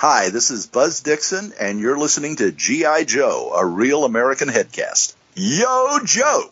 Hi, 0.00 0.30
this 0.30 0.50
is 0.50 0.66
Buzz 0.66 1.00
Dixon, 1.00 1.52
and 1.60 1.78
you're 1.78 1.96
listening 1.96 2.36
to 2.36 2.50
G.I. 2.50 3.04
Joe, 3.04 3.52
a 3.54 3.64
real 3.64 4.04
American 4.04 4.48
headcast. 4.48 5.14
Yo, 5.34 6.00
Joe! 6.04 6.50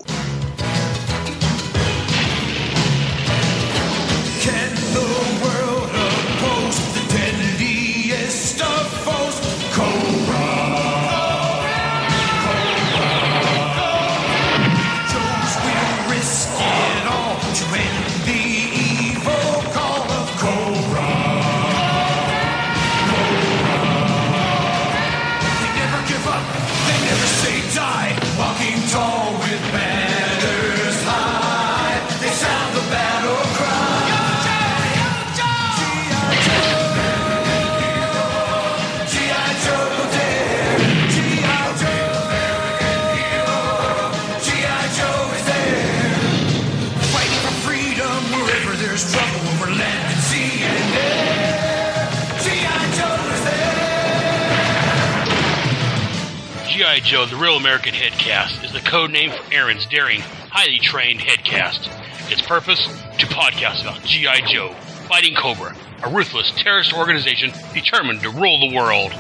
Joe, 57.03 57.27
the 57.27 57.36
Real 57.36 57.56
American 57.56 57.95
Headcast, 57.95 58.64
is 58.64 58.72
the 58.72 58.81
code 58.81 59.11
name 59.11 59.31
for 59.31 59.53
Aaron's 59.53 59.86
daring, 59.86 60.20
highly 60.20 60.78
trained 60.78 61.20
headcast. 61.20 61.91
Its 62.31 62.41
purpose? 62.42 62.86
To 63.19 63.27
podcast 63.27 63.83
about 63.83 64.05
G.I. 64.05 64.47
Joe, 64.47 64.72
Fighting 65.08 65.34
Cobra, 65.34 65.77
a 66.05 66.11
ruthless 66.11 66.53
terrorist 66.56 66.92
organization 66.95 67.53
determined 67.75 68.20
to 68.23 68.30
rule 68.30 68.70
the 68.70 68.77
world. 68.77 69.12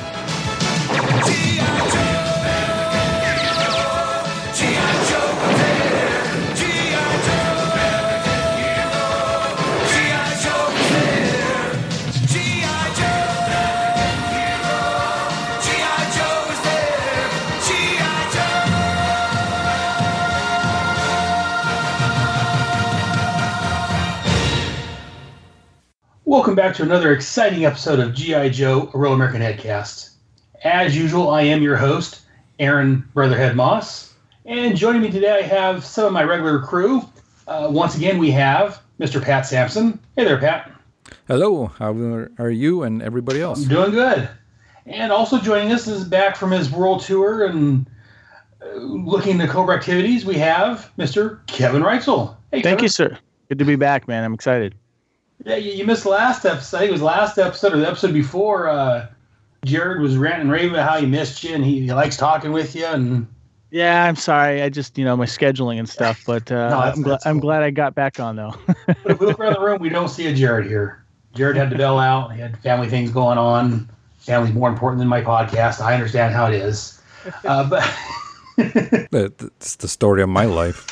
Welcome 26.32 26.54
back 26.54 26.74
to 26.76 26.82
another 26.82 27.12
exciting 27.12 27.66
episode 27.66 28.00
of 28.00 28.14
G.I. 28.14 28.48
Joe, 28.48 28.90
a 28.94 28.96
Real 28.96 29.12
American 29.12 29.42
Headcast. 29.42 30.14
As 30.64 30.96
usual, 30.96 31.28
I 31.28 31.42
am 31.42 31.60
your 31.60 31.76
host, 31.76 32.22
Aaron 32.58 33.06
Brotherhead 33.12 33.54
Moss. 33.54 34.14
And 34.46 34.74
joining 34.74 35.02
me 35.02 35.10
today, 35.10 35.30
I 35.30 35.42
have 35.42 35.84
some 35.84 36.06
of 36.06 36.12
my 36.14 36.22
regular 36.22 36.58
crew. 36.60 37.02
Uh, 37.46 37.68
once 37.70 37.98
again, 37.98 38.16
we 38.16 38.30
have 38.30 38.80
Mr. 38.98 39.22
Pat 39.22 39.44
Sampson. 39.44 40.00
Hey 40.16 40.24
there, 40.24 40.38
Pat. 40.38 40.72
Hello, 41.28 41.66
how 41.66 41.92
are 42.38 42.50
you 42.50 42.82
and 42.84 43.02
everybody 43.02 43.42
else? 43.42 43.64
I'm 43.64 43.68
doing 43.68 43.90
good. 43.90 44.26
And 44.86 45.12
also 45.12 45.38
joining 45.38 45.70
us 45.70 45.86
is 45.86 46.04
back 46.04 46.36
from 46.36 46.50
his 46.50 46.70
world 46.70 47.02
tour 47.02 47.44
and 47.44 47.86
uh, 48.64 48.76
looking 48.76 49.38
to 49.38 49.46
Cobra 49.46 49.76
activities, 49.76 50.24
we 50.24 50.38
have 50.38 50.90
Mr. 50.98 51.46
Kevin 51.46 51.82
Reitzel. 51.82 52.34
Hey, 52.52 52.62
Thank 52.62 52.78
Kevin. 52.78 52.82
you, 52.84 52.88
sir. 52.88 53.18
Good 53.50 53.58
to 53.58 53.66
be 53.66 53.76
back, 53.76 54.08
man. 54.08 54.24
I'm 54.24 54.32
excited. 54.32 54.74
Yeah, 55.44 55.56
you, 55.56 55.72
you 55.72 55.86
missed 55.86 56.06
last 56.06 56.44
episode. 56.44 56.76
I 56.76 56.80
think 56.80 56.90
it 56.90 56.92
was 56.92 57.02
last 57.02 57.38
episode 57.38 57.74
or 57.74 57.78
the 57.78 57.88
episode 57.88 58.12
before. 58.12 58.68
Uh, 58.68 59.08
Jared 59.64 60.00
was 60.00 60.16
ranting 60.16 60.42
and 60.42 60.52
raving 60.52 60.70
about 60.70 60.88
how 60.88 61.00
he 61.00 61.06
missed 61.06 61.42
you 61.44 61.54
and 61.54 61.64
he, 61.64 61.80
he 61.80 61.92
likes 61.92 62.16
talking 62.16 62.52
with 62.52 62.74
you. 62.74 62.86
And 62.86 63.26
Yeah, 63.70 64.04
I'm 64.04 64.16
sorry. 64.16 64.62
I 64.62 64.68
just, 64.68 64.98
you 64.98 65.04
know, 65.04 65.16
my 65.16 65.26
scheduling 65.26 65.78
and 65.78 65.88
stuff, 65.88 66.22
but 66.26 66.50
uh, 66.50 66.68
No, 66.68 66.78
I'm, 66.78 67.02
glad 67.02 67.12
that's 67.12 67.26
I'm 67.26 67.40
glad 67.40 67.62
I 67.62 67.70
got 67.70 67.94
back 67.94 68.20
on, 68.20 68.36
though. 68.36 68.54
but 68.76 68.96
if 69.06 69.20
we 69.20 69.26
look 69.26 69.38
around 69.38 69.54
the 69.54 69.60
room, 69.60 69.80
we 69.80 69.88
don't 69.88 70.08
see 70.08 70.26
a 70.26 70.34
Jared 70.34 70.66
here. 70.66 71.04
Jared 71.34 71.56
had 71.56 71.70
to 71.70 71.76
bail 71.76 71.98
out. 71.98 72.34
He 72.34 72.40
had 72.40 72.58
family 72.58 72.88
things 72.88 73.10
going 73.10 73.38
on. 73.38 73.88
Family's 74.18 74.52
more 74.52 74.68
important 74.68 74.98
than 74.98 75.08
my 75.08 75.22
podcast. 75.22 75.80
I 75.80 75.94
understand 75.94 76.34
how 76.34 76.46
it 76.46 76.54
is. 76.54 77.00
Uh, 77.44 77.68
but 77.68 77.82
It's 79.12 79.76
the 79.76 79.88
story 79.88 80.22
of 80.22 80.28
my 80.28 80.44
life. 80.44 80.86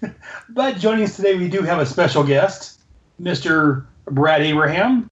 but 0.48 0.78
joining 0.78 1.04
us 1.04 1.16
today, 1.16 1.36
we 1.36 1.48
do 1.48 1.62
have 1.62 1.78
a 1.78 1.86
special 1.86 2.24
guest, 2.24 2.80
Mr. 3.20 3.84
Brad 4.12 4.42
Abraham. 4.42 5.08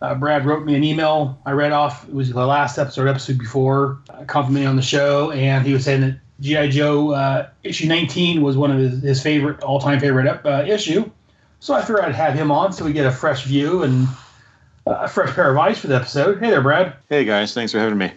Uh, 0.00 0.14
Brad 0.14 0.44
wrote 0.44 0.64
me 0.64 0.74
an 0.74 0.82
email. 0.82 1.38
I 1.46 1.52
read 1.52 1.70
off. 1.70 2.08
It 2.08 2.14
was 2.14 2.30
the 2.32 2.44
last 2.44 2.76
episode, 2.76 3.08
episode 3.08 3.38
before, 3.38 3.98
uh, 4.10 4.24
complimenting 4.24 4.68
on 4.68 4.76
the 4.76 4.82
show, 4.82 5.30
and 5.30 5.64
he 5.64 5.72
was 5.72 5.84
saying 5.84 6.00
that 6.00 6.18
GI 6.40 6.70
Joe 6.70 7.12
uh, 7.12 7.48
issue 7.62 7.86
19 7.86 8.42
was 8.42 8.56
one 8.56 8.72
of 8.72 8.78
his, 8.78 9.00
his 9.02 9.22
favorite, 9.22 9.62
all-time 9.62 10.00
favorite 10.00 10.44
uh, 10.44 10.64
issue. 10.66 11.08
So 11.60 11.74
I 11.74 11.82
figured 11.82 12.00
I'd 12.00 12.14
have 12.14 12.34
him 12.34 12.50
on 12.50 12.72
so 12.72 12.84
we 12.84 12.92
get 12.92 13.06
a 13.06 13.12
fresh 13.12 13.44
view 13.44 13.82
and 13.84 14.08
uh, 14.86 15.02
a 15.02 15.08
fresh 15.08 15.34
pair 15.34 15.50
of 15.50 15.58
eyes 15.58 15.78
for 15.78 15.86
the 15.86 15.96
episode. 15.96 16.38
Hey 16.38 16.50
there, 16.50 16.62
Brad. 16.62 16.94
Hey 17.08 17.24
guys, 17.24 17.54
thanks 17.54 17.72
for 17.72 17.78
having 17.78 17.98
me. 17.98 18.12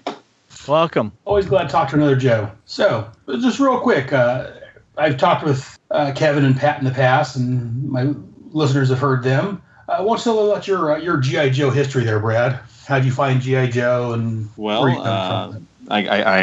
Welcome. 0.68 1.12
Always 1.26 1.48
glad 1.48 1.64
to 1.64 1.70
talk 1.70 1.90
to 1.90 1.96
another 1.96 2.16
Joe. 2.16 2.52
So, 2.66 3.10
just 3.28 3.60
real 3.60 3.80
quick, 3.80 4.14
uh, 4.14 4.52
I've 4.98 5.18
talked 5.18 5.44
with 5.44 5.80
uh, 5.90 6.12
Kevin 6.16 6.46
and 6.46 6.56
Pat 6.56 6.80
in 6.80 6.86
the 6.86 6.92
past, 6.92 7.36
and 7.36 7.90
my 7.90 8.14
listeners 8.52 8.90
have 8.90 9.00
heard 9.00 9.24
them. 9.24 9.62
Uh, 9.88 9.94
I 9.94 10.02
want 10.02 10.20
to 10.20 10.24
tell 10.26 10.52
about 10.52 10.68
your 10.68 10.94
uh, 10.94 10.98
your 10.98 11.18
GI 11.18 11.52
Joe 11.52 11.70
history 11.70 12.04
there, 12.04 12.20
Brad. 12.20 12.60
How'd 12.86 13.06
you 13.06 13.12
find 13.12 13.42
GI 13.42 13.70
Joe, 13.70 14.14
and 14.14 14.50
Well, 14.58 14.82
where 14.82 14.92
you 14.92 14.98
come 14.98 15.08
uh, 15.08 15.52
from? 15.52 15.68
I, 15.90 16.08
I, 16.08 16.34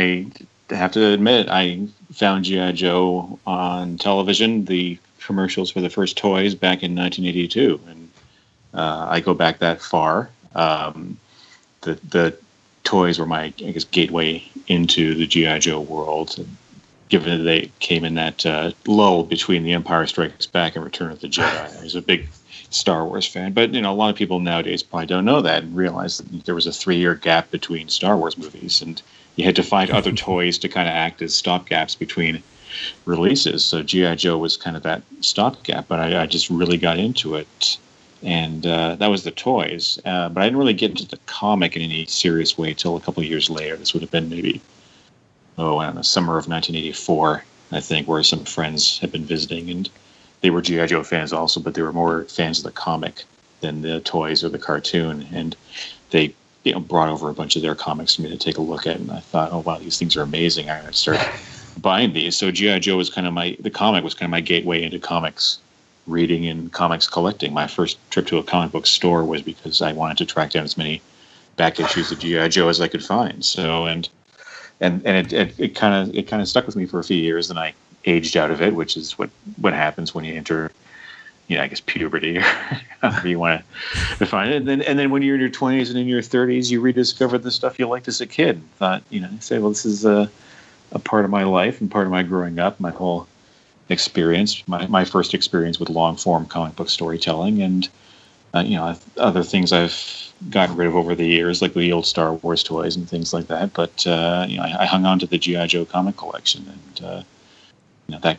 I 0.71 0.75
have 0.75 0.93
to 0.93 1.05
admit, 1.07 1.49
I 1.51 1.87
found 2.13 2.45
GI 2.45 2.73
Joe 2.73 3.39
on 3.47 3.99
television. 3.99 4.65
The 4.65 4.99
commercials 5.21 5.71
for 5.71 5.81
the 5.81 5.91
first 5.91 6.17
toys 6.17 6.55
back 6.55 6.83
in 6.83 6.95
1982, 6.95 7.81
and 7.89 8.11
uh, 8.75 9.07
I 9.11 9.21
go 9.21 9.35
back 9.35 9.59
that 9.59 9.81
far. 9.81 10.31
Um, 10.55 11.19
the 11.83 11.95
the 12.09 12.37
toys 12.85 13.19
were 13.19 13.27
my 13.27 13.45
I 13.45 13.51
guess 13.51 13.85
gateway 13.85 14.43
into 14.67 15.15
the 15.15 15.27
GI 15.27 15.59
Joe 15.61 15.81
world. 15.81 16.45
Given 17.09 17.39
that 17.39 17.45
they 17.45 17.71
came 17.79 18.05
in 18.05 18.15
that 18.17 18.45
uh, 18.45 18.73
lull 18.87 19.25
between 19.25 19.65
The 19.65 19.73
Empire 19.73 20.07
Strikes 20.07 20.47
Back 20.47 20.77
and 20.77 20.85
Return 20.85 21.11
of 21.11 21.21
the 21.21 21.29
Jedi, 21.29 21.79
I 21.81 21.83
was 21.83 21.95
a 21.95 22.03
big 22.03 22.29
Star 22.71 23.05
Wars 23.07 23.27
fan. 23.27 23.53
But 23.53 23.73
you 23.75 23.81
know, 23.81 23.93
a 23.93 23.95
lot 23.95 24.11
of 24.11 24.17
people 24.17 24.41
nowadays 24.41 24.83
probably 24.83 25.07
don't 25.07 25.25
know 25.25 25.41
that 25.41 25.63
and 25.63 25.77
realize 25.77 26.19
that 26.19 26.45
there 26.45 26.55
was 26.55 26.67
a 26.67 26.73
three-year 26.73 27.15
gap 27.15 27.51
between 27.51 27.89
Star 27.89 28.17
Wars 28.17 28.37
movies, 28.37 28.83
and 28.83 29.01
you 29.37 29.45
had 29.45 29.57
to 29.57 29.63
find 29.63 29.91
other 29.91 30.13
toys 30.29 30.59
to 30.59 30.69
kind 30.69 30.89
of 30.89 30.93
act 30.93 31.23
as 31.23 31.41
stopgaps 31.41 31.99
between 31.99 32.43
releases. 33.07 33.65
So 33.65 33.83
GI 33.83 34.17
Joe 34.17 34.39
was 34.39 34.57
kind 34.57 34.77
of 34.77 34.83
that 34.83 35.03
stopgap, 35.21 35.89
but 35.89 35.99
I, 35.99 36.23
I 36.23 36.27
just 36.27 36.51
really 36.51 36.77
got 36.77 36.99
into 36.99 37.37
it, 37.37 37.79
and 38.23 38.67
uh, 38.67 38.97
that 38.97 39.09
was 39.09 39.25
the 39.25 39.31
toys. 39.31 39.99
Uh, 40.05 40.29
but 40.29 40.43
I 40.43 40.47
didn't 40.47 40.59
really 40.59 40.75
get 40.75 40.91
into 40.91 41.07
the 41.07 41.19
comic 41.27 41.77
in 41.77 41.83
any 41.83 42.07
serious 42.07 42.59
way 42.59 42.71
until 42.71 42.97
a 42.97 43.01
couple 43.01 43.23
of 43.23 43.29
years 43.29 43.49
later. 43.49 43.77
This 43.77 43.95
would 43.95 44.03
have 44.03 44.11
been 44.11 44.29
maybe 44.29 44.61
oh, 45.59 45.79
I 45.79 45.87
don't 45.87 45.97
know, 45.97 46.03
summer 46.03 46.39
of 46.39 46.49
1984, 46.49 47.45
I 47.73 47.81
think, 47.81 48.09
where 48.09 48.23
some 48.23 48.45
friends 48.45 48.99
had 49.01 49.13
been 49.13 49.25
visiting, 49.25 49.71
and 49.71 49.91
they 50.41 50.51
were 50.51 50.63
GI 50.63 50.87
Joe 50.87 51.03
fans 51.03 51.33
also, 51.33 51.61
but 51.61 51.75
they 51.75 51.83
were 51.83 51.93
more 51.93 52.25
fans 52.25 52.59
of 52.59 52.65
the 52.65 52.71
comic 52.71 53.25
than 53.61 53.83
the 53.83 54.01
toys 54.01 54.45
or 54.45 54.49
the 54.49 54.59
cartoon, 54.59 55.27
and 55.33 55.57
they 56.11 56.35
you 56.65 56.73
know 56.73 56.81
brought 56.81 57.09
over 57.09 57.29
a 57.29 57.35
bunch 57.35 57.57
of 57.57 57.63
their 57.63 57.75
comics 57.75 58.15
for 58.15 58.23
me 58.23 58.29
to 58.31 58.37
take 58.37 58.59
a 58.59 58.63
look 58.63 58.87
at, 58.87 58.97
and 58.97 59.11
I 59.11 59.21
thought, 59.21 59.53
oh 59.53 59.61
wow, 59.61 59.79
these 59.79 59.99
things 59.99 60.17
are 60.17 60.23
amazing. 60.23 60.71
I'm 60.71 60.83
gonna 60.83 60.93
start 60.93 61.21
buying 61.81 62.13
these. 62.13 62.37
So 62.37 62.51
GI 62.51 62.81
Joe 62.81 62.97
was 62.97 63.11
kind 63.11 63.27
of 63.27 63.33
my 63.33 63.57
the 63.61 63.71
comic 63.71 64.05
was 64.05 64.15
kind 64.15 64.29
of 64.29 64.31
my 64.31 64.41
gateway 64.41 64.83
into 64.83 64.99
comics 64.99 65.59
reading 66.07 66.47
and 66.47 66.73
comics 66.73 67.07
collecting. 67.09 67.53
My 67.53 67.67
first 67.67 67.99
trip 68.11 68.27
to 68.29 68.39
a 68.39 68.43
comic 68.43 68.73
book 68.73 68.87
store 68.87 69.25
was 69.25 69.43
because 69.43 69.83
I 69.83 69.93
wanted 69.93 70.19
to 70.19 70.27
track 70.27 70.53
down 70.53 70.65
as 70.65 70.79
many 70.79 71.03
back 71.57 71.81
issues 71.81 72.13
of 72.13 72.21
GI 72.21 72.49
Joe 72.51 72.69
as 72.69 72.81
I 72.81 72.89
could 72.89 73.05
find. 73.05 73.45
So 73.45 73.87
and 73.87 74.09
and 74.81 75.05
and 75.05 75.33
it 75.33 75.59
it 75.59 75.75
kind 75.75 75.95
of 76.09 76.15
it 76.15 76.29
kind 76.29 76.43
of 76.43 76.49
stuck 76.49 76.67
with 76.67 76.77
me 76.77 76.87
for 76.87 76.99
a 76.99 77.05
few 77.05 77.17
years. 77.17 77.51
and 77.51 77.59
I 77.59 77.75
aged 78.05 78.37
out 78.37 78.51
of 78.51 78.63
it, 78.63 78.75
which 78.75 78.97
is 78.97 79.19
what 79.19 79.31
what 79.57 79.73
happens 79.73 80.15
when 80.15 80.25
you 80.25 80.35
enter, 80.35 80.71
you 81.49 81.57
know, 81.57 81.63
I 81.63 81.67
guess 81.67 81.81
puberty 81.81 82.39
or 83.03 83.13
you 83.25 83.39
want 83.39 83.63
to 83.63 84.19
define 84.19 84.51
it. 84.51 84.57
And 84.57 84.69
then 84.69 84.83
and 84.83 84.99
then 84.99 85.11
when 85.11 85.23
you're 85.23 85.35
in 85.35 85.41
your 85.41 85.51
20s 85.51 85.89
and 85.89 85.99
in 85.99 86.07
your 86.07 86.23
30s, 86.23 86.71
you 86.71 86.81
rediscover 86.81 87.39
the 87.39 87.51
stuff 87.51 87.79
you 87.79 87.87
liked 87.87 88.09
as 88.09 88.21
a 88.21 88.27
kid. 88.27 88.63
Thought 88.77 89.03
you 89.11 89.21
know, 89.21 89.31
say, 89.41 89.59
well, 89.59 89.71
this 89.71 89.85
is 89.85 90.05
a 90.05 90.31
a 90.93 90.99
part 90.99 91.25
of 91.25 91.31
my 91.31 91.45
life 91.45 91.81
and 91.81 91.91
part 91.91 92.07
of 92.07 92.13
my 92.13 92.23
growing 92.23 92.59
up. 92.59 92.81
My 92.81 92.91
whole 92.91 93.27
experience, 93.89 94.67
my, 94.69 94.87
my 94.87 95.05
first 95.05 95.35
experience 95.35 95.79
with 95.81 95.89
long 95.89 96.17
form 96.17 96.47
comic 96.47 96.77
book 96.77 96.89
storytelling, 96.89 97.63
and 97.63 97.89
uh, 98.55 98.61
you 98.61 98.77
know 98.77 98.97
other 99.17 99.43
things 99.43 99.73
I've 99.73 100.28
gotten 100.51 100.77
rid 100.77 100.89
of 100.89 100.97
over 100.97 101.15
the 101.15 101.27
years, 101.27 101.61
like 101.63 101.75
the 101.75 101.93
old 101.93 102.07
Star 102.07 102.35
Wars 102.35 102.63
toys 102.63 102.97
and 102.97 103.09
things 103.09 103.33
like 103.33 103.49
that. 103.49 103.73
But 103.73 104.07
uh, 104.07 104.47
you 104.49 104.57
know, 104.59 104.63
I, 104.65 104.83
I 104.83 104.87
hung 104.87 105.05
on 105.07 105.19
to 105.21 105.27
the 105.27 105.39
GI 105.39 105.67
Joe 105.69 105.85
comic 105.85 106.17
collection, 106.17 106.67
and 106.69 107.05
uh, 107.05 107.23
you 108.07 108.15
know 108.15 108.21
that 108.21 108.39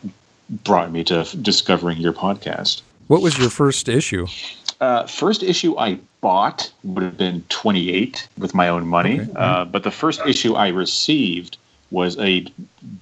brought 0.64 0.90
me 0.90 1.04
to 1.04 1.20
f- 1.20 1.34
discovering 1.42 1.98
your 1.98 2.12
podcast. 2.12 2.82
What 3.06 3.22
was 3.22 3.38
your 3.38 3.50
first 3.50 3.88
issue? 3.88 4.26
Uh, 4.80 5.06
first 5.06 5.42
issue 5.42 5.76
I 5.78 5.98
bought 6.20 6.72
would 6.84 7.02
have 7.02 7.18
been 7.18 7.44
28 7.48 8.28
with 8.38 8.54
my 8.54 8.68
own 8.68 8.86
money, 8.86 9.20
Okay. 9.20 9.32
uh, 9.36 9.64
but 9.64 9.82
the 9.82 9.90
first 9.90 10.20
issue 10.26 10.54
I 10.54 10.68
received 10.68 11.58
was 11.90 12.16
a 12.18 12.46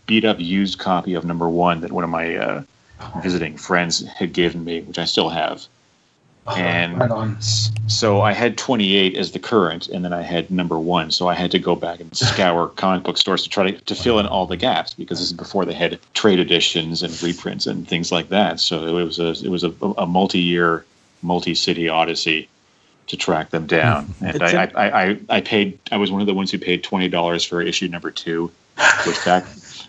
beat 0.06 0.24
up 0.24 0.40
used 0.40 0.78
copy 0.78 1.14
of 1.14 1.24
number 1.24 1.48
one 1.48 1.80
that 1.82 1.92
one 1.92 2.04
of 2.04 2.10
my 2.10 2.36
uh, 2.36 2.62
visiting 3.22 3.56
friends 3.56 4.04
had 4.06 4.32
given 4.32 4.64
me, 4.64 4.80
which 4.82 4.98
I 4.98 5.04
still 5.04 5.28
have. 5.28 5.66
Uh-huh. 6.48 6.60
And 6.60 6.98
right 6.98 7.34
so 7.88 8.22
I 8.22 8.32
had 8.32 8.56
28 8.56 9.16
as 9.16 9.32
the 9.32 9.38
current, 9.38 9.88
and 9.88 10.04
then 10.04 10.12
I 10.14 10.22
had 10.22 10.50
number 10.50 10.78
one. 10.78 11.10
So 11.10 11.28
I 11.28 11.34
had 11.34 11.50
to 11.50 11.58
go 11.58 11.74
back 11.76 12.00
and 12.00 12.16
scour 12.16 12.68
comic 12.76 13.04
book 13.04 13.18
stores 13.18 13.42
to 13.42 13.50
try 13.50 13.70
to, 13.70 13.78
to 13.80 13.94
fill 13.94 14.18
in 14.18 14.26
all 14.26 14.46
the 14.46 14.56
gaps 14.56 14.94
because 14.94 15.18
this 15.18 15.28
is 15.28 15.36
before 15.36 15.66
they 15.66 15.74
had 15.74 15.98
trade 16.14 16.38
editions 16.38 17.02
and 17.02 17.22
reprints 17.22 17.66
and 17.66 17.86
things 17.86 18.10
like 18.10 18.30
that. 18.30 18.60
So 18.60 18.96
it 18.96 19.04
was 19.04 19.18
a 19.18 19.30
it 19.44 19.50
was 19.50 19.62
a, 19.62 19.72
a 19.98 20.06
multi-year, 20.06 20.84
multi-city 21.22 21.88
odyssey 21.88 22.48
to 23.08 23.16
track 23.16 23.50
them 23.50 23.66
down. 23.66 24.04
Hmm. 24.06 24.24
And 24.24 24.42
It's 24.42 24.54
I, 24.54 24.64
a- 24.64 24.72
I, 24.74 25.02
I, 25.02 25.20
I 25.28 25.40
paid. 25.42 25.78
I 25.92 25.98
was 25.98 26.10
one 26.10 26.22
of 26.22 26.26
the 26.26 26.34
ones 26.34 26.50
who 26.50 26.58
paid 26.58 26.82
twenty 26.82 27.08
dollars 27.08 27.44
for 27.44 27.60
issue 27.60 27.88
number 27.88 28.10
two, 28.10 28.50
which 29.06 29.22
back 29.24 29.44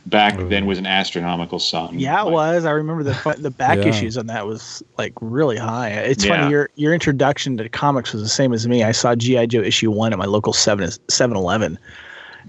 back 0.05 0.37
then 0.49 0.65
was 0.65 0.77
an 0.77 0.85
astronomical 0.85 1.59
sum. 1.59 1.97
Yeah, 1.97 2.21
it 2.21 2.25
Like, 2.25 2.33
was. 2.33 2.65
I 2.65 2.71
remember 2.71 3.03
the 3.03 3.35
the 3.39 3.51
back 3.51 3.77
Yeah. 3.83 3.85
issues 3.85 4.17
on 4.17 4.27
that 4.27 4.47
was 4.47 4.81
like 4.97 5.13
really 5.21 5.57
high. 5.57 5.89
It's 5.89 6.23
Yeah. 6.23 6.37
funny 6.37 6.49
your 6.51 6.69
your 6.75 6.93
introduction 6.93 7.57
to 7.57 7.69
comics 7.69 8.13
was 8.13 8.21
the 8.21 8.29
same 8.29 8.53
as 8.53 8.67
me. 8.67 8.83
I 8.83 8.91
saw 8.91 9.15
GI 9.15 9.47
Joe 9.47 9.61
issue 9.61 9.91
one 9.91 10.13
at 10.13 10.19
my 10.19 10.25
local 10.25 10.53
7 10.53 10.87
7-Eleven, 10.89 11.77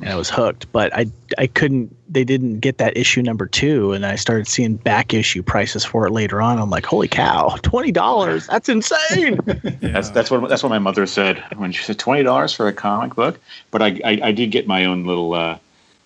and 0.00 0.08
I 0.08 0.14
was 0.16 0.30
hooked. 0.30 0.70
But 0.72 0.94
I 0.96 1.06
I 1.38 1.46
couldn't. 1.46 1.94
They 2.08 2.24
didn't 2.24 2.58
get 2.60 2.78
that 2.78 2.96
issue 2.96 3.22
number 3.22 3.46
two, 3.46 3.92
and 3.92 4.04
I 4.04 4.16
started 4.16 4.48
seeing 4.48 4.74
back 4.76 5.14
issue 5.14 5.42
prices 5.42 5.84
for 5.84 6.06
it 6.06 6.10
later 6.12 6.42
on. 6.42 6.58
I'm 6.58 6.70
like, 6.70 6.84
holy 6.86 7.06
cow, 7.08 7.56
twenty 7.62 7.92
dollars! 7.92 8.46
That's 8.48 8.68
insane. 8.68 9.38
That's 9.80 10.10
that's 10.10 10.30
what 10.30 10.48
that's 10.48 10.62
what 10.62 10.70
my 10.70 10.78
mother 10.78 11.06
said 11.06 11.42
when 11.56 11.70
she 11.72 11.82
said 11.84 11.98
twenty 11.98 12.22
dollars 12.22 12.52
for 12.52 12.66
a 12.68 12.72
comic 12.72 13.14
book. 13.14 13.38
But 13.70 13.82
I, 13.82 14.00
I 14.04 14.20
I 14.24 14.32
did 14.32 14.50
get 14.50 14.66
my 14.66 14.84
own 14.86 15.04
little 15.04 15.34
uh, 15.34 15.58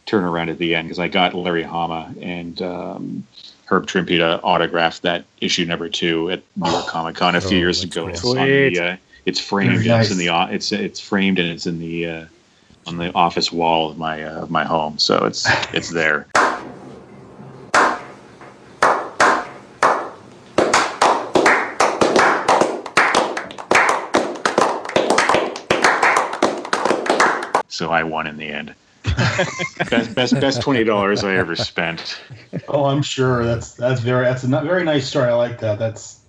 turnaround 0.06 0.50
at 0.50 0.58
the 0.58 0.74
end 0.74 0.88
because 0.88 0.98
I 0.98 1.08
got 1.08 1.34
Larry 1.34 1.62
Hama 1.62 2.14
and 2.20 2.60
um, 2.62 3.26
Herb 3.66 3.86
Trimpe 3.86 4.18
to 4.18 4.40
autograph 4.42 5.00
that 5.02 5.24
issue 5.40 5.64
number 5.64 5.88
two 5.88 6.30
at 6.30 6.42
New 6.56 6.70
York 6.70 6.86
Comic 6.86 7.16
Con 7.16 7.34
a 7.36 7.40
few 7.40 7.56
Oh, 7.56 7.60
years 7.60 7.82
ago. 7.82 8.02
cool. 8.02 8.08
It's 8.10 8.24
on 8.24 8.36
the 8.46 8.78
uh, 8.78 8.96
it's 9.26 9.40
framed. 9.40 9.78
Very 9.78 9.88
and 9.90 10.02
It's 10.02 10.10
in 10.10 10.18
the 10.18 10.48
it's 10.52 10.72
it's 10.72 11.00
framed 11.00 11.38
and 11.38 11.48
it's 11.48 11.66
in 11.66 11.78
the 11.78 12.06
uh, 12.06 12.24
on 12.86 12.98
the 12.98 13.12
office 13.14 13.50
wall 13.50 13.90
of 13.90 13.96
my 13.98 14.22
uh, 14.22 14.42
of 14.42 14.50
my 14.50 14.64
home. 14.64 14.98
So 14.98 15.24
it's 15.24 15.46
it's 15.72 15.90
there. 15.90 16.26
So 27.68 27.90
I 27.90 28.04
won 28.04 28.26
in 28.28 28.36
the 28.36 28.46
end. 28.46 28.74
best 29.90 30.14
best 30.14 30.34
best 30.40 30.62
twenty 30.62 30.84
dollars 30.84 31.24
I 31.24 31.36
ever 31.36 31.56
spent. 31.56 32.20
Oh, 32.68 32.86
I'm 32.86 33.02
sure 33.02 33.44
that's 33.44 33.74
that's 33.74 34.00
very 34.00 34.24
that's 34.24 34.44
a 34.44 34.48
not, 34.48 34.64
very 34.64 34.84
nice 34.84 35.08
story. 35.08 35.28
I 35.28 35.34
like 35.34 35.60
that. 35.60 35.78
That's 35.78 36.20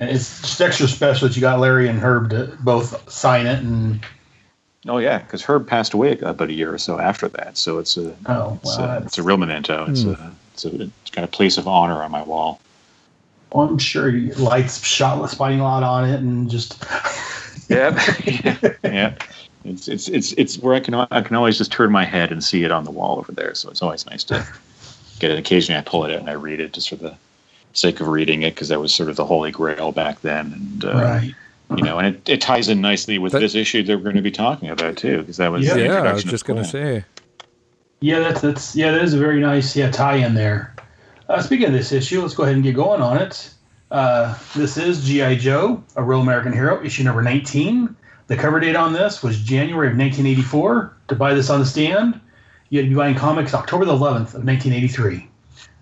and 0.00 0.10
it's 0.10 0.40
just 0.40 0.60
extra 0.60 0.88
special 0.88 1.28
that 1.28 1.36
you 1.36 1.40
got 1.40 1.60
Larry 1.60 1.88
and 1.88 1.98
Herb 1.98 2.30
to 2.30 2.56
both 2.60 3.10
sign 3.10 3.46
it 3.46 3.60
and 3.60 4.04
Oh 4.86 4.98
yeah, 4.98 5.18
because 5.18 5.42
Herb 5.42 5.66
passed 5.66 5.94
away 5.94 6.18
about 6.18 6.50
a 6.50 6.52
year 6.52 6.74
or 6.74 6.78
so 6.78 7.00
after 7.00 7.28
that. 7.28 7.56
So 7.56 7.78
it's 7.78 7.96
a 7.96 8.14
oh 8.26 8.58
it's, 8.62 8.78
wow, 8.78 8.98
a, 8.98 9.02
it's 9.02 9.18
a 9.18 9.22
real 9.22 9.38
memento. 9.38 9.86
It's 9.88 10.02
hmm. 10.02 10.10
a 10.10 10.32
it's, 10.52 10.64
a, 10.66 10.82
it's 10.82 11.10
got 11.10 11.24
a 11.24 11.28
place 11.28 11.56
of 11.56 11.66
honor 11.66 12.02
on 12.02 12.10
my 12.10 12.22
wall. 12.22 12.60
well, 13.52 13.66
I'm 13.66 13.78
sure 13.78 14.10
you 14.10 14.34
lights 14.34 14.84
shot 14.84 15.26
spotting 15.30 15.60
a 15.60 15.64
lot 15.64 15.82
on 15.82 16.08
it 16.08 16.20
and 16.20 16.50
just 16.50 16.84
Yeah, 17.68 17.98
yeah. 18.84 19.14
It's 19.64 19.88
it's 19.88 20.08
it's 20.08 20.32
it's 20.32 20.58
where 20.58 20.74
I 20.74 20.80
can 20.80 20.94
I 20.94 21.22
can 21.22 21.36
always 21.36 21.56
just 21.58 21.72
turn 21.72 21.90
my 21.90 22.04
head 22.04 22.30
and 22.30 22.44
see 22.44 22.64
it 22.64 22.70
on 22.70 22.84
the 22.84 22.90
wall 22.90 23.18
over 23.18 23.32
there. 23.32 23.54
So 23.54 23.70
it's 23.70 23.82
always 23.82 24.04
nice 24.06 24.22
to 24.24 24.46
get 25.20 25.30
it. 25.30 25.38
Occasionally, 25.38 25.78
I 25.78 25.82
pull 25.82 26.04
it 26.04 26.12
out 26.12 26.20
and 26.20 26.28
I 26.30 26.34
read 26.34 26.60
it 26.60 26.72
just 26.72 26.88
for 26.90 26.96
the 26.96 27.14
sake 27.72 28.00
of 28.00 28.08
reading 28.08 28.42
it 28.42 28.54
because 28.54 28.68
that 28.68 28.80
was 28.80 28.94
sort 28.94 29.08
of 29.08 29.16
the 29.16 29.24
holy 29.24 29.50
grail 29.50 29.90
back 29.90 30.20
then. 30.20 30.52
And 30.52 30.84
uh, 30.84 30.94
right. 30.94 31.34
you 31.76 31.82
know, 31.82 31.98
and 31.98 32.14
it, 32.14 32.28
it 32.28 32.40
ties 32.40 32.68
in 32.68 32.80
nicely 32.80 33.18
with 33.18 33.32
That- 33.32 33.40
this 33.40 33.54
issue 33.54 33.82
that 33.84 33.96
we're 33.96 34.02
going 34.04 34.16
to 34.16 34.22
be 34.22 34.30
talking 34.30 34.68
about 34.68 34.96
too, 34.96 35.18
because 35.20 35.38
that 35.38 35.50
was 35.50 35.66
Yeah. 35.66 35.74
the 35.74 35.84
Yeah, 35.84 36.02
I 36.02 36.12
was 36.12 36.24
just 36.24 36.44
gonna 36.44 36.64
say. 36.64 37.04
Yeah, 38.00 38.18
that's 38.20 38.42
that's 38.42 38.76
yeah, 38.76 38.90
that 38.92 39.02
is 39.02 39.14
a 39.14 39.18
very 39.18 39.40
nice 39.40 39.74
yeah 39.74 39.90
tie 39.90 40.16
in 40.16 40.34
there. 40.34 40.74
Uh, 41.28 41.40
speaking 41.40 41.66
of 41.68 41.72
this 41.72 41.90
issue, 41.90 42.20
let's 42.20 42.34
go 42.34 42.42
ahead 42.42 42.54
and 42.54 42.62
get 42.62 42.74
going 42.74 43.00
on 43.00 43.16
it. 43.16 43.50
Uh, 43.90 44.36
this 44.54 44.76
is 44.76 45.06
GI 45.06 45.36
Joe, 45.36 45.82
a 45.96 46.02
real 46.02 46.20
American 46.20 46.52
hero, 46.52 46.84
issue 46.84 47.02
number 47.02 47.22
19. 47.22 47.96
The 48.26 48.36
cover 48.36 48.58
date 48.58 48.76
on 48.76 48.92
this 48.92 49.22
was 49.22 49.40
January 49.40 49.88
of 49.88 49.98
1984. 49.98 50.96
To 51.08 51.14
buy 51.14 51.34
this 51.34 51.50
on 51.50 51.60
the 51.60 51.66
stand, 51.66 52.20
you 52.70 52.78
had 52.78 52.86
to 52.86 52.90
be 52.90 52.94
buying 52.94 53.14
comics 53.14 53.52
October 53.52 53.84
the 53.84 53.92
11th 53.92 54.34
of 54.34 54.44
1983. 54.44 55.28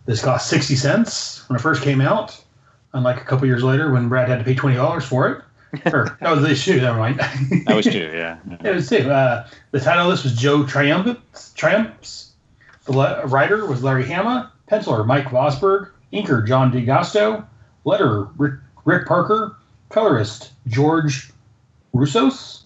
This 0.07 0.23
cost 0.23 0.49
60 0.49 0.75
cents 0.75 1.49
when 1.49 1.57
it 1.57 1.63
first 1.63 1.83
came 1.83 2.01
out, 2.01 2.43
unlike 2.95 3.21
a 3.21 3.25
couple 3.25 3.47
years 3.47 3.63
later 3.63 3.93
when 3.93 4.09
Brad 4.09 4.29
had 4.29 4.39
to 4.41 4.45
pay 4.45 4.55
$20 4.55 5.03
for 5.03 5.29
it. 5.29 5.43
or, 5.93 6.19
that 6.21 6.31
was 6.31 6.43
the 6.43 6.51
issue, 6.51 6.81
never 6.81 6.99
mind. 6.99 7.19
That 7.19 7.77
was 7.77 7.87
two, 7.87 8.11
yeah. 8.13 8.39
It 8.65 8.75
was 8.75 8.89
too. 8.89 9.11
Uh, 9.11 9.47
the 9.71 9.81
title 9.81 10.11
of 10.11 10.11
this 10.11 10.25
was 10.25 10.35
Joe 10.35 10.67
Triumphant, 10.67 11.19
Triumphs. 11.55 12.33
The 12.85 12.93
le- 12.93 13.27
writer 13.27 13.65
was 13.67 13.83
Larry 13.83 14.07
Hama. 14.07 14.53
Penciler 14.71 15.07
Mike 15.07 15.27
Vosburg. 15.27 15.91
Inker 16.13 16.47
John 16.47 16.71
D'Agostino. 16.71 17.47
Letterer 17.87 18.31
Rick, 18.37 18.55
Rick 18.85 19.07
Parker. 19.07 19.57
Colorist 19.89 20.53
George 20.67 21.32
Roussos. 21.95 22.63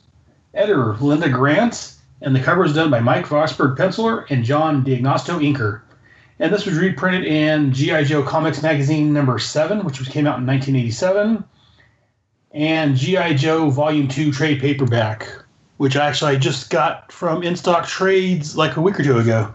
Editor 0.55 0.95
Linda 0.95 1.29
Grant. 1.29 1.95
And 2.23 2.35
the 2.35 2.41
cover 2.41 2.65
is 2.65 2.75
done 2.75 2.91
by 2.91 3.01
Mike 3.01 3.27
Vosburg, 3.27 3.77
penciler, 3.77 4.25
and 4.31 4.43
John 4.43 4.83
D'Agostino, 4.83 5.39
inker. 5.39 5.83
And 6.39 6.53
this 6.53 6.65
was 6.65 6.79
reprinted 6.79 7.25
in 7.25 7.73
G.I. 7.73 8.05
Joe 8.05 8.23
Comics 8.23 8.63
Magazine 8.63 9.13
number 9.13 9.39
7, 9.39 9.85
which 9.85 9.99
came 10.09 10.27
out 10.27 10.39
in 10.39 10.47
1987 10.47 11.45
and 12.57 12.97
GI 12.97 13.35
Joe 13.35 13.71
Volume 13.71 14.09
Two 14.09 14.33
trade 14.33 14.61
paperback, 14.61 15.31
which 15.77 15.95
I 15.95 16.09
actually 16.09 16.33
I 16.33 16.39
just 16.39 16.71
got 16.71 17.13
from 17.13 17.43
In 17.43 17.55
Stock 17.55 17.87
Trades 17.87 18.57
like 18.57 18.77
a 18.77 18.81
week 18.81 18.99
or 18.99 19.05
two 19.05 19.19
ago. 19.19 19.53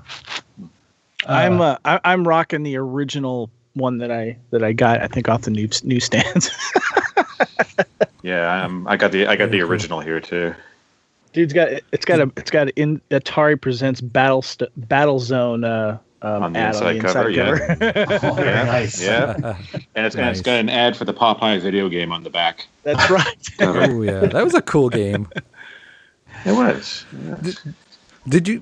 I'm 1.27 1.59
uh, 1.59 1.77
I, 1.83 1.99
I'm 2.03 2.27
rocking 2.27 2.63
the 2.63 2.77
original 2.77 3.49
one 3.73 3.97
that 3.97 4.11
I 4.11 4.37
that 4.51 4.63
I 4.63 4.73
got. 4.73 5.01
I 5.01 5.07
think 5.07 5.27
off 5.27 5.41
the 5.41 5.51
news 5.51 5.83
newsstands. 5.83 6.51
Yeah, 8.23 8.63
um, 8.65 8.87
I 8.87 8.97
got 8.97 9.11
the 9.11 9.27
I 9.27 9.35
got 9.35 9.45
the 9.45 9.51
Very 9.57 9.61
cool. 9.63 9.71
original 9.71 9.99
here 9.99 10.19
too. 10.19 10.53
Dude's 11.33 11.53
got 11.53 11.69
it's 11.91 12.05
got 12.05 12.19
a 12.19 12.31
it's 12.37 12.51
got 12.51 12.69
in 12.71 13.01
Atari 13.09 13.59
presents 13.59 14.01
Battle 14.01 14.41
St- 14.41 14.69
Battle 14.89 15.17
Zone 15.19 15.63
uh, 15.63 15.97
um, 16.21 16.43
On 16.43 16.53
the 16.53 16.59
ad 16.59 16.75
inside 16.75 17.01
cover, 17.01 17.29
yeah. 17.29 17.49
Oh, 18.23 18.33
very 18.33 18.47
Yeah, 18.49 18.63
nice. 18.65 19.01
Yeah, 19.01 19.33
and 19.95 20.05
it's 20.05 20.15
and 20.15 20.27
it's 20.29 20.37
Nice. 20.37 20.41
got 20.41 20.59
an 20.59 20.69
ad 20.69 20.95
for 20.95 21.05
the 21.05 21.13
Popeye 21.13 21.59
video 21.59 21.89
game 21.89 22.11
on 22.11 22.21
the 22.23 22.29
back. 22.29 22.67
That's 22.83 23.09
right. 23.09 23.49
Oh 23.59 24.01
yeah, 24.03 24.19
that 24.27 24.43
was 24.43 24.53
a 24.53 24.61
cool 24.61 24.89
game. 24.89 25.27
it 26.45 26.51
was. 26.51 27.05
Did 28.27 28.47
you? 28.47 28.61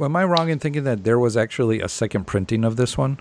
Am 0.00 0.14
I 0.14 0.24
wrong 0.24 0.50
in 0.50 0.58
thinking 0.58 0.84
that 0.84 1.02
there 1.04 1.18
was 1.18 1.36
actually 1.36 1.80
a 1.80 1.88
second 1.88 2.26
printing 2.26 2.64
of 2.64 2.76
this 2.76 2.96
one? 2.96 3.18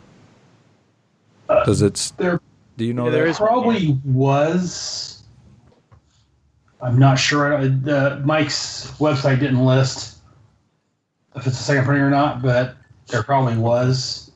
Does 1.65 1.81
it? 1.81 1.93
s- 1.97 2.11
There, 2.11 2.39
Do 2.81 2.87
you 2.87 2.95
know 2.95 3.05
Yeah, 3.05 3.11
there 3.11 3.23
that? 3.25 3.29
is- 3.29 3.37
probably 3.37 3.99
was. 4.03 5.21
I'm 6.81 6.97
not 6.97 7.19
sure. 7.19 7.53
Uh, 7.53 7.67
The 7.83 8.19
Mike's 8.25 8.91
website 8.97 9.39
didn't 9.39 9.63
list 9.63 10.17
if 11.35 11.45
it's 11.45 11.59
a 11.59 11.63
second 11.63 11.85
printing 11.85 12.03
or 12.03 12.09
not, 12.09 12.41
but 12.41 12.75
there 13.05 13.21
probably 13.21 13.55
was. 13.55 14.31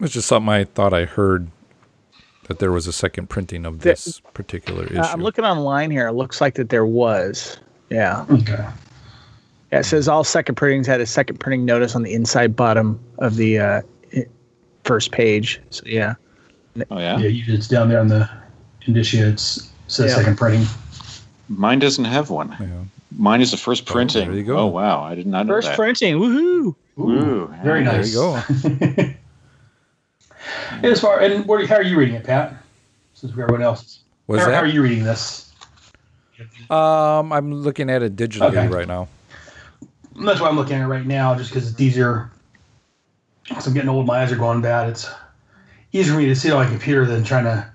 It's 0.00 0.14
just 0.14 0.26
something 0.26 0.48
I 0.48 0.64
thought 0.64 0.92
I 0.92 1.04
heard 1.04 1.46
that 2.48 2.58
there 2.58 2.72
was 2.72 2.88
a 2.88 2.92
second 2.92 3.28
printing 3.28 3.64
of 3.66 3.82
There- 3.82 3.92
this 3.92 4.18
particular 4.34 4.86
issue. 4.86 4.98
Uh, 4.98 5.08
I'm 5.12 5.22
looking 5.22 5.44
online 5.44 5.92
here. 5.92 6.08
It 6.08 6.14
looks 6.14 6.40
like 6.40 6.54
that 6.54 6.70
there 6.70 6.86
was. 6.86 7.56
Yeah. 7.88 8.26
Okay. 8.28 8.66
Yeah, 9.70 9.78
it 9.78 9.84
says 9.84 10.08
all 10.08 10.24
second 10.24 10.56
printings 10.56 10.88
had 10.88 11.00
a 11.00 11.06
second 11.06 11.38
printing 11.38 11.64
notice 11.64 11.94
on 11.94 12.02
the 12.02 12.14
inside 12.14 12.56
bottom 12.56 12.98
of 13.18 13.36
the 13.36 13.60
uh, 13.60 13.82
first 14.82 15.12
page. 15.12 15.60
So 15.70 15.84
yeah. 15.86 16.14
Oh 16.90 16.98
yeah. 16.98 17.18
Yeah, 17.18 17.54
it's 17.54 17.68
down 17.68 17.88
there 17.88 18.00
on 18.00 18.08
the 18.08 18.28
indicia. 18.86 19.28
It's 19.28 19.70
says 19.88 20.10
Yeah. 20.10 20.16
second 20.16 20.36
printing. 20.36 20.66
Mine 21.48 21.78
doesn't 21.78 22.04
have 22.04 22.30
one. 22.30 22.54
Yeah. 22.60 22.66
Mine 23.16 23.40
is 23.40 23.50
the 23.50 23.56
first 23.56 23.88
Oh, 23.88 23.92
printing. 23.92 24.28
there 24.28 24.36
you 24.36 24.44
go. 24.44 24.58
Oh 24.58 24.66
wow, 24.66 25.02
I 25.02 25.14
did 25.14 25.26
not 25.26 25.46
know 25.46 25.54
First 25.54 25.68
that. 25.68 25.76
printing. 25.76 26.16
Woohoo! 26.16 26.74
Ooh, 26.98 27.46
Very 27.62 27.82
yeah. 27.84 27.90
There 27.90 27.98
nice. 27.98 28.12
you 28.12 28.18
go. 28.18 29.14
As 30.82 31.00
far 31.00 31.20
and 31.20 31.44
what, 31.46 31.64
how 31.66 31.76
are 31.76 31.82
you 31.82 31.98
reading 31.98 32.14
it, 32.14 32.24
Pat? 32.24 32.54
Since 33.14 33.32
everyone 33.32 33.62
else, 33.62 33.82
is- 33.84 33.98
Was 34.26 34.40
how, 34.40 34.46
that? 34.46 34.54
how 34.54 34.60
are 34.62 34.66
you 34.66 34.82
reading 34.82 35.04
this? 35.04 35.52
Um, 36.70 37.32
I'm 37.32 37.52
looking 37.52 37.88
at 37.90 38.02
it 38.02 38.14
digitally 38.16 38.50
Okay. 38.50 38.68
right 38.68 38.86
now. 38.86 39.08
That's 40.16 40.40
why 40.40 40.48
I'm 40.48 40.56
looking 40.56 40.76
at 40.76 40.82
it 40.82 40.86
right 40.86 41.06
now, 41.06 41.34
just 41.34 41.50
because 41.50 41.70
it's 41.70 41.80
easier. 41.80 42.30
As 43.54 43.66
I'm 43.66 43.74
getting 43.74 43.88
old, 43.88 44.06
my 44.06 44.20
eyes 44.22 44.32
are 44.32 44.36
going 44.36 44.60
bad. 44.60 44.88
It's 44.90 45.08
easier 45.92 46.14
for 46.14 46.20
me 46.20 46.26
to 46.26 46.36
see 46.36 46.48
it 46.48 46.52
on 46.52 46.64
my 46.64 46.70
computer 46.70 47.06
than 47.06 47.24
trying 47.24 47.44
to 47.44 47.70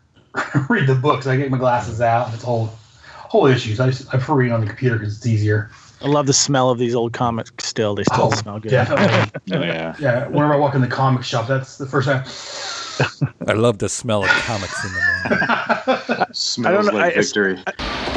read 0.69 0.87
the 0.87 0.95
books. 0.95 1.27
I 1.27 1.37
get 1.37 1.49
my 1.51 1.57
glasses 1.57 2.01
out. 2.01 2.33
It's 2.33 2.43
whole 2.43 2.69
whole 3.31 3.45
issues. 3.47 3.79
I 3.79 3.89
just 3.89 4.07
I 4.09 4.11
prefer 4.11 4.35
reading 4.35 4.53
on 4.53 4.61
the 4.61 4.67
computer 4.67 4.97
because 4.97 5.17
it's 5.17 5.25
easier. 5.25 5.71
I 6.01 6.07
love 6.07 6.25
the 6.25 6.33
smell 6.33 6.69
of 6.71 6.79
these 6.79 6.95
old 6.95 7.13
comics. 7.13 7.51
Still, 7.59 7.93
they 7.95 8.03
still 8.03 8.25
oh, 8.25 8.35
smell 8.35 8.59
good. 8.59 8.69
definitely. 8.69 9.31
Oh, 9.53 9.61
yeah. 9.61 9.95
yeah, 9.99 10.27
whenever 10.27 10.53
I 10.53 10.57
walk 10.57 10.75
in 10.75 10.81
the 10.81 10.87
comic 10.87 11.23
shop, 11.23 11.47
that's 11.47 11.77
the 11.77 11.85
first 11.85 12.07
time. 12.07 12.23
I 13.47 13.53
love 13.53 13.79
the 13.79 13.89
smell 13.89 14.23
of 14.23 14.29
comics 14.37 14.83
in 14.83 14.93
the 14.93 15.01
morning. 15.01 16.27
Smells 16.33 16.87
know, 16.87 16.93
like 16.93 17.13
I- 17.17 17.21
victory. 17.21 17.57
Smell 17.57 18.10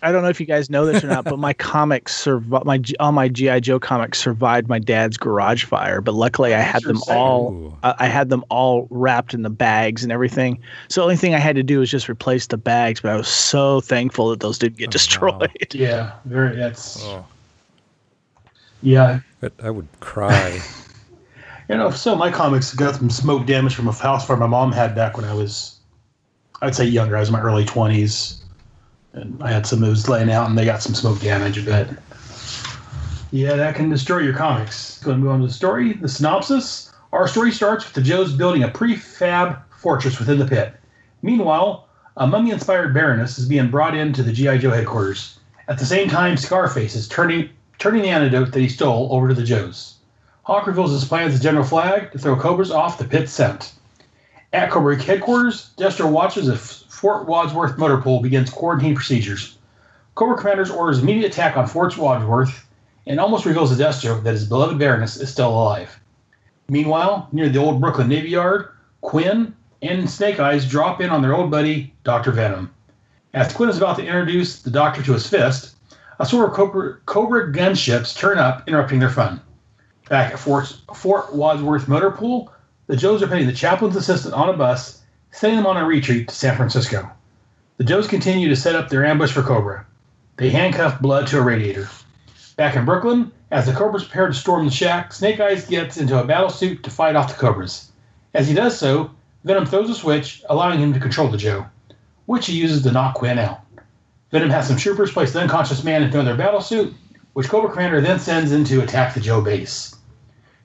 I 0.00 0.12
don't 0.12 0.22
know 0.22 0.28
if 0.28 0.38
you 0.38 0.46
guys 0.46 0.70
know 0.70 0.86
this 0.86 1.02
or 1.02 1.08
not, 1.08 1.24
but 1.24 1.40
my 1.40 1.52
comics 1.52 2.14
survived. 2.16 2.64
My 2.64 2.80
all 3.00 3.10
my 3.10 3.28
GI 3.28 3.62
Joe 3.62 3.80
comics 3.80 4.20
survived 4.20 4.68
my 4.68 4.78
dad's 4.78 5.16
garage 5.16 5.64
fire, 5.64 6.00
but 6.00 6.14
luckily 6.14 6.54
I 6.54 6.60
had 6.60 6.84
them 6.84 7.00
all. 7.08 7.76
Uh, 7.82 7.94
I 7.98 8.06
had 8.06 8.28
them 8.28 8.44
all 8.48 8.86
wrapped 8.90 9.34
in 9.34 9.42
the 9.42 9.50
bags 9.50 10.04
and 10.04 10.12
everything. 10.12 10.60
So 10.88 11.00
the 11.00 11.02
only 11.02 11.16
thing 11.16 11.34
I 11.34 11.40
had 11.40 11.56
to 11.56 11.64
do 11.64 11.80
was 11.80 11.90
just 11.90 12.08
replace 12.08 12.46
the 12.46 12.56
bags. 12.56 13.00
But 13.00 13.10
I 13.10 13.16
was 13.16 13.26
so 13.26 13.80
thankful 13.80 14.30
that 14.30 14.38
those 14.38 14.56
didn't 14.56 14.78
get 14.78 14.84
Oh, 14.84 14.86
wow. 14.86 14.92
destroyed. 14.92 15.74
Yeah, 15.74 16.12
very. 16.26 16.54
That's 16.54 17.02
Oh, 17.02 17.26
yeah. 18.82 19.18
I, 19.42 19.50
I 19.62 19.70
would 19.70 19.88
cry. 20.00 20.60
You 21.68 21.76
know, 21.76 21.90
so 21.90 22.16
my 22.16 22.30
comics 22.30 22.72
got 22.72 22.94
some 22.94 23.10
smoke 23.10 23.46
damage 23.46 23.74
from 23.74 23.88
a 23.88 23.92
house 23.92 24.26
fire 24.26 24.38
my 24.38 24.46
mom 24.46 24.72
had 24.72 24.94
back 24.94 25.18
when 25.18 25.26
I 25.26 25.34
was, 25.34 25.78
I'd 26.62 26.74
say 26.74 26.86
younger. 26.86 27.14
I 27.14 27.20
was 27.20 27.28
in 27.28 27.34
my 27.34 27.42
early 27.42 27.66
twenties, 27.66 28.42
and 29.12 29.42
I 29.42 29.52
had 29.52 29.66
some 29.66 29.82
of 29.82 29.88
those 29.88 30.08
laying 30.08 30.30
out, 30.30 30.48
and 30.48 30.56
they 30.56 30.64
got 30.64 30.82
some 30.82 30.94
smoke 30.94 31.20
damage. 31.20 31.66
But 31.66 31.90
yeah, 33.32 33.54
that 33.54 33.74
can 33.74 33.90
destroy 33.90 34.20
your 34.20 34.32
comics. 34.32 34.98
Going 35.02 35.18
to 35.18 35.22
move 35.22 35.30
on 35.30 35.40
to 35.40 35.46
the 35.46 35.52
story. 35.52 35.92
The 35.92 36.08
synopsis: 36.08 36.90
Our 37.12 37.28
story 37.28 37.52
starts 37.52 37.84
with 37.84 37.92
the 37.92 38.00
Joes 38.00 38.32
building 38.32 38.62
a 38.62 38.68
prefab 38.68 39.60
fortress 39.76 40.18
within 40.18 40.38
the 40.38 40.46
pit. 40.46 40.74
Meanwhile, 41.20 41.86
a 42.16 42.26
mummy-inspired 42.26 42.94
Baroness 42.94 43.38
is 43.38 43.46
being 43.46 43.70
brought 43.70 43.94
into 43.94 44.22
the 44.22 44.32
GI 44.32 44.60
Joe 44.60 44.70
headquarters. 44.70 45.38
At 45.68 45.78
the 45.78 45.84
same 45.84 46.08
time, 46.08 46.38
Scarface 46.38 46.94
is 46.94 47.08
turning 47.08 47.50
turning 47.78 48.02
the 48.02 48.08
antidote 48.08 48.52
that 48.52 48.60
he 48.60 48.68
stole 48.68 49.08
over 49.12 49.28
to 49.28 49.34
the 49.34 49.44
Joes. 49.44 49.94
Hawk 50.42 50.66
reveals 50.66 50.90
his 50.90 51.04
plans 51.04 51.34
to 51.34 51.42
General 51.42 51.64
Flag 51.64 52.10
to 52.12 52.18
throw 52.18 52.34
Cobras 52.34 52.70
off 52.70 52.98
the 52.98 53.04
pit 53.04 53.28
scent. 53.28 53.72
At 54.52 54.70
Cobra 54.70 55.00
Headquarters, 55.00 55.70
Destro 55.76 56.10
watches 56.10 56.48
as 56.48 56.84
Fort 56.88 57.26
Wadsworth 57.28 57.78
Motor 57.78 57.98
Pool 57.98 58.20
begins 58.20 58.50
quarantine 58.50 58.94
procedures. 58.94 59.58
Cobra 60.14 60.36
Commander's 60.36 60.70
orders 60.70 61.00
immediate 61.00 61.26
attack 61.26 61.56
on 61.56 61.66
Fort 61.66 61.96
Wadsworth 61.96 62.66
and 63.06 63.20
almost 63.20 63.44
reveals 63.44 63.76
to 63.76 63.82
Destro 63.82 64.22
that 64.22 64.32
his 64.32 64.48
beloved 64.48 64.78
Baroness 64.78 65.16
is 65.16 65.30
still 65.30 65.50
alive. 65.50 66.00
Meanwhile, 66.68 67.28
near 67.30 67.48
the 67.48 67.58
old 67.58 67.80
Brooklyn 67.80 68.08
Navy 68.08 68.30
Yard, 68.30 68.68
Kwinn 69.02 69.54
and 69.82 70.10
Snake 70.10 70.40
Eyes 70.40 70.68
drop 70.68 71.00
in 71.00 71.10
on 71.10 71.22
their 71.22 71.36
old 71.36 71.50
buddy, 71.50 71.94
Dr. 72.02 72.32
Venom. 72.32 72.70
As 73.34 73.52
Kwinn 73.52 73.68
is 73.68 73.76
about 73.76 73.96
to 73.96 74.04
introduce 74.04 74.62
the 74.62 74.70
doctor 74.70 75.02
to 75.02 75.12
his 75.12 75.28
fist, 75.28 75.76
a 76.18 76.26
sort 76.26 76.48
of 76.48 76.54
Cobra, 76.54 76.96
Cobra 77.06 77.52
gunships 77.52 78.16
turn 78.16 78.38
up, 78.38 78.66
interrupting 78.66 78.98
their 78.98 79.10
fun. 79.10 79.40
Back 80.08 80.32
at 80.32 80.38
Fort, 80.38 80.74
Fort 80.94 81.34
Wadsworth 81.34 81.86
Motor 81.86 82.10
Pool, 82.10 82.52
the 82.86 82.96
Joes 82.96 83.22
are 83.22 83.28
putting 83.28 83.46
the 83.46 83.52
chaplain's 83.52 83.96
assistant 83.96 84.34
on 84.34 84.48
a 84.48 84.54
bus, 84.54 85.02
sending 85.30 85.58
them 85.58 85.66
on 85.66 85.76
a 85.76 85.84
retreat 85.84 86.28
to 86.28 86.34
San 86.34 86.56
Francisco. 86.56 87.08
The 87.76 87.84
Joes 87.84 88.08
continue 88.08 88.48
to 88.48 88.56
set 88.56 88.74
up 88.74 88.88
their 88.88 89.04
ambush 89.04 89.32
for 89.32 89.42
Cobra. 89.42 89.86
They 90.36 90.50
handcuff 90.50 91.00
Blood 91.00 91.26
to 91.28 91.38
a 91.38 91.42
radiator. 91.42 91.88
Back 92.56 92.74
in 92.74 92.84
Brooklyn, 92.84 93.30
as 93.50 93.66
the 93.66 93.72
Cobras 93.72 94.04
prepare 94.04 94.26
to 94.28 94.34
storm 94.34 94.64
the 94.64 94.70
shack, 94.70 95.12
Snake 95.12 95.38
Eyes 95.38 95.66
gets 95.66 95.96
into 95.96 96.20
a 96.20 96.24
battle 96.24 96.50
suit 96.50 96.82
to 96.82 96.90
fight 96.90 97.14
off 97.14 97.28
the 97.28 97.38
Cobras. 97.38 97.92
As 98.34 98.48
he 98.48 98.54
does 98.54 98.76
so, 98.76 99.10
Venom 99.44 99.66
throws 99.66 99.90
a 99.90 99.94
switch, 99.94 100.42
allowing 100.48 100.80
him 100.80 100.92
to 100.92 101.00
control 101.00 101.28
the 101.28 101.38
Joe, 101.38 101.66
which 102.26 102.46
he 102.46 102.58
uses 102.58 102.82
to 102.82 102.92
knock 102.92 103.14
Kwinn 103.14 103.38
out. 103.38 103.60
Venom 104.30 104.50
has 104.50 104.68
some 104.68 104.76
troopers 104.76 105.10
place 105.10 105.32
the 105.32 105.40
unconscious 105.40 105.82
man 105.82 106.02
into 106.02 106.20
another 106.20 106.36
battle 106.36 106.60
suit, 106.60 106.94
which 107.32 107.48
Cobra 107.48 107.70
Commander 107.70 108.00
then 108.00 108.18
sends 108.18 108.52
in 108.52 108.64
to 108.64 108.82
attack 108.82 109.14
the 109.14 109.20
Joe 109.20 109.40
base. 109.40 109.96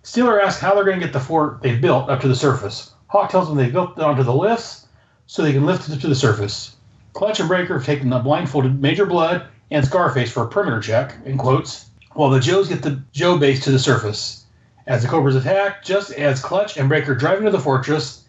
Steeler 0.04 0.44
asks 0.44 0.62
how 0.62 0.76
they're 0.76 0.84
going 0.84 1.00
to 1.00 1.06
get 1.06 1.14
the 1.14 1.20
fort 1.20 1.62
they've 1.62 1.80
built 1.80 2.10
up 2.10 2.20
to 2.22 2.28
the 2.28 2.36
surface. 2.36 2.92
Hawk 3.08 3.30
tells 3.30 3.48
them 3.48 3.56
they 3.56 3.70
built 3.70 3.98
it 3.98 4.04
onto 4.04 4.24
the 4.24 4.34
lifts 4.34 4.88
so 5.28 5.42
they 5.42 5.54
can 5.54 5.66
lift 5.66 5.88
it 5.88 5.94
up 5.94 6.02
to 6.02 6.08
the 6.08 6.16
surface. 6.16 6.76
Clutch 7.14 7.40
and 7.40 7.48
Breaker 7.48 7.76
have 7.76 7.86
taken 7.86 8.10
the 8.10 8.20
blindfolded 8.20 8.82
Major 8.82 9.06
Blood 9.06 9.46
and 9.72 9.86
Scarface 9.86 10.32
for 10.32 10.44
a 10.44 10.48
perimeter 10.48 10.82
check, 10.82 11.16
in 11.26 11.38
quotes, 11.38 11.86
while 12.14 12.30
the 12.30 12.40
Joes 12.40 12.68
get 12.68 12.82
the 12.82 13.02
Joe 13.14 13.38
base 13.38 13.64
to 13.64 13.72
the 13.72 13.80
surface. 13.80 14.46
As 14.88 15.04
the 15.04 15.08
Cobras 15.08 15.36
attack, 15.36 15.86
just 15.86 16.12
as 16.12 16.42
Clutch 16.42 16.76
and 16.76 16.90
Breaker 16.90 17.16
drive 17.16 17.38
into 17.38 17.52
the 17.52 17.60
fortress, 17.60 18.26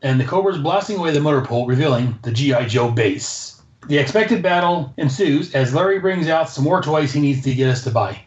and 0.00 0.18
the 0.18 0.24
Cobras 0.24 0.56
blasting 0.56 0.96
away 0.96 1.10
the 1.10 1.20
motor 1.20 1.42
pole, 1.42 1.66
revealing 1.66 2.18
the 2.22 2.32
G.I. 2.32 2.64
Joe 2.66 2.90
base. 2.90 3.59
The 3.86 3.98
expected 3.98 4.42
battle 4.42 4.92
ensues 4.98 5.54
as 5.54 5.74
Larry 5.74 5.98
brings 5.98 6.28
out 6.28 6.48
some 6.48 6.64
more 6.64 6.82
toys 6.82 7.12
he 7.12 7.20
needs 7.20 7.42
to 7.42 7.54
get 7.54 7.70
us 7.70 7.82
to 7.84 7.90
buy. 7.90 8.20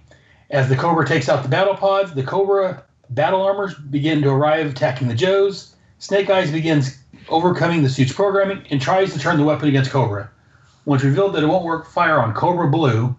As 0.50 0.68
the 0.68 0.76
Cobra 0.76 1.06
takes 1.06 1.30
out 1.30 1.44
the 1.44 1.50
battle 1.50 1.76
pods, 1.76 2.14
the 2.14 2.24
Cobra 2.24 2.84
battle 3.12 3.42
armors 3.42 3.74
begin 3.76 4.22
to 4.24 4.30
arrive, 4.30 4.68
attacking 4.68 5.08
the 5.08 5.16
Joes. 5.16 5.76
Snake 6.00 6.30
Eyes 6.30 6.52
begins 6.52 6.98
overcoming 7.30 7.84
the 7.84 7.90
suit's 7.90 8.12
programming 8.12 8.64
and 8.70 8.82
tries 8.82 9.14
to 9.14 9.20
turn 9.20 9.38
the 9.38 9.46
weapon 9.46 9.70
against 9.70 9.92
Cobra. 9.92 10.30
Once 10.86 11.04
revealed 11.04 11.34
that 11.34 11.44
it 11.44 11.48
won't 11.48 11.64
work 11.64 11.86
fire 11.86 12.20
on 12.20 12.34
Cobra 12.34 12.68
Blue, 12.70 13.16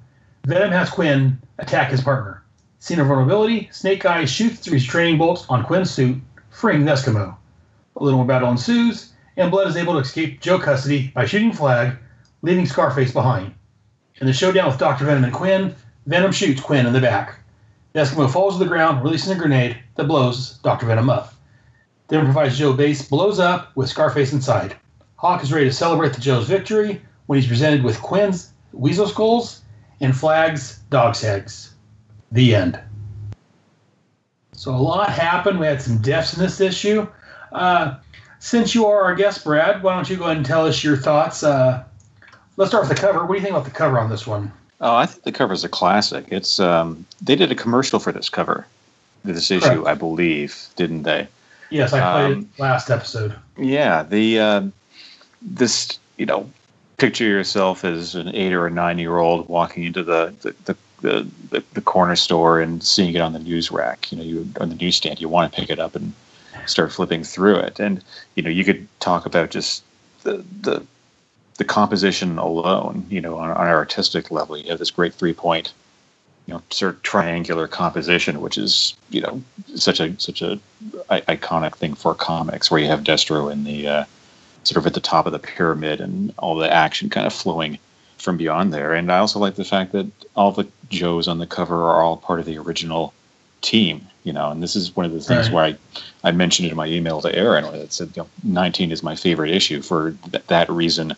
Venom 0.46 0.72
has 0.72 0.90
Kwinn 0.90 1.40
attack 1.58 1.90
his 1.90 2.02
partner. 2.02 2.42
Seen 2.78 3.00
a 3.00 3.04
vulnerability, 3.04 3.70
Snake 3.72 4.04
Eyes 4.04 4.30
shoots 4.30 4.60
the 4.60 4.70
restraining 4.70 5.16
bolts 5.16 5.46
on 5.48 5.64
Kwinn's 5.64 5.90
suit, 5.90 6.18
freeing 6.50 6.84
the 6.84 6.92
Eskimo. 6.92 7.36
A 7.96 8.04
little 8.04 8.18
more 8.18 8.26
battle 8.26 8.50
ensues, 8.50 9.14
and 9.38 9.50
Blood 9.50 9.68
is 9.68 9.76
able 9.76 9.94
to 9.94 10.00
escape 10.00 10.40
Joe 10.42 10.58
custody 10.58 11.10
by 11.14 11.24
shooting 11.24 11.52
Flag, 11.52 11.96
leaving 12.44 12.66
Scarface 12.66 13.10
behind. 13.10 13.54
In 14.20 14.26
the 14.26 14.32
showdown 14.34 14.68
with 14.68 14.78
Dr. 14.78 15.06
Venom 15.06 15.24
and 15.24 15.32
Kwinn, 15.32 15.74
Venom 16.04 16.30
shoots 16.30 16.60
Kwinn 16.60 16.84
in 16.84 16.92
the 16.92 17.00
back. 17.00 17.40
The 17.94 18.00
Eskimo 18.00 18.30
falls 18.30 18.58
to 18.58 18.58
the 18.58 18.68
ground, 18.68 19.02
releasing 19.02 19.32
a 19.32 19.38
grenade 19.38 19.78
that 19.94 20.08
blows 20.08 20.58
Dr. 20.58 20.84
Venom 20.84 21.08
up. 21.08 21.32
Then 22.08 22.22
provides 22.26 22.58
Joe 22.58 22.74
base 22.74 23.08
blows 23.08 23.40
up 23.40 23.74
with 23.76 23.88
Scarface 23.88 24.34
inside. 24.34 24.76
Hawk 25.16 25.42
is 25.42 25.54
ready 25.54 25.64
to 25.64 25.72
celebrate 25.72 26.12
the 26.12 26.20
Joe's 26.20 26.46
victory 26.46 27.00
when 27.26 27.38
he's 27.38 27.48
presented 27.48 27.82
with 27.82 28.02
Kwinn's 28.02 28.52
Weasel 28.72 29.08
Skulls 29.08 29.62
and 30.02 30.14
Flag's 30.14 30.80
Dog 30.90 31.14
Tags. 31.14 31.72
The 32.30 32.54
end. 32.54 32.78
So 34.52 34.74
a 34.74 34.76
lot 34.76 35.08
happened. 35.08 35.58
We 35.58 35.66
had 35.66 35.80
some 35.80 35.96
deaths 36.02 36.34
in 36.34 36.40
this 36.40 36.60
issue. 36.60 37.08
Uh, 37.52 37.94
since 38.38 38.74
you 38.74 38.84
are 38.84 39.00
our 39.00 39.14
guest, 39.14 39.44
Brad, 39.44 39.82
why 39.82 39.94
don't 39.94 40.10
you 40.10 40.18
go 40.18 40.24
ahead 40.24 40.36
and 40.36 40.44
tell 40.44 40.66
us 40.66 40.84
your 40.84 40.98
thoughts? 40.98 41.42
Uh, 41.42 41.84
let's 42.56 42.70
start 42.70 42.88
with 42.88 42.96
the 42.96 43.00
cover. 43.00 43.20
What 43.20 43.28
do 43.28 43.34
you 43.34 43.40
think 43.40 43.54
about 43.54 43.64
the 43.64 43.70
cover 43.70 43.98
on 43.98 44.10
this 44.10 44.26
one? 44.26 44.52
Oh, 44.80 44.94
I 44.94 45.06
think 45.06 45.22
the 45.24 45.32
cover 45.32 45.52
is 45.54 45.64
a 45.64 45.68
classic. 45.68 46.26
It's 46.30 46.60
um, 46.60 47.06
they 47.22 47.36
did 47.36 47.50
a 47.50 47.54
commercial 47.54 47.98
for 47.98 48.12
this 48.12 48.28
cover, 48.28 48.66
this 49.24 49.50
issue, 49.50 49.68
Correct. 49.68 49.86
I 49.86 49.94
believe, 49.94 50.66
didn't 50.76 51.04
they? 51.04 51.28
Yes, 51.70 51.92
I 51.92 52.00
played 52.00 52.36
Um, 52.36 52.48
it 52.56 52.60
last 52.60 52.90
episode. 52.90 53.34
Yeah, 53.56 54.02
the 54.02 54.38
uh, 54.38 54.62
this 55.42 55.98
you 56.16 56.26
know, 56.26 56.50
picture 56.98 57.24
yourself 57.24 57.84
as 57.84 58.14
an 58.14 58.34
eight 58.34 58.52
or 58.52 58.66
a 58.66 58.70
nine 58.70 58.98
year 58.98 59.18
old 59.18 59.48
walking 59.48 59.84
into 59.84 60.02
the 60.02 60.34
the, 60.42 60.54
the 60.64 60.76
the, 61.00 61.26
the 61.50 61.64
the 61.74 61.80
corner 61.80 62.16
store 62.16 62.60
and 62.60 62.82
seeing 62.82 63.14
it 63.14 63.20
on 63.20 63.32
the 63.32 63.38
news 63.38 63.70
rack. 63.70 64.10
You 64.12 64.18
know, 64.18 64.24
you 64.24 64.48
on 64.60 64.68
the 64.68 64.74
newsstand, 64.74 65.20
you 65.20 65.28
want 65.28 65.52
to 65.52 65.58
pick 65.60 65.70
it 65.70 65.78
up 65.78 65.94
and 65.96 66.12
start 66.66 66.92
flipping 66.92 67.24
through 67.24 67.56
it, 67.56 67.80
and 67.80 68.02
you 68.34 68.42
know, 68.42 68.50
you 68.50 68.64
could 68.64 68.86
talk 69.00 69.24
about 69.24 69.50
just 69.50 69.82
the 70.22 70.44
the 70.60 70.84
the 71.56 71.64
composition 71.64 72.38
alone, 72.38 73.06
you 73.08 73.20
know, 73.20 73.36
on, 73.38 73.50
on 73.50 73.56
our 73.56 73.76
artistic 73.76 74.30
level, 74.30 74.56
you 74.56 74.70
have 74.70 74.78
this 74.78 74.90
great 74.90 75.14
three 75.14 75.32
point, 75.32 75.72
you 76.46 76.54
know, 76.54 76.62
sort 76.70 76.94
of 76.94 77.02
triangular 77.02 77.68
composition, 77.68 78.40
which 78.40 78.58
is 78.58 78.94
you 79.10 79.20
know 79.20 79.42
such 79.74 80.00
a 80.00 80.18
such 80.20 80.42
a 80.42 80.58
I- 81.10 81.20
iconic 81.22 81.76
thing 81.76 81.94
for 81.94 82.14
comics, 82.14 82.70
where 82.70 82.80
you 82.80 82.88
have 82.88 83.04
Destro 83.04 83.52
in 83.52 83.64
the 83.64 83.86
uh, 83.86 84.04
sort 84.64 84.78
of 84.78 84.86
at 84.86 84.94
the 84.94 85.00
top 85.00 85.26
of 85.26 85.32
the 85.32 85.38
pyramid 85.38 86.00
and 86.00 86.32
all 86.38 86.56
the 86.56 86.72
action 86.72 87.08
kind 87.10 87.26
of 87.26 87.32
flowing 87.32 87.78
from 88.18 88.36
beyond 88.36 88.72
there. 88.72 88.94
And 88.94 89.12
I 89.12 89.18
also 89.18 89.38
like 89.38 89.56
the 89.56 89.64
fact 89.64 89.92
that 89.92 90.06
all 90.34 90.50
the 90.50 90.66
Joes 90.88 91.28
on 91.28 91.38
the 91.38 91.46
cover 91.46 91.76
are 91.90 92.02
all 92.02 92.16
part 92.16 92.40
of 92.40 92.46
the 92.46 92.56
original 92.58 93.12
team, 93.60 94.06
you 94.24 94.32
know, 94.32 94.50
and 94.50 94.62
this 94.62 94.74
is 94.76 94.94
one 94.96 95.04
of 95.06 95.12
the 95.12 95.20
things 95.20 95.48
Right. 95.50 95.52
where 95.52 95.64
I, 95.64 96.28
I 96.28 96.32
mentioned 96.32 96.66
it 96.66 96.70
in 96.70 96.76
my 96.76 96.86
email 96.86 97.20
to 97.20 97.34
Aaron, 97.34 97.64
that 97.72 97.92
said, 97.92 98.12
you 98.16 98.22
know, 98.22 98.28
19 98.42 98.92
is 98.92 99.02
my 99.02 99.14
favorite 99.14 99.50
issue 99.50 99.82
for 99.82 100.12
th- 100.32 100.44
that 100.46 100.70
reason, 100.70 101.14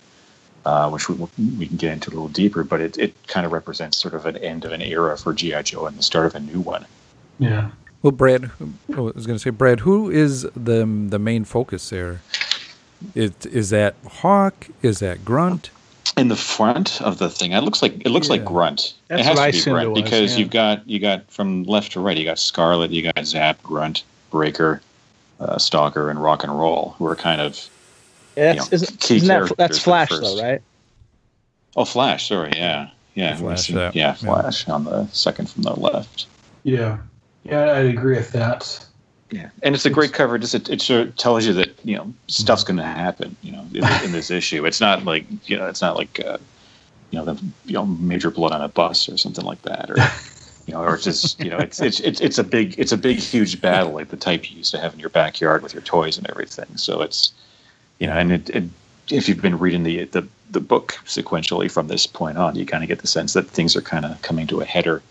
uh, 0.67 0.91
which 0.91 1.09
we, 1.09 1.15
we 1.59 1.67
can 1.69 1.77
get 1.77 1.93
into 1.93 2.11
a 2.11 2.13
little 2.13 2.29
deeper, 2.29 2.65
but 2.65 2.81
it, 2.81 2.99
it 2.99 3.15
kind 3.29 3.47
of 3.47 3.53
represents 3.53 3.97
sort 3.97 4.15
of 4.15 4.27
an 4.27 4.37
end 4.39 4.65
of 4.65 4.73
an 4.73 4.83
era 4.83 5.17
for 5.17 5.33
G.I. 5.33 5.63
Joe 5.63 5.87
and 5.87 5.97
the 5.97 6.03
start 6.03 6.27
of 6.27 6.35
a 6.35 6.41
new 6.41 6.61
one. 6.61 6.85
Yeah. 7.39 7.71
Well, 8.03 8.11
Brad, 8.11 8.45
who- 8.45 8.75
I 8.93 9.01
was 9.01 9.27
going 9.27 9.37
to 9.37 9.39
say, 9.39 9.51
Brad, 9.51 9.81
who 9.81 10.11
is 10.11 10.43
the 10.43 10.85
the 11.09 11.19
main 11.21 11.45
focus 11.45 11.89
there? 11.91 12.21
Is 13.15 13.33
is 13.47 13.71
that 13.71 13.95
Hawk? 14.07 14.67
Is 14.83 14.99
that 14.99 15.25
Grunt? 15.25 15.71
in 16.17 16.29
the 16.29 16.37
front 16.37 17.03
of 17.03 17.19
the 17.19 17.29
thing, 17.29 17.53
it 17.53 17.61
looks 17.61 17.83
like 17.83 18.01
it 18.01 18.09
looks 18.09 18.31
like 18.31 18.45
Grunt. 18.45 18.95
That's 19.09 19.21
it 19.21 19.25
has 19.27 19.37
what 19.37 19.47
to 19.47 19.53
be 19.53 19.59
assumed 19.59 19.75
Grunt 19.75 19.91
was, 19.91 20.03
because 20.03 20.33
yeah. 20.33 20.39
you've 20.39 20.51
got 20.51 20.89
you 20.89 20.99
got 20.99 21.31
from 21.31 21.65
left 21.65 21.93
to 21.93 22.01
right, 22.01 22.17
you 22.17 22.25
got 22.25 22.39
Scarlett, 22.39 22.91
you 22.91 23.03
got 23.03 23.27
Zap, 23.27 23.63
Grunt, 23.63 24.03
Breaker, 24.31 24.81
uh, 25.39 25.59
Stalker, 25.59 26.09
and 26.09 26.21
Rock 26.21 26.43
and 26.43 26.59
Roll, 26.59 26.95
who 26.99 27.07
are 27.07 27.17
kind 27.17 27.41
of 27.41 27.69
That's, 28.37 28.71
know, 28.71 28.75
isn't, 28.75 29.01
key 29.01 29.17
isn't 29.17 29.29
that, 29.29 29.57
that's 29.57 29.79
Flash 29.79 30.11
though, 30.11 30.41
right? 30.41 30.63
oh 31.75 31.85
Flash. 31.85 32.29
Sorry, 32.29 32.53
yeah, 32.55 32.91
yeah, 33.15 33.37
Flash, 33.37 33.69
yeah, 33.69 33.77
yeah. 33.77 33.91
yeah, 33.95 34.13
Flash 34.15 34.69
on 34.69 34.85
the 34.85 35.07
second 35.09 35.51
from 35.51 35.63
the 35.63 35.75
left. 35.75 36.27
Yeah. 36.63 36.99
Yeah, 37.49 37.73
I'd 37.75 37.87
agree 37.87 38.17
with 38.17 38.33
that. 38.33 38.85
Yeah, 39.31 39.51
and 39.63 39.75
it's 39.75 39.87
a 39.87 39.91
great 39.91 40.13
cover. 40.13 40.39
Just 40.39 40.55
it, 40.55 40.69
it 40.69 40.81
sort 40.81 41.09
of 41.09 41.17
tells 41.17 41.47
you 41.47 41.53
that 41.55 41.71
you 41.85 41.97
know 41.97 42.13
stuff's 42.29 42.65
going 42.65 42.77
to 42.77 42.85
happen. 42.85 43.37
You 43.43 43.53
know, 43.53 43.67
in, 43.73 43.85
in 44.05 44.13
this 44.13 44.31
issue, 44.31 44.65
it's 44.67 44.81
not 44.81 45.05
like 45.05 45.27
you 45.49 45.57
know, 45.57 45.67
it's 45.67 45.83
not 45.83 45.97
like 45.97 46.21
uh, 46.25 46.39
you 47.11 47.19
know 47.19 47.25
the 47.25 47.43
you 47.65 47.75
know 47.75 47.87
major 47.87 48.31
blood 48.31 48.53
on 48.53 48.63
a 48.63 48.69
bus 48.69 49.09
or 49.09 49.17
something 49.17 49.45
like 49.45 49.63
that, 49.63 49.91
or 49.91 49.97
you 50.67 50.75
know, 50.75 50.81
or 50.81 50.97
just 50.97 51.43
you 51.43 51.51
know, 51.51 51.59
it's 51.59 51.81
it's 51.81 51.99
it's 52.01 52.21
it's 52.21 52.39
a 52.39 52.45
big 52.45 52.79
it's 52.79 52.93
a 52.93 52.97
big 52.97 53.19
huge 53.19 53.61
battle 53.61 53.93
like 53.93 54.09
the 54.09 54.17
type 54.17 54.49
you 54.51 54.59
used 54.59 54.71
to 54.73 54.79
have 54.79 54.95
in 54.95 55.01
your 55.01 55.11
backyard 55.11 55.63
with 55.63 55.75
your 55.75 55.83
toys 55.83 56.19
and 56.19 56.29
everything. 56.31 56.77
So 56.77 57.01
it's 57.01 57.33
you 57.99 58.07
know, 58.07 58.15
and 58.15 58.33
it, 58.33 58.51
it 58.51 58.65
if 59.11 59.29
you've 59.29 59.43
been 59.43 59.59
reading 59.59 59.83
the 59.83 60.05
the 60.05 60.27
the 60.51 60.61
book 60.61 60.99
sequentially 61.05 61.71
from 61.71 61.89
this 61.89 62.07
point 62.07 62.39
on, 62.39 62.55
you 62.55 62.67
kind 62.67 62.85
of 62.85 62.89
get 62.89 63.01
the 63.01 63.07
sense 63.07 63.33
that 63.33 63.49
things 63.49 63.77
are 63.77 63.83
kind 63.83 64.05
of 64.05 64.21
coming 64.23 64.47
to 64.47 64.61
a 64.61 64.65
header 64.65 65.03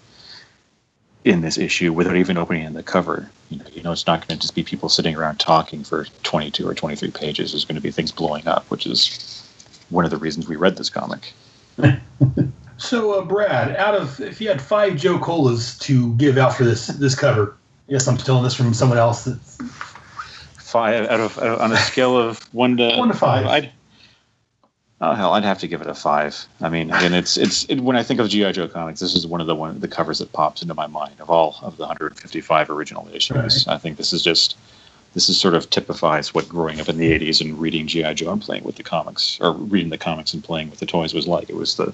in 1.23 1.41
this 1.41 1.57
issue 1.57 1.91
without 1.91 2.15
even 2.15 2.37
opening 2.37 2.71
the 2.73 2.83
cover. 2.83 3.29
You 3.49 3.59
know, 3.59 3.65
you 3.73 3.83
know 3.83 3.91
it's 3.91 4.07
not 4.07 4.25
going 4.25 4.37
to 4.37 4.41
just 4.41 4.55
be 4.55 4.63
people 4.63 4.89
sitting 4.89 5.15
around 5.15 5.39
talking 5.39 5.83
for 5.83 6.05
22 6.23 6.67
or 6.67 6.73
23 6.73 7.11
pages. 7.11 7.51
There's 7.51 7.65
going 7.65 7.75
to 7.75 7.81
be 7.81 7.91
things 7.91 8.11
blowing 8.11 8.47
up, 8.47 8.69
which 8.69 8.85
is 8.85 9.49
one 9.89 10.05
of 10.05 10.11
the 10.11 10.17
reasons 10.17 10.47
we 10.47 10.55
read 10.55 10.77
this 10.77 10.89
comic. 10.89 11.33
So, 12.77 13.13
uh, 13.13 13.23
Brad, 13.23 13.75
out 13.77 13.95
of 13.95 14.19
if 14.19 14.41
you 14.41 14.49
had 14.49 14.61
five 14.61 14.97
Joe 14.97 15.17
Colas 15.17 15.77
to 15.79 16.13
give 16.15 16.37
out 16.37 16.53
for 16.55 16.65
this 16.65 16.87
this 16.87 17.15
cover, 17.15 17.55
yes, 17.87 18.07
I'm 18.07 18.17
stealing 18.17 18.43
this 18.43 18.53
from 18.53 18.73
someone 18.73 18.97
else. 18.97 19.23
That's, 19.23 19.57
Five 20.75 21.07
out 21.07 21.21
of, 21.21 21.37
out 21.37 21.47
of 21.47 21.61
on 21.61 21.71
a 21.71 21.77
scale 21.77 22.17
of 22.17 22.53
one 22.53 22.75
to 22.75 22.97
One 22.97 23.07
to 23.07 23.13
five. 23.13 23.45
I'd, 23.45 23.71
oh 24.99 25.13
hell, 25.13 25.31
I'd 25.31 25.45
have 25.45 25.59
to 25.59 25.69
give 25.69 25.79
it 25.79 25.87
a 25.87 25.95
five. 25.95 26.35
I 26.59 26.67
mean, 26.67 26.91
again, 26.91 27.13
it's 27.13 27.37
it's 27.37 27.63
it, 27.69 27.79
when 27.79 27.95
I 27.95 28.03
think 28.03 28.19
of 28.19 28.27
GI 28.27 28.51
Joe 28.51 28.67
comics, 28.67 28.99
this 28.99 29.15
is 29.15 29.25
one 29.25 29.39
of 29.39 29.47
the 29.47 29.55
one 29.55 29.79
the 29.79 29.87
covers 29.87 30.19
that 30.19 30.33
pops 30.33 30.61
into 30.61 30.73
my 30.73 30.87
mind 30.87 31.15
of 31.21 31.29
all 31.29 31.55
of 31.61 31.77
the 31.77 31.83
155 31.83 32.69
original 32.69 33.07
issues. 33.13 33.65
I 33.69 33.77
think 33.77 33.95
this 33.95 34.11
is 34.11 34.21
just 34.21 34.57
this 35.13 35.29
is 35.29 35.39
sort 35.39 35.53
of 35.53 35.69
typifies 35.69 36.33
what 36.33 36.49
growing 36.49 36.81
up 36.81 36.89
in 36.89 36.97
the 36.97 37.17
80s 37.17 37.39
and 37.39 37.57
reading 37.57 37.87
GI 37.87 38.13
Joe 38.15 38.33
and 38.33 38.41
playing 38.41 38.65
with 38.65 38.75
the 38.75 38.83
comics 38.83 39.39
or 39.39 39.53
reading 39.53 39.91
the 39.91 39.97
comics 39.97 40.33
and 40.33 40.43
playing 40.43 40.69
with 40.69 40.79
the 40.79 40.85
toys 40.85 41.13
was 41.13 41.25
like. 41.25 41.49
It 41.49 41.55
was 41.55 41.77
the 41.77 41.93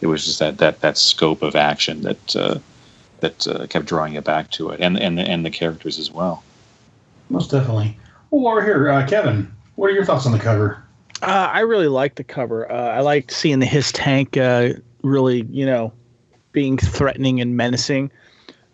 it 0.00 0.08
was 0.08 0.24
just 0.24 0.40
that 0.40 0.58
that 0.58 0.80
that 0.80 0.98
scope 0.98 1.40
of 1.40 1.54
action 1.54 2.02
that 2.02 2.34
uh, 2.34 2.58
that 3.20 3.46
uh, 3.46 3.68
kept 3.68 3.86
drawing 3.86 4.14
you 4.14 4.22
back 4.22 4.50
to 4.58 4.70
it, 4.70 4.80
and 4.80 4.98
and 4.98 5.20
and 5.20 5.46
the 5.46 5.50
characters 5.50 6.00
as 6.00 6.10
well. 6.10 6.42
Most 7.32 7.50
definitely. 7.50 7.98
Well, 8.30 8.42
while 8.42 8.54
we're 8.54 8.64
here, 8.64 8.90
uh, 8.90 9.06
Kevin, 9.06 9.50
what 9.76 9.88
are 9.88 9.94
your 9.94 10.04
thoughts 10.04 10.26
on 10.26 10.32
the 10.32 10.38
cover? 10.38 10.84
Uh, 11.22 11.48
I 11.50 11.60
really 11.60 11.88
like 11.88 12.16
the 12.16 12.24
cover. 12.24 12.70
Uh, 12.70 12.74
I 12.74 13.00
liked 13.00 13.30
seeing 13.30 13.58
the 13.58 13.66
HISS 13.66 13.90
tank 13.92 14.36
uh, 14.36 14.74
really, 15.02 15.42
you 15.50 15.64
know, 15.64 15.94
being 16.52 16.76
threatening 16.76 17.40
and 17.40 17.56
menacing. 17.56 18.12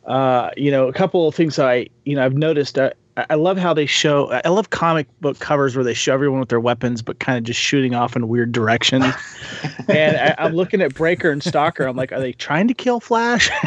Uh, 0.06 0.50
you 0.56 0.72
know, 0.72 0.88
a 0.88 0.92
couple 0.92 1.28
of 1.28 1.36
things 1.36 1.60
I, 1.60 1.88
you 2.04 2.16
know, 2.16 2.24
I've 2.24 2.34
noticed. 2.34 2.78
I 3.18 3.26
I 3.30 3.34
love 3.34 3.58
how 3.58 3.74
they 3.74 3.86
show. 3.86 4.30
I 4.30 4.48
love 4.48 4.70
comic 4.70 5.06
book 5.20 5.38
covers 5.38 5.76
where 5.76 5.84
they 5.84 5.94
show 5.94 6.14
everyone 6.14 6.40
with 6.40 6.48
their 6.48 6.60
weapons, 6.60 7.02
but 7.02 7.18
kind 7.18 7.36
of 7.36 7.44
just 7.44 7.60
shooting 7.60 7.94
off 7.94 8.16
in 8.16 8.28
weird 8.28 8.52
directions. 8.52 9.04
and 9.88 10.16
I, 10.16 10.34
I'm 10.38 10.54
looking 10.54 10.80
at 10.80 10.94
Breaker 10.94 11.30
and 11.30 11.42
Stalker. 11.42 11.84
I'm 11.84 11.96
like, 11.96 12.12
are 12.12 12.20
they 12.20 12.32
trying 12.32 12.68
to 12.68 12.74
kill 12.74 13.00
Flash? 13.00 13.50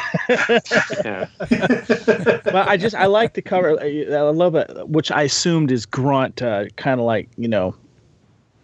Yeah. 1.03 1.27
but 1.49 2.55
I 2.55 2.77
just 2.77 2.95
I 2.95 3.07
like 3.07 3.33
the 3.33 3.41
cover. 3.41 3.77
I 3.81 4.05
I 4.09 4.21
love 4.21 4.55
it, 4.55 4.87
which 4.87 5.11
I 5.11 5.23
assumed 5.23 5.71
is 5.71 5.85
Grunt, 5.85 6.41
uh, 6.41 6.65
kind 6.77 6.99
of 7.01 7.05
like 7.05 7.27
you 7.37 7.47
know, 7.49 7.75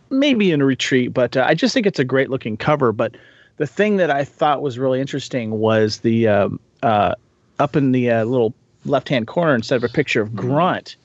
maybe 0.09 0.51
in 0.51 0.61
a 0.61 0.65
retreat. 0.65 1.13
But 1.13 1.35
uh, 1.35 1.43
I 1.45 1.55
just 1.55 1.73
think 1.73 1.85
it's 1.85 1.99
a 1.99 2.05
great 2.05 2.29
looking 2.29 2.55
cover. 2.55 2.93
But 2.93 3.17
the 3.57 3.67
thing 3.67 3.97
that 3.97 4.09
I 4.09 4.23
thought 4.23 4.61
was 4.61 4.79
really 4.79 5.01
interesting 5.01 5.59
was 5.59 5.99
the 5.99 6.27
um, 6.27 6.59
uh, 6.83 7.15
up 7.59 7.75
in 7.75 7.91
the 7.91 8.11
uh, 8.11 8.23
little 8.23 8.53
left 8.89 9.09
hand 9.09 9.27
corner 9.27 9.55
instead 9.55 9.75
of 9.75 9.83
a 9.83 9.89
picture 9.89 10.21
of 10.21 10.35
Grunt, 10.35 10.95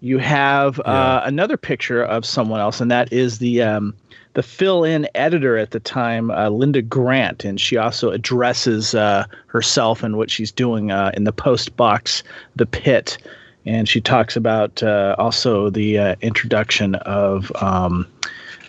you 0.00 0.18
have 0.18 0.80
uh, 0.80 1.22
another 1.24 1.56
picture 1.56 2.02
of 2.02 2.24
someone 2.24 2.60
else, 2.60 2.80
and 2.80 2.90
that 2.90 3.12
is 3.12 3.38
the 3.38 3.62
um, 3.62 3.94
the 4.34 4.42
fill-in 4.42 5.08
editor 5.14 5.58
at 5.58 5.72
the 5.72 5.80
time, 5.80 6.30
uh, 6.30 6.48
Linda 6.48 6.82
Grant, 6.82 7.44
and 7.44 7.60
she 7.60 7.76
also 7.76 8.10
addresses 8.10 8.94
uh, 8.94 9.24
herself 9.46 10.02
and 10.02 10.16
what 10.16 10.30
she's 10.30 10.52
doing 10.52 10.90
uh, 10.90 11.10
in 11.14 11.24
the 11.24 11.32
post 11.32 11.76
box, 11.76 12.22
The 12.56 12.66
Pit, 12.66 13.18
and 13.66 13.88
she 13.88 14.00
talks 14.00 14.36
about 14.36 14.82
uh, 14.82 15.16
also 15.18 15.68
the 15.68 15.98
uh, 15.98 16.16
introduction 16.20 16.94
of 16.96 17.50
um, 17.60 18.06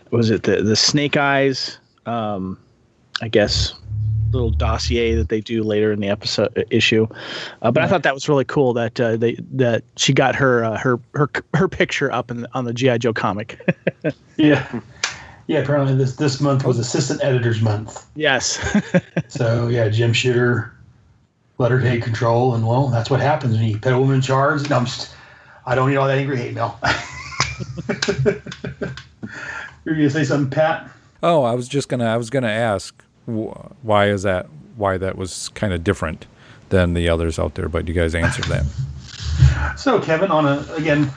was 0.10 0.30
it 0.30 0.44
the 0.44 0.62
the 0.62 0.76
Snake 0.76 1.16
Eyes, 1.16 1.78
um, 2.06 2.58
I 3.22 3.28
guess, 3.28 3.74
little 4.32 4.50
dossier 4.50 5.14
that 5.16 5.28
they 5.28 5.42
do 5.42 5.62
later 5.62 5.92
in 5.92 6.00
the 6.00 6.08
episode 6.08 6.66
issue. 6.70 7.06
Uh, 7.62 7.70
but 7.72 7.84
I 7.84 7.88
thought 7.88 8.04
that 8.04 8.14
was 8.14 8.30
really 8.30 8.46
cool 8.46 8.72
that 8.74 8.98
uh, 9.00 9.18
they 9.18 9.36
that 9.52 9.84
she 9.98 10.14
got 10.14 10.36
her 10.36 10.64
uh, 10.64 10.78
her 10.78 11.00
her 11.16 11.30
her 11.54 11.68
picture 11.68 12.10
up 12.12 12.32
in, 12.32 12.48
on 12.54 12.64
the 12.66 12.74
GI 12.74 13.00
Joe 13.00 13.14
comic. 13.14 13.60
Yeah. 14.38 14.82
Yeah, 15.48 15.60
apparently 15.60 15.94
this 15.96 16.16
this 16.16 16.40
month 16.40 16.64
was 16.66 16.80
Assistant 16.80 17.20
Editors 17.24 17.62
Month. 17.62 18.06
yes. 18.16 18.58
So 19.28 19.68
yeah, 19.68 19.90
Jim 19.90 20.14
Shooter 20.14 20.74
let 21.58 21.70
her 21.72 21.80
take 21.82 22.02
control, 22.02 22.56
and 22.56 22.66
well, 22.66 22.88
that's 22.88 23.10
what 23.10 23.20
happens 23.20 23.56
when 23.58 23.68
you 23.68 23.78
put 23.78 23.92
a 23.94 24.00
woman 24.00 24.16
in 24.16 24.22
charge. 24.22 24.64
And 24.64 24.72
I'm 24.72 24.86
just, 24.86 25.14
I 25.66 25.76
don't 25.76 25.90
need 25.90 25.98
all 25.98 26.08
that 26.08 26.18
angry 26.18 26.38
hate 26.38 26.54
mail. 26.56 26.80
You're 29.86 29.96
gonna 29.96 30.10
say 30.10 30.24
something, 30.24 30.50
Pat? 30.50 30.90
Oh, 31.24 31.44
I 31.44 31.54
was 31.54 31.68
just 31.68 31.90
gonna. 31.90 32.06
I 32.06 32.18
was 32.18 32.30
gonna 32.30 32.48
ask 32.50 32.96
wh- 33.02 33.04
why 33.32 34.08
is 34.08 34.24
that? 34.24 34.48
Why 34.76 34.98
that 34.98 35.18
was 35.18 35.50
kind 35.50 35.74
of 35.74 35.84
different 35.84 36.26
than 36.70 36.94
the 36.94 37.10
others 37.10 37.38
out 37.38 37.56
there, 37.56 37.70
but 37.70 37.88
you 37.88 37.94
guys 37.94 38.16
answered 38.16 38.46
that. 38.46 39.78
So 39.78 40.00
Kevin, 40.00 40.32
on 40.32 40.46
a 40.46 40.66
again 40.74 41.12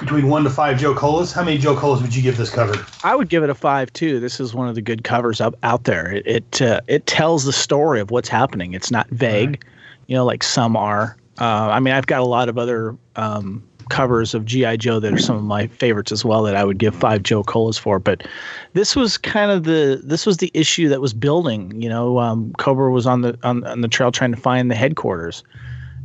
between 0.00 0.28
one 0.28 0.44
to 0.44 0.50
five 0.50 0.78
Joe 0.78 0.94
Colas, 0.94 1.32
how 1.32 1.44
many 1.44 1.58
Joe 1.58 1.76
Colas 1.76 2.02
would 2.02 2.14
you 2.14 2.22
give 2.22 2.36
this 2.36 2.50
cover? 2.50 2.74
I 3.04 3.16
would 3.16 3.28
give 3.28 3.42
it 3.42 3.50
a 3.50 3.54
five 3.54 3.92
too. 3.92 4.20
This 4.20 4.40
is 4.40 4.54
one 4.54 4.68
of 4.68 4.74
the 4.74 4.82
good 4.82 5.04
covers 5.04 5.40
up 5.40 5.54
out 5.62 5.84
there. 5.84 6.12
It 6.12 6.26
it, 6.26 6.62
uh, 6.62 6.80
it 6.86 7.06
tells 7.06 7.44
the 7.44 7.52
story 7.52 8.00
of 8.00 8.10
what's 8.10 8.28
happening. 8.28 8.74
It's 8.74 8.90
not 8.90 9.08
vague, 9.08 9.64
you 10.06 10.16
know, 10.16 10.24
like 10.24 10.42
some 10.42 10.76
are. 10.76 11.16
Uh, 11.38 11.68
I 11.70 11.80
mean, 11.80 11.94
I've 11.94 12.06
got 12.06 12.20
a 12.20 12.24
lot 12.24 12.48
of 12.48 12.58
other 12.58 12.96
um, 13.16 13.62
covers 13.88 14.34
of 14.34 14.44
GI 14.44 14.76
Joe 14.78 14.98
that 15.00 15.12
are 15.12 15.18
some 15.18 15.36
of 15.36 15.42
my 15.44 15.66
favorites 15.68 16.10
as 16.12 16.24
well 16.24 16.42
that 16.42 16.56
I 16.56 16.64
would 16.64 16.78
give 16.78 16.94
five 16.94 17.22
Joe 17.22 17.42
Colas 17.42 17.78
for. 17.78 17.98
But 17.98 18.26
this 18.72 18.94
was 18.96 19.16
kind 19.18 19.50
of 19.50 19.64
the 19.64 20.00
this 20.02 20.26
was 20.26 20.38
the 20.38 20.50
issue 20.54 20.88
that 20.88 21.00
was 21.00 21.12
building. 21.14 21.80
You 21.80 21.88
know, 21.88 22.18
um, 22.18 22.52
Cobra 22.58 22.90
was 22.90 23.06
on 23.06 23.20
the 23.22 23.38
on, 23.42 23.64
on 23.64 23.80
the 23.80 23.88
trail 23.88 24.10
trying 24.12 24.32
to 24.32 24.40
find 24.40 24.70
the 24.70 24.74
headquarters. 24.74 25.42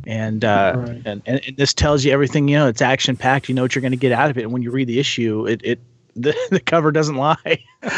And, 0.04 0.44
uh, 0.44 0.74
Right. 0.76 1.02
and 1.04 1.22
and 1.26 1.40
and 1.46 1.56
this 1.56 1.72
tells 1.72 2.04
you 2.04 2.12
everything. 2.12 2.48
You 2.48 2.56
know, 2.58 2.66
it's 2.68 2.82
action 2.82 3.16
packed. 3.16 3.48
You 3.48 3.54
know 3.54 3.62
what 3.62 3.74
you're 3.74 3.82
going 3.82 3.92
to 3.92 3.96
get 3.96 4.10
out 4.12 4.30
of 4.30 4.38
it. 4.38 4.42
And 4.42 4.52
when 4.52 4.62
you 4.62 4.70
read 4.72 4.88
the 4.88 4.98
issue, 4.98 5.46
it 5.46 5.60
it 5.64 5.78
the, 6.16 6.34
the 6.50 6.60
cover 6.60 6.92
doesn't 6.92 7.16
lie. 7.16 7.64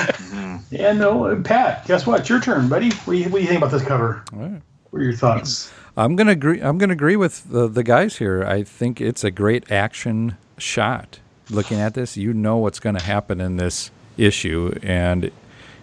Yeah, 0.71 0.93
no, 0.93 1.41
Pat. 1.43 1.87
Guess 1.87 2.07
what? 2.07 2.21
It's 2.21 2.29
your 2.29 2.41
turn, 2.41 2.69
buddy. 2.69 2.91
What 2.91 3.15
do 3.15 3.19
you, 3.19 3.25
what 3.29 3.39
do 3.39 3.43
you 3.43 3.47
think 3.49 3.59
about 3.59 3.71
this 3.71 3.85
cover? 3.85 4.25
All 4.33 4.39
right. 4.41 4.63
What 4.91 5.01
are 5.01 5.05
your 5.05 5.13
thoughts? 5.13 5.73
I'm 5.97 6.17
gonna 6.17 6.33
agree. 6.33 6.61
I'm 6.61 6.79
gonna 6.79 6.93
agree 6.93 7.17
with 7.17 7.51
the 7.51 7.69
the 7.69 7.83
guys 7.83 8.19
here. 8.19 8.45
I 8.45 8.63
think 8.63 9.01
it's 9.01 9.23
a 9.25 9.31
great 9.31 9.71
action 9.71 10.37
shot. 10.59 11.21
Looking 11.51 11.79
at 11.79 11.95
this, 11.95 12.17
you 12.17 12.33
know 12.33 12.57
what's 12.57 12.81
going 12.81 12.97
to 12.97 13.05
happen 13.05 13.39
in 13.39 13.59
this 13.59 13.91
issue, 14.17 14.75
and 14.83 15.31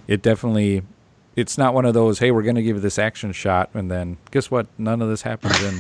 it 0.08 0.22
definitely 0.22 0.82
it's 1.36 1.58
not 1.58 1.74
one 1.74 1.86
of 1.86 1.94
those 1.94 2.20
hey 2.20 2.32
we're 2.32 2.42
going 2.42 2.56
to 2.56 2.62
give 2.62 2.76
you 2.76 2.82
this 2.82 3.00
action 3.00 3.32
shot 3.32 3.70
and 3.74 3.90
then 3.90 4.18
guess 4.32 4.52
what 4.52 4.68
none 4.78 5.02
of 5.02 5.10
this 5.10 5.22
happens 5.22 5.62
in 5.64 5.74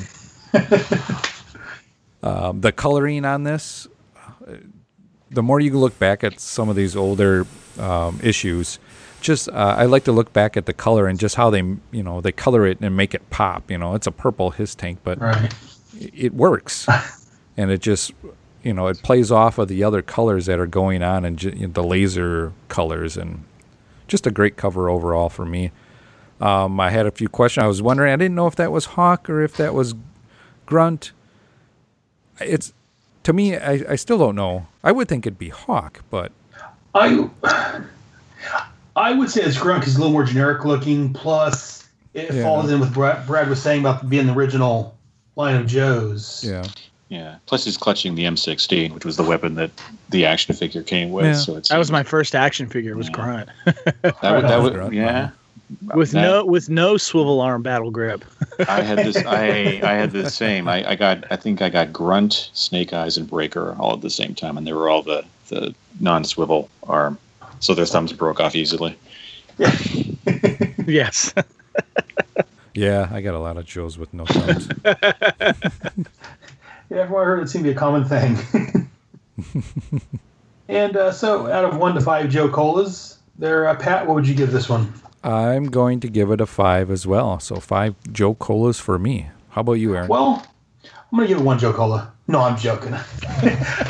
um, 2.24 2.62
the 2.62 2.72
coloring 2.72 3.26
on 3.26 3.44
this 3.44 3.88
uh, 4.48 4.54
the 5.30 5.44
more 5.44 5.60
you 5.60 5.78
look 5.78 5.98
back 6.00 6.24
at 6.24 6.39
some 6.39 6.70
of 6.70 6.76
these 6.76 6.96
older 6.96 7.46
um, 7.80 8.20
issues 8.24 8.80
just 9.21 9.47
uh, 9.49 9.75
i 9.77 9.86
like 9.86 10.03
to 10.05 10.12
look 10.12 10.34
back 10.34 10.57
at 10.57 10.65
the 10.65 10.73
color 10.73 11.07
and 11.07 11.19
just 11.19 11.36
how 11.36 11.49
they 11.49 11.60
you 11.91 12.03
know 12.03 12.19
they 12.21 12.31
color 12.31 12.65
it 12.65 12.79
and 12.81 12.95
make 12.97 13.13
it 13.13 13.27
pop 13.29 13.69
you 13.71 13.77
know? 13.77 13.95
It's 13.95 14.07
a 14.07 14.12
purple 14.12 14.51
HISS 14.51 14.75
tank 14.75 14.99
but 15.03 15.19
Right. 15.19 15.53
it 15.97 16.34
works. 16.34 16.88
And 17.57 17.69
it 17.69 17.81
just 17.81 18.13
you 18.63 18.73
know 18.73 18.88
it 18.88 19.03
plays 19.03 19.29
off 19.31 19.57
of 19.57 19.67
the 19.67 19.84
other 19.84 20.01
colors 20.01 20.45
that 20.45 20.57
are 20.57 20.65
going 20.67 21.03
on 21.03 21.25
and 21.25 21.41
you 21.43 21.51
know, 21.51 21.73
the 21.73 21.84
laser 21.84 22.53
colors 22.69 23.17
and 23.17 23.43
just 24.07 24.25
a 24.25 24.31
great 24.31 24.55
cover 24.55 24.89
overall 24.89 25.29
for 25.29 25.45
me. 25.45 25.71
Um, 26.39 26.79
i 26.79 26.89
had 26.89 27.05
a 27.05 27.12
few 27.12 27.27
questions. 27.29 27.63
I 27.63 27.67
was 27.67 27.81
wondering 27.81 28.12
i 28.13 28.15
didn't 28.15 28.36
know 28.36 28.47
if 28.47 28.55
that 28.55 28.71
was 28.71 28.86
hawk 28.95 29.29
or 29.29 29.43
if 29.43 29.57
that 29.57 29.73
was 29.73 29.93
grunt. 30.65 31.12
It's 32.39 32.73
to 33.23 33.34
me 33.34 33.57
i, 33.57 33.84
I 33.89 33.95
still 33.97 34.17
don't 34.17 34.36
know. 34.36 34.67
I 34.84 34.91
would 34.93 35.07
think 35.10 35.27
it'd 35.27 35.38
be 35.38 35.49
hawk 35.49 36.01
but 36.10 36.31
I 36.95 37.29
I 38.95 39.13
would 39.13 39.30
say 39.30 39.41
it's 39.41 39.58
Grunt 39.58 39.82
because 39.82 39.93
it's 39.93 39.97
a 39.97 40.01
little 40.01 40.13
more 40.13 40.23
generic 40.25 40.65
looking. 40.65 41.13
Plus, 41.13 41.88
it 42.13 42.34
Yeah. 42.34 42.43
falls 42.43 42.69
in 42.71 42.80
with 42.80 42.93
Brad, 42.93 43.25
Brad 43.25 43.49
was 43.49 43.62
saying 43.62 43.82
about 43.82 44.10
being 44.10 44.27
the 44.27 44.34
original 44.34 44.95
line 45.36 45.56
of 45.56 45.65
Joe's. 45.67 46.43
yeah 46.45 46.63
Yeah. 47.10 47.36
Plus, 47.45 47.63
he's 47.65 47.77
clutching 47.77 48.15
the 48.15 48.25
M16, 48.25 48.93
which 48.93 49.06
was 49.06 49.15
the 49.17 49.23
weapon 49.23 49.56
that 49.56 49.71
the 50.10 50.25
action 50.25 50.54
figure 50.56 50.84
came 50.84 51.12
with. 51.12 51.25
Yeah. 51.25 51.34
So 51.34 51.56
it's 51.56 51.69
That 51.69 51.77
was 51.77 51.91
my 51.91 52.04
first 52.04 52.36
action 52.36 52.67
figure. 52.67 52.95
Was 52.97 53.08
Yeah. 53.08 53.13
Grunt 53.13 53.49
that, 53.65 53.95
would- 54.04 54.43
that 54.45 54.62
would, 54.62 54.73
Grunt, 54.73 54.93
yeah. 54.93 55.30
with 55.95 56.12
That- 56.12 56.21
no 56.21 56.45
with 56.45 56.69
no 56.69 56.97
swivel 56.97 57.39
arm 57.39 57.62
battle 57.63 57.91
grip. 57.91 58.25
I 58.67 58.82
had 58.82 58.97
this. 58.99 59.15
I 59.25 59.80
I 59.84 59.93
had 59.93 60.12
the 60.12 60.30
same. 60.30 60.67
I, 60.67 60.91
I 60.91 60.95
got. 60.95 61.23
I 61.32 61.38
think 61.38 61.62
I 61.62 61.69
got 61.69 61.93
Grunt, 61.93 62.49
Snake 62.54 62.91
Eyes, 62.91 63.15
and 63.15 63.25
Breaker 63.30 63.73
all 63.80 63.93
at 63.93 64.01
the 64.01 64.10
same 64.10 64.36
time, 64.36 64.58
and 64.58 64.67
they 64.67 64.73
were 64.73 64.89
all 64.89 65.01
the 65.01 65.23
the 65.47 65.73
non-swivel 66.01 66.69
arm, 66.84 67.17
so 67.62 67.74
their 67.74 67.86
thumbs 67.86 68.12
broke 68.12 68.39
off 68.41 68.56
easily. 68.56 68.97
yes. 70.86 71.34
yeah 72.74 73.10
i 73.12 73.21
got 73.21 73.34
a 73.36 73.39
lot 73.39 73.58
of 73.58 73.65
joes 73.65 73.97
with 73.97 74.13
no 74.13 74.26
thumbs 74.26 74.67
Yeah, 76.89 77.06
from 77.06 77.13
what 77.13 77.21
I 77.21 77.26
heard, 77.26 77.43
it 77.43 77.50
seemed 77.50 77.63
to 77.63 77.69
be 77.69 77.76
a 77.76 77.80
common 77.80 78.04
thing. 78.04 78.38
and 80.67 80.97
uh, 80.97 81.13
so, 81.13 81.47
out 81.47 81.63
of 81.63 81.78
one 81.78 81.95
to 81.95 82.02
five 82.02 82.30
Joe 82.30 82.50
Colas, 82.50 83.17
there, 83.39 83.65
uh, 83.67 83.76
Pat, 83.76 84.06
what 84.06 84.15
would 84.15 84.28
you 84.28 84.36
give 84.36 84.52
this 84.52 84.67
one? 84.67 84.91
i'm 85.24 85.65
going 85.69 86.00
to 86.00 86.08
give 86.10 86.32
it 86.32 86.41
a 86.41 86.47
five 86.47 86.89
as 86.89 87.06
well 87.06 87.39
so 87.39 87.58
five 87.58 87.93
joe 88.12 88.34
colas 88.34 88.80
for 88.80 88.97
me 88.97 89.30
how 89.50 89.62
about 89.62 89.74
you 89.74 89.95
aaron 89.95 90.08
Well, 90.08 90.43
I'm 90.84 91.17
going 91.17 91.28
to 91.28 91.34
give 91.36 91.41
it 91.41 91.45
one 91.45 91.60
Joe 91.60 91.74
Cola. 91.74 92.12
No, 92.32 92.39
I'm 92.39 92.56
joking. 92.56 92.94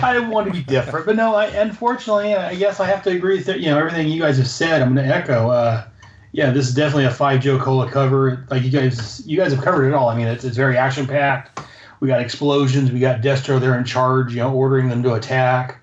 I 0.01 0.17
want 0.27 0.47
to 0.47 0.51
be 0.51 0.63
different, 0.63 1.05
but 1.05 1.15
no, 1.15 1.35
I, 1.35 1.45
unfortunately, 1.45 2.33
I 2.33 2.55
guess 2.55 2.79
I 2.79 2.87
have 2.87 3.03
to 3.03 3.11
agree 3.11 3.37
with 3.37 3.47
you 3.47 3.67
know 3.67 3.77
everything 3.77 4.07
you 4.07 4.19
guys 4.19 4.39
have 4.39 4.47
said. 4.47 4.81
I'm 4.81 4.95
going 4.95 5.07
to 5.07 5.15
echo. 5.15 5.51
Uh, 5.51 5.85
yeah, 6.31 6.49
this 6.49 6.67
is 6.67 6.73
definitely 6.73 7.05
a 7.05 7.11
five 7.11 7.41
Joe 7.41 7.59
Cola 7.59 7.87
cover. 7.91 8.47
Like 8.49 8.63
you 8.63 8.71
guys, 8.71 9.25
you 9.27 9.37
guys 9.37 9.53
have 9.53 9.63
covered 9.63 9.89
it 9.89 9.93
all. 9.93 10.09
I 10.09 10.17
mean, 10.17 10.25
it's, 10.25 10.43
it's 10.43 10.57
very 10.57 10.75
action 10.75 11.05
packed. 11.05 11.59
We 11.99 12.07
got 12.07 12.19
explosions. 12.19 12.91
We 12.91 12.99
got 12.99 13.21
Destro 13.21 13.59
there 13.59 13.77
in 13.77 13.85
charge, 13.85 14.33
you 14.33 14.39
know, 14.39 14.51
ordering 14.51 14.89
them 14.89 15.03
to 15.03 15.13
attack. 15.13 15.79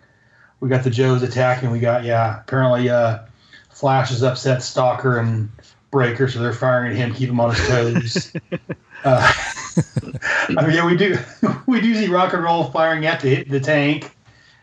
We 0.58 0.68
got 0.68 0.82
the 0.82 0.90
Joes 0.90 1.22
attacking. 1.22 1.70
We 1.70 1.78
got 1.78 2.02
yeah, 2.02 2.40
apparently 2.40 2.90
uh, 2.90 3.20
Flash 3.70 4.10
is 4.10 4.24
upset 4.24 4.64
Stalker 4.64 5.18
and 5.18 5.48
Breaker, 5.92 6.26
so 6.26 6.40
they're 6.40 6.52
firing 6.52 6.90
at 6.90 6.96
him, 6.96 7.14
keep 7.14 7.28
him 7.28 7.38
on 7.38 7.54
his 7.54 7.68
toes. 7.68 8.32
uh, 9.04 9.32
I 10.56 10.66
mean, 10.66 10.76
yeah, 10.76 10.86
we 10.86 10.96
do 10.96 11.18
we 11.66 11.80
do 11.80 11.94
see 11.94 12.08
rock 12.08 12.32
and 12.32 12.42
roll 12.42 12.64
firing 12.64 13.06
at 13.06 13.20
the 13.20 13.44
the 13.44 13.60
tank. 13.60 14.10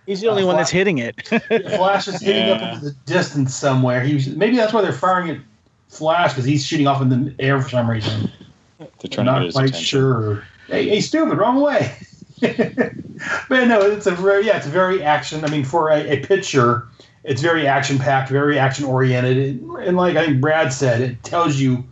He's 0.05 0.21
the 0.21 0.27
only 0.27 0.43
Uh, 0.43 0.47
one 0.47 0.53
Fla- 0.55 0.59
that's 0.61 0.69
hitting 0.71 0.99
it. 0.99 1.27
Flash 1.27 2.07
is 2.07 2.21
hitting 2.21 2.49
up 2.51 2.61
Yeah. 2.61 2.73
into 2.75 2.85
the 2.85 2.91
distance 3.05 3.55
somewhere. 3.55 4.01
He 4.01 4.13
was, 4.13 4.27
maybe 4.27 4.55
that's 4.55 4.71
why 4.71 4.81
they're 4.81 4.91
firing 4.93 5.29
at 5.31 5.37
Flash 5.89 6.31
because 6.33 6.45
he's 6.45 6.63
shooting 6.65 6.85
off 6.85 7.01
in 7.01 7.09
the 7.09 7.33
air 7.39 7.59
for 7.61 7.69
some 7.69 7.89
reason. 7.89 8.29
They're 8.77 8.87
I'm 8.87 8.99
to 8.99 9.07
get 9.07 9.23
not 9.23 9.41
his 9.43 9.53
quite 9.55 9.69
attention. 9.69 9.85
sure. 9.85 10.43
Hey, 10.67 10.89
hey, 10.89 10.99
stupid, 11.01 11.37
wrong 11.37 11.59
way. 11.61 11.95
but 12.41 13.65
no, 13.67 13.81
it's 13.81 14.05
a 14.07 14.11
very 14.11 14.45
yeah, 14.45 14.57
it's 14.57 14.67
very 14.67 15.01
action. 15.01 15.43
I 15.45 15.49
mean, 15.49 15.63
for 15.63 15.89
a, 15.89 16.01
a 16.11 16.19
picture, 16.19 16.87
it's 17.23 17.41
very 17.41 17.65
action 17.67 17.97
packed, 17.97 18.29
very 18.29 18.59
action 18.59 18.85
oriented, 18.85 19.61
and 19.79 19.95
like 19.97 20.15
I 20.17 20.25
think 20.25 20.41
Brad 20.41 20.73
said, 20.73 21.01
it 21.01 21.23
tells 21.23 21.55
you 21.55 21.83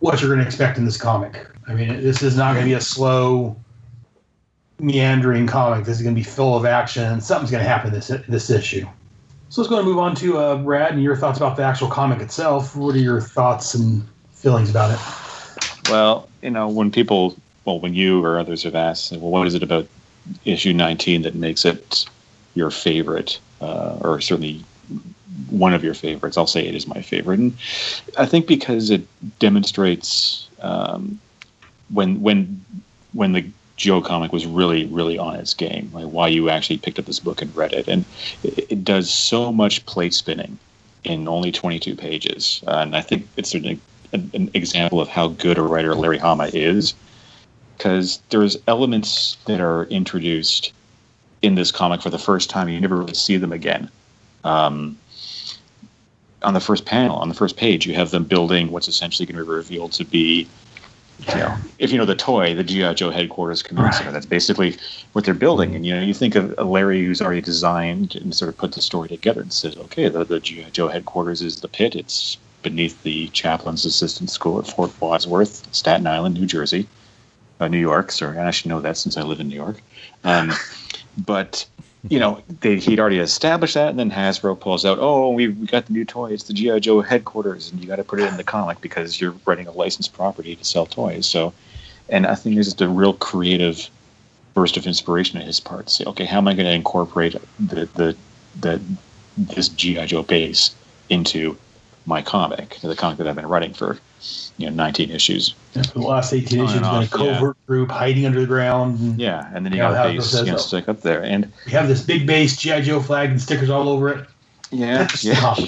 what 0.00 0.20
you're 0.20 0.28
going 0.30 0.40
to 0.40 0.46
expect 0.46 0.76
in 0.78 0.84
this 0.84 0.96
comic. 0.96 1.46
I 1.70 1.74
mean, 1.74 2.02
this 2.02 2.20
is 2.20 2.36
not 2.36 2.54
going 2.54 2.64
to 2.64 2.68
be 2.68 2.74
a 2.74 2.80
slow, 2.80 3.56
meandering 4.80 5.46
comic. 5.46 5.84
This 5.84 5.98
is 5.98 6.02
going 6.02 6.16
to 6.16 6.18
be 6.18 6.24
full 6.24 6.56
of 6.56 6.64
action, 6.64 7.20
something's 7.20 7.52
going 7.52 7.62
to 7.62 7.68
happen 7.68 7.92
this 7.92 8.08
this 8.28 8.50
issue. 8.50 8.84
So 9.50 9.60
let's 9.60 9.68
go 9.68 9.78
and 9.78 9.86
move 9.86 9.98
on 9.98 10.16
to 10.16 10.38
uh, 10.38 10.56
Brad 10.56 10.92
and 10.92 11.02
your 11.02 11.16
thoughts 11.16 11.38
about 11.38 11.56
the 11.56 11.62
actual 11.62 11.88
comic 11.88 12.20
itself. 12.20 12.74
What 12.74 12.94
are 12.96 12.98
your 12.98 13.20
thoughts 13.20 13.74
and 13.74 14.04
feelings 14.32 14.70
about 14.70 14.90
it? 14.92 15.90
Well, 15.90 16.28
you 16.42 16.50
know, 16.50 16.68
when 16.68 16.90
people, 16.90 17.36
well, 17.64 17.78
when 17.78 17.94
you 17.94 18.24
or 18.24 18.38
others 18.38 18.64
have 18.64 18.74
asked, 18.74 19.12
well, 19.12 19.30
what 19.30 19.46
is 19.46 19.54
it 19.54 19.62
about 19.62 19.86
issue 20.44 20.72
19 20.72 21.22
that 21.22 21.34
makes 21.36 21.64
it 21.64 22.04
your 22.54 22.70
favorite, 22.70 23.38
uh, 23.60 23.98
or 24.00 24.20
certainly 24.20 24.64
one 25.50 25.74
of 25.74 25.84
your 25.84 25.94
favorites? 25.94 26.36
I'll 26.36 26.46
say 26.46 26.66
it 26.66 26.74
is 26.74 26.88
my 26.88 27.00
favorite, 27.00 27.38
and 27.38 27.56
I 28.18 28.26
think 28.26 28.46
because 28.46 28.90
it 28.90 29.02
demonstrates 29.40 30.48
um, 30.60 31.18
when 31.92 32.20
when 32.20 32.64
when 33.12 33.32
the 33.32 33.44
Joe 33.76 34.00
comic 34.00 34.32
was 34.32 34.46
really 34.46 34.86
really 34.86 35.18
on 35.18 35.36
its 35.36 35.54
game, 35.54 35.90
like 35.92 36.06
why 36.06 36.28
you 36.28 36.50
actually 36.50 36.78
picked 36.78 36.98
up 36.98 37.06
this 37.06 37.20
book 37.20 37.42
and 37.42 37.54
read 37.54 37.72
it, 37.72 37.88
and 37.88 38.04
it, 38.42 38.72
it 38.72 38.84
does 38.84 39.10
so 39.10 39.52
much 39.52 39.84
plate 39.86 40.14
spinning 40.14 40.58
in 41.02 41.26
only 41.26 41.50
22 41.50 41.96
pages, 41.96 42.62
uh, 42.66 42.78
and 42.78 42.94
I 42.94 43.00
think 43.00 43.26
it's 43.36 43.54
an 43.54 43.80
an, 44.12 44.30
an 44.34 44.50
example 44.54 45.00
of 45.00 45.08
how 45.08 45.28
good 45.28 45.58
a 45.58 45.62
writer 45.62 45.94
Larry 45.94 46.18
Hama 46.18 46.50
is, 46.52 46.94
because 47.76 48.20
there's 48.30 48.56
elements 48.66 49.36
that 49.46 49.60
are 49.60 49.84
introduced 49.84 50.72
in 51.42 51.54
this 51.54 51.70
comic 51.70 52.02
for 52.02 52.10
the 52.10 52.18
first 52.18 52.50
time. 52.50 52.68
You 52.68 52.80
never 52.80 52.96
really 52.96 53.14
see 53.14 53.36
them 53.36 53.52
again. 53.52 53.90
Um, 54.44 54.98
on 56.42 56.54
the 56.54 56.60
first 56.60 56.86
panel, 56.86 57.16
on 57.16 57.28
the 57.28 57.34
first 57.34 57.56
page, 57.56 57.86
you 57.86 57.94
have 57.94 58.10
them 58.10 58.24
building 58.24 58.70
what's 58.70 58.88
essentially 58.88 59.26
going 59.26 59.38
to 59.38 59.44
be 59.44 59.50
revealed 59.50 59.92
to 59.92 60.04
be, 60.04 60.48
you 61.28 61.34
know, 61.34 61.56
if 61.78 61.92
you 61.92 61.98
know 61.98 62.04
the 62.04 62.14
toy, 62.14 62.54
the 62.54 62.64
GI 62.64 62.94
Joe 62.94 63.10
headquarters 63.10 63.62
command 63.62 63.94
center. 63.94 64.12
That's 64.12 64.26
basically 64.26 64.76
what 65.12 65.24
they're 65.24 65.34
building. 65.34 65.74
And 65.74 65.84
you 65.84 65.94
know, 65.94 66.02
you 66.02 66.14
think 66.14 66.34
of 66.34 66.56
Larry 66.58 67.04
who's 67.04 67.20
already 67.20 67.40
designed 67.40 68.16
and 68.16 68.34
sort 68.34 68.48
of 68.48 68.56
put 68.56 68.72
the 68.72 68.80
story 68.80 69.08
together 69.08 69.40
and 69.40 69.52
says, 69.52 69.76
okay, 69.76 70.08
the, 70.08 70.24
the 70.24 70.40
GI 70.40 70.66
Joe 70.72 70.88
headquarters 70.88 71.42
is 71.42 71.60
the 71.60 71.68
pit. 71.68 71.94
It's 71.94 72.36
beneath 72.62 73.02
the 73.02 73.28
chaplain's 73.28 73.84
assistant 73.84 74.30
school 74.30 74.58
at 74.58 74.66
Fort 74.66 74.92
Wadsworth, 75.00 75.66
Staten 75.74 76.06
Island, 76.06 76.34
New 76.34 76.46
Jersey, 76.46 76.86
uh, 77.58 77.68
New 77.68 77.78
York. 77.78 78.12
Sorry, 78.12 78.38
I 78.38 78.50
should 78.50 78.68
know 78.68 78.80
that 78.80 78.96
since 78.96 79.16
I 79.16 79.22
live 79.22 79.40
in 79.40 79.48
New 79.48 79.56
York. 79.56 79.80
Um, 80.24 80.52
but 81.18 81.66
you 82.08 82.18
know, 82.18 82.42
they, 82.60 82.76
he'd 82.76 82.98
already 82.98 83.18
established 83.18 83.74
that, 83.74 83.90
and 83.90 83.98
then 83.98 84.10
Hasbro 84.10 84.58
pulls 84.58 84.84
out, 84.84 84.98
"Oh, 85.00 85.30
we, 85.30 85.48
we 85.48 85.66
got 85.66 85.86
the 85.86 85.92
new 85.92 86.04
toy. 86.04 86.32
It's 86.32 86.44
the 86.44 86.54
GI 86.54 86.80
Joe 86.80 87.02
headquarters, 87.02 87.70
and 87.70 87.80
you 87.80 87.86
got 87.86 87.96
to 87.96 88.04
put 88.04 88.20
it 88.20 88.28
in 88.28 88.36
the 88.36 88.44
comic 88.44 88.80
because 88.80 89.20
you're 89.20 89.34
writing 89.44 89.66
a 89.66 89.72
licensed 89.72 90.12
property 90.14 90.56
to 90.56 90.64
sell 90.64 90.86
toys." 90.86 91.26
So, 91.26 91.52
and 92.08 92.26
I 92.26 92.34
think 92.34 92.56
there's 92.56 92.68
just 92.68 92.80
a 92.80 92.88
real 92.88 93.12
creative 93.14 93.90
burst 94.54 94.76
of 94.76 94.86
inspiration 94.86 95.40
on 95.40 95.46
his 95.46 95.60
part 95.60 95.86
to 95.86 95.92
say, 95.92 96.04
"Okay, 96.04 96.24
how 96.24 96.38
am 96.38 96.48
I 96.48 96.54
going 96.54 96.66
to 96.66 96.72
incorporate 96.72 97.36
the 97.58 97.86
the 97.94 98.16
the 98.58 98.80
this 99.36 99.68
GI 99.68 100.06
Joe 100.06 100.22
base 100.22 100.74
into 101.10 101.56
my 102.06 102.22
comic, 102.22 102.78
the 102.82 102.96
comic 102.96 103.18
that 103.18 103.26
I've 103.26 103.36
been 103.36 103.46
writing 103.46 103.74
for, 103.74 103.98
you 104.58 104.68
know, 104.68 104.74
19 104.74 105.10
issues." 105.10 105.54
For 105.74 105.80
the 105.82 106.00
last 106.00 106.32
18 106.32 106.60
On 106.60 106.64
issues, 106.66 106.80
been 106.80 106.84
a 106.84 106.88
off, 106.88 107.02
yeah. 107.02 107.08
covert 107.08 107.66
group 107.66 107.90
hiding 107.90 108.26
under 108.26 108.40
the 108.40 108.46
ground. 108.46 108.98
And 109.00 109.20
Yeah, 109.20 109.50
and 109.54 109.64
then 109.64 109.72
you 109.72 109.78
Yeah, 109.78 109.92
got 109.92 110.06
a 110.06 110.12
base 110.12 110.34
you 110.34 110.44
know, 110.46 110.56
stick 110.56 110.88
up 110.88 111.02
there, 111.02 111.22
and 111.22 111.50
We 111.66 111.72
have 111.72 111.88
this 111.88 112.02
big 112.02 112.26
base 112.26 112.56
GI 112.56 112.82
Joe 112.82 113.00
flag 113.00 113.30
and 113.30 113.40
stickers 113.40 113.70
all 113.70 113.88
over 113.88 114.08
it. 114.10 114.26
yeah, 114.70 115.06
Stop. 115.08 115.58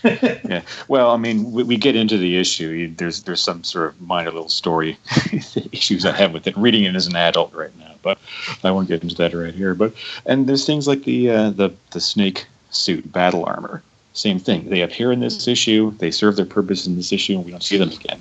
yeah. 0.04 0.62
Well, 0.86 1.10
I 1.10 1.16
mean, 1.16 1.50
we, 1.50 1.64
we 1.64 1.76
get 1.76 1.96
into 1.96 2.16
the 2.16 2.38
issue. 2.38 2.68
You, 2.68 2.94
there's 2.96 3.22
there's 3.24 3.40
some 3.40 3.64
sort 3.64 3.88
of 3.88 4.00
minor 4.00 4.30
little 4.30 4.48
story 4.48 4.96
issues 5.72 6.04
I 6.06 6.12
have 6.12 6.32
with 6.32 6.46
it. 6.46 6.56
Reading 6.56 6.84
it 6.84 6.94
as 6.94 7.06
an 7.06 7.16
adult 7.16 7.52
right 7.52 7.76
now, 7.78 7.94
but 8.02 8.18
I 8.62 8.70
won't 8.70 8.88
get 8.88 9.02
into 9.02 9.16
that 9.16 9.34
right 9.34 9.54
here. 9.54 9.74
But 9.74 9.92
and 10.24 10.46
there's 10.46 10.64
things 10.64 10.86
like 10.86 11.02
the 11.04 11.30
uh, 11.30 11.50
the 11.50 11.74
the 11.90 12.00
snake 12.00 12.46
suit 12.70 13.10
battle 13.12 13.44
armor. 13.44 13.82
Same 14.18 14.40
thing. 14.40 14.68
They 14.68 14.80
appear 14.80 15.12
in 15.12 15.20
this 15.20 15.46
issue. 15.46 15.92
They 15.98 16.10
serve 16.10 16.34
their 16.34 16.44
purpose 16.44 16.88
in 16.88 16.96
this 16.96 17.12
issue, 17.12 17.36
and 17.36 17.44
we 17.44 17.52
don't 17.52 17.62
see 17.62 17.78
them 17.78 17.90
again. 17.90 18.20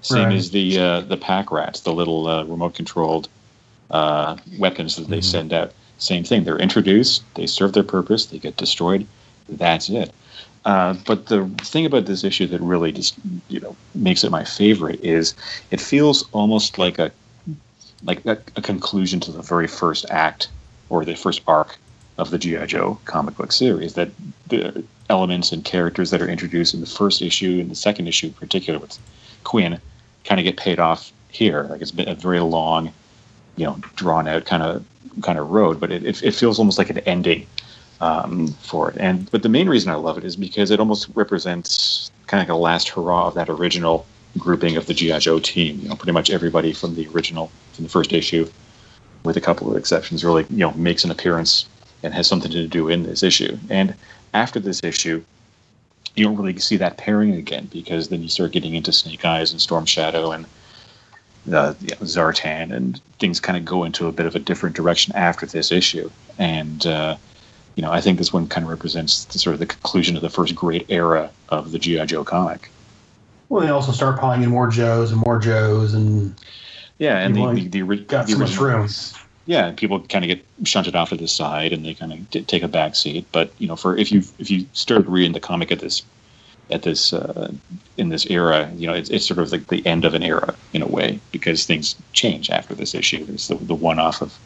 Same 0.00 0.28
Right. 0.28 0.36
as 0.36 0.50
the 0.52 0.78
uh, 0.78 1.00
the 1.02 1.18
pack 1.18 1.52
rats, 1.52 1.80
the 1.80 1.92
little 1.92 2.26
uh, 2.26 2.44
remote 2.44 2.72
controlled 2.74 3.28
uh, 3.90 4.38
weapons 4.58 4.96
that 4.96 5.08
they 5.08 5.20
send 5.20 5.52
out. 5.52 5.72
Same 5.98 6.24
thing. 6.24 6.44
They're 6.44 6.58
introduced. 6.58 7.22
They 7.34 7.46
serve 7.46 7.74
their 7.74 7.82
purpose. 7.82 8.24
They 8.24 8.38
get 8.38 8.56
destroyed. 8.56 9.06
That's 9.46 9.90
it. 9.90 10.14
Uh, 10.64 10.94
but 11.04 11.26
the 11.26 11.44
thing 11.58 11.84
about 11.84 12.06
this 12.06 12.24
issue 12.24 12.46
that 12.46 12.62
really 12.62 12.90
just 12.90 13.14
you 13.48 13.60
know 13.60 13.76
makes 13.94 14.24
it 14.24 14.30
my 14.30 14.44
favorite 14.44 15.04
is 15.04 15.34
it 15.70 15.78
feels 15.78 16.26
almost 16.32 16.78
like 16.78 16.98
a 16.98 17.12
like 18.02 18.24
a, 18.24 18.38
a 18.56 18.62
conclusion 18.62 19.20
to 19.20 19.30
the 19.30 19.42
very 19.42 19.66
first 19.66 20.06
act 20.08 20.48
or 20.88 21.04
the 21.04 21.14
first 21.14 21.42
arc 21.46 21.76
of 22.16 22.30
the 22.30 22.38
GI 22.38 22.64
Joe 22.66 22.98
comic 23.04 23.36
book 23.36 23.52
series. 23.52 23.92
That 23.92 24.08
the 24.48 24.82
elements 25.10 25.52
and 25.52 25.64
characters 25.64 26.10
that 26.10 26.22
are 26.22 26.28
introduced 26.28 26.74
in 26.74 26.80
the 26.80 26.86
first 26.86 27.22
issue 27.22 27.58
and 27.60 27.70
the 27.70 27.74
second 27.74 28.06
issue, 28.06 28.28
in 28.28 28.32
particular 28.34 28.78
with 28.78 28.98
Kwinn, 29.44 29.80
kind 30.24 30.40
of 30.40 30.44
get 30.44 30.56
paid 30.56 30.78
off 30.78 31.12
here. 31.28 31.64
Like 31.64 31.82
it's 31.82 31.90
been 31.90 32.08
a 32.08 32.14
very 32.14 32.40
long, 32.40 32.92
you 33.56 33.66
know, 33.66 33.78
drawn 33.96 34.26
out 34.28 34.44
kind 34.46 34.62
of 34.62 34.84
kind 35.22 35.38
of 35.38 35.50
road, 35.50 35.78
but 35.78 35.92
it, 35.92 36.22
it, 36.22 36.34
feels 36.34 36.58
almost 36.58 36.78
like 36.78 36.90
an 36.90 36.98
ending 37.00 37.46
um, 38.00 38.48
for 38.48 38.90
it. 38.90 38.96
And 38.98 39.30
but 39.30 39.42
the 39.42 39.48
main 39.48 39.68
reason 39.68 39.90
I 39.90 39.94
love 39.94 40.18
it 40.18 40.24
is 40.24 40.36
because 40.36 40.70
it 40.70 40.80
almost 40.80 41.08
represents 41.14 42.10
kind 42.26 42.40
of 42.42 42.48
like 42.48 42.56
a 42.56 42.58
last 42.58 42.88
hurrah 42.88 43.28
of 43.28 43.34
that 43.34 43.48
original 43.48 44.06
grouping 44.38 44.76
of 44.76 44.86
the 44.86 44.94
GI 44.94 45.18
Joe 45.18 45.38
team. 45.38 45.78
You 45.80 45.88
know, 45.88 45.96
pretty 45.96 46.12
much 46.12 46.30
everybody 46.30 46.72
from 46.72 46.94
the 46.94 47.06
original 47.08 47.50
from 47.72 47.84
the 47.84 47.90
first 47.90 48.12
issue, 48.12 48.48
with 49.24 49.36
a 49.36 49.40
couple 49.40 49.70
of 49.70 49.76
exceptions, 49.76 50.24
really 50.24 50.46
you 50.50 50.58
know 50.58 50.72
makes 50.72 51.04
an 51.04 51.10
appearance 51.10 51.66
and 52.02 52.12
has 52.12 52.26
something 52.26 52.50
to 52.50 52.66
do 52.66 52.88
in 52.88 53.02
this 53.02 53.22
issue. 53.22 53.56
And 53.70 53.94
after 54.34 54.60
this 54.60 54.82
issue, 54.82 55.24
you 56.16 56.24
don't 56.24 56.36
really 56.36 56.58
see 56.58 56.76
that 56.76 56.98
pairing 56.98 57.34
again 57.34 57.68
because 57.72 58.08
then 58.08 58.22
you 58.22 58.28
start 58.28 58.52
getting 58.52 58.74
into 58.74 58.92
Snake 58.92 59.24
Eyes 59.24 59.52
and 59.52 59.60
Storm 59.60 59.86
Shadow 59.86 60.32
and 60.32 60.44
uh, 61.52 61.74
you 61.80 61.88
know, 61.88 61.96
Zartan, 62.02 62.72
and 62.72 63.00
things 63.18 63.38
kind 63.38 63.56
of 63.56 63.64
go 63.64 63.84
into 63.84 64.06
a 64.06 64.12
bit 64.12 64.26
of 64.26 64.34
a 64.34 64.38
different 64.38 64.74
direction 64.74 65.14
after 65.14 65.46
this 65.46 65.70
issue. 65.70 66.10
And 66.38 66.86
uh, 66.86 67.16
you 67.76 67.82
know, 67.82 67.92
I 67.92 68.00
think 68.00 68.18
this 68.18 68.32
one 68.32 68.48
kind 68.48 68.64
of 68.64 68.70
represents 68.70 69.24
the, 69.26 69.38
sort 69.38 69.54
of 69.54 69.60
the 69.60 69.66
conclusion 69.66 70.16
of 70.16 70.22
the 70.22 70.30
first 70.30 70.54
great 70.54 70.86
era 70.88 71.30
of 71.48 71.72
the 71.72 71.78
GI 71.78 72.06
Joe 72.06 72.24
comic. 72.24 72.70
Well, 73.48 73.60
they 73.60 73.68
also 73.68 73.92
start 73.92 74.18
piling 74.18 74.42
in 74.42 74.50
more 74.50 74.68
Joes 74.68 75.12
and 75.12 75.20
more 75.24 75.38
Joes, 75.38 75.94
and 75.94 76.34
Yeah, 76.98 77.18
and 77.18 77.34
the 77.34 77.40
People 77.40 77.54
the, 77.54 77.68
the, 77.68 77.82
ori- 77.82 78.04
got 78.04 78.26
the 78.26 78.32
so 78.32 78.38
much 78.38 78.58
room. 78.58 78.88
Yeah, 79.46 79.72
people 79.72 80.00
kind 80.06 80.24
of 80.24 80.28
get 80.28 80.46
shunted 80.66 80.96
off 80.96 81.10
to 81.10 81.16
the 81.16 81.28
side, 81.28 81.72
and 81.72 81.84
they 81.84 81.94
kind 81.94 82.12
of 82.12 82.30
d- 82.30 82.44
take 82.44 82.62
a 82.62 82.68
back 82.68 82.94
seat. 82.96 83.28
But 83.32 83.54
you 83.58 83.68
know, 83.68 83.76
for 83.76 83.96
if 83.96 84.10
you 84.12 84.22
if 84.38 84.50
you 84.50 84.66
started 84.72 85.08
reading 85.08 85.32
the 85.32 85.40
comic 85.40 85.70
at 85.72 85.80
this 85.80 86.02
at 86.70 86.82
this 86.82 87.12
uh, 87.12 87.52
in 87.98 88.08
this 88.10 88.26
era, 88.30 88.72
you 88.76 88.86
know, 88.86 88.94
it's, 88.94 89.10
it's 89.10 89.26
sort 89.28 89.40
of 89.40 89.52
like 89.52 89.68
the 89.68 89.84
end 89.86 90.04
of 90.04 90.14
an 90.14 90.22
era 90.22 90.58
in 90.72 90.82
a 90.82 90.88
way 90.88 91.22
because 91.32 91.66
things 91.66 92.00
change 92.12 92.50
after 92.50 92.74
this 92.74 92.94
issue. 92.94 93.26
There's 93.26 93.48
the, 93.48 93.56
the 93.56 93.74
one 93.74 93.98
off 93.98 94.22
of 94.22 94.40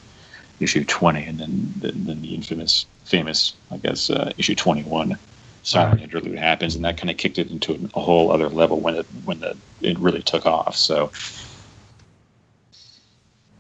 issue 0.61 0.85
20, 0.85 1.25
and 1.25 1.39
then 1.41 1.73
then, 1.77 2.05
then 2.05 2.23
the 2.23 2.35
infamous 2.35 2.87
famous, 3.05 3.57
I 3.71 3.79
guess, 3.79 4.11
uh, 4.11 4.33
issue 4.39 4.55
21 4.55 5.19
silent 5.63 6.01
Right. 6.01 6.03
interlude 6.03 6.39
happens, 6.39 6.75
and 6.77 6.85
that 6.85 6.97
kind 6.99 7.11
of 7.11 7.17
kicked 7.19 7.39
it 7.39 7.51
into 7.51 7.89
a 7.95 8.01
whole 8.01 8.33
other 8.33 8.49
level 8.51 8.81
when 8.81 8.97
it 8.97 9.07
when 9.25 9.41
the 9.41 9.61
it 9.81 9.99
really 10.01 10.23
took 10.23 10.47
off. 10.47 10.77
So. 10.77 11.13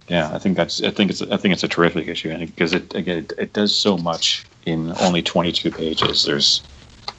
Yeah, 0.08 0.30
I 0.32 0.38
think 0.38 0.56
that's. 0.56 0.82
I 0.82 0.90
think 0.90 1.10
it's. 1.10 1.22
I 1.22 1.36
think 1.36 1.52
it's 1.52 1.64
a 1.64 1.68
terrific 1.68 2.08
issue, 2.08 2.30
and 2.30 2.44
because 2.46 2.72
it 2.72 2.94
again, 2.94 3.18
it, 3.18 3.32
it 3.38 3.52
does 3.52 3.74
so 3.74 3.98
much 3.98 4.46
in 4.64 4.92
only 5.00 5.22
22 5.22 5.70
pages. 5.70 6.24
There's, 6.24 6.62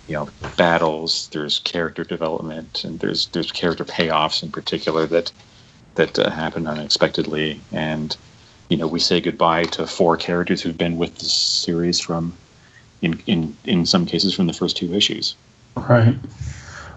you 0.08 0.16
know, 0.16 0.30
battles. 0.58 1.30
There's 1.32 1.60
character 1.60 2.04
development, 2.04 2.84
and 2.84 3.00
there's 3.00 3.28
there's 3.28 3.52
character 3.52 3.86
payoffs 3.86 4.42
in 4.42 4.52
particular 4.52 5.06
that 5.08 5.32
that 5.96 6.18
uh, 6.18 6.30
happen 6.32 6.66
unexpectedly. 6.66 7.62
And 7.72 8.16
you 8.70 8.78
know, 8.78 8.88
we 8.88 9.00
say 9.00 9.22
goodbye 9.22 9.66
to 9.66 9.86
four 9.86 10.18
characters 10.18 10.62
who've 10.62 10.78
been 10.78 10.98
with 10.98 11.18
the 11.20 11.26
series 11.26 12.00
from, 12.00 12.34
in 13.02 13.22
in 13.28 13.56
in 13.66 13.86
some 13.86 14.06
cases, 14.06 14.34
from 14.34 14.48
the 14.48 14.54
first 14.54 14.78
two 14.78 14.94
issues. 14.94 15.36
Right. 15.76 16.16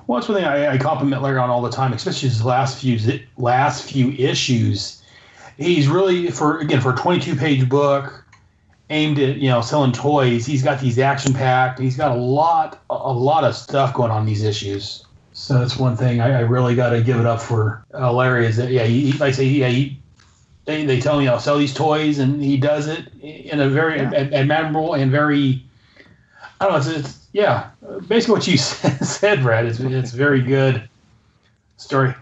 Well, 0.07 0.19
that's 0.19 0.29
one 0.29 0.39
thing 0.39 0.45
I, 0.45 0.73
I 0.73 0.79
compliment 0.79 1.23
Larry 1.23 1.39
on 1.39 1.51
all 1.51 1.63
the 1.63 1.71
time, 1.71 1.93
especially 1.93 2.29
his 2.29 2.45
last 2.45 2.79
few 2.79 3.21
last 3.37 3.85
few 3.85 4.11
issues. 4.13 5.02
He's 5.57 5.89
really 5.89 6.31
for 6.31 6.59
again 6.59 6.81
for 6.81 6.93
a 6.93 6.97
22 6.97 7.37
page 7.37 7.69
book 7.69 8.25
aimed 8.91 9.19
at 9.19 9.37
you 9.37 9.49
know 9.49 9.61
selling 9.61 9.93
toys. 9.93 10.47
He's 10.47 10.63
got 10.63 10.81
these 10.81 10.99
action 10.99 11.33
packed. 11.33 11.79
He's 11.79 11.97
got 11.97 12.17
a 12.17 12.21
lot 12.21 12.83
a 12.91 13.13
lot 13.13 13.45
of 13.45 13.55
stuff 13.55 13.95
going 13.95 14.11
on 14.11 14.27
these 14.27 14.45
issues. 14.45 15.05
So 15.33 15.59
that's 15.59 15.77
one 15.77 15.97
thing 15.97 16.21
I, 16.21 16.39
I 16.39 16.41
really 16.41 16.75
got 16.75 16.91
to 16.91 17.03
give 17.03 17.19
it 17.19 17.27
up 17.27 17.41
for 17.41 17.85
uh, 17.95 18.13
Larry. 18.13 18.47
Is 18.47 18.57
that 18.59 18.71
yeah? 18.71 18.85
He, 18.85 19.13
like 19.13 19.23
I 19.23 19.31
say, 19.33 19.45
yeah, 19.45 19.69
he, 19.69 19.99
they 20.67 20.85
they 20.85 21.01
tell 21.01 21.17
him 21.17 21.25
you 21.25 21.31
know 21.31 21.39
sell 21.39 21.59
these 21.59 21.75
toys, 21.75 22.19
and 22.19 22.43
he 22.43 22.57
does 22.57 22.87
it 22.87 23.09
in 23.21 23.61
a 23.61 23.69
very 23.69 23.99
ad- 24.01 24.35
admirable 24.35 24.95
and 24.95 25.11
very 25.11 25.65
I 26.61 26.67
don't 26.67 26.73
know. 26.73 26.79
It's, 26.79 26.87
it's 26.87 27.27
yeah, 27.33 27.71
basically 28.07 28.35
what 28.35 28.47
you 28.47 28.59
said, 28.59 28.99
said 29.05 29.43
Brad. 29.43 29.67
It's 29.67 29.81
it's 29.81 30.13
very 30.13 30.43
good 30.43 30.89
story. 31.77 32.15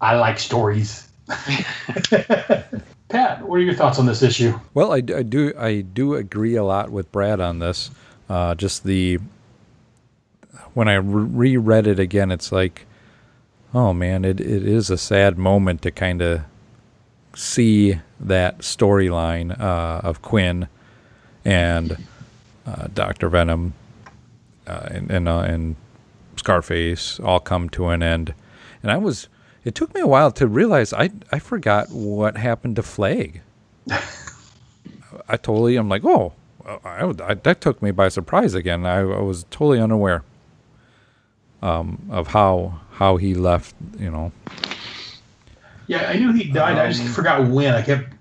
I 0.00 0.16
like 0.16 0.38
stories. 0.38 1.08
Pat, 3.08 3.46
what 3.46 3.56
are 3.56 3.62
your 3.62 3.74
thoughts 3.74 3.98
on 3.98 4.06
this 4.06 4.22
issue? 4.22 4.58
Well, 4.74 4.92
I, 4.92 4.96
I 4.96 5.22
do 5.22 5.52
I 5.58 5.80
do 5.82 6.14
agree 6.14 6.56
a 6.56 6.64
lot 6.64 6.90
with 6.90 7.10
Brad 7.12 7.40
on 7.40 7.60
this. 7.60 7.90
Uh, 8.28 8.54
just 8.56 8.82
the 8.84 9.18
when 10.74 10.88
I 10.88 10.94
re- 10.94 11.56
reread 11.56 11.86
it 11.86 12.00
again, 12.00 12.32
it's 12.32 12.50
like, 12.50 12.86
oh 13.72 13.92
man, 13.92 14.24
it, 14.24 14.40
it 14.40 14.66
is 14.66 14.90
a 14.90 14.98
sad 14.98 15.38
moment 15.38 15.82
to 15.82 15.90
kind 15.92 16.20
of 16.20 16.42
see 17.34 18.00
that 18.18 18.58
storyline 18.58 19.58
uh, 19.60 20.00
of 20.02 20.22
Kwinn 20.22 20.68
and 21.44 22.04
uh, 22.66 22.88
Doctor 22.92 23.28
Venom 23.28 23.74
uh, 24.66 24.88
and 24.90 25.10
and, 25.12 25.28
uh, 25.28 25.40
and 25.40 25.76
Scarface 26.36 27.20
all 27.20 27.38
come 27.40 27.68
to 27.70 27.88
an 27.88 28.02
end, 28.02 28.34
and 28.82 28.90
I 28.90 28.96
was. 28.96 29.28
It 29.66 29.74
took 29.74 29.92
me 29.96 30.00
a 30.00 30.06
while 30.06 30.30
to 30.30 30.46
realize 30.46 30.92
I 30.92 31.10
I 31.32 31.40
forgot 31.40 31.90
what 31.90 32.36
happened 32.36 32.76
to 32.76 32.84
Flag. 32.84 33.40
I 35.28 35.36
totally 35.36 35.74
I'm 35.74 35.88
like, 35.88 36.04
oh, 36.04 36.34
I, 36.84 37.12
I- 37.20 37.34
that 37.34 37.60
took 37.60 37.82
me 37.82 37.90
by 37.90 38.08
surprise 38.08 38.54
again. 38.54 38.86
I, 38.86 39.00
I 39.00 39.20
was 39.22 39.44
totally 39.50 39.80
unaware 39.80 40.22
um, 41.62 42.06
of 42.10 42.28
how 42.28 42.78
how 42.92 43.16
he 43.16 43.34
left. 43.34 43.74
You 43.98 44.12
know, 44.12 44.30
Yeah, 45.88 46.10
I 46.10 46.16
knew 46.16 46.32
he 46.32 46.44
died. 46.44 46.78
I 46.78 46.92
just 46.92 47.02
forgot 47.12 47.48
when. 47.48 47.74
I 47.74 47.82
kept 47.82 48.14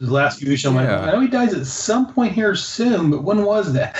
the 0.00 0.10
last 0.12 0.40
few 0.40 0.52
issues. 0.52 0.66
I'm 0.66 0.74
like, 0.74 0.88
I 0.88 1.12
know 1.12 1.20
he 1.20 1.28
dies 1.28 1.54
at 1.54 1.66
some 1.66 2.12
point 2.12 2.32
here 2.32 2.56
soon, 2.56 3.12
but 3.12 3.22
when 3.22 3.44
was 3.44 3.74
that? 3.74 3.96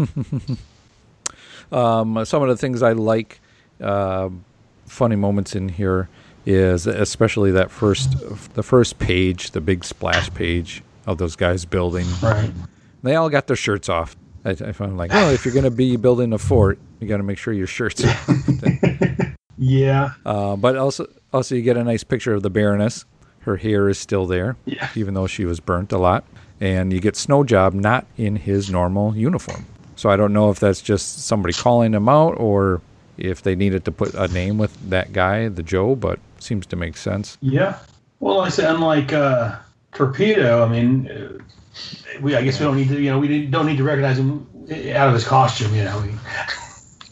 um, 1.72 2.24
some 2.24 2.42
of 2.42 2.48
the 2.48 2.56
things 2.56 2.82
I 2.82 2.92
like, 2.92 3.40
uh, 3.80 4.30
funny 4.88 5.16
moments 5.16 5.54
in 5.54 5.68
here 5.68 6.08
is 6.46 6.86
especially 6.86 7.50
that 7.52 7.70
first 7.70 8.10
the 8.54 8.62
first 8.62 8.98
page, 8.98 9.50
the 9.52 9.60
big 9.60 9.84
splash 9.84 10.32
page 10.34 10.82
of 11.06 11.18
those 11.18 11.36
guys 11.36 11.64
building. 11.64 12.06
right. 12.22 12.50
They 13.02 13.14
all 13.16 13.28
got 13.28 13.46
their 13.46 13.56
shirts 13.56 13.88
off. 13.88 14.16
I, 14.44 14.50
I 14.50 14.72
found 14.72 14.96
like, 14.96 15.10
oh, 15.14 15.30
if 15.30 15.44
you're 15.44 15.54
gonna 15.54 15.70
be 15.70 15.96
building 15.96 16.32
a 16.32 16.38
fort, 16.38 16.78
you 17.00 17.06
got 17.08 17.18
to 17.18 17.22
make 17.22 17.38
sure 17.38 17.52
your 17.54 17.66
shirts. 17.66 18.04
Are 18.04 18.16
Yeah. 19.58 20.12
Uh, 20.24 20.56
but 20.56 20.76
also, 20.76 21.06
also 21.32 21.54
you 21.54 21.62
get 21.62 21.76
a 21.76 21.84
nice 21.84 22.04
picture 22.04 22.34
of 22.34 22.42
the 22.42 22.50
Baroness. 22.50 23.04
Her 23.40 23.56
hair 23.56 23.88
is 23.88 23.98
still 23.98 24.26
there, 24.26 24.56
Yeah. 24.66 24.88
even 24.94 25.14
though 25.14 25.26
she 25.26 25.44
was 25.44 25.58
burnt 25.60 25.92
a 25.92 25.98
lot. 25.98 26.24
And 26.60 26.92
you 26.92 27.00
get 27.00 27.16
Snow 27.16 27.44
Job 27.44 27.72
not 27.74 28.06
in 28.16 28.36
his 28.36 28.70
normal 28.70 29.16
uniform. 29.16 29.66
So 29.96 30.10
I 30.10 30.16
don't 30.16 30.32
know 30.32 30.50
if 30.50 30.60
that's 30.60 30.80
just 30.80 31.24
somebody 31.26 31.54
calling 31.54 31.92
him 31.94 32.08
out 32.08 32.32
or 32.38 32.80
if 33.18 33.42
they 33.42 33.54
needed 33.54 33.84
to 33.84 33.92
put 33.92 34.14
a 34.14 34.28
name 34.28 34.58
with 34.58 34.90
that 34.90 35.12
guy, 35.12 35.48
the 35.48 35.62
Joe, 35.62 35.94
but 35.94 36.18
seems 36.38 36.66
to 36.66 36.76
make 36.76 36.96
sense. 36.96 37.36
Yeah. 37.40 37.78
Well, 38.20 38.40
I 38.40 38.48
said, 38.48 38.74
unlike 38.74 39.12
uh, 39.12 39.56
Torpedo, 39.92 40.64
I 40.64 40.68
mean, 40.68 41.10
uh, 41.10 41.38
we 42.20 42.34
I 42.34 42.42
guess 42.42 42.58
we 42.58 42.66
don't 42.66 42.76
need 42.76 42.88
to, 42.88 43.00
you 43.00 43.10
know, 43.10 43.18
we 43.18 43.46
don't 43.46 43.66
need 43.66 43.76
to 43.76 43.84
recognize 43.84 44.18
him 44.18 44.46
out 44.94 45.08
of 45.08 45.14
his 45.14 45.24
costume, 45.24 45.74
you 45.74 45.84
know. 45.84 46.04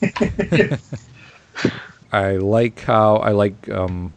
I 2.13 2.37
like 2.37 2.81
how 2.81 3.17
I 3.17 3.33
like 3.33 3.69
um, 3.71 4.13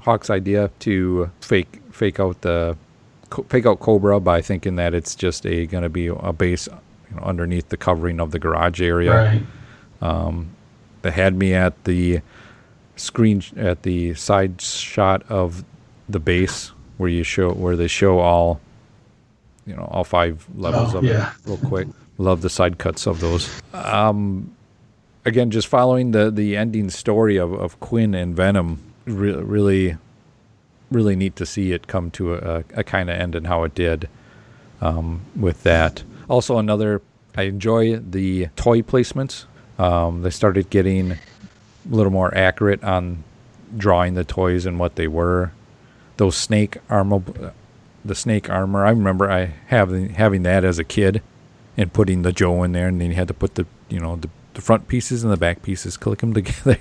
Hawk's 0.00 0.30
idea 0.30 0.70
to 0.80 1.30
fake 1.40 1.80
fake 1.90 2.18
out 2.20 2.40
the 2.42 2.76
fake 3.48 3.66
out 3.66 3.80
Cobra 3.80 4.20
by 4.20 4.42
thinking 4.42 4.76
that 4.76 4.94
it's 4.94 5.14
just 5.14 5.46
a 5.46 5.66
going 5.66 5.82
to 5.82 5.88
be 5.88 6.08
a 6.08 6.32
base 6.32 6.68
you 7.10 7.16
know, 7.16 7.22
underneath 7.22 7.68
the 7.68 7.76
covering 7.76 8.20
of 8.20 8.30
the 8.30 8.38
garage 8.38 8.80
area. 8.80 9.14
right. 9.14 9.42
That 11.02 11.12
had 11.14 11.36
me 11.36 11.54
at 11.54 11.84
the 11.84 12.20
screen 12.96 13.42
at 13.56 13.82
the 13.82 14.14
side 14.14 14.60
shot 14.60 15.22
of 15.28 15.64
the 16.08 16.20
base 16.20 16.72
where 16.98 17.08
you 17.08 17.22
show 17.24 17.52
where 17.52 17.74
they 17.76 17.88
show 17.88 18.18
all 18.20 18.60
you 19.66 19.74
know 19.74 19.84
all 19.90 20.04
five 20.04 20.46
levels 20.56 20.94
Oh, 20.94 20.98
of 20.98 21.04
yeah. 21.04 21.30
it 21.32 21.48
real 21.48 21.56
quick 21.56 21.88
love 22.18 22.42
the 22.42 22.50
side 22.50 22.78
cuts 22.78 23.06
of 23.06 23.20
those 23.20 23.48
um 23.72 24.54
again 25.24 25.50
just 25.50 25.66
following 25.68 26.10
the 26.12 26.30
the 26.30 26.56
ending 26.56 26.90
story 26.90 27.36
of, 27.38 27.52
of 27.54 27.80
kwinn 27.80 28.14
and 28.14 28.36
venom 28.36 28.78
re- 29.06 29.32
really 29.32 29.96
really 30.90 31.16
neat 31.16 31.34
to 31.36 31.46
see 31.46 31.72
it 31.72 31.86
come 31.86 32.10
to 32.12 32.34
a, 32.34 32.64
a 32.74 32.84
kind 32.84 33.08
of 33.08 33.16
end 33.18 33.34
and 33.34 33.46
how 33.46 33.64
it 33.64 33.74
did 33.74 34.08
um, 34.82 35.22
with 35.34 35.62
that. 35.62 36.02
Also, 36.28 36.58
another 36.58 37.00
I 37.34 37.42
enjoy 37.44 37.96
the 37.96 38.48
toy 38.56 38.82
placements. 38.82 39.46
Um, 39.82 40.22
they 40.22 40.30
started 40.30 40.70
getting 40.70 41.12
a 41.12 41.18
little 41.90 42.12
more 42.12 42.32
accurate 42.36 42.84
on 42.84 43.24
drawing 43.76 44.14
the 44.14 44.22
toys 44.22 44.64
and 44.64 44.78
what 44.78 44.94
they 44.94 45.08
were. 45.08 45.50
Those 46.18 46.36
snake 46.36 46.76
armor, 46.88 47.20
the 48.04 48.14
snake 48.14 48.48
armor. 48.48 48.86
I 48.86 48.90
remember 48.90 49.28
I 49.28 49.54
having 49.66 50.10
having 50.10 50.44
that 50.44 50.64
as 50.64 50.78
a 50.78 50.84
kid, 50.84 51.20
and 51.76 51.92
putting 51.92 52.22
the 52.22 52.32
Joe 52.32 52.62
in 52.62 52.70
there, 52.72 52.86
and 52.86 53.00
then 53.00 53.08
you 53.08 53.16
had 53.16 53.26
to 53.28 53.34
put 53.34 53.56
the 53.56 53.66
you 53.88 53.98
know 53.98 54.14
the, 54.14 54.28
the 54.54 54.60
front 54.60 54.86
pieces 54.86 55.24
and 55.24 55.32
the 55.32 55.36
back 55.36 55.62
pieces, 55.62 55.96
click 55.96 56.20
them 56.20 56.32
together. 56.40 56.78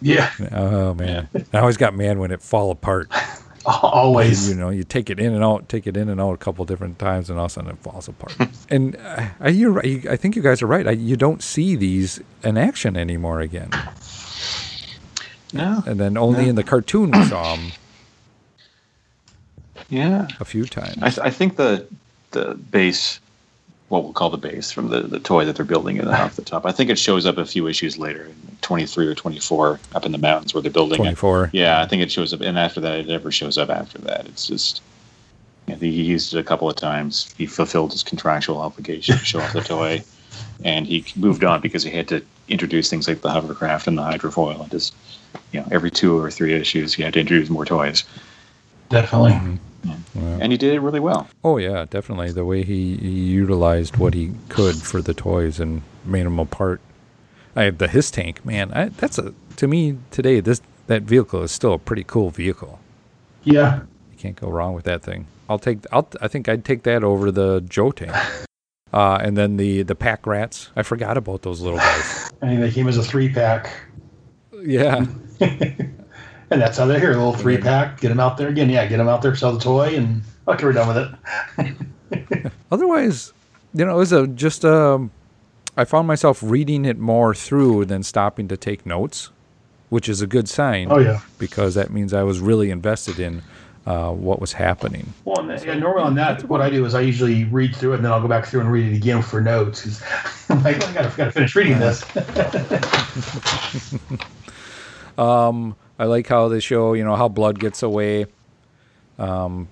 Yeah, 0.00 0.30
Oh 0.52 0.94
man, 0.94 1.28
I 1.52 1.58
always 1.58 1.76
got 1.76 1.94
mad 1.94 2.16
when 2.16 2.30
it 2.30 2.40
fall 2.40 2.70
apart. 2.70 3.10
always. 3.82 4.48
You 4.48 4.54
know, 4.54 4.70
you 4.70 4.84
take 4.84 5.10
it 5.10 5.18
in 5.20 5.34
and 5.34 5.44
out, 5.44 5.68
take 5.68 5.86
it 5.86 5.96
in 5.96 6.08
and 6.08 6.20
out 6.20 6.32
a 6.32 6.36
couple 6.38 6.64
different 6.64 6.98
times, 6.98 7.28
and 7.30 7.38
all 7.38 7.44
of 7.46 7.50
a 7.50 7.54
sudden 7.54 7.70
it 7.70 7.78
falls 7.78 8.08
apart. 8.08 8.36
and 8.70 8.96
I, 9.40 9.48
you're 9.48 9.70
right. 9.72 10.06
I 10.06 10.16
think 10.16 10.36
you 10.36 10.42
guys 10.42 10.62
are 10.62 10.66
right. 10.66 10.86
I, 10.86 10.92
you 10.92 11.16
don't 11.16 11.42
see 11.42 11.76
these 11.76 12.20
in 12.42 12.56
action 12.56 12.96
anymore 12.96 13.40
again. 13.40 13.70
No. 15.52 15.82
And 15.86 15.98
then 15.98 16.16
only 16.16 16.48
in 16.48 16.54
the 16.54 16.62
cartoon 16.62 17.10
we 17.10 17.24
saw 17.24 17.56
them 17.56 17.72
Yeah. 19.88 20.28
a 20.38 20.44
few 20.44 20.64
times. 20.64 20.98
I, 21.02 21.08
th- 21.10 21.18
I 21.26 21.30
think 21.30 21.56
the 21.56 21.86
the 22.30 22.54
base, 22.54 23.18
what 23.90 24.04
we'll 24.04 24.12
call 24.12 24.30
the 24.30 24.38
base 24.38 24.70
from 24.70 24.88
the, 24.88 25.02
the 25.02 25.18
toy 25.18 25.44
that 25.44 25.56
they're 25.56 25.64
building 25.64 25.96
in 25.96 26.06
off 26.06 26.36
the 26.36 26.42
top. 26.42 26.64
I 26.64 26.70
think 26.70 26.90
it 26.90 26.98
shows 26.98 27.26
up 27.26 27.38
a 27.38 27.44
few 27.44 27.66
issues 27.66 27.98
later, 27.98 28.30
twenty 28.62 28.86
three 28.86 29.06
or 29.06 29.14
twenty 29.14 29.40
four, 29.40 29.80
up 29.94 30.06
in 30.06 30.12
the 30.12 30.18
mountains 30.18 30.54
where 30.54 30.62
they're 30.62 30.70
building 30.70 31.00
it. 31.00 31.18
24. 31.18 31.50
Yeah, 31.52 31.82
I 31.82 31.86
think 31.86 32.00
it 32.00 32.10
shows 32.10 32.32
up, 32.32 32.40
and 32.40 32.56
after 32.56 32.80
that, 32.80 33.00
it 33.00 33.08
never 33.08 33.32
shows 33.32 33.58
up. 33.58 33.68
After 33.68 33.98
that, 33.98 34.26
it's 34.26 34.46
just. 34.46 34.80
I 35.68 35.74
think 35.74 35.92
he 35.92 36.02
used 36.02 36.34
it 36.34 36.38
a 36.38 36.42
couple 36.42 36.68
of 36.68 36.74
times. 36.74 37.32
He 37.36 37.46
fulfilled 37.46 37.92
his 37.92 38.02
contractual 38.02 38.58
obligation 38.58 39.16
to 39.18 39.24
show 39.24 39.40
off 39.40 39.52
the 39.52 39.60
toy, 39.60 40.02
and 40.64 40.86
he 40.86 41.04
moved 41.16 41.44
on 41.44 41.60
because 41.60 41.82
he 41.84 41.90
had 41.90 42.08
to 42.08 42.24
introduce 42.48 42.90
things 42.90 43.06
like 43.06 43.20
the 43.20 43.30
hovercraft 43.30 43.86
and 43.86 43.98
the 43.98 44.02
hydrofoil. 44.02 44.60
And 44.60 44.70
just, 44.70 44.94
you 45.52 45.60
know, 45.60 45.66
every 45.70 45.90
two 45.90 46.18
or 46.18 46.30
three 46.30 46.54
issues, 46.54 46.94
he 46.94 47.02
had 47.02 47.12
to 47.14 47.20
introduce 47.20 47.50
more 47.50 47.64
toys, 47.64 48.04
Definitely. 48.90 49.32
Mm-hmm. 49.32 49.56
And 50.14 50.52
he 50.52 50.58
did 50.58 50.74
it 50.74 50.80
really 50.80 51.00
well. 51.00 51.28
Oh 51.44 51.56
yeah, 51.56 51.86
definitely. 51.88 52.32
The 52.32 52.44
way 52.44 52.62
he, 52.62 52.96
he 52.96 53.08
utilized 53.10 53.96
what 53.96 54.14
he 54.14 54.32
could 54.48 54.76
for 54.76 55.00
the 55.00 55.14
toys 55.14 55.58
and 55.60 55.82
made 56.04 56.26
them 56.26 56.38
apart. 56.38 56.80
I 57.56 57.64
have 57.64 57.78
the 57.78 57.88
HISS 57.88 58.10
tank, 58.10 58.44
man. 58.44 58.72
I, 58.72 58.88
that's 58.90 59.18
a 59.18 59.34
to 59.56 59.66
me 59.66 59.98
today. 60.10 60.40
This 60.40 60.60
that 60.86 61.02
vehicle 61.02 61.42
is 61.42 61.52
still 61.52 61.74
a 61.74 61.78
pretty 61.78 62.04
cool 62.04 62.30
vehicle. 62.30 62.78
Yeah. 63.42 63.80
You 64.12 64.18
can't 64.18 64.36
go 64.36 64.48
wrong 64.48 64.74
with 64.74 64.84
that 64.84 65.02
thing. 65.02 65.26
I'll 65.48 65.58
take. 65.58 65.78
I'll. 65.92 66.08
I 66.20 66.28
think 66.28 66.48
I'd 66.48 66.64
take 66.64 66.82
that 66.84 67.02
over 67.02 67.30
the 67.30 67.60
Joe 67.68 67.90
tank. 67.92 68.12
Uh, 68.92 69.20
and 69.22 69.36
then 69.36 69.56
the 69.56 69.82
the 69.82 69.94
pack 69.94 70.26
rats. 70.26 70.70
I 70.74 70.82
forgot 70.82 71.16
about 71.16 71.42
those 71.42 71.60
little 71.60 71.78
guys. 71.78 72.32
I 72.42 72.46
mean, 72.46 72.60
they 72.60 72.72
came 72.72 72.88
as 72.88 72.96
a 72.96 73.04
three 73.04 73.32
pack, 73.32 73.70
Yeah. 74.64 75.06
and 76.50 76.60
that's 76.60 76.76
how 76.78 76.86
they're 76.86 77.00
here. 77.00 77.12
A 77.12 77.16
little 77.16 77.34
three 77.34 77.58
pack. 77.58 78.00
Get 78.00 78.08
them 78.08 78.20
out 78.20 78.36
there 78.36 78.48
again. 78.48 78.68
Yeah, 78.70 78.86
get 78.86 78.96
them 78.98 79.08
out 79.08 79.22
there, 79.22 79.34
sell 79.36 79.52
the 79.52 79.60
toy, 79.60 79.94
and 79.96 80.22
okay, 80.48 80.64
we're 80.64 80.72
done 80.72 80.88
with 80.88 81.76
it. 82.12 82.52
Otherwise, 82.72 83.32
you 83.74 83.84
know, 83.84 83.94
it 83.94 83.98
was 83.98 84.12
a 84.12 84.26
just 84.26 84.64
um. 84.64 85.10
I 85.76 85.84
found 85.84 86.06
myself 86.08 86.42
reading 86.42 86.84
it 86.84 86.98
more 86.98 87.34
through 87.34 87.84
than 87.86 88.02
stopping 88.02 88.48
to 88.48 88.56
take 88.56 88.84
notes, 88.84 89.30
which 89.88 90.08
is 90.08 90.20
a 90.20 90.26
good 90.26 90.48
sign. 90.48 90.88
Oh 90.90 90.98
yeah. 90.98 91.20
because 91.38 91.74
that 91.76 91.90
means 91.90 92.12
I 92.12 92.22
was 92.24 92.40
really 92.40 92.70
invested 92.70 93.18
in 93.20 93.40
uh, 93.86 94.10
what 94.10 94.40
was 94.40 94.52
happening. 94.52 95.14
Well, 95.24 95.38
and, 95.40 95.50
and 95.50 95.80
normally 95.80 96.02
on 96.02 96.14
that, 96.16 96.42
what 96.48 96.60
I 96.60 96.68
do 96.68 96.84
is 96.84 96.94
I 96.94 97.00
usually 97.00 97.44
read 97.44 97.74
through 97.74 97.92
it, 97.92 97.96
and 97.96 98.04
then 98.04 98.12
I'll 98.12 98.20
go 98.20 98.28
back 98.28 98.44
through 98.46 98.60
and 98.60 98.70
read 98.70 98.92
it 98.92 98.96
again 98.96 99.22
for 99.22 99.40
notes. 99.40 99.82
'cause 99.84 100.02
I'm 100.50 100.62
like, 100.62 100.84
I 100.84 100.92
gotta, 100.92 101.16
gotta 101.16 101.30
finish 101.32 101.54
reading 101.56 101.78
this. 101.78 102.04
I 106.00 106.04
like 106.04 106.26
how 106.26 106.48
they 106.48 106.60
show, 106.60 106.94
you 106.94 107.04
know, 107.04 107.14
how 107.14 107.28
blood 107.28 107.58
gets 107.58 107.82
away. 107.82 108.26
Um, 109.18 109.68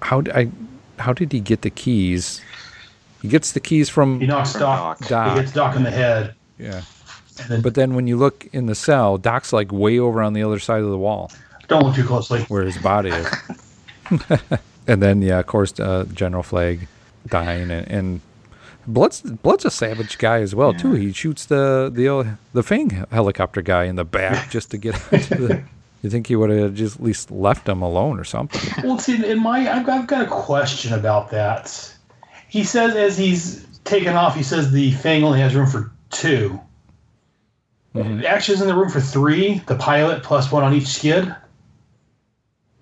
how 0.00 0.20
d- 0.20 0.30
I, 0.30 0.50
how 0.98 1.12
did 1.12 1.32
he 1.32 1.40
get 1.40 1.62
the 1.62 1.70
keys? 1.70 2.40
He 3.22 3.28
gets 3.28 3.50
the 3.50 3.60
keys 3.60 3.88
from 3.88 4.20
He 4.20 4.26
knocks 4.26 4.52
Doc. 4.52 4.98
Doc. 5.08 5.36
He 5.36 5.40
gets 5.42 5.52
Doc 5.52 5.74
in 5.74 5.82
the 5.82 5.90
head, 5.90 6.34
yeah. 6.58 6.82
and 7.40 7.48
then 7.48 7.60
But 7.60 7.74
then 7.74 7.94
when 7.96 8.06
you 8.06 8.16
look 8.16 8.46
in 8.52 8.66
the 8.66 8.76
cell, 8.76 9.18
Doc's 9.18 9.52
like 9.52 9.72
way 9.72 9.98
over 9.98 10.22
on 10.22 10.32
the 10.32 10.44
other 10.44 10.60
side 10.60 10.82
of 10.82 10.90
the 10.90 10.98
wall 10.98 11.30
don't 11.68 11.84
look 11.84 11.94
too 11.96 12.04
closely. 12.04 12.42
where 12.42 12.62
his 12.62 12.78
body 12.78 13.10
is. 13.10 13.26
and 14.86 15.02
then 15.02 15.22
yeah, 15.22 15.40
of 15.40 15.46
course, 15.46 15.78
uh, 15.80 16.06
General 16.14 16.42
Flag 16.42 16.86
dying 17.28 17.70
and, 17.70 17.88
and 17.88 18.20
Blood's 18.86 19.20
Blood's 19.20 19.64
a 19.64 19.70
savage 19.70 20.18
guy 20.18 20.40
as 20.40 20.54
well 20.54 20.72
too. 20.72 20.92
He 20.92 21.12
shoots 21.12 21.46
the 21.46 21.90
the 21.92 22.38
the 22.52 22.62
Fang 22.62 22.90
helicopter 23.10 23.62
guy 23.62 23.84
in 23.84 23.96
the 23.96 24.04
back 24.04 24.50
just 24.50 24.70
to 24.70 24.78
get 24.78 24.94
into 25.12 25.34
the. 25.34 25.62
You 26.02 26.10
think 26.10 26.28
he 26.28 26.36
would 26.36 26.50
have 26.50 26.74
just 26.74 26.96
at 26.96 27.02
least 27.02 27.30
left 27.32 27.68
him 27.68 27.82
alone 27.82 28.20
or 28.20 28.24
something? 28.24 28.84
Well, 28.84 28.98
see, 28.98 29.24
in 29.26 29.42
my, 29.42 29.68
I've, 29.68 29.88
I've 29.88 30.06
got 30.06 30.24
a 30.24 30.28
question 30.28 30.92
about 30.92 31.30
that. 31.30 31.96
He 32.48 32.62
says 32.62 32.94
as 32.94 33.18
he's 33.18 33.66
taken 33.82 34.14
off, 34.14 34.36
he 34.36 34.42
says 34.42 34.70
the 34.70 34.92
Fang 34.92 35.24
only 35.24 35.40
has 35.40 35.54
room 35.54 35.66
for 35.66 35.90
2 36.10 36.60
mm-hmm. 37.94 38.20
It 38.20 38.24
actually 38.24 38.56
is 38.56 38.60
in 38.60 38.68
the 38.68 38.76
room 38.76 38.90
for 38.90 39.00
three. 39.00 39.58
The 39.66 39.76
pilot 39.76 40.22
plus 40.22 40.52
one 40.52 40.62
on 40.62 40.74
each 40.74 40.86
skid. 40.86 41.24
In 41.24 41.34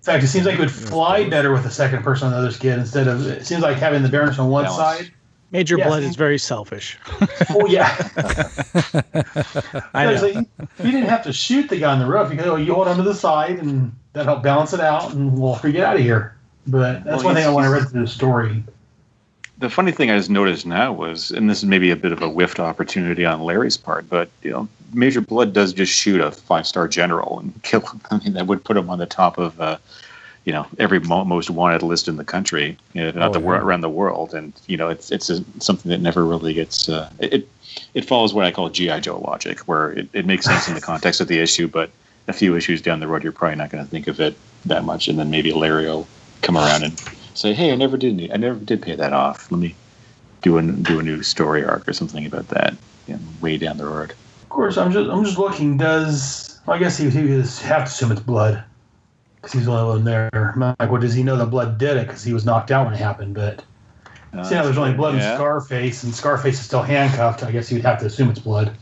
fact, 0.03 0.23
it 0.23 0.27
seems 0.27 0.45
like 0.45 0.55
it 0.55 0.59
would 0.59 0.71
fly 0.71 1.27
better 1.27 1.51
with 1.51 1.65
a 1.65 1.71
second 1.71 2.03
person 2.03 2.27
on 2.27 2.33
the 2.33 2.37
other 2.37 2.51
skid 2.51 2.77
instead 2.77 3.07
of. 3.07 3.25
It 3.25 3.47
seems 3.47 3.63
like 3.63 3.77
having 3.77 4.03
the 4.03 4.09
Baroness 4.09 4.37
on 4.37 4.49
one 4.49 4.65
Balance. 4.65 4.99
side. 4.99 5.11
Major 5.51 5.77
Yeah, 5.77 5.87
Blood 5.87 6.03
is 6.03 6.15
very 6.15 6.37
selfish. 6.37 6.97
Oh 7.49 7.65
yeah. 7.67 7.95
I 8.93 9.83
I 9.93 10.13
know. 10.13 10.21
like, 10.21 10.35
you 10.35 10.91
didn't 10.91 11.09
have 11.09 11.23
to 11.23 11.33
shoot 11.33 11.69
the 11.69 11.77
guy 11.77 11.91
on 11.93 11.99
the 11.99 12.05
roof. 12.05 12.31
You 12.31 12.37
go, 12.37 12.55
you 12.55 12.73
hold 12.73 12.87
on 12.87 12.97
to 12.97 13.03
the 13.03 13.13
side, 13.13 13.59
and 13.59 13.95
that 14.13 14.25
help 14.25 14.43
balance 14.43 14.73
it 14.73 14.79
out, 14.79 15.13
and 15.13 15.39
we'll 15.39 15.57
get 15.59 15.77
out 15.77 15.95
of 15.95 16.01
here. 16.01 16.35
But 16.67 17.03
that's 17.03 17.17
Well, 17.17 17.25
one 17.25 17.35
thing 17.35 17.45
I 17.45 17.49
want 17.49 17.65
to 17.65 17.71
read 17.71 17.89
through 17.89 18.01
the 18.01 18.07
story. 18.07 18.63
The 19.57 19.69
funny 19.69 19.91
thing 19.91 20.11
I 20.11 20.17
just 20.17 20.29
noticed 20.29 20.65
now 20.65 20.91
was, 20.91 21.31
and 21.31 21.49
this 21.49 21.59
is 21.59 21.65
maybe 21.65 21.89
a 21.91 21.95
bit 21.95 22.11
of 22.11 22.21
a 22.21 22.27
whiffed 22.27 22.59
opportunity 22.59 23.23
on 23.23 23.41
Larry's 23.41 23.77
part, 23.77 24.09
but 24.09 24.29
you 24.41 24.51
know, 24.51 24.67
Major 24.93 25.21
Blood 25.21 25.53
does 25.53 25.73
just 25.73 25.93
shoot 25.93 26.19
a 26.19 26.31
five 26.31 26.67
star 26.67 26.87
general 26.87 27.39
and 27.39 27.61
kill 27.63 27.81
him. 27.81 28.01
I 28.11 28.17
mean, 28.19 28.33
that 28.33 28.47
would 28.47 28.63
put 28.63 28.75
him 28.77 28.89
on 28.89 28.99
the 28.99 29.05
top 29.05 29.37
of, 29.37 29.59
uh, 29.61 29.77
you 30.45 30.53
know, 30.53 30.65
every 30.79 30.99
mo- 30.99 31.25
most 31.25 31.49
wanted 31.49 31.81
list 31.83 32.07
in 32.07 32.15
the 32.17 32.23
country, 32.23 32.77
you 32.93 33.01
know, 33.03 33.11
not 33.11 33.29
Oh, 33.31 33.33
the 33.33 33.39
wor- 33.39 33.55
yeah. 33.55 33.61
around 33.61 33.81
the 33.81 33.89
world. 33.89 34.33
And 34.33 34.53
you 34.67 34.77
know, 34.77 34.89
it's 34.89 35.11
it's 35.11 35.29
a, 35.29 35.43
something 35.59 35.89
that 35.91 35.99
never 36.01 36.23
really 36.23 36.53
gets. 36.53 36.87
Uh, 36.89 37.09
it 37.19 37.33
it- 37.33 37.49
it 37.93 38.05
follows 38.05 38.33
what 38.33 38.45
I 38.45 38.51
call 38.51 38.69
GI 38.69 39.01
Joe 39.01 39.19
logic, 39.19 39.59
where 39.61 39.91
it, 39.91 40.07
it 40.13 40.25
makes 40.25 40.45
sense 40.45 40.67
in 40.69 40.75
the 40.75 40.81
context 40.81 41.19
of 41.19 41.27
the 41.27 41.39
issue, 41.39 41.67
but 41.67 41.89
a 42.29 42.33
few 42.33 42.55
issues 42.55 42.81
down 42.81 42.99
the 43.01 43.07
road, 43.07 43.21
you're 43.23 43.33
probably 43.33 43.57
not 43.57 43.69
going 43.69 43.83
to 43.83 43.89
think 43.89 44.07
of 44.07 44.19
it 44.21 44.37
that 44.65 44.85
much, 44.85 45.07
and 45.09 45.19
then 45.19 45.29
maybe 45.29 45.51
Larry 45.51 45.85
will 45.85 46.07
come 46.41 46.55
around 46.57 46.83
and 46.83 46.93
say, 47.33 47.53
"Hey, 47.53 47.71
I 47.73 47.75
never 47.75 47.97
did. 47.97 48.31
I 48.31 48.37
never 48.37 48.57
did 48.59 48.81
pay 48.81 48.95
that 48.95 49.13
off. 49.13 49.51
Let 49.51 49.59
me." 49.59 49.75
do 50.41 50.59
a 50.59 50.61
do 50.61 50.99
a 50.99 51.03
new 51.03 51.23
story 51.23 51.65
arc 51.65 51.87
or 51.87 51.93
something 51.93 52.23
about 52.23 52.47
that 52.49 52.75
you 53.07 53.15
know, 53.15 53.19
way 53.41 53.57
down 53.57 53.77
the 53.77 53.85
road. 53.85 54.11
Of 54.43 54.49
course, 54.49 54.77
I'm 54.77 54.91
just 54.91 55.09
I'm 55.09 55.23
just 55.25 55.39
looking. 55.39 55.75
Does 55.77 56.59
well, 56.67 56.75
I 56.75 56.79
guess 56.79 56.97
he, 56.99 57.09
he 57.09 57.23
would 57.23 57.47
have 57.47 57.85
to 57.85 57.89
assume 57.89 58.11
it's 58.11 58.21
blood 58.21 58.53
because 58.53 58.74
he's 59.53 59.65
the 59.65 59.71
only 59.71 59.87
one 59.87 60.03
there. 60.03 60.29
I'm 60.33 60.59
Like, 60.59 60.91
well, 60.91 61.01
does 61.01 61.13
he 61.13 61.23
know 61.23 61.37
the 61.37 61.45
blood 61.45 61.77
did 61.77 61.97
it 61.97 62.07
because 62.07 62.23
he 62.23 62.33
was 62.33 62.45
knocked 62.45 62.71
out 62.71 62.85
when 62.85 62.93
it 62.93 62.97
happened? 62.97 63.35
But 63.35 63.63
Uh, 64.33 64.43
see, 64.43 64.55
now 64.55 64.63
there's 64.63 64.77
only 64.77 64.93
blood 64.93 65.15
yeah. 65.15 65.31
in 65.31 65.37
Scarface, 65.37 66.03
and 66.03 66.13
Scarface 66.13 66.59
is 66.59 66.65
still 66.65 66.81
handcuffed. 66.81 67.43
I 67.43 67.51
guess 67.51 67.71
you'd 67.71 67.83
have 67.83 67.99
to 67.99 68.05
assume 68.05 68.29
it's 68.29 68.39
blood. 68.39 68.75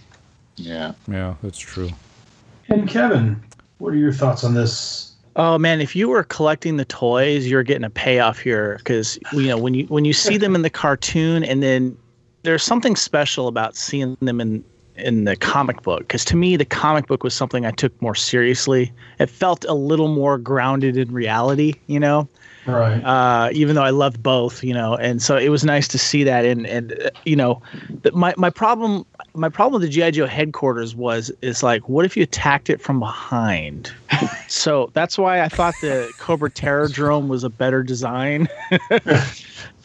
Yeah, 0.55 0.93
Yeah, 1.07 1.35
that's 1.41 1.59
true. 1.59 1.89
And 2.69 2.87
Kevin, 2.87 3.41
what 3.77 3.93
are 3.93 3.97
your 3.97 4.13
thoughts 4.13 4.43
on 4.43 4.53
this? 4.53 5.13
Oh 5.35 5.57
man, 5.57 5.81
if 5.81 5.95
you 5.95 6.09
were 6.09 6.23
collecting 6.23 6.77
the 6.77 6.85
toys, 6.85 7.47
you're 7.47 7.63
getting 7.63 7.83
a 7.83 7.89
payoff 7.89 8.39
here 8.39 8.77
because 8.77 9.17
you 9.31 9.47
know 9.47 9.57
when 9.57 9.73
you 9.73 9.85
when 9.87 10.05
you 10.05 10.13
see 10.13 10.37
them 10.37 10.53
in 10.55 10.61
the 10.61 10.69
cartoon, 10.69 11.43
and 11.43 11.63
then 11.63 11.97
there's 12.43 12.63
something 12.63 12.95
special 12.95 13.47
about 13.47 13.75
seeing 13.75 14.15
them 14.21 14.39
in 14.39 14.63
in 14.95 15.25
the 15.25 15.35
comic 15.35 15.81
book. 15.81 15.99
Because 15.99 16.25
to 16.25 16.35
me, 16.35 16.55
the 16.55 16.65
comic 16.65 17.07
book 17.07 17.23
was 17.23 17.33
something 17.33 17.65
I 17.65 17.71
took 17.71 17.99
more 18.01 18.15
seriously. 18.15 18.91
It 19.19 19.29
felt 19.29 19.65
a 19.65 19.73
little 19.73 20.07
more 20.07 20.37
grounded 20.37 20.97
in 20.97 21.11
reality, 21.11 21.73
you 21.87 21.99
know. 21.99 22.27
Right. 22.65 22.99
Uh, 23.03 23.49
even 23.51 23.75
though 23.75 23.83
I 23.83 23.89
loved 23.89 24.23
both, 24.23 24.63
you 24.63 24.73
know, 24.73 24.95
and 24.95 25.21
so 25.21 25.35
it 25.35 25.49
was 25.49 25.65
nice 25.65 25.87
to 25.89 25.97
see 25.97 26.23
that. 26.23 26.45
And 26.45 26.65
and 26.65 26.93
uh, 26.93 27.09
you 27.25 27.35
know, 27.35 27.61
the, 28.03 28.11
my 28.13 28.33
my 28.37 28.49
problem 28.49 29.05
my 29.33 29.49
problem 29.49 29.81
with 29.81 29.89
the 29.89 29.93
GI 29.93 30.11
Joe 30.11 30.27
headquarters 30.27 30.95
was 30.95 31.31
is 31.41 31.61
like, 31.61 31.89
what 31.89 32.05
if 32.05 32.15
you 32.15 32.23
attacked 32.23 32.69
it 32.69 32.79
from 32.81 32.99
behind? 32.99 33.91
so 34.47 34.91
that's 34.93 35.17
why 35.17 35.41
I 35.41 35.49
thought 35.49 35.75
the 35.81 36.11
Cobra 36.19 36.49
Terrordrome 36.49 37.27
was 37.27 37.43
a 37.43 37.49
better 37.49 37.83
design. 37.83 38.47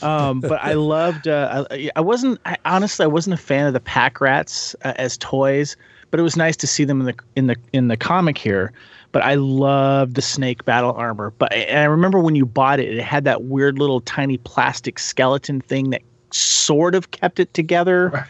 um, 0.02 0.40
but 0.40 0.60
I 0.62 0.74
loved. 0.74 1.28
Uh, 1.28 1.64
I, 1.70 1.90
I 1.96 2.00
wasn't 2.00 2.40
I, 2.44 2.56
honestly. 2.64 3.04
I 3.04 3.08
wasn't 3.08 3.34
a 3.34 3.42
fan 3.42 3.66
of 3.66 3.72
the 3.72 3.80
pack 3.80 4.20
rats 4.20 4.74
uh, 4.84 4.94
as 4.96 5.16
toys, 5.18 5.76
but 6.10 6.20
it 6.20 6.22
was 6.22 6.36
nice 6.36 6.56
to 6.56 6.66
see 6.66 6.84
them 6.84 7.00
in 7.00 7.06
the 7.06 7.14
in 7.36 7.46
the 7.46 7.56
in 7.72 7.88
the 7.88 7.96
comic 7.96 8.38
here. 8.38 8.72
But 9.12 9.22
I 9.22 9.34
loved 9.34 10.16
the 10.16 10.22
snake 10.22 10.64
battle 10.64 10.92
armor. 10.92 11.32
But 11.38 11.52
and 11.52 11.80
I 11.80 11.84
remember 11.84 12.18
when 12.18 12.34
you 12.34 12.44
bought 12.46 12.80
it, 12.80 12.94
it 12.94 13.02
had 13.02 13.24
that 13.24 13.44
weird 13.44 13.78
little 13.78 14.00
tiny 14.00 14.38
plastic 14.38 14.98
skeleton 14.98 15.60
thing 15.60 15.90
that 15.90 16.02
sort 16.30 16.94
of 16.94 17.10
kept 17.10 17.40
it 17.40 17.52
together. 17.54 18.26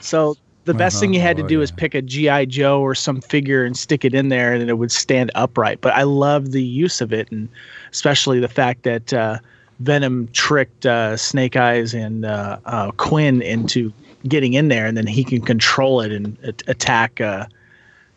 So 0.00 0.36
the 0.68 0.74
best 0.74 1.00
thing 1.00 1.14
you 1.14 1.20
had 1.20 1.36
to 1.38 1.42
Oh, 1.42 1.48
do 1.48 1.62
is 1.62 1.70
pick 1.72 1.94
a 1.94 2.02
GI 2.02 2.46
Joe 2.46 2.80
or 2.80 2.94
some 2.94 3.22
figure 3.22 3.64
and 3.64 3.76
stick 3.76 4.04
it 4.04 4.14
in 4.14 4.28
there, 4.28 4.52
and 4.52 4.68
it 4.68 4.74
would 4.74 4.92
stand 4.92 5.30
upright. 5.34 5.80
But 5.80 5.94
I 5.94 6.02
love 6.02 6.52
the 6.52 6.62
use 6.62 7.00
of 7.00 7.12
it, 7.12 7.32
and 7.32 7.48
especially 7.90 8.38
the 8.38 8.48
fact 8.48 8.82
that 8.82 9.12
uh, 9.14 9.38
Venom 9.80 10.28
tricked 10.32 10.86
uh, 10.86 11.16
Snake 11.16 11.56
Eyes 11.56 11.94
and 11.94 12.24
uh, 12.24 12.58
uh, 12.64 12.90
Kwinn 12.92 13.42
into 13.42 13.92
getting 14.26 14.54
in 14.54 14.68
there, 14.68 14.86
and 14.86 14.96
then 14.96 15.06
he 15.06 15.24
can 15.24 15.40
control 15.40 16.00
it 16.00 16.12
and 16.12 16.36
attack. 16.66 17.20
Uh, 17.20 17.46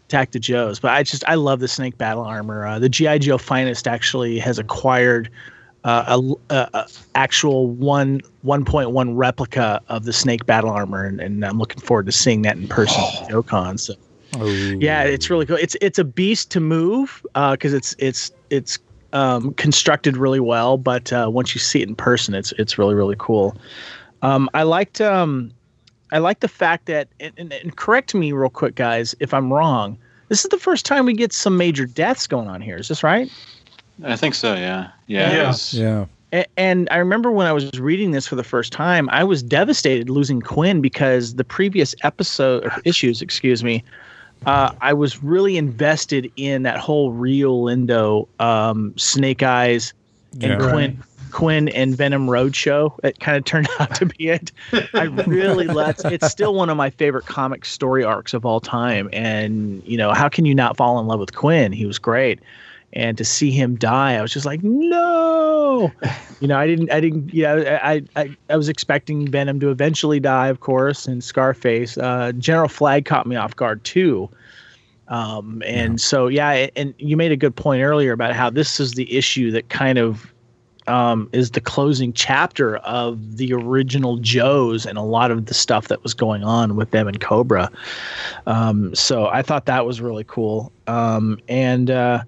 attack 0.08 0.32
the 0.32 0.40
Joes. 0.40 0.78
But 0.78 0.92
I 0.92 1.04
just 1.04 1.24
I 1.26 1.36
love 1.36 1.62
the 1.62 1.70
Snake 1.70 1.98
battle 1.98 2.24
armor. 2.24 2.68
Uh, 2.68 2.80
the 2.80 2.90
GI 2.90 3.20
Joe 3.20 3.38
Finest 3.38 3.88
actually 3.88 4.40
has 4.40 4.60
acquired 4.60 5.30
uh, 5.86 6.20
a, 6.50 6.54
a, 6.54 6.70
a 6.74 6.88
actual 7.16 7.68
one 7.68 8.20
1.1 8.46 9.12
replica 9.16 9.80
of 9.88 10.04
the 10.04 10.12
Snake 10.12 10.46
battle 10.46 10.70
armor, 10.70 11.06
and, 11.06 11.22
and 11.22 11.46
I'm 11.46 11.60
looking 11.60 11.80
forward 11.80 12.08
to 12.08 12.12
seeing 12.12 12.42
that 12.42 12.58
in 12.58 12.68
person 12.68 13.02
at 13.02 13.30
JoeCon. 13.30 13.80
So 13.80 13.94
Oh, 14.38 14.46
yeah, 14.46 15.04
it's 15.04 15.30
really 15.30 15.46
cool. 15.46 15.58
It's 15.58 15.76
it's 15.82 16.00
a 16.00 16.04
beast 16.04 16.52
to 16.52 16.60
move 16.60 17.26
because 17.34 17.74
it's 17.74 17.96
it's 18.00 18.32
it's 18.50 18.80
um, 19.14 19.54
constructed 19.56 20.18
really 20.18 20.40
well. 20.40 20.78
But 20.78 21.12
uh, 21.14 21.30
once 21.32 21.54
you 21.56 21.60
see 21.60 21.82
it 21.82 21.90
in 21.90 21.96
person, 21.96 22.34
it's 22.34 22.52
it's 22.54 22.78
really 22.78 22.96
really 22.96 23.16
cool. 23.20 23.56
Um, 24.22 24.50
I 24.54 24.64
liked 24.64 25.02
um, 25.02 25.52
I 26.12 26.20
like 26.20 26.42
the 26.42 26.48
fact 26.48 26.86
that 26.88 27.08
and, 27.20 27.34
and, 27.38 27.54
and 27.54 27.76
correct 27.76 28.14
me 28.14 28.32
real 28.32 28.50
quick, 28.50 28.76
guys, 28.76 29.16
if 29.20 29.34
I'm 29.34 29.52
wrong. 29.52 29.98
This 30.30 30.46
is 30.46 30.50
the 30.50 30.58
first 30.60 30.86
time 30.86 31.06
we 31.06 31.14
get 31.14 31.34
some 31.34 31.58
major 31.58 31.86
deaths 31.86 32.26
going 32.26 32.48
on 32.48 32.62
here. 32.62 32.78
Is 32.78 32.88
this 32.88 33.04
right? 33.04 33.30
I 34.04 34.16
think 34.16 34.34
so. 34.34 34.54
Yeah. 34.56 34.90
Yeah. 35.08 35.32
Yeah. 35.32 35.40
it's- 35.42 35.74
yeah. 35.74 36.06
A- 36.34 36.46
And 36.58 36.88
I 36.90 36.96
remember 36.98 37.32
when 37.32 37.48
I 37.48 37.52
was 37.52 37.70
reading 37.78 38.12
this 38.12 38.26
for 38.28 38.38
the 38.38 38.44
first 38.44 38.72
time, 38.72 39.10
I 39.10 39.26
was 39.26 39.44
devastated 39.44 40.10
losing 40.10 40.40
Kwinn 40.42 40.80
because 40.82 41.36
the 41.36 41.44
previous 41.44 41.94
episode 42.04 42.64
or 42.64 42.72
issues, 42.86 43.22
excuse 43.22 43.62
me, 43.62 43.84
uh, 44.46 44.72
I 44.82 44.94
was 44.94 45.24
really 45.24 45.58
invested 45.58 46.32
in 46.36 46.64
that 46.64 46.80
whole 46.80 47.12
Rio 47.12 47.54
Lindo, 47.54 48.28
um, 48.40 48.94
Snake 48.98 49.44
Eyes, 49.44 49.94
and 50.34 50.44
Yeah. 50.44 50.58
Kwinn, 50.72 51.04
Kwinn 51.32 51.70
and 51.70 51.96
Venom 51.96 52.28
Roadshow. 52.28 52.98
It 53.04 53.20
kind 53.20 53.38
of 53.38 53.46
turned 53.46 53.68
out 53.80 53.94
to 53.96 54.06
be 54.06 54.30
it. 54.30 54.52
I 54.94 55.04
really 55.04 55.68
let. 55.82 56.04
It's 56.12 56.30
still 56.30 56.54
one 56.54 56.70
of 56.70 56.78
my 56.78 56.90
favorite 56.90 57.26
comic 57.26 57.66
story 57.66 58.04
arcs 58.04 58.34
of 58.34 58.46
all 58.46 58.60
time. 58.60 59.10
And 59.14 59.82
you 59.86 59.98
know, 59.98 60.12
how 60.12 60.28
can 60.30 60.46
you 60.46 60.56
not 60.56 60.76
fall 60.78 61.00
in 61.00 61.08
love 61.08 61.20
with 61.20 61.34
Kwinn? 61.34 61.72
He 61.72 61.86
was 61.86 62.00
great. 62.00 62.40
And 62.94 63.18
to 63.18 63.26
see 63.26 63.52
him 63.52 63.76
die, 63.76 64.16
I 64.16 64.22
was 64.22 64.34
just 64.34 64.46
like, 64.46 64.62
no. 64.64 65.92
You 66.42 66.48
know, 66.48 66.58
I 66.58 66.66
didn't, 66.66 66.92
I 66.92 67.00
didn't, 67.00 67.32
you 67.32 67.44
know, 67.44 67.60
I, 67.84 68.02
I, 68.16 68.36
I 68.50 68.58
was 68.58 68.68
expecting 68.68 69.28
Venom 69.28 69.60
to 69.60 69.70
eventually 69.70 70.20
die, 70.20 70.48
of 70.48 70.60
course, 70.60 71.08
and 71.08 71.24
Scarface. 71.24 72.00
Uh, 72.00 72.32
General 72.32 72.68
Flag 72.68 73.06
caught 73.06 73.28
me 73.28 73.36
off 73.36 73.56
guard 73.56 73.84
too. 73.84 74.28
Um, 75.10 75.62
and 75.68 76.02
so, 76.02 76.26
yeah, 76.28 76.68
and 76.76 76.96
you 76.98 77.16
made 77.16 77.32
a 77.32 77.38
good 77.38 77.56
point 77.56 77.84
earlier 77.84 78.12
about 78.12 78.34
how 78.34 78.50
this 78.50 78.80
is 78.80 78.94
the 78.94 79.16
issue 79.16 79.52
that 79.52 79.70
kind 79.70 80.00
of 80.00 80.34
um, 80.88 81.30
is 81.32 81.52
the 81.52 81.62
closing 81.62 82.14
chapter 82.14 82.78
of 82.78 83.38
the 83.38 83.54
original 83.54 84.18
Joes 84.18 84.86
and 84.86 84.98
a 84.98 85.04
lot 85.04 85.32
of 85.32 85.46
the 85.46 85.54
stuff 85.54 85.88
that 85.90 86.04
was 86.04 86.14
going 86.14 86.44
on 86.44 86.76
with 86.76 86.92
them 86.92 87.08
and 87.08 87.20
Cobra. 87.20 87.72
Um, 88.48 88.94
so 88.96 89.28
I 89.28 89.42
thought 89.42 89.66
that 89.66 89.86
was 89.86 90.02
really 90.02 90.24
cool. 90.24 90.72
Um, 90.88 91.40
and 91.48 91.92
uh, 91.92 92.24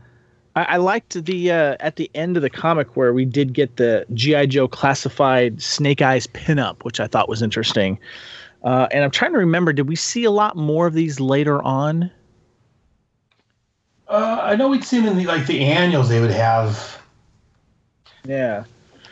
I, 0.55 0.63
I 0.63 0.77
liked 0.77 1.23
the 1.25 1.51
uh, 1.51 1.77
at 1.79 1.95
the 1.95 2.09
end 2.15 2.37
of 2.37 2.43
the 2.43 2.49
comic 2.49 2.95
where 2.95 3.13
we 3.13 3.25
did 3.25 3.53
get 3.53 3.77
the 3.77 4.05
GI 4.13 4.47
Joe 4.47 4.67
classified 4.67 5.61
Snake 5.61 6.01
Eyes 6.01 6.27
pinup, 6.27 6.83
which 6.83 6.99
I 6.99 7.07
thought 7.07 7.29
was 7.29 7.41
interesting. 7.41 7.99
Uh, 8.63 8.87
and 8.91 9.03
I'm 9.03 9.11
trying 9.11 9.33
to 9.33 9.39
remember, 9.39 9.73
did 9.73 9.89
we 9.89 9.95
see 9.95 10.23
a 10.23 10.31
lot 10.31 10.55
more 10.55 10.87
of 10.87 10.93
these 10.93 11.19
later 11.19 11.61
on? 11.61 12.09
Uh, 14.07 14.39
I 14.41 14.55
know 14.55 14.69
we'd 14.69 14.83
seen 14.83 15.05
in 15.05 15.17
the 15.17 15.25
like 15.25 15.47
the 15.47 15.61
annuals 15.61 16.09
they 16.09 16.21
would 16.21 16.31
have. 16.31 17.01
Yeah. 18.25 18.63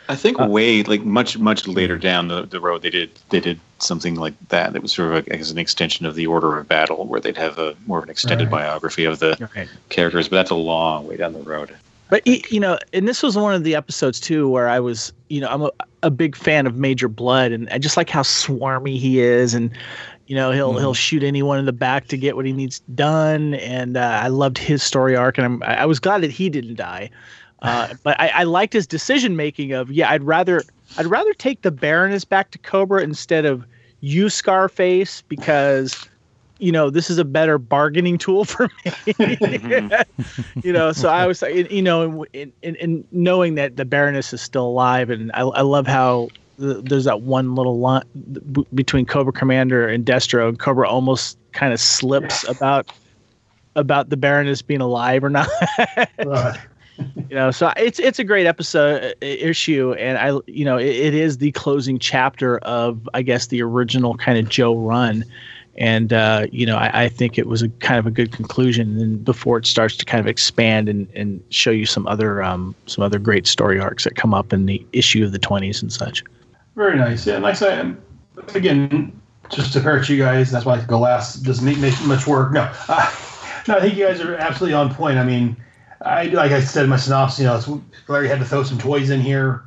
I 0.08 0.16
think 0.16 0.40
Uh, 0.40 0.46
way 0.46 0.82
like 0.84 1.02
much 1.02 1.38
much 1.38 1.66
later 1.66 1.98
down 1.98 2.28
the, 2.28 2.42
the 2.42 2.60
road 2.60 2.82
they 2.82 2.90
did 2.90 3.10
they 3.30 3.40
did 3.40 3.58
something 3.82 4.14
like 4.14 4.34
that. 4.48 4.74
It 4.74 4.82
was 4.82 4.92
sort 4.92 5.08
of 5.08 5.14
like, 5.14 5.28
as 5.28 5.50
an 5.50 5.58
extension 5.58 6.06
of 6.06 6.14
the 6.14 6.26
Order 6.26 6.58
of 6.58 6.68
Battle, 6.68 7.04
where 7.06 7.20
they'd 7.20 7.36
have 7.36 7.58
a 7.58 7.74
more 7.86 7.98
of 7.98 8.04
an 8.04 8.10
extended 8.10 8.44
Right. 8.44 8.62
biography 8.62 9.04
of 9.04 9.18
the 9.18 9.36
Right. 9.54 9.68
characters. 9.88 10.28
But 10.28 10.36
that's 10.36 10.50
a 10.50 10.56
long 10.56 11.06
way 11.06 11.16
down 11.16 11.32
the 11.32 11.40
road. 11.40 11.72
But 12.10 12.26
you 12.26 12.60
know, 12.60 12.78
and 12.92 13.08
this 13.08 13.22
was 13.22 13.38
one 13.38 13.54
of 13.54 13.64
the 13.64 13.74
episodes 13.74 14.20
too 14.20 14.48
where 14.48 14.68
I 14.68 14.80
was, 14.80 15.12
you 15.30 15.40
know, 15.40 15.48
I'm 15.48 15.62
a, 15.62 15.70
a 16.02 16.10
big 16.10 16.36
fan 16.36 16.66
of 16.66 16.76
Major 16.76 17.08
Blood, 17.08 17.52
and 17.52 17.68
I 17.70 17.78
just 17.78 17.96
like 17.96 18.10
how 18.10 18.20
swarmy 18.22 18.98
he 18.98 19.20
is, 19.20 19.54
and 19.54 19.70
you 20.26 20.36
know, 20.36 20.50
he'll 20.50 20.78
he'll 20.78 20.92
shoot 20.92 21.22
anyone 21.22 21.58
in 21.58 21.64
the 21.64 21.72
back 21.72 22.08
to 22.08 22.18
get 22.18 22.36
what 22.36 22.44
he 22.44 22.52
needs 22.52 22.80
done, 22.94 23.54
and 23.54 23.96
uh, 23.96 24.20
I 24.22 24.28
loved 24.28 24.58
his 24.58 24.82
story 24.82 25.16
arc, 25.16 25.38
and 25.38 25.46
I'm, 25.46 25.62
I 25.62 25.82
I 25.82 25.86
was 25.86 25.98
glad 26.00 26.20
that 26.22 26.30
he 26.30 26.50
didn't 26.50 26.74
die. 26.76 27.10
Uh, 27.62 27.94
but 28.02 28.20
I, 28.20 28.26
I 28.28 28.42
liked 28.42 28.72
his 28.72 28.88
decision 28.88 29.36
making 29.36 29.70
of 29.70 29.88
yeah, 29.92 30.10
I'd 30.10 30.24
rather 30.24 30.64
I'd 30.96 31.06
rather 31.06 31.32
take 31.34 31.62
the 31.62 31.70
Baroness 31.70 32.24
back 32.24 32.50
to 32.50 32.58
Cobra 32.58 33.04
instead 33.04 33.44
of 33.44 33.64
you 34.02 34.28
Scarface 34.28 35.22
because 35.22 36.08
you 36.58 36.70
know 36.70 36.90
this 36.90 37.08
is 37.08 37.18
a 37.18 37.24
better 37.24 37.56
bargaining 37.56 38.18
tool 38.18 38.44
for 38.44 38.68
me. 38.84 38.92
Mm-hmm. 39.14 40.60
You 40.62 40.72
know 40.72 40.92
so 40.92 41.08
i 41.08 41.26
was 41.26 41.42
like 41.42 41.70
you 41.70 41.82
know 41.82 42.24
in, 42.32 42.52
in, 42.62 42.76
in 42.76 43.04
knowing 43.10 43.54
that 43.56 43.76
the 43.76 43.84
baroness 43.84 44.32
is 44.32 44.40
still 44.40 44.66
alive 44.66 45.10
and 45.10 45.32
i, 45.32 45.40
I 45.40 45.62
love 45.62 45.86
how 45.86 46.28
the, 46.58 46.82
there's 46.82 47.04
that 47.04 47.22
one 47.22 47.54
little 47.54 47.78
line 47.78 48.04
between 48.74 49.06
cobra 49.06 49.32
commander 49.32 49.88
and 49.88 50.04
destro 50.04 50.48
and 50.48 50.58
cobra 50.58 50.88
almost 50.88 51.36
kind 51.52 51.72
of 51.72 51.80
slips 51.80 52.46
about 52.48 52.92
about 53.74 54.10
the 54.10 54.16
baroness 54.16 54.62
being 54.62 54.80
alive 54.80 55.24
or 55.24 55.30
not 55.30 55.48
you 56.98 57.34
know 57.34 57.50
so 57.50 57.72
it's 57.76 57.98
it's 57.98 58.18
a 58.18 58.24
great 58.24 58.46
episode 58.46 59.02
uh, 59.02 59.14
issue 59.20 59.92
and 59.94 60.18
i 60.18 60.38
you 60.46 60.64
know 60.64 60.76
it, 60.76 60.94
it 60.94 61.14
is 61.14 61.38
the 61.38 61.50
closing 61.52 61.98
chapter 61.98 62.58
of 62.58 63.08
i 63.14 63.22
guess 63.22 63.46
the 63.46 63.62
original 63.62 64.16
kind 64.16 64.38
of 64.38 64.48
joe 64.48 64.76
run 64.76 65.24
and 65.78 66.12
uh, 66.12 66.46
you 66.52 66.66
know 66.66 66.76
I, 66.76 67.04
I 67.04 67.08
think 67.08 67.38
it 67.38 67.46
was 67.46 67.62
a 67.62 67.70
kind 67.70 67.98
of 67.98 68.06
a 68.06 68.10
good 68.10 68.30
conclusion 68.30 68.98
and 69.00 69.24
before 69.24 69.56
it 69.56 69.64
starts 69.64 69.96
to 69.96 70.04
kind 70.04 70.20
of 70.20 70.26
expand 70.26 70.86
and, 70.86 71.08
and 71.14 71.42
show 71.48 71.70
you 71.70 71.86
some 71.86 72.06
other 72.06 72.42
um, 72.42 72.74
some 72.86 73.02
other 73.02 73.18
great 73.18 73.46
story 73.46 73.80
arcs 73.80 74.04
that 74.04 74.14
come 74.14 74.34
up 74.34 74.52
in 74.52 74.66
the 74.66 74.86
issue 74.92 75.24
of 75.24 75.32
the 75.32 75.38
20s 75.38 75.80
and 75.80 75.90
such 75.90 76.22
very 76.74 76.96
nice. 76.96 77.26
Yeah, 77.26 77.34
and 77.34 77.42
like 77.42 77.52
I 77.52 77.58
said, 77.58 77.96
again, 78.54 79.20
just 79.50 79.72
to 79.74 79.80
hurt 79.80 80.08
you 80.08 80.18
guys, 80.18 80.50
that's 80.50 80.64
why 80.64 80.76
I 80.78 80.84
go 80.84 80.98
last. 80.98 81.42
Doesn't 81.42 81.64
make, 81.64 81.78
make 81.78 81.94
much 82.06 82.26
work. 82.26 82.52
No, 82.52 82.70
uh, 82.88 83.14
no, 83.68 83.76
I 83.76 83.80
think 83.80 83.96
you 83.96 84.06
guys 84.06 84.20
are 84.20 84.34
absolutely 84.36 84.74
on 84.74 84.94
point. 84.94 85.18
I 85.18 85.24
mean, 85.24 85.56
I 86.04 86.24
like 86.24 86.52
I 86.52 86.60
said 86.60 86.84
in 86.84 86.90
my 86.90 86.96
synopsis, 86.96 87.38
you 87.38 87.46
know, 87.46 87.82
Larry 88.08 88.28
had 88.28 88.38
to 88.40 88.44
throw 88.44 88.62
some 88.62 88.78
toys 88.78 89.10
in 89.10 89.20
here. 89.20 89.62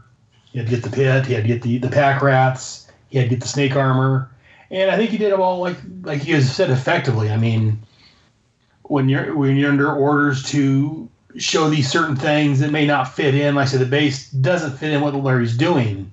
He 0.52 0.60
had 0.60 0.68
to 0.68 0.76
get 0.76 0.84
the 0.84 0.90
pit. 0.90 1.26
He 1.26 1.34
had 1.34 1.44
to 1.44 1.48
get 1.48 1.62
the 1.62 1.78
the 1.78 1.90
pack 1.90 2.22
rats. 2.22 2.92
He 3.10 3.18
had 3.18 3.26
to 3.26 3.30
get 3.30 3.42
the 3.42 3.48
snake 3.48 3.76
armor, 3.76 4.30
and 4.72 4.92
I 4.92 4.98
think 4.98 5.12
he 5.12 5.18
did 5.18 5.32
it 5.32 5.40
all 5.40 5.60
like 5.60 5.78
like 6.04 6.26
you 6.26 6.42
said 6.42 6.70
effectively. 6.70 7.32
I 7.32 7.38
mean, 7.38 7.80
when 8.84 9.10
you're 9.10 9.36
when 9.36 9.56
you're 9.56 9.72
under 9.72 9.92
orders 9.92 10.44
to 10.52 11.10
show 11.38 11.70
these 11.70 11.90
certain 11.90 12.16
things 12.16 12.60
that 12.60 12.72
may 12.72 12.86
not 12.86 13.14
fit 13.14 13.36
in, 13.36 13.56
like 13.56 13.68
I 13.68 13.72
said, 13.72 13.82
the 13.82 13.86
base 13.86 14.30
doesn't 14.32 14.78
fit 14.78 14.92
in 14.92 15.02
what 15.02 15.16
Larry's 15.16 15.58
doing. 15.58 16.12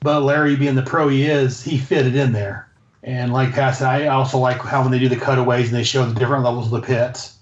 But 0.00 0.22
Larry, 0.22 0.56
being 0.56 0.76
the 0.76 0.82
pro 0.82 1.08
he 1.08 1.26
is, 1.26 1.62
he 1.62 1.78
fit 1.78 2.06
it 2.06 2.14
in 2.14 2.32
there. 2.32 2.68
And 3.02 3.32
like 3.32 3.52
Pat 3.52 3.76
said, 3.76 3.88
I 3.88 4.06
also 4.08 4.38
like 4.38 4.58
how 4.58 4.82
when 4.82 4.92
they 4.92 4.98
do 4.98 5.08
the 5.08 5.16
cutaways 5.16 5.68
and 5.68 5.76
they 5.76 5.84
show 5.84 6.04
the 6.04 6.18
different 6.18 6.44
levels 6.44 6.66
of 6.66 6.80
the 6.80 6.86
pits. 6.86 7.35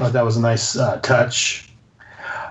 Thought 0.00 0.12
that 0.14 0.24
was 0.24 0.36
a 0.36 0.40
nice 0.40 0.76
uh, 0.76 0.98
touch. 1.00 1.68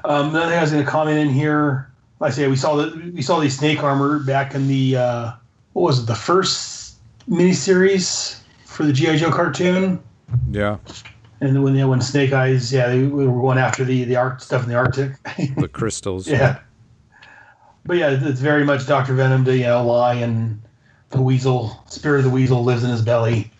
Um, 0.03 0.33
the 0.33 0.39
other 0.39 0.49
thing 0.49 0.59
I 0.59 0.61
was 0.61 0.71
going 0.71 0.85
to 0.85 0.89
comment 0.89 1.17
in 1.17 1.29
here, 1.29 1.89
like 2.19 2.31
I 2.31 2.35
say, 2.35 2.47
we 2.47 2.55
saw 2.55 2.75
the 2.75 3.11
we 3.13 3.21
saw 3.21 3.39
the 3.39 3.49
snake 3.49 3.81
armor 3.81 4.19
back 4.19 4.53
in 4.53 4.67
the 4.67 4.97
uh, 4.97 5.31
what 5.73 5.81
was 5.81 6.03
it, 6.03 6.05
the 6.05 6.15
first 6.15 6.97
miniseries 7.27 8.39
for 8.65 8.83
the 8.83 8.93
GI 8.93 9.17
Joe 9.17 9.31
cartoon. 9.31 9.99
Yeah. 10.51 10.77
And 11.41 11.63
when 11.63 11.75
yeah, 11.75 11.85
when 11.85 12.01
Snake 12.01 12.33
Eyes, 12.33 12.71
yeah, 12.71 12.87
they, 12.87 13.03
we 13.03 13.25
were 13.27 13.41
going 13.41 13.57
after 13.57 13.83
the 13.83 14.03
the 14.03 14.15
art 14.15 14.41
stuff 14.41 14.63
in 14.63 14.69
the 14.69 14.75
Arctic. 14.75 15.13
The 15.57 15.67
crystals. 15.67 16.27
Yeah. 16.29 16.59
But 17.85 17.97
yeah, 17.97 18.11
it's 18.11 18.41
very 18.41 18.65
much 18.65 18.85
Doctor 18.85 19.15
Venom 19.15 19.45
to 19.45 19.57
you 19.57 19.63
know 19.63 19.83
lie 19.83 20.15
and 20.15 20.61
the 21.09 21.21
weasel 21.21 21.81
spirit 21.87 22.19
of 22.19 22.25
the 22.25 22.29
weasel 22.29 22.63
lives 22.63 22.83
in 22.83 22.91
his 22.91 23.01
belly. 23.01 23.51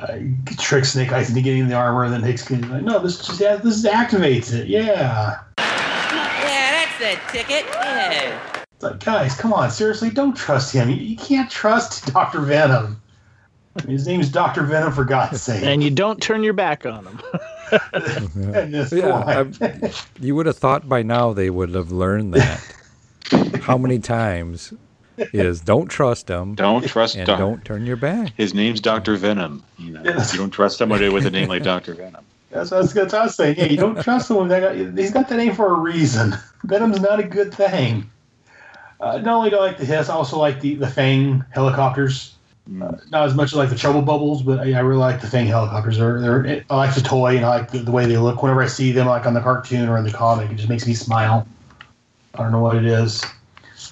Uh, 0.00 0.18
tricks 0.58 0.92
Snake 0.92 1.12
Eyes 1.12 1.28
into 1.28 1.42
getting 1.42 1.68
the 1.68 1.74
armor, 1.74 2.04
and 2.04 2.12
then 2.14 2.22
Hicks 2.22 2.42
can 2.46 2.68
like, 2.70 2.82
no, 2.82 2.98
this 2.98 3.18
just 3.26 3.40
yeah, 3.40 3.56
this 3.56 3.84
activates 3.86 4.52
it. 4.54 4.66
Yeah. 4.66 5.38
Yeah, 5.58 6.86
that's 6.88 6.98
the 6.98 7.32
ticket. 7.32 7.66
Yeah. 7.72 8.38
It's 8.72 8.82
like 8.82 9.04
guys, 9.04 9.34
come 9.36 9.52
on, 9.52 9.70
seriously, 9.70 10.08
don't 10.10 10.34
trust 10.36 10.72
him. 10.72 10.88
You, 10.88 10.96
you 10.96 11.16
can't 11.16 11.50
trust 11.50 12.06
Doctor 12.14 12.40
Venom. 12.40 13.00
His 13.86 14.06
name's 14.06 14.28
Doctor 14.30 14.62
Venom 14.62 14.92
for 14.92 15.04
God's 15.04 15.42
sake. 15.42 15.62
and 15.62 15.82
you 15.82 15.90
don't 15.90 16.20
turn 16.20 16.42
your 16.42 16.54
back 16.54 16.86
on 16.86 17.06
him. 17.06 17.20
Yeah. 18.92 19.22
I'm- 19.26 19.52
you 20.18 20.34
would 20.34 20.46
have 20.46 20.56
thought 20.58 20.88
by 20.88 21.02
now 21.02 21.32
they 21.32 21.50
would 21.50 21.72
have 21.74 21.92
learned 21.92 22.34
that. 22.34 23.60
How 23.62 23.78
many 23.78 24.00
times 24.00 24.72
is 25.32 25.60
don't 25.60 25.88
trust 25.88 26.28
him 26.28 26.54
Don't 26.54 26.86
trust 26.86 27.16
and 27.16 27.26
Doc- 27.26 27.38
don't 27.38 27.64
turn 27.64 27.86
your 27.86 27.96
back. 27.96 28.32
His 28.36 28.54
name's 28.54 28.80
Doctor 28.80 29.16
Venom. 29.16 29.62
You 29.78 29.92
know, 29.92 30.02
you 30.02 30.38
don't 30.38 30.50
trust 30.50 30.78
somebody 30.78 31.08
with 31.08 31.26
a 31.26 31.30
name 31.30 31.48
like 31.48 31.62
Doctor 31.62 31.94
Venom. 31.94 32.24
That's, 32.50 32.70
that's, 32.70 32.92
that's 32.92 33.12
what 33.12 33.20
I 33.20 33.24
was 33.24 33.34
saying. 33.36 33.56
Yeah, 33.58 33.66
you 33.66 33.76
don't 33.76 34.02
trust 34.02 34.30
him. 34.30 34.48
That 34.48 34.60
guy, 34.60 35.00
he's 35.00 35.12
got 35.12 35.28
the 35.28 35.36
name 35.36 35.54
for 35.54 35.72
a 35.72 35.78
reason. 35.78 36.34
Venom's 36.64 37.00
not 37.00 37.20
a 37.20 37.22
good 37.22 37.54
thing. 37.54 38.10
Uh, 38.98 39.18
not 39.18 39.36
only 39.36 39.50
do 39.50 39.56
I 39.56 39.60
like 39.60 39.78
the 39.78 39.84
HISS, 39.84 40.08
I 40.08 40.14
also 40.14 40.38
like 40.38 40.60
the, 40.60 40.74
the 40.74 40.88
Fang 40.88 41.44
helicopters. 41.50 42.34
Uh, 42.68 42.96
not 43.10 43.24
as 43.24 43.34
much 43.34 43.52
as 43.52 43.54
like 43.54 43.70
the 43.70 43.76
Trouble 43.76 44.02
Bubbles, 44.02 44.42
but 44.42 44.60
I, 44.60 44.74
I 44.74 44.80
really 44.80 45.00
like 45.00 45.20
the 45.20 45.26
Fang 45.26 45.46
helicopters. 45.46 45.96
They're, 45.98 46.20
they're, 46.20 46.64
I 46.70 46.76
like 46.76 46.94
the 46.94 47.00
toy 47.00 47.36
and 47.36 47.44
I 47.46 47.48
like 47.60 47.70
the, 47.70 47.78
the 47.78 47.90
way 47.90 48.06
they 48.06 48.16
look. 48.16 48.42
Whenever 48.42 48.62
I 48.62 48.66
see 48.66 48.92
them, 48.92 49.06
like 49.06 49.26
on 49.26 49.34
the 49.34 49.40
cartoon 49.40 49.88
or 49.88 49.96
in 49.96 50.04
the 50.04 50.12
comic, 50.12 50.50
it 50.50 50.56
just 50.56 50.68
makes 50.68 50.86
me 50.86 50.94
smile. 50.94 51.46
I 52.34 52.42
don't 52.42 52.52
know 52.52 52.60
what 52.60 52.76
it 52.76 52.84
is. 52.84 53.24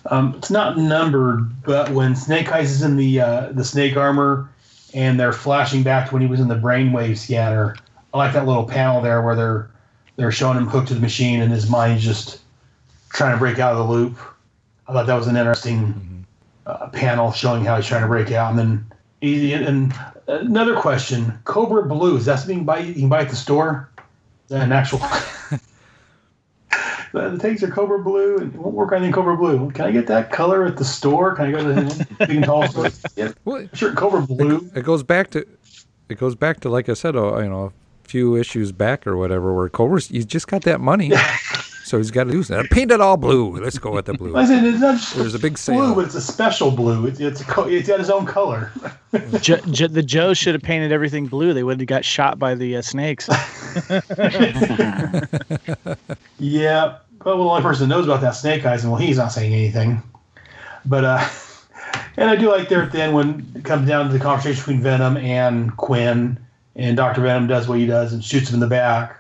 Um, 0.06 0.34
it's 0.36 0.50
not 0.50 0.78
numbered, 0.78 1.62
but 1.62 1.90
when 1.90 2.14
Snake 2.14 2.52
Eyes 2.52 2.70
is 2.70 2.82
in 2.82 2.96
the 2.96 3.20
uh, 3.20 3.52
the 3.52 3.64
snake 3.64 3.96
armor 3.96 4.48
and 4.94 5.18
they're 5.18 5.32
flashing 5.32 5.82
back 5.82 6.08
to 6.08 6.12
when 6.14 6.22
he 6.22 6.28
was 6.28 6.40
in 6.40 6.48
the 6.48 6.54
brainwave 6.54 7.18
scanner, 7.18 7.76
I 8.14 8.18
like 8.18 8.32
that 8.32 8.46
little 8.46 8.64
panel 8.64 9.02
there 9.02 9.22
where 9.22 9.34
they're 9.36 9.70
they're 10.16 10.32
showing 10.32 10.56
him 10.56 10.66
hooked 10.66 10.88
to 10.88 10.94
the 10.94 11.00
machine 11.00 11.40
and 11.40 11.52
his 11.52 11.68
mind's 11.68 12.02
just 12.02 12.40
trying 13.10 13.32
to 13.32 13.38
break 13.38 13.58
out 13.58 13.72
of 13.72 13.78
the 13.78 13.92
loop. 13.92 14.18
I 14.86 14.92
thought 14.92 15.06
that 15.06 15.14
was 15.14 15.26
an 15.26 15.36
interesting 15.36 16.26
uh, 16.66 16.88
panel 16.88 17.32
showing 17.32 17.64
how 17.64 17.76
he's 17.76 17.86
trying 17.86 18.02
to 18.02 18.08
break 18.08 18.32
out. 18.32 18.50
And 18.50 18.58
then 18.58 18.86
he, 19.20 19.52
and 19.52 19.94
another 20.26 20.76
question: 20.76 21.38
Cobra 21.44 21.84
Blue 21.84 22.16
is 22.16 22.24
that 22.26 22.36
something 22.36 22.58
you, 22.58 22.64
buy, 22.64 22.78
you 22.78 22.94
can 22.94 23.08
buy 23.08 23.22
at 23.22 23.30
the 23.30 23.36
store? 23.36 23.90
An 24.50 24.72
actual? 24.72 25.00
the 27.12 27.30
the 27.30 27.38
tanks 27.38 27.62
are 27.62 27.68
Cobra 27.70 27.98
Blue 28.02 28.38
and 28.38 28.54
it 28.54 28.58
won't 28.60 28.74
work 28.74 28.92
on 28.92 28.98
anything 28.98 29.12
Cobra 29.14 29.36
Blue. 29.36 29.70
Can 29.72 29.86
I 29.86 29.90
get 29.90 30.06
that 30.08 30.30
color 30.32 30.64
at 30.66 30.76
the 30.76 30.84
store? 30.84 31.34
Can 31.34 31.46
I 31.46 31.50
go 31.52 31.58
to 31.58 31.72
the 31.84 32.06
big 32.18 32.30
and 32.30 32.44
tall 32.44 32.66
store? 32.68 32.88
Yeah, 33.16 33.32
Well, 33.44 33.68
sure. 33.74 33.94
Cobra 33.94 34.22
Blue. 34.22 34.70
it 34.74 34.82
goes 34.84 35.02
back 35.02 35.30
to 35.30 35.46
it 36.08 36.18
goes 36.18 36.34
back 36.34 36.60
to 36.60 36.68
like 36.68 36.88
I 36.88 36.94
said, 36.94 37.16
uh, 37.16 37.38
you 37.38 37.48
know, 37.48 37.72
a 38.04 38.08
few 38.08 38.36
issues 38.36 38.72
back 38.72 39.06
or 39.06 39.16
whatever, 39.16 39.54
where 39.54 39.68
Cobra's 39.68 40.10
you 40.10 40.24
just 40.24 40.48
got 40.48 40.62
that 40.62 40.80
money, 40.80 41.12
so 41.88 41.96
he's 41.98 42.10
got 42.10 42.24
to 42.24 42.30
do 42.30 42.42
that. 42.44 42.66
Paint 42.70 42.90
it 42.92 43.00
all 43.00 43.16
blue. 43.16 43.56
Let's 43.60 43.78
go 43.78 43.92
with 43.92 44.04
the 44.06 44.12
blue. 44.14 44.36
I 44.36 44.44
said 44.44 44.64
it's 44.64 44.80
not 44.80 44.96
just 44.98 45.14
There's 45.16 45.34
a 45.34 45.38
big 45.38 45.52
blue, 45.54 45.56
sale. 45.56 45.94
but 45.94 46.04
it's 46.04 46.14
a 46.14 46.20
special 46.20 46.70
blue. 46.70 47.06
It's 47.06 47.18
it's, 47.18 47.40
a 47.40 47.44
co- 47.44 47.66
it's 47.68 47.88
got 47.88 47.98
its 48.00 48.10
own 48.10 48.26
color. 48.26 48.70
Jo- 49.40 49.56
Jo- 49.70 49.88
the 49.88 50.02
Joe 50.02 50.34
should 50.34 50.54
have 50.54 50.62
painted 50.62 50.92
everything 50.92 51.26
blue. 51.26 51.54
They 51.54 51.62
would 51.62 51.80
have 51.80 51.86
got 51.86 52.04
shot 52.04 52.38
by 52.38 52.54
the 52.54 52.76
uh, 52.76 52.82
snakes. 52.82 53.28
Yeah, 56.38 56.98
but 57.24 57.36
well, 57.36 57.44
the 57.44 57.50
only 57.50 57.62
person 57.62 57.88
that 57.88 57.94
knows 57.96 58.04
about 58.04 58.20
that 58.20 58.30
Snake 58.36 58.64
Eyes, 58.64 58.84
and 58.84 58.92
well, 58.92 59.00
he's 59.00 59.16
not 59.16 59.32
saying 59.32 59.52
anything. 59.52 60.02
But 60.84 61.04
uh, 61.04 61.28
and 62.16 62.30
I 62.30 62.36
do 62.36 62.48
like 62.50 62.68
there 62.68 62.82
at 62.82 62.92
the 62.92 63.02
end 63.02 63.14
when 63.14 63.50
it 63.56 63.64
comes 63.64 63.88
down 63.88 64.06
to 64.06 64.12
the 64.12 64.20
conversation 64.22 64.60
between 64.60 64.82
Venom 64.82 65.16
and 65.16 65.76
Kwinn, 65.76 66.38
and 66.76 66.96
Doctor 66.96 67.22
Venom 67.22 67.46
does 67.48 67.68
what 67.68 67.78
he 67.78 67.86
does 67.86 68.12
and 68.12 68.22
shoots 68.22 68.48
him 68.50 68.54
in 68.54 68.60
the 68.60 68.66
back, 68.68 69.16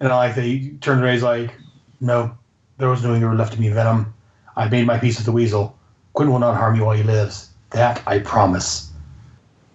and 0.00 0.10
I 0.12 0.16
like 0.16 0.34
that 0.36 0.42
he 0.44 0.70
turns 0.80 1.02
around, 1.02 1.12
he's 1.14 1.22
like, 1.22 1.52
"No, 2.00 2.36
there 2.78 2.88
was 2.88 3.02
no 3.02 3.14
anger 3.14 3.34
left 3.34 3.54
to 3.54 3.60
me, 3.60 3.68
Venom. 3.68 4.14
I've 4.56 4.70
made 4.70 4.86
my 4.86 4.98
peace 4.98 5.16
with 5.16 5.26
the 5.26 5.32
Weasel. 5.32 5.76
Kwinn 6.14 6.30
will 6.30 6.38
not 6.38 6.56
harm 6.56 6.74
you 6.76 6.84
while 6.84 6.96
he 6.96 7.02
lives. 7.02 7.50
That 7.70 8.02
I 8.06 8.20
promise." 8.20 8.90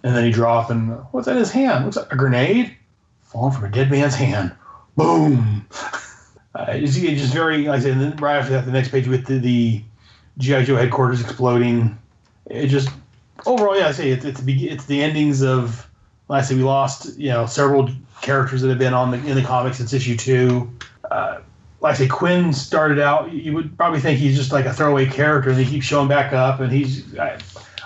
And 0.02 0.14
then 0.14 0.24
he 0.24 0.30
drops, 0.30 0.70
and 0.70 0.98
what's 1.12 1.28
in 1.28 1.36
his 1.36 1.50
hand? 1.50 1.84
Looks 1.84 1.96
like 1.96 2.12
a 2.12 2.16
grenade 2.16 2.76
falling 3.22 3.54
from 3.54 3.64
a 3.64 3.70
dead 3.70 3.90
man's 3.90 4.14
hand. 4.14 4.52
Boom. 4.96 5.66
Uh, 6.56 6.66
it's, 6.68 6.96
it's 6.96 7.20
just 7.20 7.34
very, 7.34 7.66
like 7.66 7.80
I 7.80 7.82
said, 7.82 7.92
and 7.94 8.00
then 8.00 8.16
right 8.18 8.36
after 8.36 8.52
that, 8.52 8.64
the 8.64 8.70
next 8.70 8.90
page 8.90 9.08
with 9.08 9.26
the, 9.26 9.38
the 9.38 9.82
GI 10.38 10.64
Joe 10.66 10.76
headquarters 10.76 11.20
exploding. 11.20 11.98
It 12.46 12.68
just 12.68 12.90
overall, 13.44 13.76
yeah, 13.76 13.88
I 13.88 13.90
say 13.90 14.10
it's 14.10 14.24
it's 14.24 14.40
it's 14.46 14.84
the 14.86 15.02
endings 15.02 15.42
of. 15.42 15.90
Like 16.28 16.44
I 16.44 16.46
say, 16.46 16.54
we 16.54 16.62
lost 16.62 17.18
you 17.18 17.30
know 17.30 17.46
several 17.46 17.90
characters 18.22 18.62
that 18.62 18.68
have 18.68 18.78
been 18.78 18.94
on 18.94 19.10
the 19.10 19.16
in 19.26 19.34
the 19.34 19.42
comics 19.42 19.78
since 19.78 19.92
issue 19.92 20.16
two. 20.16 20.72
Uh, 21.10 21.40
like 21.84 21.96
I 21.96 21.98
say, 21.98 22.08
Kwinn 22.08 22.54
started 22.54 22.98
out. 22.98 23.30
You 23.30 23.52
would 23.52 23.76
probably 23.76 24.00
think 24.00 24.18
he's 24.18 24.34
just 24.38 24.52
like 24.52 24.64
a 24.64 24.72
throwaway 24.72 25.04
character, 25.04 25.50
and 25.50 25.58
he 25.58 25.66
keeps 25.66 25.84
showing 25.84 26.08
back 26.08 26.32
up, 26.32 26.60
and 26.60 26.72
he's. 26.72 27.16
I, 27.18 27.38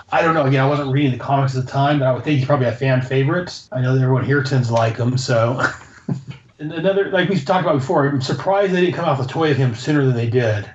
I 0.09 0.21
don't 0.21 0.33
know. 0.33 0.45
Again, 0.45 0.63
I 0.63 0.67
wasn't 0.67 0.93
reading 0.93 1.11
the 1.11 1.17
comics 1.17 1.53
at 1.55 1.65
the 1.65 1.71
time, 1.71 1.99
but 1.99 2.07
I 2.07 2.13
would 2.13 2.23
think 2.23 2.37
he's 2.37 2.47
probably 2.47 2.67
a 2.67 2.71
fan 2.71 3.01
favorite. 3.01 3.61
I 3.73 3.81
know 3.81 3.93
that 3.93 4.01
everyone 4.01 4.23
here 4.23 4.41
tends 4.41 4.69
to 4.69 4.73
like 4.73 4.95
him, 4.95 5.17
so. 5.17 5.61
And 6.61 6.73
another, 6.73 7.09
like 7.09 7.29
we've 7.29 7.45
talked 7.45 7.65
about 7.65 7.79
before, 7.79 8.05
I'm 8.05 8.21
surprised 8.21 8.73
they 8.73 8.81
didn't 8.81 8.95
come 8.95 9.05
out 9.05 9.17
with 9.17 9.29
a 9.29 9.31
toy 9.31 9.49
of 9.51 9.55
him 9.55 9.73
sooner 9.75 10.05
than 10.05 10.13
they 10.13 10.29
did. 10.29 10.69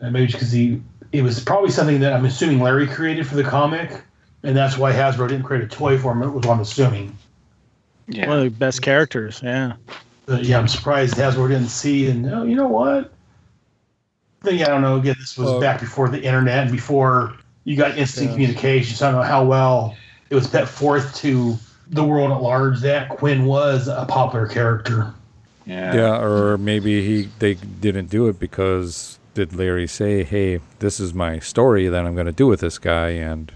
And 0.00 0.12
maybe 0.12 0.32
because 0.32 0.50
he, 0.50 0.82
it 1.12 1.22
was 1.22 1.38
probably 1.38 1.70
something 1.70 2.00
that 2.00 2.12
I'm 2.12 2.24
assuming 2.24 2.58
Larry 2.58 2.88
created 2.88 3.24
for 3.24 3.36
the 3.36 3.44
comic, 3.44 4.02
and 4.42 4.56
that's 4.56 4.76
why 4.76 4.92
Hasbro 4.92 5.28
didn't 5.28 5.44
create 5.44 5.62
a 5.62 5.68
toy 5.68 5.96
for 5.96 6.10
him. 6.10 6.22
It 6.22 6.30
was 6.30 6.44
what 6.44 6.54
I'm 6.54 6.60
assuming. 6.60 7.16
Yeah. 8.08 8.26
One 8.26 8.38
of 8.38 8.44
the 8.44 8.50
best 8.50 8.82
characters. 8.82 9.40
Yeah. 9.40 9.74
But 10.28 10.44
yeah, 10.44 10.58
I'm 10.58 10.68
surprised 10.68 11.14
Hasbro 11.14 11.48
didn't 11.48 11.68
see. 11.70 12.08
And 12.10 12.26
oh, 12.32 12.42
you 12.44 12.54
know 12.54 12.68
what? 12.68 13.10
Then 14.42 14.56
yeah, 14.56 14.66
I 14.66 14.68
don't 14.68 14.82
know. 14.82 14.96
Again, 14.96 15.16
this 15.18 15.36
was 15.38 15.48
Well- 15.48 15.60
back 15.60 15.80
before 15.80 16.08
the 16.08 16.22
internet 16.22 16.64
and 16.64 16.70
before 16.72 17.32
you 17.64 17.76
got 17.76 17.96
instant 17.98 18.26
Yeah. 18.28 18.32
communication. 18.34 18.94
So 18.96 19.08
I 19.08 19.10
don't 19.12 19.20
know 19.20 19.26
how 19.26 19.44
well 19.44 19.96
it 20.30 20.34
was 20.34 20.46
put 20.46 20.68
forth 20.68 21.14
to 21.16 21.56
the 21.90 22.04
world 22.04 22.30
at 22.30 22.42
large 22.42 22.80
that 22.80 23.08
Kwinn 23.08 23.46
was 23.46 23.88
a 23.88 24.04
popular 24.06 24.46
character. 24.46 25.12
yeah. 25.66 25.94
Yeah, 25.94 26.20
or 26.20 26.56
maybe 26.58 27.04
he 27.06 27.28
they 27.38 27.54
didn't 27.54 28.10
do 28.10 28.28
it 28.28 28.38
because 28.38 29.18
did 29.34 29.54
Larry 29.54 29.86
say, 29.86 30.24
"Hey, 30.24 30.60
this 30.80 30.98
is 31.00 31.14
my 31.14 31.38
story 31.38 31.88
that 31.88 32.04
I'm 32.06 32.14
going 32.14 32.26
to 32.26 32.32
do 32.32 32.46
with 32.46 32.60
this 32.60 32.76
guy," 32.78 33.10
and 33.10 33.50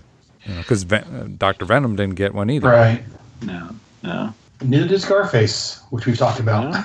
you 0.46 0.54
know, 0.54 0.60
because 0.60 0.82
Ven- 0.84 1.04
uh, 1.04 1.26
Doctor 1.38 1.64
Venom 1.64 1.96
didn't 1.96 2.14
get 2.16 2.34
one 2.34 2.48
either. 2.50 2.68
Right. 2.68 3.02
No. 3.42 3.68
No. 4.02 4.34
Neither 4.64 4.88
did 4.88 5.00
Scarface, 5.00 5.80
which 5.90 6.06
we've 6.06 6.18
talked 6.18 6.40
about. 6.40 6.72
No? 6.72 6.84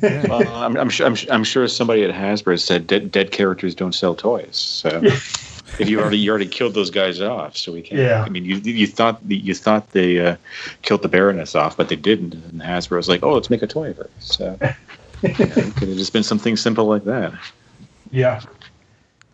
well, 0.28 0.48
I'm, 0.48 0.76
I'm 0.76 0.88
sure. 0.88 1.06
I'm, 1.06 1.16
I'm 1.30 1.44
sure 1.44 1.66
somebody 1.66 2.04
at 2.04 2.14
Hasbro 2.14 2.60
said 2.60 2.86
dead, 2.86 3.10
dead 3.10 3.32
characters 3.32 3.74
don't 3.74 3.92
sell 3.92 4.14
toys. 4.14 4.56
So 4.56 5.00
if 5.02 5.88
you 5.88 6.00
already 6.00 6.18
you 6.18 6.30
already 6.30 6.46
killed 6.46 6.74
those 6.74 6.90
guys 6.90 7.20
off, 7.20 7.56
so 7.56 7.72
we 7.72 7.82
can't. 7.82 8.00
Yeah. 8.00 8.22
I 8.22 8.28
mean, 8.28 8.44
you 8.44 8.56
you 8.58 8.86
thought 8.86 9.26
the, 9.26 9.36
you 9.36 9.54
thought 9.54 9.90
they 9.90 10.20
uh, 10.20 10.36
killed 10.82 11.02
the 11.02 11.08
Baroness 11.08 11.54
off, 11.54 11.76
but 11.76 11.88
they 11.88 11.96
didn't. 11.96 12.34
And 12.34 12.60
Hasbro 12.60 12.96
was 12.96 13.08
like, 13.08 13.22
"Oh, 13.22 13.34
let's 13.34 13.50
make 13.50 13.62
a 13.62 13.66
toy 13.66 13.90
of 13.90 13.96
her." 13.96 14.10
So 14.20 14.56
know, 14.60 14.74
it 15.22 15.36
could 15.76 15.88
have 15.88 15.98
just 15.98 16.12
been 16.12 16.22
something 16.22 16.56
simple 16.56 16.86
like 16.86 17.04
that. 17.04 17.32
Yeah. 18.10 18.40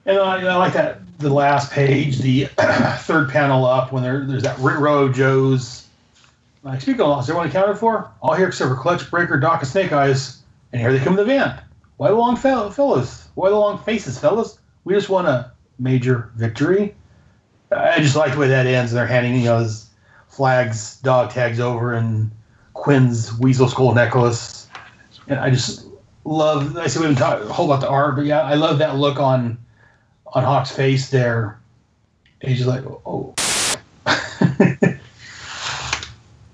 And 0.06 0.18
I, 0.18 0.40
I 0.40 0.56
like 0.56 0.72
that 0.72 1.00
the 1.18 1.32
last 1.32 1.72
page, 1.72 2.18
the 2.18 2.44
third 3.00 3.30
panel 3.30 3.66
up, 3.66 3.92
when 3.92 4.02
there, 4.02 4.24
there's 4.24 4.44
that 4.44 4.58
row 4.58 5.04
of 5.04 5.14
Joes. 5.14 5.87
Like, 6.62 6.80
speaking 6.80 7.00
of 7.00 7.08
loss, 7.08 7.28
everyone 7.28 7.48
accounted 7.48 7.78
for? 7.78 8.10
All 8.20 8.34
here 8.34 8.48
except 8.48 8.68
for 8.70 8.76
Clutch, 8.76 9.08
Breaker, 9.10 9.38
Doc, 9.38 9.60
and 9.60 9.68
Snake 9.68 9.92
Eyes. 9.92 10.42
And 10.72 10.80
here 10.80 10.92
they 10.92 10.98
come 10.98 11.16
to 11.16 11.22
the 11.22 11.28
van. 11.28 11.60
Why 11.96 12.08
the 12.08 12.14
long 12.14 12.36
fel- 12.36 12.70
fellas? 12.70 13.28
Why 13.34 13.50
the 13.50 13.56
long 13.56 13.78
faces, 13.78 14.18
fellas? 14.18 14.58
We 14.84 14.94
just 14.94 15.08
won 15.08 15.26
a 15.26 15.52
major 15.78 16.30
victory. 16.36 16.94
I 17.70 18.00
just 18.00 18.16
like 18.16 18.32
the 18.32 18.38
way 18.38 18.48
that 18.48 18.66
ends. 18.66 18.92
They're 18.92 19.06
handing, 19.06 19.36
you 19.36 19.44
know, 19.44 19.58
his 19.60 19.88
flags, 20.28 20.98
dog 21.00 21.30
tags 21.30 21.60
over, 21.60 21.94
and 21.94 22.30
Kwinn's 22.74 23.36
weasel 23.38 23.68
skull 23.68 23.94
necklace. 23.94 24.68
And 25.26 25.38
I 25.38 25.50
just 25.50 25.86
love. 26.24 26.76
I 26.76 26.86
said 26.86 27.00
we 27.00 27.06
haven't 27.06 27.18
talked 27.18 27.44
a 27.44 27.52
whole 27.52 27.66
lot 27.66 27.80
the 27.80 27.88
art, 27.88 28.16
but 28.16 28.24
yeah, 28.24 28.40
I 28.40 28.54
love 28.54 28.78
that 28.78 28.96
look 28.96 29.18
on 29.18 29.58
on 30.28 30.44
Hawk's 30.44 30.70
face 30.70 31.10
there. 31.10 31.58
And 32.40 32.50
he's 32.50 32.64
just 32.64 32.68
like, 32.68 32.84
oh. 33.04 33.34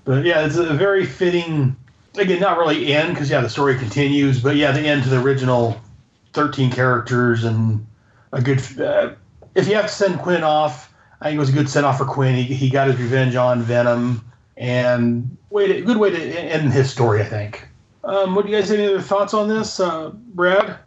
but 0.05 0.23
yeah, 0.23 0.45
it's 0.45 0.55
a 0.55 0.73
very 0.73 1.05
fitting. 1.05 1.75
Again, 2.17 2.39
not 2.39 2.57
really 2.57 2.93
end 2.93 3.13
because 3.13 3.29
yeah, 3.29 3.41
the 3.41 3.49
story 3.49 3.77
continues, 3.77 4.41
but 4.41 4.55
yeah, 4.55 4.71
the 4.71 4.79
end 4.79 5.03
to 5.03 5.09
the 5.09 5.19
original 5.19 5.81
thirteen 6.31 6.71
characters 6.71 7.43
and 7.43 7.85
a 8.31 8.41
good. 8.41 8.59
Uh, 8.79 9.15
if 9.55 9.67
you 9.67 9.75
have 9.75 9.87
to 9.87 9.91
send 9.91 10.19
Kwinn 10.19 10.43
off, 10.43 10.93
I 11.19 11.25
think 11.25 11.37
it 11.37 11.39
was 11.39 11.49
a 11.49 11.53
good 11.53 11.69
send 11.69 11.85
off 11.85 11.97
for 11.97 12.05
Kwinn. 12.05 12.35
He, 12.35 12.43
he 12.43 12.69
got 12.69 12.87
his 12.87 12.97
revenge 12.97 13.35
on 13.35 13.61
Venom, 13.61 14.23
and 14.55 15.35
way 15.49 15.67
to, 15.67 15.81
good 15.81 15.97
way 15.97 16.11
to 16.11 16.39
end 16.39 16.71
his 16.71 16.89
story, 16.89 17.21
I 17.21 17.25
think. 17.25 17.67
Um, 18.03 18.35
what 18.35 18.45
do 18.45 18.51
you 18.51 18.57
guys 18.57 18.69
have 18.69 18.79
any 18.79 18.87
other 18.87 19.01
thoughts 19.01 19.33
on 19.33 19.49
this, 19.49 19.79
uh, 19.79 20.11
Brad? 20.13 20.77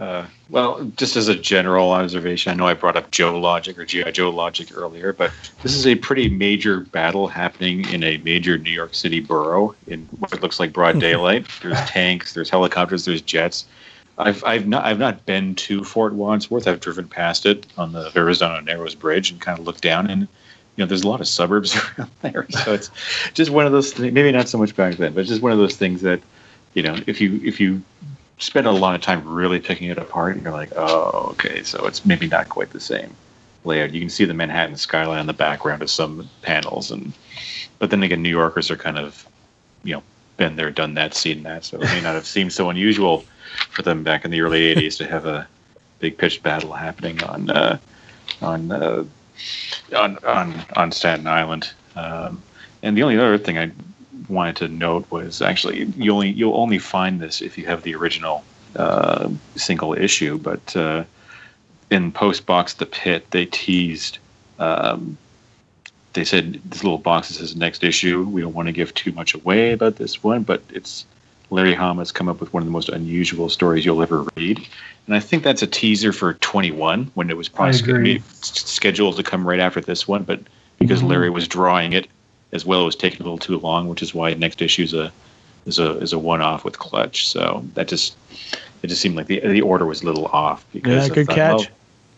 Uh, 0.00 0.24
well, 0.48 0.82
just 0.96 1.14
as 1.14 1.28
a 1.28 1.34
general 1.34 1.90
observation, 1.90 2.50
I 2.50 2.54
know 2.54 2.66
I 2.66 2.72
brought 2.72 2.96
up 2.96 3.10
Joe 3.10 3.38
Logic 3.38 3.78
or 3.78 3.84
GI 3.84 4.12
Joe 4.12 4.30
Logic 4.30 4.66
earlier, 4.74 5.12
but 5.12 5.30
this 5.62 5.74
is 5.74 5.86
a 5.86 5.94
pretty 5.94 6.30
major 6.30 6.80
battle 6.80 7.28
happening 7.28 7.86
in 7.90 8.02
a 8.02 8.16
major 8.18 8.56
New 8.56 8.70
York 8.70 8.94
City 8.94 9.20
borough 9.20 9.74
in 9.86 10.06
what 10.18 10.40
looks 10.40 10.58
like 10.58 10.72
broad 10.72 10.98
daylight. 11.00 11.46
there's 11.60 11.78
tanks, 11.82 12.32
there's 12.32 12.48
helicopters, 12.48 13.04
there's 13.04 13.20
jets. 13.20 13.66
I've 14.16 14.42
I've 14.42 14.66
not 14.66 14.86
I've 14.86 14.98
not 14.98 15.26
been 15.26 15.54
to 15.56 15.84
Fort 15.84 16.14
Wadsworth. 16.14 16.66
I've 16.66 16.80
driven 16.80 17.06
past 17.06 17.44
it 17.44 17.66
on 17.76 17.92
the 17.92 18.08
Verrazzano 18.08 18.64
Narrows 18.64 18.94
Bridge 18.94 19.30
and 19.30 19.38
kind 19.38 19.58
of 19.58 19.66
looked 19.66 19.82
down 19.82 20.08
and. 20.08 20.26
You 20.76 20.84
know, 20.86 20.88
there's 20.88 21.02
a 21.02 21.08
lot 21.08 21.20
of 21.20 21.28
suburbs 21.28 21.76
around 21.98 22.10
there, 22.22 22.46
so 22.48 22.72
it's 22.72 22.90
just 23.34 23.50
one 23.50 23.66
of 23.66 23.72
those. 23.72 23.98
Maybe 23.98 24.32
not 24.32 24.48
so 24.48 24.56
much 24.56 24.74
back 24.74 24.94
then, 24.94 25.12
but 25.12 25.26
just 25.26 25.42
one 25.42 25.52
of 25.52 25.58
those 25.58 25.76
things 25.76 26.00
that, 26.02 26.20
you 26.72 26.82
know, 26.82 26.96
if 27.06 27.20
you 27.20 27.38
if 27.44 27.60
you 27.60 27.82
spend 28.40 28.66
a 28.66 28.72
lot 28.72 28.94
of 28.94 29.00
time 29.02 29.26
really 29.26 29.60
picking 29.60 29.88
it 29.88 29.98
apart, 29.98 30.34
and 30.34 30.42
you're 30.42 30.52
like, 30.52 30.72
oh, 30.76 31.28
okay, 31.32 31.62
so 31.62 31.86
it's 31.86 32.04
maybe 32.04 32.26
not 32.26 32.48
quite 32.48 32.70
the 32.70 32.80
same. 32.80 33.14
layout. 33.64 33.92
You 33.92 34.00
can 34.00 34.10
see 34.10 34.24
the 34.24 34.34
Manhattan 34.34 34.76
skyline 34.76 35.20
in 35.20 35.26
the 35.26 35.32
background 35.32 35.82
of 35.82 35.90
some 35.90 36.28
panels, 36.42 36.90
and 36.90 37.12
but 37.78 37.90
then 37.90 38.02
again, 38.02 38.22
New 38.22 38.30
Yorkers 38.30 38.70
are 38.70 38.76
kind 38.76 38.98
of, 38.98 39.26
you 39.84 39.94
know, 39.94 40.02
been 40.36 40.56
there, 40.56 40.70
done 40.70 40.94
that, 40.94 41.14
seen 41.14 41.42
that, 41.44 41.64
so 41.64 41.78
it 41.78 41.84
may 41.84 42.00
not 42.00 42.14
have 42.14 42.26
seemed 42.26 42.52
so 42.52 42.70
unusual 42.70 43.24
for 43.70 43.82
them 43.82 44.02
back 44.02 44.24
in 44.24 44.30
the 44.30 44.40
early 44.40 44.74
'80s 44.74 44.96
to 44.98 45.06
have 45.06 45.26
a 45.26 45.46
big 45.98 46.16
pitched 46.16 46.42
battle 46.42 46.72
happening 46.72 47.22
on 47.24 47.50
uh, 47.50 47.78
on, 48.40 48.72
uh, 48.72 49.04
on 49.96 50.18
on 50.24 50.64
on 50.76 50.92
Staten 50.92 51.26
Island. 51.26 51.70
Um, 51.96 52.42
and 52.82 52.96
the 52.96 53.02
only 53.02 53.18
other 53.18 53.36
thing 53.36 53.58
I 53.58 53.70
wanted 54.30 54.56
to 54.56 54.68
note 54.68 55.10
was 55.10 55.42
actually 55.42 55.84
you 55.96 56.12
only 56.12 56.30
you'll 56.30 56.56
only 56.56 56.78
find 56.78 57.20
this 57.20 57.42
if 57.42 57.58
you 57.58 57.66
have 57.66 57.82
the 57.82 57.94
original 57.94 58.44
uh, 58.76 59.28
single 59.56 59.94
issue, 59.94 60.38
but 60.38 60.76
uh, 60.76 61.04
in 61.90 62.12
post 62.12 62.46
box 62.46 62.74
the 62.74 62.86
pit 62.86 63.26
they 63.30 63.46
teased. 63.46 64.18
Um, 64.58 65.18
they 66.12 66.24
said 66.24 66.60
this 66.64 66.82
little 66.82 66.98
box 66.98 67.28
that 67.28 67.34
says 67.34 67.54
next 67.54 67.84
issue. 67.84 68.24
We 68.24 68.40
don't 68.40 68.54
want 68.54 68.66
to 68.66 68.72
give 68.72 68.92
too 68.94 69.12
much 69.12 69.34
away 69.34 69.72
about 69.72 69.96
this 69.96 70.22
one, 70.22 70.42
but 70.42 70.62
it's 70.70 71.06
Larry 71.50 71.74
Hama's 71.74 72.12
come 72.12 72.28
up 72.28 72.40
with 72.40 72.52
one 72.52 72.62
of 72.62 72.66
the 72.66 72.72
most 72.72 72.88
unusual 72.88 73.48
stories 73.48 73.84
you'll 73.84 74.02
ever 74.02 74.24
read, 74.36 74.58
and 75.06 75.16
I 75.16 75.20
think 75.20 75.42
that's 75.42 75.62
a 75.62 75.66
teaser 75.66 76.12
for 76.12 76.34
21 76.34 77.10
when 77.14 77.30
it 77.30 77.36
was 77.36 77.48
probably 77.48 78.22
scheduled 78.32 79.16
to 79.16 79.22
come 79.22 79.46
right 79.46 79.60
after 79.60 79.80
this 79.80 80.06
one, 80.06 80.22
but 80.22 80.40
because 80.78 81.02
Mhm. 81.02 81.08
Larry 81.08 81.30
was 81.30 81.46
drawing 81.48 81.92
it 81.92 82.08
as 82.52 82.64
well, 82.66 82.82
it 82.82 82.86
was 82.86 82.96
taking 82.96 83.20
a 83.20 83.24
little 83.24 83.38
too 83.38 83.58
long, 83.58 83.88
which 83.88 84.02
is 84.02 84.14
why 84.14 84.32
next 84.34 84.60
issue 84.62 84.82
is 84.82 84.94
a 84.94 85.12
is 85.66 85.78
a 85.78 85.98
is 85.98 86.12
a 86.12 86.18
one 86.18 86.40
off 86.42 86.64
with 86.64 86.78
Clutch. 86.78 87.28
So 87.28 87.64
that 87.74 87.88
just 87.88 88.16
it 88.82 88.88
just 88.88 89.00
seemed 89.00 89.16
like 89.16 89.26
the 89.26 89.40
the 89.40 89.60
order 89.62 89.86
was 89.86 90.02
a 90.02 90.06
little 90.06 90.26
off. 90.26 90.64
Because 90.72 91.06
Yeah, 91.06 91.12
I 91.12 91.14
good 91.14 91.26
thought, 91.26 91.36
catch. 91.36 91.58
well, 91.58 91.66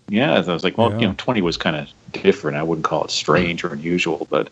yeah, 0.09 0.35
I 0.35 0.41
was 0.53 0.65
like, 0.65 0.77
well, 0.79 0.91
Yeah. 0.93 0.99
you 0.99 1.07
know, 1.09 1.15
20 1.19 1.43
was 1.43 1.57
kind 1.57 1.77
of 1.77 1.89
different. 2.13 2.57
I 2.57 2.63
wouldn't 2.63 2.85
call 2.85 3.05
it 3.05 3.11
strange 3.11 3.65
or 3.65 3.73
unusual, 3.73 4.27
but 4.31 4.51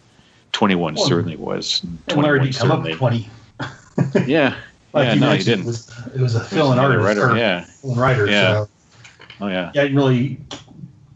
21 0.52 0.94
Well, 0.94 1.04
certainly 1.06 1.36
was. 1.36 1.82
And 1.82 1.98
21 2.08 2.44
did 2.46 2.56
come 2.56 2.70
up 2.70 2.84
certainly. 2.84 2.94
20. 2.96 3.28
Yeah. 4.26 4.56
Like 4.92 5.06
yeah, 5.06 5.14
you 5.14 5.20
no, 5.20 5.32
he 5.32 5.42
didn't. 5.44 5.60
It 5.60 5.66
was, 5.66 5.92
it 6.16 6.20
was 6.20 6.34
a 6.34 6.40
fill 6.42 6.72
and 6.72 6.80
artist. 6.80 7.04
writer, 7.04 7.30
or 7.30 7.36
yeah. 7.36 7.64
writer. 7.84 8.26
Yeah. 8.26 8.52
So 8.64 8.68
Oh, 9.42 9.46
yeah. 9.46 9.70
yeah, 9.74 9.82
I 9.82 9.84
didn't 9.84 9.96
really 9.96 10.38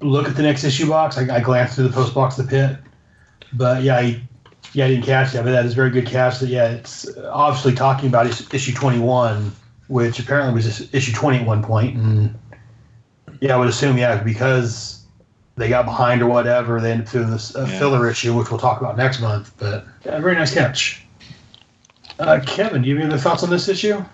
look 0.01 0.29
at 0.29 0.37
the 0.37 0.43
next 0.43 0.63
issue 0.65 0.89
box. 0.89 1.19
I, 1.19 1.23
I 1.37 1.41
glanced 1.41 1.75
through 1.75 1.89
the 1.89 1.93
post 1.95 2.15
box 2.15 2.39
of 2.39 2.47
the 2.47 2.51
pit, 2.51 2.77
but 3.53 3.83
yeah, 3.83 3.97
I, 3.97 4.21
yeah, 4.75 4.85
I 4.87 4.89
didn't 4.89 5.05
catch 5.05 5.33
that. 5.33 5.45
But 5.45 5.53
that 5.53 5.65
is 5.65 5.73
a 5.73 5.77
very 5.77 5.91
good 5.91 6.07
catch. 6.07 6.41
That 6.41 6.49
yeah, 6.49 6.69
it's 6.71 7.09
obviously 7.19 7.75
talking 7.75 8.09
about 8.09 8.27
issue 8.53 8.73
twenty 8.75 8.99
one, 8.99 9.53
which 9.89 10.19
apparently 10.19 10.53
was 10.55 10.67
is- 10.67 10.93
issue 10.93 11.13
twenty 11.13 11.39
at 11.39 11.47
one 11.47 11.63
point. 11.63 11.95
point, 11.95 12.05
and 12.07 12.35
yeah, 13.41 13.55
I 13.55 13.59
would 13.59 13.69
assume 13.69 13.97
yeah 13.97 14.23
because 14.23 15.05
they 15.57 15.69
got 15.69 15.85
behind 15.85 16.21
or 16.21 16.27
whatever, 16.27 16.81
they 16.81 16.91
ended 16.91 17.07
up 17.07 17.13
doing 17.13 17.31
this 17.31 17.55
uh, 17.55 17.61
Yeah. 17.69 17.79
filler 17.79 18.11
issue, 18.11 18.37
which 18.37 18.51
we'll 18.51 18.59
talk 18.59 18.81
about 18.81 18.97
next 18.97 19.21
month. 19.21 19.53
But 19.59 19.87
yeah, 20.05 20.19
very 20.21 20.35
nice 20.35 20.53
catch. 20.53 21.01
Uh, 22.19 22.41
Kevin, 22.45 22.83
do 22.83 22.89
you 22.89 22.97
have 22.97 23.05
any 23.05 23.13
other 23.15 23.23
thoughts 23.23 23.43
on 23.43 23.51
this 23.51 23.69
issue? 23.69 24.05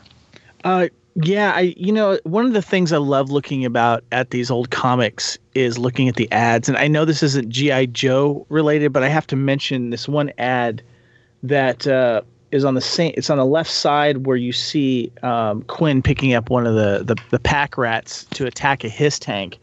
Uh, 0.65 0.89
yeah, 1.23 1.53
I 1.55 1.75
you 1.77 1.93
know 1.93 2.19
one 2.25 2.47
of 2.47 2.53
the 2.53 2.63
things 2.63 2.93
I 2.93 2.99
love 2.99 3.31
looking 3.31 3.65
about 3.65 4.05
at 4.13 4.31
these 4.31 4.51
old 4.51 4.71
comics 4.71 5.39
is 5.55 5.79
looking 5.79 6.09
at 6.09 6.17
the 6.17 6.31
ads, 6.33 6.69
and 6.69 6.77
I 6.77 6.89
know 6.89 7.05
this 7.05 7.23
isn't 7.23 7.49
GI 7.49 7.89
Joe 7.89 8.47
related, 8.49 8.93
but 8.93 9.03
I 9.03 9.09
have 9.09 9.27
to 9.29 9.37
mention 9.37 9.91
this 9.91 10.09
one 10.09 10.33
ad 10.39 10.83
that 11.43 11.87
uh, 11.87 12.23
is 12.53 12.65
on 12.65 12.75
the 12.75 12.81
same. 12.81 13.13
It's 13.17 13.31
on 13.31 13.39
the 13.39 13.45
left 13.45 13.71
side 13.71 14.27
where 14.27 14.37
you 14.37 14.53
see 14.53 15.13
um, 15.23 15.63
Kwinn 15.63 16.03
picking 16.03 16.35
up 16.35 16.51
one 16.51 16.67
of 16.67 16.75
the, 16.75 17.03
the 17.05 17.17
the 17.31 17.39
pack 17.39 17.77
rats 17.77 18.25
to 18.33 18.47
attack 18.47 18.85
a 18.85 18.89
HISS 18.89 19.19
tank, 19.19 19.59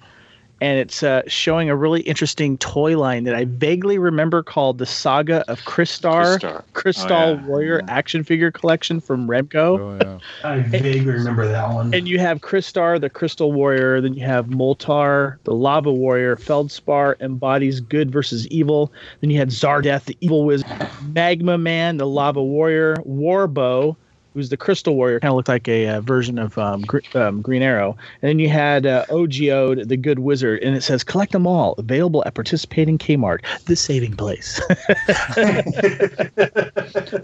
and 0.61 0.79
it's 0.79 1.03
uh, 1.03 1.21
showing 1.27 1.69
a 1.69 1.75
really 1.75 2.01
interesting 2.01 2.57
toy 2.57 2.97
line 2.97 3.23
that 3.25 3.35
I 3.35 3.45
vaguely 3.45 3.97
remember 3.97 4.41
called 4.43 4.77
the 4.77 4.85
Saga 4.85 5.43
of 5.47 5.59
Crystar. 5.61 6.39
Crystar. 6.39 6.63
Crystal 6.73 7.17
Oh, 7.17 7.33
yeah. 7.33 7.45
Warrior 7.45 7.81
action 7.87 8.23
figure 8.23 8.51
collection 8.51 8.99
from 8.99 9.27
Remco. 9.27 9.79
Oh 9.79 9.97
yeah. 10.01 10.49
I 10.49 10.59
vaguely 10.59 10.99
remember 11.01 11.47
that 11.47 11.73
one. 11.73 11.93
And 11.93 12.07
you 12.07 12.19
have 12.19 12.41
Crystar, 12.41 12.99
the 12.99 13.09
Crystal 13.09 13.51
Warrior. 13.51 14.01
Then 14.01 14.13
you 14.13 14.25
have 14.25 14.47
Moltar, 14.47 15.37
the 15.43 15.53
Lava 15.53 15.91
Warrior. 15.91 16.35
Feldspar 16.37 17.17
embodies 17.19 17.79
good 17.79 18.11
versus 18.11 18.47
evil. 18.47 18.91
Then 19.21 19.29
you 19.29 19.37
had 19.37 19.49
Zardeth, 19.49 20.05
the 20.05 20.17
Evil 20.21 20.45
Wizard. 20.45 20.67
Magma 21.13 21.57
Man, 21.57 21.97
the 21.97 22.07
Lava 22.07 22.43
Warrior. 22.43 22.95
Warbow, 23.05 23.95
who's 24.37 24.49
the 24.49 24.57
Crystal 24.57 24.95
Warrior, 24.95 25.19
kind 25.19 25.31
of 25.31 25.35
looked 25.35 25.47
like 25.47 25.67
a 25.67 25.87
uh, 25.87 26.01
version 26.01 26.37
of 26.37 26.55
um, 26.59 26.81
Gr- 26.81 26.99
um, 27.15 27.41
Green 27.41 27.63
Arrow. 27.63 27.97
And 28.21 28.29
then 28.29 28.37
you 28.37 28.49
had 28.49 28.85
uh, 28.85 29.03
OGO, 29.09 29.87
the 29.87 29.97
Good 29.97 30.19
Wizard, 30.19 30.61
and 30.61 30.75
it 30.75 30.81
says 30.81 31.03
collect 31.03 31.31
them 31.31 31.47
all, 31.47 31.73
available 31.79 32.23
at 32.27 32.35
participating 32.35 32.99
Kmart, 32.99 33.43
the 33.65 33.75
saving 33.75 34.15
place. 34.15 34.61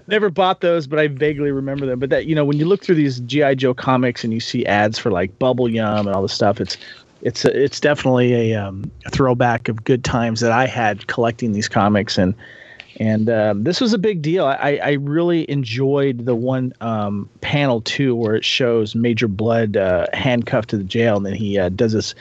Never 0.07 0.31
bought 0.31 0.61
those, 0.61 0.87
but 0.87 0.97
I 0.97 1.07
vaguely 1.07 1.51
remember 1.51 1.85
them. 1.85 1.99
But 1.99 2.09
that 2.09 2.25
you 2.25 2.33
know, 2.33 2.45
when 2.45 2.57
you 2.57 2.65
look 2.65 2.83
through 2.83 2.95
these 2.95 3.19
GI 3.19 3.55
Joe 3.57 3.75
comics 3.75 4.23
and 4.23 4.33
you 4.33 4.39
see 4.39 4.65
ads 4.65 4.97
for 4.97 5.11
like 5.11 5.37
Bubble 5.37 5.69
Yum 5.69 6.07
and 6.07 6.15
all 6.15 6.23
this 6.23 6.33
stuff, 6.33 6.59
it's 6.59 6.77
it's 7.21 7.45
it's 7.45 7.79
definitely 7.79 8.51
a, 8.51 8.55
um, 8.55 8.89
a 9.05 9.11
throwback 9.11 9.69
of 9.69 9.83
good 9.83 10.03
times 10.03 10.39
that 10.39 10.51
I 10.51 10.65
had 10.65 11.05
collecting 11.05 11.51
these 11.51 11.69
comics 11.69 12.17
and 12.17 12.33
and 12.99 13.29
um, 13.29 13.63
this 13.63 13.81
was 13.81 13.93
a 13.93 13.97
big 13.97 14.21
deal. 14.21 14.45
I, 14.45 14.79
I 14.83 14.91
really 14.93 15.49
enjoyed 15.49 16.25
the 16.25 16.35
one 16.35 16.73
um, 16.81 17.29
panel 17.41 17.81
too, 17.81 18.15
where 18.15 18.35
it 18.35 18.45
shows 18.45 18.95
Major 18.95 19.27
Blood 19.27 19.77
uh, 19.77 20.07
handcuffed 20.13 20.69
to 20.69 20.77
the 20.77 20.83
jail, 20.83 21.17
and 21.17 21.25
then 21.25 21.33
he 21.33 21.57
uh, 21.57 21.69
does 21.69 21.93
this 21.93 22.13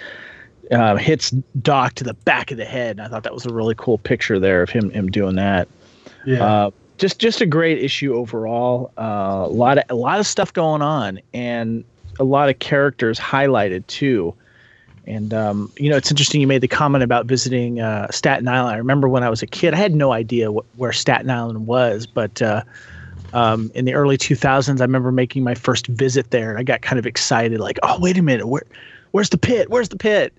uh, 0.71 0.97
hits 0.97 1.31
Doc 1.61 1.95
to 1.95 2.05
the 2.05 2.15
back 2.15 2.51
of 2.51 2.57
the 2.57 2.65
head. 2.65 2.93
And 2.93 3.03
I 3.03 3.09
thought 3.09 3.25
that 3.25 3.35
was 3.35 3.47
a 3.47 3.53
really 3.53 3.75
cool 3.77 3.99
picture 3.99 4.39
there 4.39 4.63
of 4.63 4.71
him 4.71 4.91
him 4.91 5.11
doing 5.11 5.37
that. 5.37 5.69
yeah. 6.25 6.45
Uh, 6.45 6.71
just 6.99 7.19
just 7.19 7.41
a 7.41 7.47
great 7.47 7.79
issue 7.79 8.15
overall. 8.15 8.93
Uh, 8.97 9.45
a 9.47 9.53
lot 9.53 9.79
of 9.79 9.85
a 9.89 9.95
lot 9.95 10.21
of 10.21 10.27
stuff 10.27 10.53
going 10.53 10.83
on, 10.83 11.21
and 11.35 11.85
a 12.21 12.25
lot 12.25 12.49
of 12.49 12.59
characters 12.61 13.19
highlighted 13.19 13.87
too. 13.89 14.35
And 15.07 15.35
um, 15.35 15.73
you 15.77 15.91
know, 15.91 15.97
it's 15.97 16.11
interesting. 16.11 16.41
You 16.41 16.47
made 16.47 16.61
the 16.61 16.69
comment 16.69 17.03
about 17.03 17.27
visiting 17.27 17.81
uh, 17.81 18.11
Staten 18.11 18.47
Island. 18.47 18.75
I 18.75 18.79
remember 18.79 19.09
when 19.09 19.25
I 19.25 19.31
was 19.31 19.43
a 19.43 19.47
kid, 19.47 19.75
I 19.75 19.77
had 19.77 19.95
no 19.95 20.13
idea 20.13 20.53
wh- 20.53 20.79
where 20.79 20.93
Staten 20.93 21.31
Island 21.31 21.67
was, 21.67 22.07
but 22.07 22.41
uh, 22.41 22.63
um, 23.33 23.73
in 23.75 23.85
the 23.85 23.95
early 23.95 24.17
2000s, 24.17 24.81
I 24.81 24.85
remember 24.85 25.11
making 25.11 25.43
my 25.43 25.55
first 25.55 25.87
visit 25.89 26.31
there, 26.31 26.51
and 26.51 26.59
I 26.59 26.63
got 26.63 26.83
kind 26.83 26.99
of 26.99 27.07
excited, 27.07 27.59
like, 27.59 27.79
"Oh, 27.83 27.99
wait 28.01 28.17
a 28.17 28.23
minute, 28.23 28.47
where?" 28.47 28.63
Where's 29.13 29.29
the 29.29 29.37
pit? 29.37 29.69
Where's 29.69 29.91
the 29.91 29.97
pit? 29.97 30.33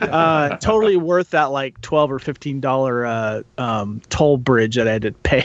uh, 0.02 0.56
totally 0.58 0.96
worth 0.96 1.30
that 1.30 1.46
like 1.46 1.80
twelve 1.80 2.12
or 2.12 2.20
fifteen 2.20 2.60
dollar 2.60 3.04
uh, 3.04 3.42
um, 3.58 4.00
toll 4.08 4.36
bridge 4.36 4.76
that 4.76 4.86
I 4.86 4.92
had 4.92 5.02
to 5.02 5.12
pay. 5.12 5.42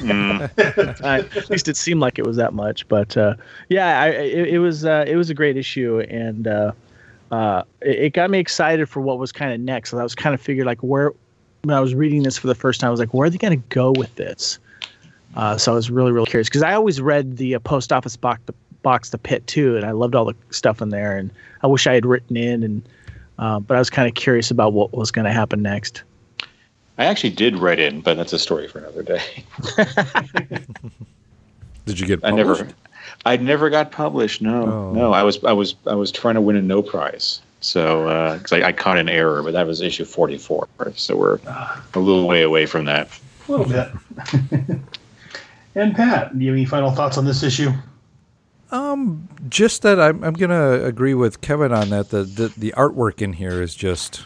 Mm. 0.00 1.04
At 1.04 1.50
least 1.50 1.68
it 1.68 1.76
seemed 1.76 2.00
like 2.00 2.18
it 2.18 2.26
was 2.26 2.38
that 2.38 2.54
much. 2.54 2.88
But 2.88 3.14
uh, 3.18 3.34
yeah, 3.68 4.00
I, 4.00 4.08
it, 4.08 4.48
it 4.54 4.58
was 4.58 4.86
uh, 4.86 5.04
it 5.06 5.16
was 5.16 5.28
a 5.28 5.34
great 5.34 5.58
issue, 5.58 6.00
and 6.00 6.48
uh, 7.32 7.64
it, 7.80 7.98
it 7.98 8.12
got 8.12 8.30
me 8.30 8.38
excited 8.38 8.88
for 8.88 9.00
what 9.00 9.18
was 9.18 9.32
kind 9.32 9.52
of 9.52 9.60
next. 9.60 9.90
So 9.90 9.98
I 9.98 10.02
was 10.02 10.14
kind 10.14 10.34
of 10.34 10.40
figured 10.40 10.66
like 10.66 10.80
where 10.80 11.12
when 11.62 11.76
I 11.76 11.80
was 11.80 11.94
reading 11.94 12.22
this 12.22 12.38
for 12.38 12.46
the 12.46 12.54
first 12.54 12.80
time, 12.80 12.88
I 12.88 12.90
was 12.90 13.00
like, 13.00 13.12
where 13.12 13.26
are 13.26 13.30
they 13.30 13.38
going 13.38 13.60
to 13.60 13.68
go 13.68 13.92
with 13.92 14.14
this? 14.14 14.58
Uh, 15.34 15.56
so 15.56 15.72
I 15.72 15.74
was 15.74 15.90
really 15.90 16.12
really 16.12 16.26
curious 16.26 16.48
because 16.48 16.62
I 16.62 16.74
always 16.74 17.00
read 17.00 17.38
the 17.38 17.54
uh, 17.54 17.58
post 17.58 17.92
office 17.92 18.16
box 18.16 18.42
the 18.46 18.54
box 18.82 19.10
the 19.10 19.18
pit 19.18 19.46
too, 19.46 19.76
and 19.76 19.86
I 19.86 19.92
loved 19.92 20.14
all 20.14 20.26
the 20.26 20.34
stuff 20.50 20.82
in 20.82 20.90
there, 20.90 21.16
and 21.16 21.30
I 21.62 21.66
wish 21.66 21.86
I 21.86 21.94
had 21.94 22.06
written 22.06 22.36
in 22.36 22.62
and. 22.62 22.82
Uh, 23.38 23.58
but 23.58 23.76
I 23.76 23.78
was 23.78 23.90
kind 23.90 24.06
of 24.06 24.14
curious 24.14 24.52
about 24.52 24.72
what 24.72 24.92
was 24.92 25.10
going 25.10 25.24
to 25.24 25.32
happen 25.32 25.62
next. 25.62 26.04
I 26.98 27.06
actually 27.06 27.30
did 27.30 27.56
write 27.56 27.80
in, 27.80 28.02
but 28.02 28.16
that's 28.16 28.32
a 28.32 28.38
story 28.38 28.68
for 28.68 28.78
another 28.78 29.02
day. 29.02 29.22
Did 31.86 31.98
you 31.98 32.06
get? 32.06 32.20
I 32.22 32.30
never, 32.30 32.68
I 33.24 33.36
never 33.36 33.70
got 33.70 33.92
published. 33.92 34.42
No, 34.42 34.62
Oh. 34.64 34.92
no. 34.92 35.12
I 35.12 35.22
was, 35.22 35.42
I 35.44 35.52
was, 35.52 35.74
I 35.86 35.94
was 35.94 36.10
trying 36.10 36.34
to 36.34 36.40
win 36.40 36.56
a 36.56 36.62
no 36.62 36.82
prize. 36.82 37.40
So, 37.60 38.36
because 38.38 38.52
I, 38.52 38.68
I 38.68 38.72
caught 38.72 38.98
an 38.98 39.08
error, 39.08 39.40
but 39.42 39.52
that 39.52 39.68
was 39.68 39.80
issue 39.80 40.04
forty-four. 40.04 40.66
So 40.96 41.16
we're 41.16 41.38
a 41.46 41.98
little 41.98 42.26
way 42.26 42.42
away 42.42 42.66
from 42.66 42.86
that. 42.86 43.08
A 43.48 43.52
little 43.52 43.66
bit. 43.66 43.88
and 45.76 45.94
Pat, 45.94 46.36
do 46.36 46.44
you 46.44 46.50
have 46.50 46.56
any 46.56 46.64
final 46.64 46.90
thoughts 46.90 47.16
on 47.18 47.24
this 47.24 47.44
issue? 47.44 47.70
Um, 48.72 49.28
just 49.48 49.82
that 49.82 50.00
I'm 50.00 50.24
I'm 50.24 50.34
gonna 50.34 50.82
agree 50.84 51.14
with 51.14 51.40
Kevin 51.40 51.72
on 51.72 51.90
that. 51.90 52.08
The 52.10 52.24
the, 52.24 52.48
the 52.56 52.74
artwork 52.76 53.22
in 53.22 53.34
here 53.34 53.62
is 53.62 53.74
just 53.76 54.24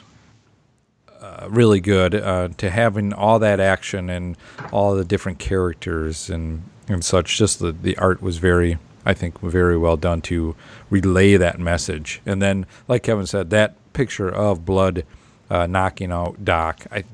uh, 1.20 1.46
really 1.50 1.80
good. 1.80 2.14
Uh, 2.14 2.48
to 2.56 2.70
having 2.70 3.12
all 3.12 3.38
that 3.40 3.60
action 3.60 4.08
and 4.08 4.36
all 4.72 4.94
the 4.94 5.04
different 5.04 5.38
characters 5.38 6.30
and 6.30 6.62
and 6.88 7.04
such. 7.04 7.36
Just 7.38 7.60
the 7.60 7.72
the 7.72 7.96
art 7.98 8.22
was 8.22 8.38
very, 8.38 8.78
I 9.04 9.14
think, 9.14 9.40
very 9.40 9.76
well 9.76 9.96
done 9.96 10.20
to 10.22 10.54
relay 10.90 11.36
that 11.36 11.58
message. 11.58 12.20
And 12.26 12.40
then, 12.40 12.66
like 12.88 13.02
Kevin 13.02 13.26
said, 13.26 13.50
that 13.50 13.74
picture 13.92 14.28
of 14.28 14.64
blood 14.64 15.04
uh, 15.50 15.66
knocking 15.66 16.12
out 16.12 16.44
Doc, 16.44 16.86
I 16.90 17.04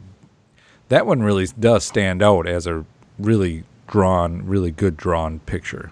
that 0.88 1.06
one 1.06 1.22
really 1.22 1.46
does 1.58 1.84
stand 1.84 2.22
out 2.22 2.46
as 2.46 2.66
a 2.66 2.84
really 3.18 3.64
drawn, 3.86 4.44
really 4.46 4.70
good 4.70 4.96
drawn 4.96 5.38
picture. 5.40 5.90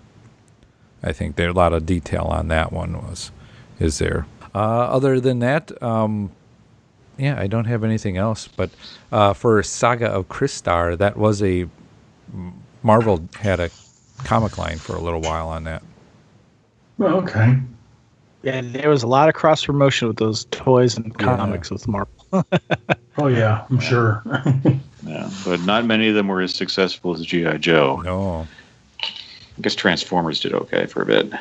I 1.02 1.12
think 1.12 1.36
there 1.36 1.48
a 1.48 1.52
lot 1.54 1.72
of 1.72 1.86
detail 1.86 2.24
on 2.24 2.48
that 2.48 2.72
one 2.72 2.92
was 2.92 3.30
is 3.78 3.98
there. 3.98 4.26
Uh, 4.54 4.58
other 4.58 5.20
than 5.20 5.38
that, 5.38 5.82
um, 5.82 6.30
yeah, 7.16 7.40
I 7.40 7.46
don't 7.46 7.66
have 7.66 7.84
anything 7.84 8.16
else. 8.16 8.48
But 8.48 8.70
uh, 9.12 9.32
for 9.32 9.62
Saga 9.62 10.08
of 10.08 10.28
Crystar, 10.28 10.96
that 10.98 11.16
was 11.16 11.42
a 11.42 11.66
Marvel 12.82 13.26
had 13.38 13.60
a 13.60 13.70
comic 14.24 14.58
line 14.58 14.78
for 14.78 14.96
a 14.96 15.00
little 15.00 15.20
while 15.20 15.48
on 15.48 15.64
that. 15.64 15.82
Well, 16.98 17.16
okay. 17.16 17.56
Yeah, 18.42 18.60
there 18.62 18.88
was 18.88 19.02
a 19.02 19.06
lot 19.06 19.28
of 19.28 19.34
cross 19.34 19.64
promotion 19.64 20.08
with 20.08 20.16
those 20.16 20.44
toys 20.46 20.96
and 20.96 21.16
comics 21.18 21.70
with 21.70 21.86
Marvel. 21.88 22.14
Oh 23.18 23.26
yeah, 23.26 23.64
I'm 23.68 23.80
sure. 23.80 24.22
Yeah, 25.02 25.30
but 25.46 25.60
not 25.62 25.86
many 25.86 26.08
of 26.08 26.14
them 26.14 26.28
were 26.28 26.42
as 26.42 26.54
successful 26.54 27.14
as 27.14 27.24
GI 27.24 27.58
Joe. 27.58 28.02
No, 28.04 28.46
I 29.02 29.60
guess 29.62 29.74
Transformers 29.74 30.40
did 30.40 30.52
okay 30.52 30.84
for 30.86 31.00
a 31.02 31.06
bit. 31.06 31.32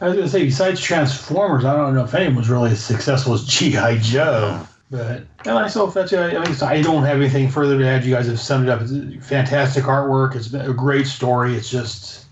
I 0.00 0.08
was 0.08 0.16
gonna 0.16 0.28
say, 0.28 0.44
besides 0.44 0.80
Transformers, 0.80 1.64
I 1.64 1.76
don't 1.76 1.94
know 1.94 2.04
if 2.04 2.14
anyone 2.14 2.36
was 2.36 2.48
really 2.48 2.72
as 2.72 2.84
successful 2.84 3.34
as 3.34 3.44
GI 3.44 3.98
Joe. 4.00 4.66
But 4.90 5.24
and 5.44 5.54
myself, 5.54 5.92
that's 5.92 6.12
it. 6.12 6.18
I, 6.18 6.44
mean, 6.44 6.56
I 6.62 6.80
don't 6.80 7.04
have 7.04 7.16
anything 7.18 7.50
further 7.50 7.78
to 7.78 7.86
add. 7.86 8.04
You 8.04 8.14
guys 8.14 8.26
have 8.26 8.40
summed 8.40 8.68
it 8.68 8.70
up. 8.70 8.80
It's 8.82 9.26
fantastic 9.26 9.84
artwork. 9.84 10.34
It's 10.34 10.48
been 10.48 10.62
a 10.62 10.72
great 10.72 11.06
story. 11.06 11.54
It's 11.54 11.68
just, 11.68 12.24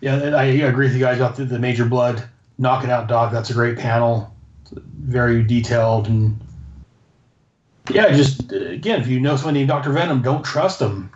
yeah, 0.00 0.16
I 0.36 0.44
agree 0.44 0.86
with 0.86 0.94
you 0.94 1.00
guys 1.00 1.18
about 1.18 1.36
the, 1.36 1.44
the 1.44 1.60
Major 1.60 1.84
Blood 1.84 2.28
Knock 2.58 2.82
It 2.82 2.90
Out 2.90 3.06
Dog. 3.06 3.32
That's 3.32 3.50
a 3.50 3.54
great 3.54 3.78
panel. 3.78 4.34
It's 4.62 4.72
very 4.74 5.44
detailed 5.44 6.08
and 6.08 6.36
yeah, 7.90 8.14
just 8.14 8.52
again, 8.52 9.00
if 9.00 9.08
you 9.08 9.18
know 9.20 9.36
someone 9.36 9.54
named 9.54 9.68
Doctor 9.68 9.90
Venom, 9.92 10.22
don't 10.22 10.44
trust 10.44 10.78
them. 10.78 11.10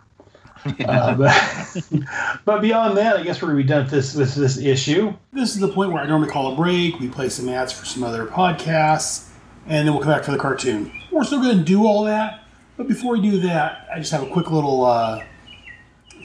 uh, 0.85 1.15
but, 1.15 1.83
but 2.45 2.61
beyond 2.61 2.97
that, 2.97 3.17
I 3.17 3.23
guess 3.23 3.41
we're 3.41 3.49
gonna 3.49 3.63
be 3.63 3.69
done 3.69 3.85
with 3.85 3.93
this 3.93 4.13
this 4.13 4.35
this 4.35 4.59
issue. 4.59 5.15
This 5.33 5.55
is 5.55 5.61
the 5.61 5.69
point 5.69 5.93
where 5.93 6.03
I 6.03 6.07
normally 6.07 6.29
call 6.29 6.53
a 6.53 6.57
break. 6.57 6.99
We 6.99 7.09
play 7.09 7.29
some 7.29 7.49
ads 7.49 7.73
for 7.73 7.85
some 7.85 8.03
other 8.03 8.27
podcasts, 8.27 9.29
and 9.69 9.87
then 9.87 9.95
we'll 9.95 10.03
come 10.03 10.12
back 10.12 10.25
for 10.25 10.33
the 10.33 10.39
cartoon. 10.39 10.93
We're 11.11 11.25
still 11.25 11.41
going 11.41 11.59
to 11.59 11.64
do 11.64 11.87
all 11.87 12.05
that, 12.05 12.45
but 12.77 12.89
before 12.89 13.12
we 13.14 13.23
do 13.23 13.41
that, 13.41 13.89
I 13.93 13.99
just 13.99 14.12
have 14.12 14.23
a 14.23 14.31
quick 14.31 14.51
little 14.51 14.85
uh, 14.85 15.25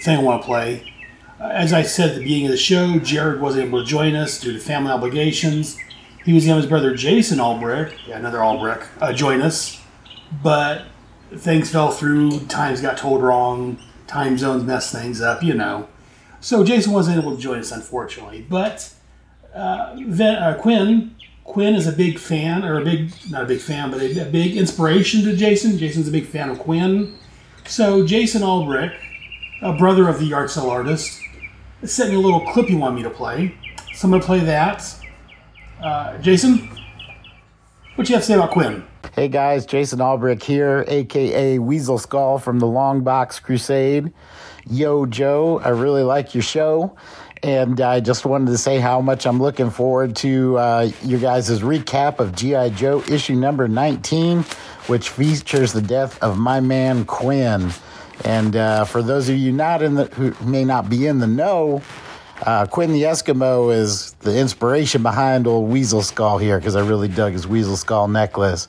thing 0.04 0.18
I 0.18 0.22
want 0.22 0.42
to 0.42 0.46
play. 0.46 0.94
Uh, 1.40 1.46
as 1.46 1.74
I 1.74 1.82
said 1.82 2.10
at 2.10 2.16
the 2.16 2.22
beginning 2.22 2.46
of 2.46 2.52
the 2.52 2.58
show, 2.58 3.00
Jared 3.00 3.42
wasn't 3.42 3.68
able 3.68 3.80
to 3.82 3.86
join 3.86 4.16
us 4.16 4.40
due 4.40 4.54
to 4.54 4.60
family 4.60 4.92
obligations. 4.92 5.78
He 6.24 6.34
was 6.34 6.46
going 6.46 6.58
to 6.58 6.62
his 6.62 6.70
brother 6.70 6.94
Jason 6.96 7.40
Albrecht, 7.40 7.96
yeah, 8.08 8.18
another 8.18 8.44
Albrecht, 8.44 8.88
uh, 9.02 9.12
join 9.12 9.42
us, 9.42 9.82
but 10.44 10.86
things 11.36 11.70
fell 11.72 11.92
through. 11.92 12.42
Times 12.42 12.82
got 12.82 12.98
told 12.98 13.24
wrong. 13.24 13.80
Time 14.08 14.38
zones 14.38 14.64
messed 14.64 14.92
things 14.92 15.22
up, 15.22 15.42
you 15.42 15.54
know. 15.54 15.88
So 16.42 16.64
Jason 16.64 16.92
wasn't 16.92 17.18
able 17.18 17.36
to 17.36 17.42
join 17.42 17.60
us, 17.60 17.72
unfortunately. 17.72 18.46
But 18.48 18.94
uh, 19.56 19.58
uh, 19.58 20.58
Kwinn, 20.60 21.16
Kwinn 21.46 21.76
is 21.76 21.88
a 21.88 21.92
big 21.92 22.20
fan, 22.20 22.64
or 22.64 22.80
a 22.80 22.86
big, 22.86 23.12
not 23.30 23.44
a 23.44 23.46
big 23.46 23.60
fan, 23.60 23.92
but 23.92 24.00
a, 24.02 24.22
a 24.22 24.26
big 24.26 24.56
inspiration 24.56 25.24
to 25.24 25.36
Jason. 25.36 25.78
Jason's 25.78 26.08
a 26.08 26.12
big 26.12 26.26
fan 26.26 26.50
of 26.50 26.60
Kwinn. 26.60 27.16
So 27.66 28.06
Jason 28.06 28.44
Albrecht, 28.44 28.96
a 29.62 29.74
brother 29.74 30.08
of 30.08 30.20
the 30.20 30.34
art 30.34 30.56
artist, 30.58 31.20
sent 31.84 32.12
me 32.12 32.16
a 32.16 32.20
little 32.20 32.42
clip 32.52 32.68
he 32.68 32.76
wanted 32.76 32.98
me 32.98 33.04
to 33.04 33.10
play. 33.10 33.56
So 33.94 34.08
I'm 34.08 34.12
going 34.12 34.22
to 34.22 34.26
play 34.26 34.40
that. 34.42 34.96
Uh, 35.82 36.18
Jason, 36.20 36.70
what 37.96 38.08
you 38.08 38.16
have 38.16 38.24
to 38.24 38.28
say 38.28 38.36
about 38.36 38.52
Kwinn? 38.52 38.84
Hey 39.14 39.28
guys, 39.28 39.66
Jason 39.66 40.00
Albrecht 40.00 40.44
here, 40.44 40.86
aka 40.88 41.60
Weasel 41.60 41.98
Skull 41.98 42.40
from 42.40 42.60
the 42.60 42.68
Long 42.68 43.02
Box 43.02 43.40
Crusade. 43.40 44.14
Yo, 44.70 45.06
Joe, 45.06 45.60
I 45.66 45.70
really 45.70 46.04
like 46.04 46.34
your 46.34 46.44
show. 46.44 46.96
And 47.44 47.82
I 47.82 48.02
just 48.02 48.24
wanted 48.24 48.48
to 48.52 48.58
say 48.58 48.80
how 48.80 49.02
much 49.02 49.26
I'm 49.26 49.42
looking 49.42 49.72
forward 49.72 50.16
to 50.18 50.58
uh, 50.60 50.92
your 51.02 51.20
guys' 51.20 51.50
recap 51.62 52.20
of 52.20 52.36
G.I. 52.36 52.70
Joe 52.70 53.04
issue 53.10 53.36
number 53.36 53.68
19, 53.68 54.44
which 54.86 55.10
features 55.10 55.74
the 55.74 55.82
death 55.82 56.22
of 56.22 56.38
my 56.38 56.60
man 56.60 57.04
Kwinn. 57.06 57.72
And 58.24 58.56
uh, 58.56 58.86
for 58.86 59.02
those 59.02 59.28
of 59.28 59.38
you 59.38 59.52
not 59.52 59.82
in 59.82 59.96
the 59.96 60.06
who 60.06 60.36
may 60.46 60.64
not 60.64 60.88
be 60.88 61.08
in 61.08 61.18
the 61.18 61.26
know, 61.26 61.82
uh, 62.44 62.68
Kwinn 62.68 62.92
the 62.92 63.04
Eskimo 63.04 63.74
is 63.74 64.12
the 64.20 64.38
inspiration 64.38 65.02
behind 65.02 65.48
old 65.48 65.68
Weasel 65.68 66.04
Skull 66.04 66.38
here 66.38 66.60
because 66.60 66.76
I 66.76 66.88
really 66.88 67.08
dug 67.08 67.34
his 67.34 67.48
Weasel 67.48 67.76
Skull 67.76 68.08
necklace. 68.08 68.68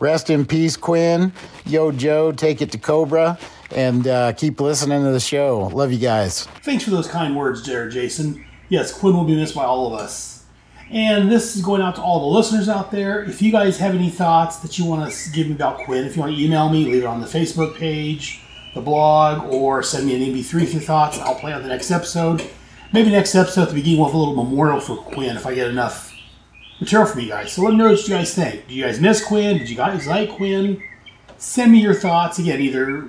Rest 0.00 0.28
in 0.28 0.44
peace, 0.44 0.76
Kwinn. 0.76 1.32
Yo, 1.66 1.92
Joe, 1.92 2.32
take 2.32 2.62
it 2.62 2.72
to 2.72 2.78
Cobra 2.78 3.38
and 3.74 4.06
uh, 4.06 4.32
keep 4.32 4.60
listening 4.60 5.02
to 5.04 5.10
the 5.10 5.20
show. 5.20 5.70
Love 5.72 5.92
you 5.92 5.98
guys. 5.98 6.46
Thanks 6.62 6.84
for 6.84 6.90
those 6.90 7.08
kind 7.08 7.36
words, 7.36 7.64
there, 7.64 7.88
Jason. 7.88 8.44
Yes, 8.68 8.92
Kwinn 8.92 9.14
will 9.14 9.24
be 9.24 9.36
missed 9.36 9.54
by 9.54 9.64
all 9.64 9.86
of 9.92 10.00
us. 10.00 10.44
And 10.90 11.30
this 11.30 11.54
is 11.54 11.62
going 11.62 11.82
out 11.82 11.96
to 11.96 12.02
all 12.02 12.20
the 12.20 12.36
listeners 12.36 12.68
out 12.68 12.90
there. 12.90 13.22
If 13.22 13.42
you 13.42 13.52
guys 13.52 13.78
have 13.78 13.94
any 13.94 14.08
thoughts 14.08 14.56
that 14.58 14.78
you 14.78 14.86
want 14.86 15.12
to 15.12 15.30
give 15.30 15.46
me 15.46 15.52
about 15.52 15.80
Kwinn, 15.80 16.06
if 16.06 16.16
you 16.16 16.22
want 16.22 16.34
to 16.34 16.42
email 16.42 16.70
me, 16.70 16.86
leave 16.86 17.02
it 17.02 17.06
on 17.06 17.20
the 17.20 17.26
Facebook 17.26 17.76
page, 17.76 18.40
the 18.74 18.80
blog, 18.80 19.52
or 19.52 19.82
send 19.82 20.06
me 20.06 20.14
an 20.14 20.34
MP3 20.34 20.54
with 20.54 20.72
your 20.72 20.82
thoughts. 20.82 21.18
I'll 21.18 21.34
play 21.34 21.52
on 21.52 21.62
the 21.62 21.68
next 21.68 21.90
episode. 21.90 22.42
Maybe 22.90 23.10
next 23.10 23.34
episode 23.34 23.62
at 23.62 23.68
the 23.68 23.74
beginning 23.74 24.02
have 24.02 24.14
a 24.14 24.16
little 24.16 24.34
memorial 24.34 24.80
for 24.80 24.96
Kwinn 24.96 25.36
if 25.36 25.44
I 25.44 25.54
get 25.54 25.68
enough 25.68 26.14
material 26.80 27.06
from 27.06 27.20
you 27.20 27.28
guys. 27.28 27.52
So 27.52 27.62
let 27.62 27.72
me 27.72 27.76
know 27.76 27.90
what 27.90 28.02
you 28.02 28.14
guys 28.14 28.34
think. 28.34 28.66
Do 28.68 28.74
you 28.74 28.84
guys 28.84 28.98
miss 28.98 29.22
Kwinn? 29.22 29.58
Did 29.58 29.68
you 29.68 29.76
guys 29.76 30.06
like 30.06 30.30
Kwinn? 30.30 30.82
Send 31.36 31.72
me 31.72 31.82
your 31.82 31.94
thoughts. 31.94 32.38
Again, 32.38 32.62
either 32.62 33.06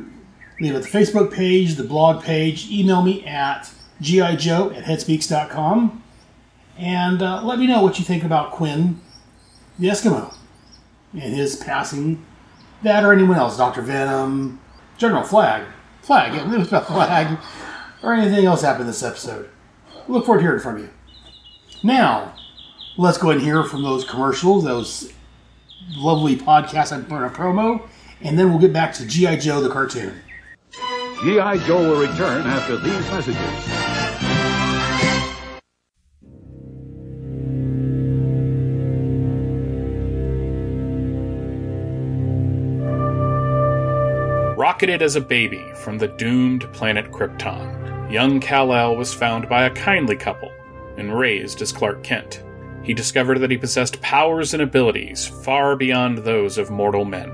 leave 0.59 0.75
at 0.75 0.83
the 0.83 0.87
Facebook 0.87 1.33
page, 1.33 1.75
the 1.75 1.83
blog 1.83 2.23
page, 2.23 2.69
email 2.69 3.01
me 3.01 3.25
at 3.25 3.71
gijoe 4.01 4.75
at 4.75 4.83
headspeaks.com, 4.83 6.03
and 6.77 7.21
uh, 7.21 7.41
let 7.43 7.59
me 7.59 7.67
know 7.67 7.81
what 7.81 7.99
you 7.99 8.05
think 8.05 8.23
about 8.23 8.51
Kwinn 8.51 8.99
the 9.79 9.87
Eskimo 9.87 10.35
and 11.13 11.33
his 11.33 11.55
passing. 11.55 12.23
That 12.83 13.03
or 13.03 13.11
anyone 13.13 13.37
else, 13.37 13.57
Dr. 13.57 13.81
Venom, 13.81 14.59
General 14.97 15.23
Flag, 15.23 15.63
Flag, 16.01 16.35
it 16.35 16.57
was 16.57 16.67
about 16.69 16.87
Flag, 16.87 17.37
or 18.03 18.13
anything 18.13 18.45
else 18.45 18.61
happened 18.61 18.87
this 18.87 19.03
episode. 19.03 19.49
Look 20.07 20.25
forward 20.25 20.39
to 20.39 20.45
hearing 20.45 20.61
from 20.61 20.77
you. 20.77 20.89
Now, 21.83 22.35
let's 22.97 23.17
go 23.17 23.29
and 23.29 23.41
hear 23.41 23.63
from 23.63 23.83
those 23.83 24.03
commercials, 24.03 24.63
those 24.63 25.11
lovely 25.91 26.35
podcasts 26.35 26.91
I 26.91 26.97
in 26.97 27.23
a 27.23 27.29
promo, 27.29 27.87
and 28.21 28.37
then 28.37 28.49
we'll 28.49 28.59
get 28.59 28.73
back 28.73 28.93
to 28.93 29.05
G.I. 29.05 29.37
Joe 29.37 29.61
the 29.61 29.69
cartoon. 29.69 30.21
G.I. 31.21 31.57
Joe 31.67 31.89
will 31.89 31.99
return 31.99 32.47
after 32.47 32.77
these 32.77 33.11
messages. 33.11 33.35
Rocketed 44.57 45.01
as 45.01 45.17
a 45.17 45.21
baby 45.21 45.61
from 45.75 45.97
the 45.97 46.07
doomed 46.07 46.71
planet 46.71 47.11
Krypton, 47.11 48.09
young 48.09 48.39
Kal-El 48.39 48.95
was 48.95 49.13
found 49.13 49.49
by 49.49 49.65
a 49.65 49.71
kindly 49.71 50.15
couple 50.15 50.53
and 50.97 51.17
raised 51.17 51.61
as 51.61 51.73
Clark 51.73 52.01
Kent. 52.01 52.41
He 52.81 52.93
discovered 52.93 53.39
that 53.39 53.51
he 53.51 53.57
possessed 53.57 54.01
powers 54.01 54.53
and 54.53 54.63
abilities 54.63 55.25
far 55.25 55.75
beyond 55.75 56.19
those 56.19 56.57
of 56.57 56.71
mortal 56.71 57.03
men, 57.03 57.29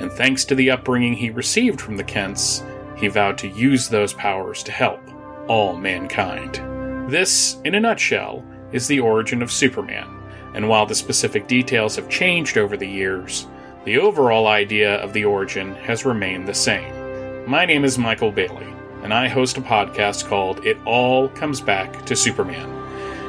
and 0.00 0.12
thanks 0.12 0.44
to 0.44 0.54
the 0.54 0.70
upbringing 0.70 1.14
he 1.14 1.30
received 1.30 1.80
from 1.80 1.96
the 1.96 2.04
Kents, 2.04 2.62
he 3.02 3.08
vowed 3.08 3.36
to 3.36 3.48
use 3.48 3.88
those 3.88 4.14
powers 4.14 4.62
to 4.62 4.70
help 4.70 5.00
all 5.48 5.76
mankind. 5.76 7.10
This, 7.10 7.56
in 7.64 7.74
a 7.74 7.80
nutshell, 7.80 8.44
is 8.70 8.86
the 8.86 9.00
origin 9.00 9.42
of 9.42 9.50
Superman, 9.50 10.08
and 10.54 10.68
while 10.68 10.86
the 10.86 10.94
specific 10.94 11.48
details 11.48 11.96
have 11.96 12.08
changed 12.08 12.56
over 12.56 12.76
the 12.76 12.86
years, 12.86 13.48
the 13.84 13.98
overall 13.98 14.46
idea 14.46 14.94
of 15.02 15.12
the 15.12 15.24
origin 15.24 15.74
has 15.74 16.04
remained 16.04 16.46
the 16.46 16.54
same. 16.54 17.50
My 17.50 17.66
name 17.66 17.84
is 17.84 17.98
Michael 17.98 18.30
Bailey, 18.30 18.72
and 19.02 19.12
I 19.12 19.26
host 19.26 19.58
a 19.58 19.62
podcast 19.62 20.28
called 20.28 20.64
It 20.64 20.78
All 20.86 21.28
Comes 21.30 21.60
Back 21.60 22.06
to 22.06 22.14
Superman. 22.14 22.70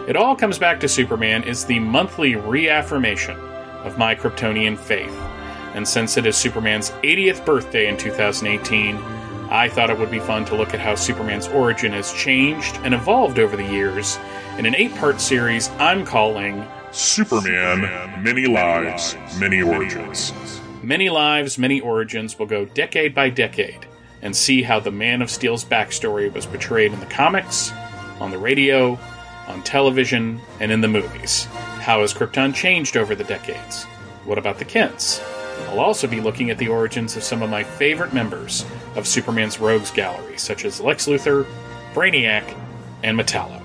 It 0.08 0.16
All 0.16 0.36
Comes 0.36 0.60
Back 0.60 0.80
to 0.82 0.88
Superman 0.88 1.44
is 1.46 1.66
the 1.66 1.80
monthly 1.80 2.36
reaffirmation 2.36 3.40
of 3.84 3.98
my 3.98 4.14
Kryptonian 4.14 4.78
faith, 4.78 5.18
and 5.74 5.88
since 5.88 6.16
it 6.16 6.28
is 6.28 6.38
Superman's 6.38 6.92
80th 7.02 7.44
birthday 7.44 7.88
in 7.88 7.98
2018, 7.98 9.23
I 9.54 9.70
thought 9.70 9.92
it 9.92 10.00
would 10.00 10.10
be 10.10 10.18
fun 10.18 10.46
to 10.46 10.56
look 10.56 10.74
at 10.74 10.80
how 10.80 10.96
Superman's 10.96 11.48
origin 11.48 11.92
has 11.94 12.12
changed 12.12 12.76
and 12.78 12.92
evolved 12.92 13.38
over 13.38 13.56
the 13.56 13.64
years 13.64 14.18
in 14.58 14.66
an 14.66 14.74
eight 14.74 14.96
part 14.96 15.22
series 15.22 15.70
I'm 15.78 16.04
calling 16.08 16.66
Superman, 16.92 18.24
Many 18.24 18.48
Lives, 18.48 19.16
Many 19.38 19.62
Origins. 19.62 20.34
Many 20.82 21.12
Lives, 21.12 21.60
Many 21.60 21.80
Origins 21.80 22.40
will 22.40 22.48
go 22.48 22.66
decade 22.66 23.14
by 23.14 23.30
decade 23.30 23.86
and 24.24 24.36
see 24.36 24.64
how 24.64 24.80
the 24.80 24.90
Man 24.90 25.22
of 25.22 25.30
Steel's 25.30 25.64
backstory 25.64 26.34
was 26.34 26.48
portrayed 26.48 26.92
in 26.92 27.00
the 27.00 27.06
comics, 27.06 27.72
on 28.20 28.32
the 28.32 28.40
radio, 28.40 28.98
on 29.46 29.62
television, 29.62 30.42
and 30.62 30.72
in 30.72 30.82
the 30.82 30.88
movies. 30.88 31.46
How 31.82 32.02
has 32.02 32.12
Krypton 32.12 32.56
changed 32.56 32.98
over 32.98 33.14
the 33.14 33.24
decades? 33.24 33.84
What 34.26 34.40
about 34.40 34.58
the 34.58 34.66
Kents? 34.66 35.22
I'll 35.68 35.80
also 35.80 36.08
be 36.08 36.22
looking 36.22 36.50
at 36.50 36.58
the 36.58 36.68
origins 36.68 37.16
of 37.16 37.24
some 37.24 37.42
of 37.42 37.50
my 37.50 37.64
favorite 37.64 38.14
members 38.14 38.66
of 38.96 39.08
Superman's 39.08 39.60
Rogues 39.60 39.92
Gallery, 39.92 40.38
such 40.38 40.66
as 40.66 40.80
Lex 40.80 41.08
Luthor, 41.08 41.46
Brainiac, 41.94 42.44
and 43.04 43.18
Metallo. 43.18 43.62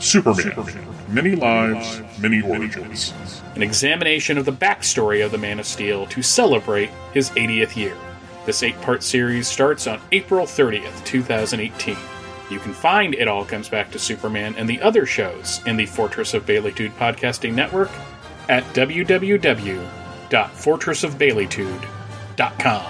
Superman. 0.00 0.88
Many 1.08 1.36
lives, 1.36 2.00
many 2.18 2.40
origins. 2.42 3.12
An 3.54 3.62
examination 3.62 4.38
of 4.38 4.44
the 4.44 4.52
backstory 4.52 5.24
of 5.24 5.30
the 5.30 5.38
Man 5.38 5.60
of 5.60 5.66
Steel 5.66 6.06
to 6.06 6.22
celebrate 6.22 6.90
his 7.12 7.30
80th 7.30 7.76
year. 7.76 7.96
This 8.46 8.62
eight 8.62 8.80
part 8.80 9.02
series 9.02 9.46
starts 9.46 9.86
on 9.86 10.00
April 10.10 10.46
30th, 10.46 11.04
2018. 11.04 11.96
You 12.50 12.58
can 12.58 12.72
find 12.72 13.14
It 13.14 13.28
All 13.28 13.44
Comes 13.44 13.68
Back 13.68 13.90
to 13.92 13.98
Superman 13.98 14.54
and 14.56 14.68
the 14.68 14.82
other 14.82 15.06
shows 15.06 15.60
in 15.66 15.76
the 15.76 15.86
Fortress 15.86 16.34
of 16.34 16.44
Baileytude 16.44 16.92
podcasting 16.92 17.54
network 17.54 17.90
at 18.48 18.64
www.fortressofbaileytude.com. 20.32 22.82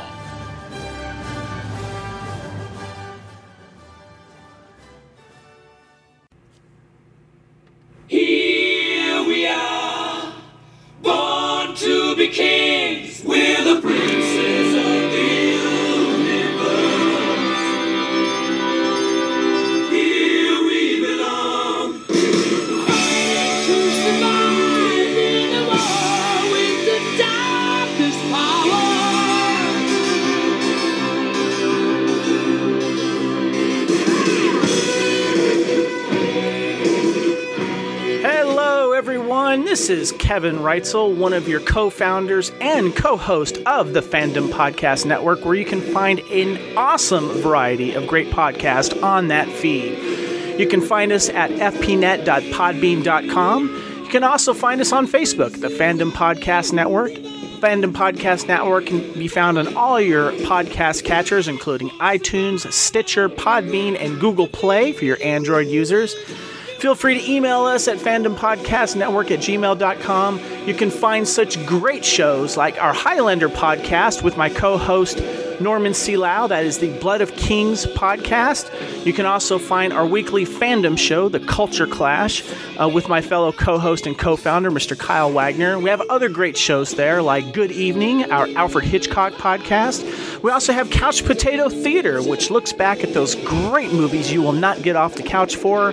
Here 8.06 9.26
we 9.26 9.48
are, 9.48 10.32
born 11.02 11.74
to 11.76 12.16
be 12.16 12.28
kings. 12.28 13.24
We're 13.24 13.64
the 13.64 13.80
princes 13.80 14.41
everyone. 39.52 39.70
This 39.70 39.90
is 39.90 40.12
Kevin 40.12 40.60
Reitzel, 40.60 41.14
one 41.14 41.34
of 41.34 41.46
your 41.46 41.60
co 41.60 41.90
founders 41.90 42.50
and 42.62 42.96
co 42.96 43.18
host 43.18 43.58
of 43.66 43.92
the 43.92 44.00
Fandom 44.00 44.48
Podcast 44.48 45.04
Network, 45.04 45.44
where 45.44 45.54
you 45.54 45.66
can 45.66 45.82
find 45.82 46.20
an 46.20 46.58
awesome 46.76 47.28
variety 47.42 47.92
of 47.92 48.06
great 48.06 48.30
podcasts 48.30 49.02
on 49.02 49.28
that 49.28 49.46
feed. 49.48 49.98
You 50.58 50.66
can 50.66 50.80
find 50.80 51.12
us 51.12 51.28
at 51.28 51.50
fpnet.podbean.com. 51.50 54.02
You 54.04 54.08
can 54.08 54.24
also 54.24 54.54
find 54.54 54.80
us 54.80 54.90
on 54.90 55.06
Facebook, 55.06 55.60
the 55.60 55.68
Fandom 55.68 56.12
Podcast 56.12 56.72
Network. 56.72 57.12
Fandom 57.12 57.92
Podcast 57.92 58.48
Network 58.48 58.86
can 58.86 59.12
be 59.12 59.28
found 59.28 59.58
on 59.58 59.76
all 59.76 60.00
your 60.00 60.32
podcast 60.32 61.04
catchers, 61.04 61.46
including 61.46 61.90
iTunes, 62.00 62.72
Stitcher, 62.72 63.28
Podbean, 63.28 64.00
and 64.00 64.18
Google 64.18 64.48
Play 64.48 64.92
for 64.92 65.04
your 65.04 65.22
Android 65.22 65.68
users. 65.68 66.16
Feel 66.82 66.96
free 66.96 67.14
to 67.14 67.30
email 67.30 67.60
us 67.60 67.86
at 67.86 67.98
fandompodcastnetwork 67.98 69.30
at 69.30 69.38
gmail.com. 69.38 70.40
You 70.66 70.74
can 70.74 70.90
find 70.90 71.28
such 71.28 71.64
great 71.64 72.04
shows 72.04 72.56
like 72.56 72.76
our 72.82 72.92
Highlander 72.92 73.48
podcast 73.48 74.24
with 74.24 74.36
my 74.36 74.48
co 74.48 74.76
host 74.78 75.22
Norman 75.60 75.94
C. 75.94 76.16
Lau. 76.16 76.48
That 76.48 76.64
is 76.64 76.78
the 76.78 76.90
Blood 76.98 77.20
of 77.20 77.36
Kings 77.36 77.86
podcast. 77.86 79.06
You 79.06 79.12
can 79.12 79.26
also 79.26 79.60
find 79.60 79.92
our 79.92 80.04
weekly 80.04 80.44
fandom 80.44 80.98
show, 80.98 81.28
The 81.28 81.38
Culture 81.38 81.86
Clash, 81.86 82.42
uh, 82.80 82.88
with 82.88 83.08
my 83.08 83.20
fellow 83.20 83.52
co 83.52 83.78
host 83.78 84.08
and 84.08 84.18
co 84.18 84.34
founder, 84.34 84.72
Mr. 84.72 84.98
Kyle 84.98 85.30
Wagner. 85.30 85.78
We 85.78 85.88
have 85.88 86.00
other 86.10 86.28
great 86.28 86.56
shows 86.56 86.90
there 86.94 87.22
like 87.22 87.52
Good 87.52 87.70
Evening, 87.70 88.32
our 88.32 88.48
Alfred 88.56 88.86
Hitchcock 88.86 89.34
podcast. 89.34 90.42
We 90.42 90.50
also 90.50 90.72
have 90.72 90.90
Couch 90.90 91.24
Potato 91.24 91.68
Theater, 91.68 92.20
which 92.20 92.50
looks 92.50 92.72
back 92.72 93.04
at 93.04 93.14
those 93.14 93.36
great 93.36 93.92
movies 93.92 94.32
you 94.32 94.42
will 94.42 94.50
not 94.50 94.82
get 94.82 94.96
off 94.96 95.14
the 95.14 95.22
couch 95.22 95.54
for. 95.54 95.92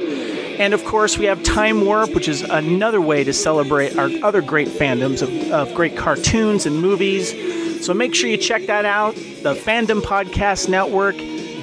And 0.59 0.73
of 0.73 0.83
course, 0.83 1.17
we 1.17 1.25
have 1.25 1.41
Time 1.41 1.85
Warp, 1.85 2.13
which 2.13 2.27
is 2.27 2.41
another 2.41 2.99
way 2.99 3.23
to 3.23 3.31
celebrate 3.31 3.97
our 3.97 4.09
other 4.21 4.41
great 4.41 4.67
fandoms 4.67 5.21
of, 5.21 5.51
of 5.51 5.73
great 5.73 5.95
cartoons 5.95 6.65
and 6.65 6.81
movies. 6.81 7.33
So 7.85 7.93
make 7.93 8.13
sure 8.13 8.29
you 8.29 8.35
check 8.37 8.65
that 8.65 8.83
out. 8.83 9.15
The 9.15 9.55
Fandom 9.55 10.01
Podcast 10.01 10.67
Network. 10.67 11.15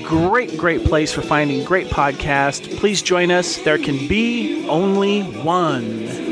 Great, 0.03 0.57
great 0.57 0.85
place 0.85 1.13
for 1.13 1.21
finding 1.21 1.63
great 1.65 1.89
podcasts. 1.89 2.75
Please 2.79 3.03
join 3.03 3.31
us. 3.31 3.59
There 3.59 3.77
can 3.77 4.09
be 4.09 4.67
only 4.67 5.23
one. 5.23 6.26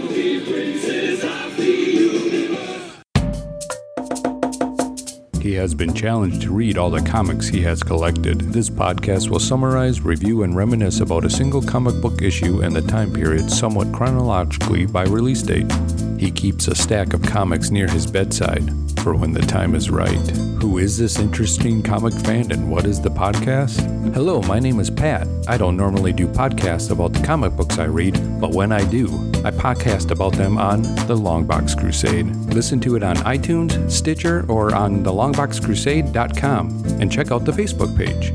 He 5.54 5.60
has 5.60 5.72
been 5.72 5.94
challenged 5.94 6.42
to 6.42 6.52
read 6.52 6.76
all 6.76 6.90
the 6.90 7.00
comics 7.00 7.46
he 7.46 7.60
has 7.60 7.80
collected. 7.80 8.40
This 8.40 8.68
podcast 8.68 9.30
will 9.30 9.38
summarize, 9.38 10.00
review, 10.00 10.42
and 10.42 10.56
reminisce 10.56 10.98
about 10.98 11.24
a 11.24 11.30
single 11.30 11.62
comic 11.62 11.94
book 12.02 12.22
issue 12.22 12.62
and 12.62 12.74
the 12.74 12.82
time 12.82 13.12
period 13.12 13.48
somewhat 13.52 13.92
chronologically 13.92 14.84
by 14.84 15.04
release 15.04 15.42
date. 15.42 15.72
He 16.18 16.32
keeps 16.32 16.66
a 16.66 16.74
stack 16.74 17.12
of 17.12 17.22
comics 17.22 17.70
near 17.70 17.86
his 17.86 18.04
bedside 18.04 18.68
for 19.04 19.14
when 19.14 19.32
the 19.32 19.42
time 19.42 19.74
is 19.74 19.90
right. 19.90 20.30
Who 20.62 20.78
is 20.78 20.96
this 20.96 21.18
interesting 21.18 21.82
comic 21.82 22.14
fan 22.14 22.50
and 22.50 22.70
what 22.70 22.86
is 22.86 23.02
the 23.02 23.10
podcast? 23.10 23.78
Hello, 24.14 24.40
my 24.40 24.58
name 24.58 24.80
is 24.80 24.88
Pat. 24.88 25.28
I 25.46 25.58
don't 25.58 25.76
normally 25.76 26.14
do 26.14 26.26
podcasts 26.26 26.90
about 26.90 27.12
the 27.12 27.22
comic 27.22 27.52
books 27.52 27.78
I 27.78 27.84
read, 27.84 28.14
but 28.40 28.52
when 28.52 28.72
I 28.72 28.82
do, 28.88 29.04
I 29.44 29.50
podcast 29.50 30.10
about 30.10 30.32
them 30.32 30.56
on 30.56 30.80
The 30.80 31.14
Longbox 31.14 31.78
Crusade. 31.78 32.34
Listen 32.54 32.80
to 32.80 32.96
it 32.96 33.02
on 33.02 33.16
iTunes, 33.16 33.90
Stitcher, 33.90 34.46
or 34.48 34.74
on 34.74 35.04
thelongboxcrusade.com 35.04 36.84
and 36.98 37.12
check 37.12 37.30
out 37.30 37.44
the 37.44 37.52
Facebook 37.52 37.94
page. 37.98 38.32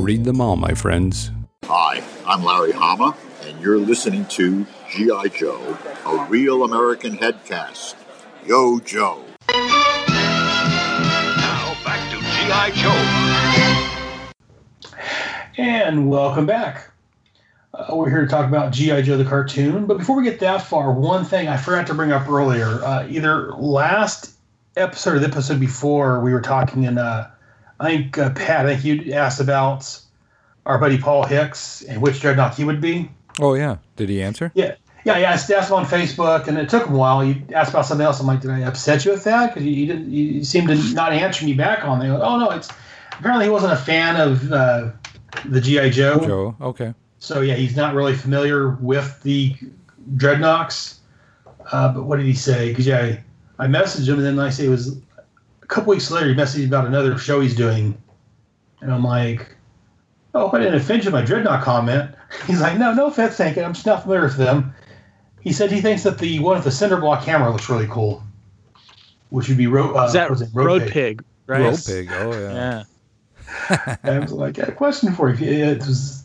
Read 0.00 0.22
them 0.22 0.40
all, 0.40 0.54
my 0.54 0.74
friends. 0.74 1.32
Hi, 1.64 2.04
I'm 2.24 2.44
Larry 2.44 2.70
Hama, 2.70 3.16
and 3.42 3.60
you're 3.60 3.78
listening 3.78 4.26
to 4.26 4.64
G.I. 4.90 5.26
Joe, 5.28 5.76
a 6.06 6.24
real 6.26 6.62
American 6.62 7.18
headcast. 7.18 7.96
Yo, 8.46 8.78
Joe. 8.78 9.24
G.I. 12.52 12.70
Joe. 12.72 14.30
And 15.56 16.10
welcome 16.10 16.44
back. 16.44 16.90
Uh, 17.72 17.96
we're 17.96 18.10
here 18.10 18.20
to 18.20 18.26
talk 18.26 18.46
about 18.46 18.74
G.I. 18.74 19.00
Joe 19.00 19.16
the 19.16 19.24
cartoon. 19.24 19.86
But 19.86 19.96
before 19.96 20.16
we 20.16 20.22
get 20.22 20.38
that 20.40 20.60
far, 20.60 20.92
one 20.92 21.24
thing 21.24 21.48
I 21.48 21.56
forgot 21.56 21.86
to 21.86 21.94
bring 21.94 22.12
up 22.12 22.28
earlier. 22.28 22.66
Uh, 22.84 23.06
either 23.08 23.52
last 23.52 24.34
episode 24.76 25.14
or 25.14 25.18
the 25.20 25.28
episode 25.28 25.60
before, 25.60 26.20
we 26.20 26.34
were 26.34 26.42
talking, 26.42 26.84
and 26.84 26.98
uh, 26.98 27.28
I 27.80 27.86
think, 27.86 28.18
uh, 28.18 28.28
Pat, 28.34 28.66
I 28.66 28.76
think 28.76 29.06
you 29.06 29.14
asked 29.14 29.40
about 29.40 29.98
our 30.66 30.76
buddy 30.76 30.98
Paul 30.98 31.24
Hicks 31.24 31.80
and 31.80 32.02
which 32.02 32.16
Dreadnok 32.16 32.56
he 32.56 32.64
would 32.64 32.82
be. 32.82 33.10
Oh, 33.40 33.54
yeah. 33.54 33.78
Did 33.96 34.10
he 34.10 34.22
answer? 34.22 34.52
Yeah. 34.54 34.74
Yeah, 35.04 35.18
yeah. 35.18 35.30
I 35.30 35.32
asked 35.32 35.50
him 35.50 35.74
on 35.74 35.84
Facebook, 35.84 36.46
and 36.46 36.56
it 36.56 36.68
took 36.68 36.86
him 36.86 36.94
a 36.94 36.98
while. 36.98 37.24
You 37.24 37.42
asked 37.54 37.70
about 37.70 37.86
something 37.86 38.04
else. 38.04 38.20
I'm 38.20 38.26
like, 38.26 38.40
did 38.40 38.50
I 38.50 38.60
upset 38.60 39.04
you 39.04 39.10
with 39.10 39.24
that? 39.24 39.52
Because 39.52 39.66
you, 39.66 39.72
you 39.72 39.86
didn't. 39.86 40.10
You 40.10 40.44
seemed 40.44 40.68
to 40.68 40.94
not 40.94 41.12
answer 41.12 41.44
me 41.44 41.54
back 41.54 41.84
on 41.84 41.98
there. 41.98 42.12
Oh 42.12 42.38
no, 42.38 42.50
it's 42.50 42.68
apparently 43.18 43.46
he 43.46 43.50
wasn't 43.50 43.72
a 43.72 43.76
fan 43.76 44.16
of 44.16 44.52
uh, 44.52 44.90
the 45.46 45.60
GI 45.60 45.90
Joe. 45.90 46.20
Joe, 46.20 46.56
okay. 46.60 46.94
So 47.18 47.40
yeah, 47.40 47.54
he's 47.54 47.76
not 47.76 47.94
really 47.94 48.14
familiar 48.14 48.70
with 48.70 49.20
the 49.22 49.54
Dreadnoks. 50.16 50.98
Uh, 51.70 51.92
but 51.92 52.04
what 52.04 52.16
did 52.16 52.26
he 52.26 52.34
say? 52.34 52.68
Because 52.68 52.86
yeah, 52.86 53.16
I, 53.58 53.64
I 53.64 53.66
messaged 53.66 54.08
him, 54.08 54.16
and 54.16 54.26
then 54.26 54.38
I 54.38 54.50
say 54.50 54.66
it 54.66 54.70
was 54.70 54.98
a 55.62 55.66
couple 55.66 55.90
weeks 55.90 56.10
later. 56.10 56.28
He 56.28 56.34
messaged 56.34 56.58
me 56.58 56.64
about 56.66 56.86
another 56.86 57.16
show 57.18 57.40
he's 57.40 57.56
doing, 57.56 58.00
and 58.80 58.92
I'm 58.92 59.04
like, 59.04 59.54
"Oh, 60.34 60.50
I 60.52 60.58
didn't 60.58 60.74
offend 60.74 61.04
you 61.04 61.10
my 61.10 61.22
Dreadnok 61.22 61.62
comment." 61.62 62.14
He's 62.46 62.60
like, 62.60 62.78
"No, 62.78 62.94
no 62.94 63.06
offense, 63.06 63.36
thank 63.36 63.56
you. 63.56 63.62
I'm 63.62 63.74
just 63.74 63.86
not 63.86 64.02
familiar 64.02 64.24
with 64.24 64.36
them." 64.36 64.74
He 65.42 65.52
said 65.52 65.72
he 65.72 65.80
thinks 65.80 66.02
that 66.04 66.18
the 66.18 66.38
one 66.38 66.56
with 66.56 66.64
the 66.64 66.70
cinder 66.70 66.96
block 66.98 67.24
camera 67.24 67.50
looks 67.50 67.68
really 67.68 67.88
cool, 67.88 68.22
which 69.30 69.48
would 69.48 69.58
be 69.58 69.66
ro- 69.66 69.94
uh, 69.96 70.06
Is 70.06 70.12
that 70.12 70.30
was 70.30 70.42
it 70.42 70.50
Road 70.52 70.88
Pig, 70.88 71.24
right? 71.46 71.60
Road 71.62 71.80
Pig, 71.84 72.08
oh, 72.12 72.32
yeah. 72.32 72.84
Yeah. 73.68 73.96
And 74.02 74.16
I 74.16 74.18
was 74.20 74.32
like, 74.32 74.58
I 74.58 74.62
had 74.62 74.68
a 74.70 74.74
question 74.74 75.12
for 75.12 75.30
you. 75.32 75.46
It 75.46 75.78
was, 75.78 76.24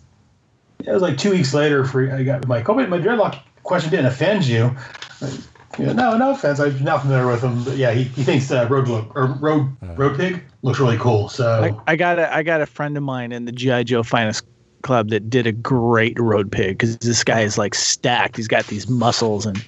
it 0.80 0.91
was 0.91 1.01
like 1.01 1.18
two 1.18 1.32
weeks 1.32 1.53
later. 1.53 1.84
For 1.84 2.11
I 2.13 2.24
got 2.24 2.47
my 2.47 2.61
COVID, 2.61 2.89
my 2.89 2.99
dreadlock 2.99 3.39
question 3.63 3.89
didn't 3.91 4.05
offend 4.05 4.45
you. 4.45 4.74
Like, 5.20 5.34
you 5.78 5.88
know, 5.88 5.93
no, 5.93 6.18
no 6.18 6.32
offense. 6.32 6.59
I'm 6.59 6.82
not 6.84 7.01
familiar 7.01 7.28
with 7.28 7.43
him, 7.43 7.63
but 7.63 7.76
yeah, 7.76 7.91
he, 7.91 8.03
he 8.03 8.24
thinks 8.24 8.49
uh, 8.51 8.68
road 8.70 8.88
look 8.88 9.13
or 9.15 9.28
road 9.28 9.76
road 9.95 10.18
pig 10.18 10.43
looks 10.61 10.80
really 10.80 10.97
cool. 10.97 11.28
So 11.30 11.76
I, 11.88 11.91
I 11.91 11.95
got 11.95 12.18
a 12.18 12.34
I 12.34 12.43
got 12.43 12.61
a 12.61 12.65
friend 12.65 12.95
of 12.95 13.03
mine 13.03 13.32
in 13.32 13.45
the 13.45 13.51
GI 13.51 13.84
Joe 13.84 14.03
Finest 14.03 14.45
Club 14.88 15.10
that 15.10 15.30
did 15.30 15.46
a 15.46 15.52
great 15.52 16.18
road 16.20 16.52
pig 16.52 16.78
because 16.78 16.98
this 17.00 17.24
guy 17.24 17.42
is 17.42 17.58
like 17.58 17.76
stacked. 17.76 18.38
He's 18.38 18.48
got 18.48 18.66
these 18.68 18.88
muscles 18.90 19.46
and 19.46 19.64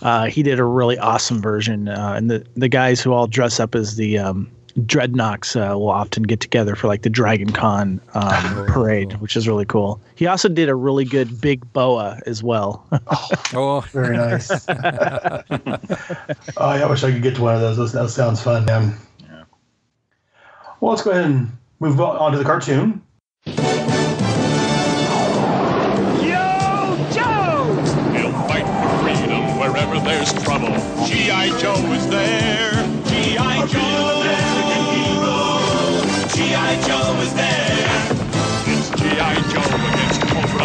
uh, 0.00 0.24
he 0.26 0.42
did 0.42 0.58
a 0.58 0.64
really 0.64 0.98
awesome 0.98 1.40
version. 1.42 1.88
Uh, 1.88 2.14
and 2.16 2.30
the 2.30 2.44
the 2.56 2.68
guys 2.68 3.00
who 3.00 3.12
all 3.12 3.26
dress 3.26 3.60
up 3.60 3.74
as 3.74 3.96
the 3.96 4.16
um, 4.18 4.50
Dreadnoks 4.78 5.54
uh, 5.54 5.78
will 5.78 5.90
often 5.90 6.22
get 6.22 6.40
together 6.40 6.74
for 6.74 6.86
like 6.86 7.02
the 7.02 7.10
Dragon 7.10 7.52
Con 7.52 8.00
um, 8.14 8.66
parade, 8.68 9.12
which 9.20 9.36
is 9.36 9.46
really 9.46 9.66
cool. 9.66 10.00
He 10.14 10.26
also 10.26 10.48
did 10.48 10.70
a 10.70 10.74
really 10.74 11.04
good 11.04 11.38
big 11.42 11.70
boa 11.74 12.18
as 12.24 12.42
well. 12.42 12.86
oh, 13.52 13.84
very 13.92 14.16
nice. 14.16 14.50
oh, 14.70 15.42
I 16.56 16.86
wish 16.86 17.04
I 17.04 17.12
could 17.12 17.22
get 17.22 17.36
to 17.36 17.42
one 17.42 17.54
of 17.54 17.60
those. 17.60 17.76
Those- 17.76 17.92
That 17.92 18.08
sounds 18.08 18.40
fun, 18.42 18.64
man. 18.64 18.96
Well, 20.80 20.92
let's 20.92 21.02
go 21.02 21.10
ahead 21.10 21.26
and 21.26 21.50
move 21.80 22.00
on 22.00 22.16
on 22.16 22.32
to 22.32 22.38
the 22.38 22.44
cartoon. 22.44 23.02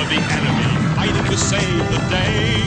The 0.08 0.16
enemy, 0.16 0.72
fighting 0.96 1.26
to 1.26 1.38
save 1.38 1.92
the 1.92 2.00
day. 2.10 2.64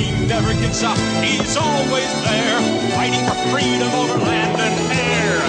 He 0.00 0.26
never 0.26 0.54
gives 0.54 0.82
up, 0.82 0.96
he's 1.22 1.54
always 1.54 2.10
there, 2.24 2.60
fighting 2.96 3.20
for 3.28 3.34
freedom 3.52 3.90
over 3.92 4.16
land 4.24 4.58
and 4.58 4.92
air. 4.98 5.40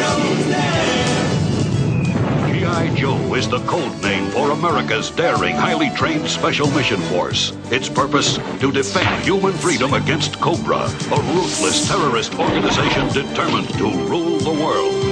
G.I. 2.52 2.94
Joe 2.94 3.34
is 3.34 3.48
the 3.48 3.58
code 3.66 4.00
name 4.00 4.30
for 4.30 4.52
America's 4.52 5.10
daring, 5.10 5.56
highly 5.56 5.90
trained 5.96 6.28
Special 6.28 6.70
Mission 6.70 7.00
Force. 7.10 7.52
Its 7.72 7.88
purpose? 7.88 8.38
To 8.60 8.70
defend 8.70 9.24
human 9.24 9.52
freedom 9.54 9.94
against 9.94 10.38
Cobra, 10.38 10.84
a 10.84 11.20
ruthless 11.34 11.88
terrorist 11.88 12.38
organization 12.38 13.08
determined 13.08 13.68
to 13.70 13.90
rule 14.08 14.38
the 14.38 14.52
world. 14.52 15.11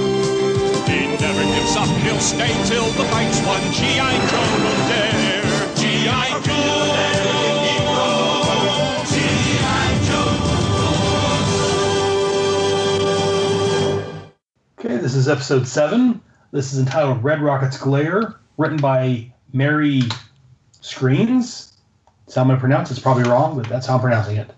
Never 1.21 1.43
gives 1.43 1.75
up, 1.75 1.87
he'll 1.99 2.19
stay 2.19 2.51
till 2.65 2.85
the 2.93 3.05
fight's 3.09 3.39
won. 3.45 3.61
G.I. 3.73 4.27
Joe 4.27 4.41
will 4.63 4.87
dare. 4.89 5.75
G.I. 5.75 6.41
Joe! 6.43 6.61
Okay, 14.79 14.97
this 14.97 15.13
is 15.13 15.29
episode 15.29 15.67
seven. 15.67 16.19
This 16.51 16.73
is 16.73 16.79
entitled 16.79 17.23
Red 17.23 17.43
Rocket's 17.43 17.77
Glare, 17.77 18.39
written 18.57 18.77
by 18.77 19.31
Mary 19.53 20.01
Skrenes. 20.81 21.73
That's 22.25 22.33
how 22.33 22.41
I'm 22.41 22.47
going 22.47 22.57
to 22.57 22.61
pronounce 22.61 22.89
it. 22.89 22.93
It's 22.93 23.01
probably 23.03 23.29
wrong, 23.29 23.55
but 23.55 23.69
that's 23.69 23.85
how 23.85 23.93
I'm 23.93 24.01
pronouncing 24.01 24.37
it. 24.37 24.49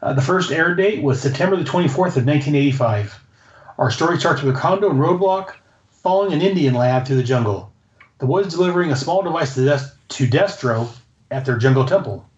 Uh, 0.00 0.12
the 0.12 0.22
first 0.22 0.52
air 0.52 0.76
date 0.76 1.02
was 1.02 1.20
September 1.20 1.56
the 1.56 1.64
24th 1.64 2.16
of 2.16 2.26
1985. 2.26 3.18
Our 3.78 3.90
story 3.90 4.20
starts 4.20 4.42
with 4.42 4.54
Recondo 4.54 4.88
and 4.88 5.00
roadblock 5.00 5.54
following 6.02 6.32
an 6.32 6.42
Indian 6.42 6.74
lad 6.74 7.06
through 7.06 7.16
the 7.16 7.22
jungle. 7.22 7.72
The 8.18 8.26
boys 8.26 8.48
delivering 8.48 8.90
a 8.90 8.96
small 8.96 9.22
device 9.22 9.54
to, 9.54 9.92
to 10.08 10.26
Destro 10.26 10.88
at 11.30 11.44
their 11.44 11.56
jungle 11.56 11.86
temple. 11.86 12.28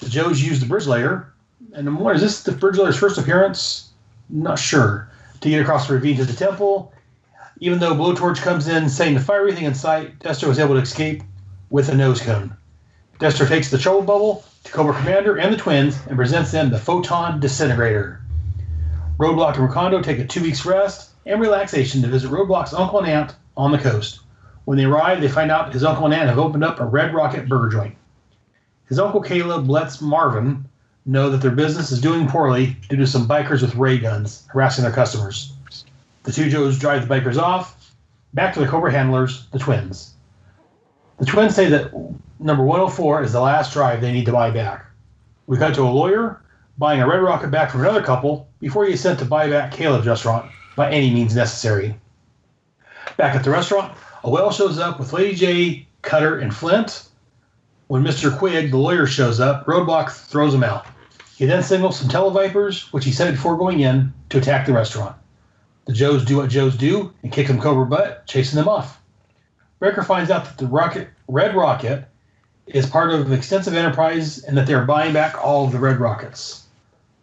The 0.00 0.08
Joes 0.08 0.42
use 0.42 0.58
the 0.58 0.66
bridge 0.66 0.86
layer, 0.86 1.32
and 1.72 1.86
I'm 1.86 1.94
wondering, 1.98 2.16
is 2.16 2.22
this 2.22 2.42
the 2.42 2.52
bridge 2.52 2.76
layer's 2.76 2.96
first 2.96 3.18
appearance? 3.18 3.90
Not 4.28 4.58
sure. 4.58 5.08
To 5.40 5.48
get 5.48 5.60
across 5.60 5.86
the 5.86 5.94
ravine 5.94 6.16
to 6.16 6.24
the 6.24 6.32
temple, 6.32 6.92
even 7.60 7.78
though 7.78 7.94
Blowtorch 7.94 8.42
comes 8.42 8.66
in 8.66 8.88
saying 8.88 9.14
to 9.14 9.20
fire 9.20 9.40
everything 9.40 9.64
in 9.64 9.74
sight, 9.74 10.18
Destro 10.18 10.48
is 10.48 10.58
able 10.58 10.74
to 10.74 10.80
escape 10.80 11.22
with 11.70 11.88
a 11.88 11.94
nose 11.94 12.20
cone. 12.20 12.56
Destro 13.20 13.46
takes 13.46 13.70
the 13.70 13.78
trouble 13.78 14.02
bubble 14.02 14.44
to 14.64 14.72
Cobra 14.72 14.94
Commander 14.94 15.36
and 15.36 15.52
the 15.52 15.58
twins 15.58 15.96
and 16.08 16.16
presents 16.16 16.50
them 16.50 16.70
the 16.70 16.78
Photon 16.78 17.38
Disintegrator. 17.38 18.20
Roadblock 19.18 19.56
and 19.56 19.68
Recondo 19.68 20.02
take 20.02 20.18
a 20.18 20.26
two 20.26 20.42
weeks 20.42 20.66
rest 20.66 21.13
and 21.26 21.40
relaxation 21.40 22.02
to 22.02 22.08
visit 22.08 22.30
Roadblock's 22.30 22.74
uncle 22.74 22.98
and 22.98 23.08
aunt 23.08 23.36
on 23.56 23.72
the 23.72 23.78
coast. 23.78 24.20
When 24.64 24.78
they 24.78 24.84
arrive, 24.84 25.20
they 25.20 25.28
find 25.28 25.50
out 25.50 25.72
his 25.72 25.84
uncle 25.84 26.04
and 26.06 26.14
aunt 26.14 26.28
have 26.28 26.38
opened 26.38 26.64
up 26.64 26.80
a 26.80 26.84
Red 26.84 27.14
Rocket 27.14 27.48
burger 27.48 27.68
joint. 27.68 27.96
His 28.88 28.98
uncle 28.98 29.20
Caleb 29.20 29.68
lets 29.68 30.00
Marvin 30.00 30.66
know 31.06 31.30
that 31.30 31.40
their 31.40 31.50
business 31.50 31.90
is 31.90 32.00
doing 32.00 32.28
poorly 32.28 32.76
due 32.88 32.96
to 32.96 33.06
some 33.06 33.28
bikers 33.28 33.60
with 33.60 33.74
ray 33.74 33.98
guns 33.98 34.46
harassing 34.50 34.84
their 34.84 34.92
customers. 34.92 35.52
The 36.22 36.32
two 36.32 36.48
Joes 36.48 36.78
drive 36.78 37.06
the 37.06 37.14
bikers 37.14 37.36
off, 37.36 37.94
back 38.32 38.54
to 38.54 38.60
the 38.60 38.66
Cobra 38.66 38.90
handlers, 38.90 39.46
the 39.52 39.58
twins. 39.58 40.14
The 41.18 41.26
twins 41.26 41.54
say 41.54 41.68
that 41.68 41.92
number 42.38 42.64
104 42.64 43.22
is 43.22 43.32
the 43.32 43.40
last 43.40 43.72
drive 43.72 44.00
they 44.00 44.12
need 44.12 44.26
to 44.26 44.32
buy 44.32 44.50
back. 44.50 44.86
We 45.46 45.58
cut 45.58 45.74
to 45.74 45.82
a 45.82 45.90
lawyer 45.90 46.40
buying 46.78 47.02
a 47.02 47.06
Red 47.06 47.22
Rocket 47.22 47.50
back 47.50 47.70
from 47.70 47.82
another 47.82 48.02
couple 48.02 48.48
before 48.60 48.86
he 48.86 48.94
is 48.94 49.00
sent 49.00 49.18
to 49.18 49.24
buy 49.24 49.48
back 49.48 49.72
Caleb's 49.72 50.06
restaurant 50.06 50.50
by 50.76 50.90
any 50.90 51.12
means 51.12 51.34
necessary. 51.34 51.98
Back 53.16 53.34
at 53.34 53.44
the 53.44 53.50
restaurant, 53.50 53.96
a 54.22 54.30
whale 54.30 54.50
shows 54.50 54.78
up 54.78 54.98
with 54.98 55.12
Lady 55.12 55.36
Jaye, 55.36 55.86
Cutter, 56.02 56.38
and 56.38 56.54
Flint. 56.54 57.08
When 57.88 58.02
Mr. 58.02 58.36
Quigg, 58.36 58.70
the 58.70 58.78
lawyer, 58.78 59.06
shows 59.06 59.40
up, 59.40 59.66
Roadblock 59.66 60.10
throws 60.10 60.54
him 60.54 60.64
out. 60.64 60.86
He 61.36 61.46
then 61.46 61.62
signals 61.62 61.98
some 61.98 62.08
televipers, 62.08 62.92
which 62.92 63.04
he 63.04 63.12
said 63.12 63.32
before 63.32 63.56
going 63.56 63.80
in, 63.80 64.12
to 64.30 64.38
attack 64.38 64.66
the 64.66 64.72
restaurant. 64.72 65.16
The 65.86 65.92
Joes 65.92 66.24
do 66.24 66.38
what 66.38 66.48
Joes 66.48 66.76
do 66.76 67.12
and 67.22 67.30
kick 67.30 67.48
some 67.48 67.60
Cobra 67.60 67.84
butt, 67.84 68.26
chasing 68.26 68.56
them 68.56 68.68
off. 68.68 69.00
Breaker 69.78 70.02
finds 70.02 70.30
out 70.30 70.44
that 70.46 70.56
the 70.56 70.66
rocket, 70.66 71.08
Red 71.28 71.54
Rocket 71.54 72.08
is 72.66 72.86
part 72.86 73.10
of 73.10 73.26
an 73.26 73.32
Extensive 73.32 73.74
Enterprise 73.74 74.42
and 74.44 74.56
that 74.56 74.66
they 74.66 74.72
are 74.72 74.86
buying 74.86 75.12
back 75.12 75.36
all 75.44 75.66
of 75.66 75.72
the 75.72 75.78
Red 75.78 76.00
Rockets. 76.00 76.63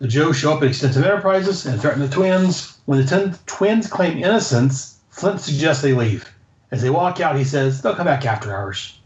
The 0.01 0.07
Joes 0.07 0.35
show 0.35 0.53
up 0.53 0.63
at 0.63 0.67
Extensive 0.67 1.05
Enterprises 1.05 1.67
and 1.67 1.79
threaten 1.79 2.01
the 2.01 2.07
twins. 2.07 2.75
When 2.85 2.99
the 2.99 3.05
ten- 3.05 3.35
twins 3.45 3.85
claim 3.85 4.17
innocence, 4.17 4.97
Flint 5.11 5.39
suggests 5.39 5.83
they 5.83 5.93
leave. 5.93 6.27
As 6.71 6.81
they 6.81 6.89
walk 6.89 7.19
out, 7.19 7.35
he 7.35 7.43
says 7.43 7.83
they'll 7.83 7.93
come 7.93 8.07
back 8.07 8.25
after 8.25 8.51
hours. 8.51 8.97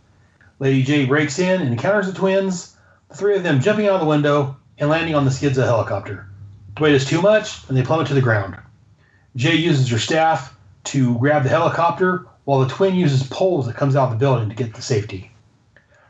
Lady 0.59 0.85
Jaye 0.85 1.05
breaks 1.05 1.37
in 1.37 1.59
and 1.59 1.69
encounters 1.71 2.07
the 2.07 2.13
twins, 2.13 2.77
the 3.09 3.15
three 3.17 3.35
of 3.35 3.43
them 3.43 3.59
jumping 3.59 3.87
out 3.87 3.95
of 3.95 3.99
the 3.99 4.07
window 4.07 4.55
and 4.77 4.89
landing 4.89 5.15
on 5.15 5.25
the 5.25 5.31
skids 5.31 5.57
of 5.57 5.65
the 5.65 5.69
helicopter. 5.69 6.27
The 6.77 6.83
weight 6.83 6.95
is 6.95 7.03
too 7.03 7.21
much, 7.21 7.67
and 7.67 7.75
they 7.75 7.83
plummet 7.83 8.07
to 8.07 8.13
the 8.13 8.21
ground. 8.21 8.55
Jaye 9.35 9.59
uses 9.59 9.89
her 9.89 9.99
staff 9.99 10.55
to 10.85 11.19
grab 11.19 11.43
the 11.43 11.49
helicopter, 11.49 12.25
while 12.45 12.61
the 12.61 12.73
twin 12.73 12.95
uses 12.95 13.21
poles 13.23 13.65
that 13.65 13.75
comes 13.75 13.97
out 13.97 14.05
of 14.05 14.11
the 14.11 14.23
building 14.23 14.47
to 14.47 14.55
get 14.55 14.73
to 14.73 14.81
safety. 14.81 15.29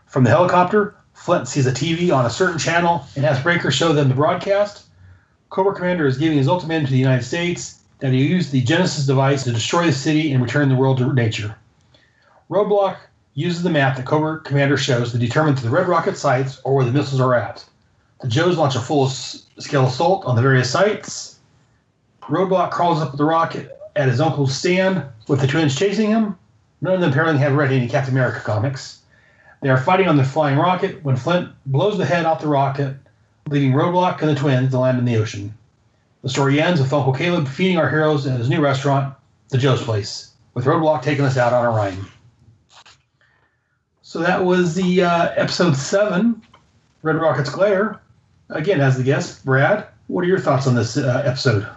From 0.06 0.26
the 0.26 0.30
helicopter, 0.30 0.94
Flint 1.16 1.48
sees 1.48 1.66
a 1.66 1.72
TV 1.72 2.16
on 2.16 2.26
a 2.26 2.30
certain 2.30 2.60
channel 2.60 3.04
and 3.16 3.26
has 3.26 3.42
Breaker 3.42 3.72
show 3.72 3.94
them 3.94 4.10
the 4.10 4.14
broadcast. 4.14 4.86
Cobra 5.50 5.74
Commander 5.74 6.06
is 6.06 6.18
giving 6.18 6.38
his 6.38 6.48
ultimatum 6.48 6.86
to 6.86 6.92
the 6.92 7.00
United 7.00 7.24
States 7.24 7.80
that 8.00 8.12
he 8.12 8.24
use 8.24 8.52
the 8.52 8.62
Genesis 8.62 9.08
device 9.08 9.44
to 9.46 9.52
destroy 9.52 9.86
the 9.86 9.92
city 9.92 10.34
and 10.34 10.44
return 10.44 10.70
the 10.70 10.76
world 10.76 10.98
to 11.00 11.14
nature. 11.14 11.56
Roadblock 12.50 12.98
uses 13.34 13.64
the 13.64 13.70
map 13.70 13.96
that 13.96 14.06
Cobra 14.06 14.40
Commander 14.42 14.78
shows 14.78 15.14
to 15.14 15.18
determine 15.18 15.56
to 15.56 15.64
the 15.64 15.70
Red 15.70 15.88
Rocket 15.88 16.18
sites 16.18 16.62
or 16.64 16.76
where 16.76 16.86
the 16.86 16.92
missiles 16.92 17.22
are 17.22 17.34
at. 17.34 17.66
The 18.22 18.28
Joes 18.28 18.58
launch 18.58 18.76
a 18.76 18.82
full 18.82 19.08
scale 19.08 19.88
assault 19.88 20.26
on 20.26 20.36
the 20.36 20.42
various 20.42 20.70
sites. 20.70 21.40
Roadblock 22.22 22.72
crawls 22.72 23.02
up 23.02 23.16
the 23.16 23.26
rocket 23.26 23.80
at 23.96 24.10
his 24.10 24.20
uncle's 24.20 24.56
stand 24.56 25.04
with 25.28 25.42
the 25.42 25.48
twins 25.48 25.76
chasing 25.76 26.10
him. 26.10 26.38
None 26.82 26.94
of 26.94 27.02
them 27.02 27.12
apparently 27.12 27.40
have 27.40 27.56
read 27.56 27.72
any 27.72 27.88
Captain 27.88 28.14
America 28.14 28.42
comics. 28.42 29.02
They 29.62 29.70
are 29.70 29.78
fighting 29.78 30.08
on 30.08 30.18
the 30.18 30.24
flying 30.24 30.58
rocket 30.58 31.04
when 31.04 31.16
Flint 31.16 31.50
blows 31.66 31.98
the 31.98 32.06
head 32.06 32.26
off 32.26 32.42
the 32.42 32.48
rocket, 32.48 32.96
leaving 33.48 33.72
Roadblock 33.72 34.22
and 34.22 34.30
the 34.30 34.36
twins 34.36 34.72
to 34.72 34.80
land 34.80 35.00
in 35.00 35.06
the 35.06 35.18
ocean. 35.18 35.54
The 36.22 36.30
story 36.30 36.62
ends 36.62 36.82
with 36.82 36.94
Uncle 36.94 37.14
Caleb 37.14 37.48
feeding 37.48 37.78
our 37.78 37.90
heroes 37.90 38.26
at 38.28 38.40
his 38.40 38.50
new 38.50 38.62
restaurant, 38.62 39.16
the 39.50 39.58
Joe's 39.58 39.84
Place, 39.84 40.32
with 40.54 40.66
Roadblock 40.66 41.02
taking 41.02 41.26
us 41.26 41.38
out 41.38 41.54
on 41.54 41.66
a 41.66 41.70
rhyme. 41.70 42.08
So 44.02 44.20
that 44.20 44.44
was 44.44 44.76
the 44.76 45.04
uh, 45.04 45.34
episode 45.36 45.76
seven, 45.76 46.42
Red 47.02 47.18
Rocket's 47.18 47.50
Glare. 47.50 48.02
Again, 48.50 48.82
as 48.82 48.98
the 48.98 49.04
guest, 49.04 49.44
Brad, 49.44 49.88
what 50.08 50.24
are 50.24 50.28
your 50.28 50.40
thoughts 50.40 50.68
on 50.68 50.76
this 50.76 50.98
uh, 50.98 51.24
episode? 51.26 51.68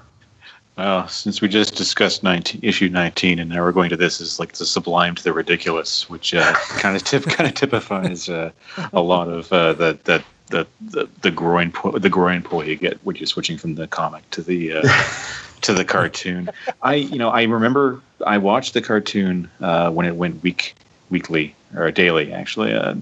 Well, 0.78 1.08
since 1.08 1.40
we 1.40 1.48
just 1.48 1.74
discussed 1.74 2.22
19, 2.22 2.60
issue 2.62 2.88
19, 2.88 3.40
and 3.40 3.50
now 3.50 3.62
we're 3.62 3.72
going 3.72 3.90
to 3.90 3.96
this, 3.96 4.20
is 4.20 4.38
like 4.38 4.52
the 4.52 4.64
sublime 4.64 5.16
to 5.16 5.24
the 5.24 5.32
ridiculous, 5.32 6.08
which 6.08 6.32
uh, 6.32 6.52
kind 6.78 6.94
of 6.94 7.02
tip, 7.02 7.24
kind 7.24 7.48
of 7.48 7.54
typifies 7.54 8.28
uh, 8.28 8.52
a 8.92 9.00
lot 9.00 9.28
of 9.28 9.52
uh, 9.52 9.72
the, 9.72 9.98
the 10.04 10.22
the 10.50 10.66
the 10.80 11.08
the 11.20 11.30
groin 11.32 11.72
pull, 11.72 11.92
the 11.92 12.08
groin 12.08 12.42
pull 12.42 12.64
you 12.64 12.76
get 12.76 12.98
when 13.04 13.16
you're 13.16 13.26
switching 13.26 13.58
from 13.58 13.74
the 13.74 13.88
comic 13.88 14.30
to 14.30 14.40
the 14.40 14.74
uh, 14.74 14.82
to 15.62 15.74
the 15.74 15.84
cartoon. 15.84 16.48
I 16.80 16.94
you 16.94 17.18
know 17.18 17.28
I 17.28 17.42
remember 17.42 18.00
I 18.24 18.38
watched 18.38 18.72
the 18.72 18.80
cartoon 18.80 19.50
uh, 19.60 19.90
when 19.90 20.06
it 20.06 20.14
went 20.14 20.42
week 20.44 20.76
weekly 21.10 21.56
or 21.76 21.90
daily 21.90 22.32
actually. 22.32 22.72
Uh, 22.72 22.94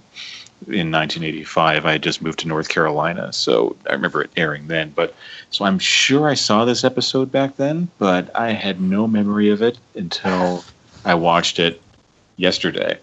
in 0.69 0.91
1985, 0.91 1.85
I 1.85 1.93
had 1.93 2.03
just 2.03 2.23
moved 2.23 2.39
to 2.41 2.49
North 2.49 2.71
Carolina, 2.71 3.31
so 3.33 3.77
I 3.89 3.93
remember 3.93 4.23
it 4.23 4.31
airing 4.37 4.69
then. 4.69 4.91
But 4.91 5.15
so 5.57 5.65
I'm 5.65 5.79
sure 5.79 6.29
I 6.29 6.35
saw 6.35 6.67
this 6.67 6.85
episode 6.85 7.33
back 7.33 7.57
then, 7.57 7.89
but 7.99 8.31
I 8.37 8.53
had 8.53 8.79
no 8.79 9.07
memory 9.07 9.49
of 9.49 9.63
it 9.63 9.79
until 9.95 10.63
I 11.03 11.15
watched 11.15 11.59
it 11.59 11.81
yesterday. 12.37 12.99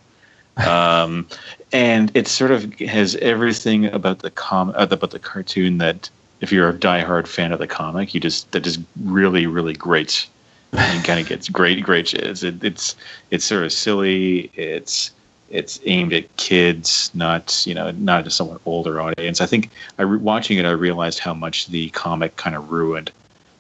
Um, 0.58 1.28
and 1.72 2.16
it 2.16 2.28
sort 2.28 2.52
of 2.52 2.72
has 2.76 3.16
everything 3.16 3.88
about 3.88 4.20
the 4.20 4.30
com 4.30 4.70
uh, 4.70 4.86
about 4.92 5.10
the 5.10 5.18
cartoon 5.18 5.80
that 5.80 6.12
if 6.42 6.52
you're 6.52 6.70
a 6.70 6.74
diehard 6.74 7.26
fan 7.26 7.52
of 7.54 7.58
the 7.58 7.66
comic, 7.66 8.14
you 8.14 8.20
just 8.20 8.52
that 8.52 8.68
is 8.68 8.78
really 9.02 9.48
really 9.48 9.74
great. 9.74 10.28
And 10.74 11.04
kind 11.04 11.20
of 11.20 11.28
gets 11.28 11.50
great 11.50 11.84
great. 11.84 12.14
It, 12.14 12.44
it's 12.64 12.96
it's 13.32 13.46
sort 13.46 13.64
of 13.64 13.74
silly. 13.74 14.52
It's 14.54 15.10
it's 15.54 15.80
aimed 15.86 16.14
at 16.14 16.36
kids, 16.38 17.12
not 17.14 17.66
you 17.66 17.74
know 17.74 17.92
not 17.92 18.28
a 18.28 18.32
somewhat 18.32 18.60
older 18.66 19.00
audience. 19.00 19.40
I 19.40 19.46
think 19.46 19.70
I 19.98 20.02
re- 20.02 20.18
watching 20.18 20.58
it, 20.58 20.66
I 20.66 20.72
realized 20.72 21.20
how 21.20 21.34
much 21.34 21.68
the 21.68 21.90
comic 21.92 22.36
kind 22.36 22.56
of 22.56 22.72
ruined 22.72 23.12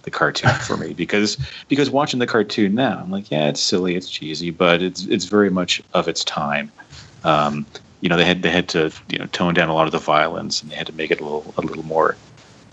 the 0.01 0.11
cartoon 0.11 0.51
for 0.55 0.75
me 0.75 0.93
because 1.03 1.37
because 1.69 1.89
watching 1.89 2.19
the 2.19 2.27
cartoon 2.27 2.75
now, 2.75 2.99
I'm 2.99 3.11
like, 3.11 3.31
yeah, 3.31 3.47
it's 3.47 3.61
silly, 3.61 3.95
it's 3.95 4.09
cheesy, 4.09 4.49
but 4.49 4.81
it's 4.81 5.05
it's 5.05 5.25
very 5.25 5.49
much 5.49 5.81
of 5.93 6.07
its 6.07 6.23
time. 6.23 6.71
Um, 7.23 7.65
you 8.01 8.09
know 8.09 8.17
they 8.17 8.25
had 8.25 8.41
they 8.41 8.49
had 8.49 8.67
to 8.69 8.91
you 9.09 9.19
know 9.19 9.27
tone 9.27 9.53
down 9.53 9.69
a 9.69 9.73
lot 9.73 9.85
of 9.85 9.93
the 9.93 9.99
violence 9.99 10.61
and 10.61 10.69
they 10.69 10.75
had 10.75 10.87
to 10.87 10.93
make 10.93 11.09
it 11.09 11.21
a 11.21 11.23
little 11.23 11.53
a 11.57 11.61
little 11.61 11.85
more 11.85 12.17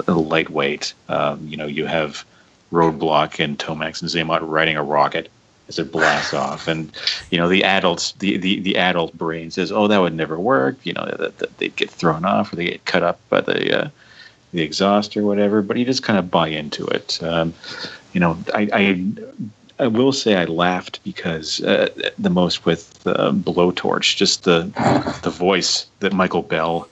a 0.01 0.11
little 0.11 0.25
lightweight. 0.25 0.95
Um, 1.09 1.47
you 1.47 1.57
know, 1.57 1.66
you 1.66 1.87
have 1.87 2.25
Roadblock 2.73 3.43
and 3.43 3.59
Tomax 3.59 4.01
and 4.01 4.11
Xamot 4.11 4.41
riding 4.43 4.77
a 4.77 4.83
rocket 4.83 5.31
as 5.71 5.79
it 5.79 5.93
blasts 5.93 6.35
off, 6.35 6.66
and 6.68 6.93
you 7.31 7.39
know 7.39 7.49
the 7.49 7.64
adults 7.64 8.12
the, 8.18 8.37
the, 8.37 8.61
the 8.61 8.77
adult 8.77 9.16
brain 9.16 9.51
says, 9.51 9.71
"Oh, 9.71 9.87
that 9.87 9.99
would 9.99 10.14
never 10.14 10.39
work." 10.39 10.77
You 10.83 10.93
know 10.93 11.07
that, 11.07 11.57
they'd 11.59 11.77
get 11.77 11.91
thrown 11.91 12.25
off 12.25 12.53
or 12.53 12.57
they 12.57 12.66
get 12.66 12.85
cut 12.85 13.03
up 13.05 13.21
by 13.31 13.41
the 13.41 13.85
uh, 13.85 13.89
the 14.53 14.62
exhaust 14.62 15.16
or 15.16 15.23
whatever. 15.23 15.62
But 15.62 15.77
you 15.77 15.85
just 15.85 16.03
kind 16.03 16.18
of 16.18 16.31
buy 16.31 16.49
into 16.49 16.85
it. 16.87 17.23
Um, 17.23 17.55
you 18.12 18.21
know, 18.21 18.37
I, 18.53 18.68
I 18.73 19.85
I 19.85 19.87
will 19.87 20.12
say 20.12 20.35
I 20.35 20.45
laughed 20.45 21.03
because 21.05 21.62
uh, 21.62 21.89
the 22.18 22.31
most 22.31 22.66
with 22.66 23.07
uh, 23.07 23.31
Blowtorch, 23.31 24.16
just 24.16 24.43
the 24.45 24.71
the 25.23 25.31
voice 25.31 25.87
that 26.01 26.12
Michael 26.12 26.43
Bell, 26.43 26.89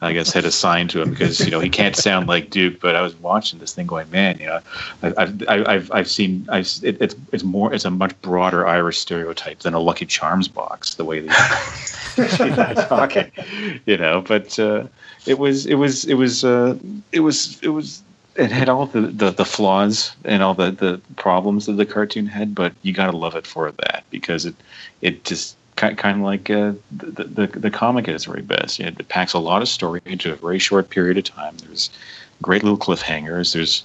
I 0.00 0.12
guess, 0.12 0.32
had 0.32 0.44
assigned 0.44 0.90
to 0.90 1.02
him 1.02 1.10
because 1.10 1.40
you 1.40 1.50
know 1.50 1.60
he 1.60 1.68
can't 1.68 1.96
sound 1.96 2.28
like 2.28 2.50
Duke. 2.50 2.80
But 2.80 2.96
I 2.96 3.02
was 3.02 3.14
watching 3.16 3.58
this 3.58 3.72
thing 3.74 3.86
going, 3.86 4.10
man, 4.10 4.38
you 4.38 4.46
know, 4.46 4.60
I- 5.02 5.14
I've 5.16 5.48
I- 5.48 5.64
I've 5.74 5.92
I've 5.92 6.10
seen 6.10 6.46
I've 6.50 6.68
it, 6.82 7.00
it's 7.00 7.14
it's 7.32 7.44
more 7.44 7.72
it's 7.72 7.84
a 7.84 7.90
much 7.90 8.20
broader 8.22 8.66
Irish 8.66 8.98
stereotype 8.98 9.60
than 9.60 9.74
a 9.74 9.80
Lucky 9.80 10.06
Charms 10.06 10.48
box 10.48 10.94
the 10.94 11.04
way 11.04 11.20
they 11.20 11.28
talking, 12.88 13.30
you 13.86 13.96
know. 13.96 14.20
But 14.20 14.58
uh, 14.58 14.86
it 15.26 15.38
was 15.38 15.66
it 15.66 15.74
was 15.74 16.04
it 16.04 16.14
was 16.14 16.44
uh, 16.44 16.76
it 17.12 17.20
was 17.20 17.60
it 17.62 17.68
was 17.68 18.02
it 18.36 18.50
had 18.50 18.68
all 18.68 18.86
the, 18.86 19.02
the, 19.02 19.30
the 19.30 19.44
flaws 19.44 20.14
and 20.24 20.42
all 20.42 20.54
the, 20.54 20.70
the 20.70 21.00
problems 21.16 21.66
that 21.66 21.74
the 21.74 21.84
cartoon 21.84 22.26
had, 22.26 22.54
but 22.54 22.72
you 22.80 22.92
got 22.92 23.10
to 23.10 23.16
love 23.16 23.36
it 23.36 23.46
for 23.46 23.70
that 23.72 24.04
because 24.10 24.46
it 24.46 24.54
it 25.02 25.24
just 25.24 25.56
kind 25.90 26.18
of 26.18 26.24
like 26.24 26.50
uh, 26.50 26.72
the, 26.90 27.24
the 27.24 27.46
the 27.46 27.70
comic 27.70 28.08
its 28.08 28.24
very 28.24 28.42
best. 28.42 28.80
It 28.80 29.08
packs 29.08 29.32
a 29.32 29.38
lot 29.38 29.62
of 29.62 29.68
story 29.68 30.00
into 30.06 30.32
a 30.32 30.36
very 30.36 30.58
short 30.58 30.90
period 30.90 31.18
of 31.18 31.24
time. 31.24 31.56
There's 31.58 31.90
great 32.40 32.62
little 32.62 32.78
cliffhangers. 32.78 33.52
There's 33.52 33.84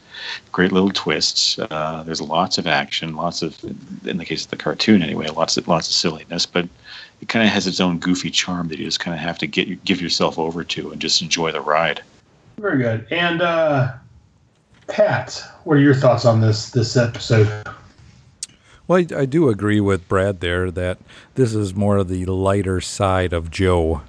great 0.52 0.72
little 0.72 0.92
twists. 0.92 1.60
Uh, 1.60 2.04
there's 2.06 2.22
lots 2.22 2.58
of 2.58 2.68
action, 2.68 3.16
lots 3.16 3.42
of 3.42 3.64
in 4.06 4.18
the 4.18 4.26
case 4.26 4.46
of 4.46 4.52
the 4.52 4.58
cartoon 4.58 5.02
anyway, 5.02 5.28
lots 5.28 5.58
of 5.58 5.68
lots 5.68 5.88
of 5.88 5.94
silliness, 5.94 6.46
but 6.46 6.68
it 7.22 7.30
kind 7.30 7.46
of 7.46 7.52
has 7.52 7.68
its 7.68 7.80
own 7.80 8.00
goofy 8.00 8.30
charm 8.30 8.68
that 8.68 8.80
you 8.80 8.86
just 8.86 9.00
kind 9.00 9.14
of 9.16 9.20
have 9.20 9.38
to 9.40 9.48
get 9.48 9.84
give 9.84 10.02
yourself 10.02 10.38
over 10.38 10.64
to 10.64 10.92
and 10.92 11.02
just 11.02 11.22
enjoy 11.22 11.52
the 11.52 11.62
ride. 11.62 12.02
Very 12.58 12.80
good. 12.80 13.08
And 13.12 13.42
uh, 13.42 13.94
Pat, 14.88 15.44
what 15.64 15.78
are 15.78 15.82
your 15.82 15.96
thoughts 15.96 16.26
on 16.26 16.42
this 16.42 16.72
this 16.72 16.98
episode? 16.98 17.68
Well, 18.88 19.00
I, 19.00 19.22
I 19.22 19.26
do 19.26 19.50
agree 19.50 19.80
with 19.82 20.08
Brad 20.08 20.40
there 20.40 20.72
that 20.72 20.98
this 21.36 21.54
is 21.54 21.76
more 21.76 21.98
of 21.98 22.08
the 22.08 22.26
lighter 22.26 22.80
side 22.80 23.34
of 23.34 23.52
Joe, 23.52 24.02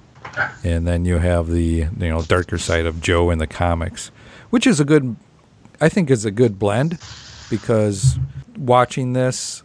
and 0.63 0.87
then 0.87 1.05
you 1.05 1.17
have 1.17 1.47
the 1.47 1.87
you 1.97 2.09
know 2.09 2.21
darker 2.21 2.57
side 2.57 2.85
of 2.85 3.01
Joe 3.01 3.29
in 3.29 3.39
the 3.39 3.47
comics, 3.47 4.11
which 4.49 4.65
is 4.65 4.79
a 4.79 4.85
good, 4.85 5.15
I 5.81 5.89
think, 5.89 6.09
is 6.09 6.25
a 6.25 6.31
good 6.31 6.57
blend, 6.57 6.97
because 7.49 8.17
watching 8.57 9.13
this, 9.13 9.63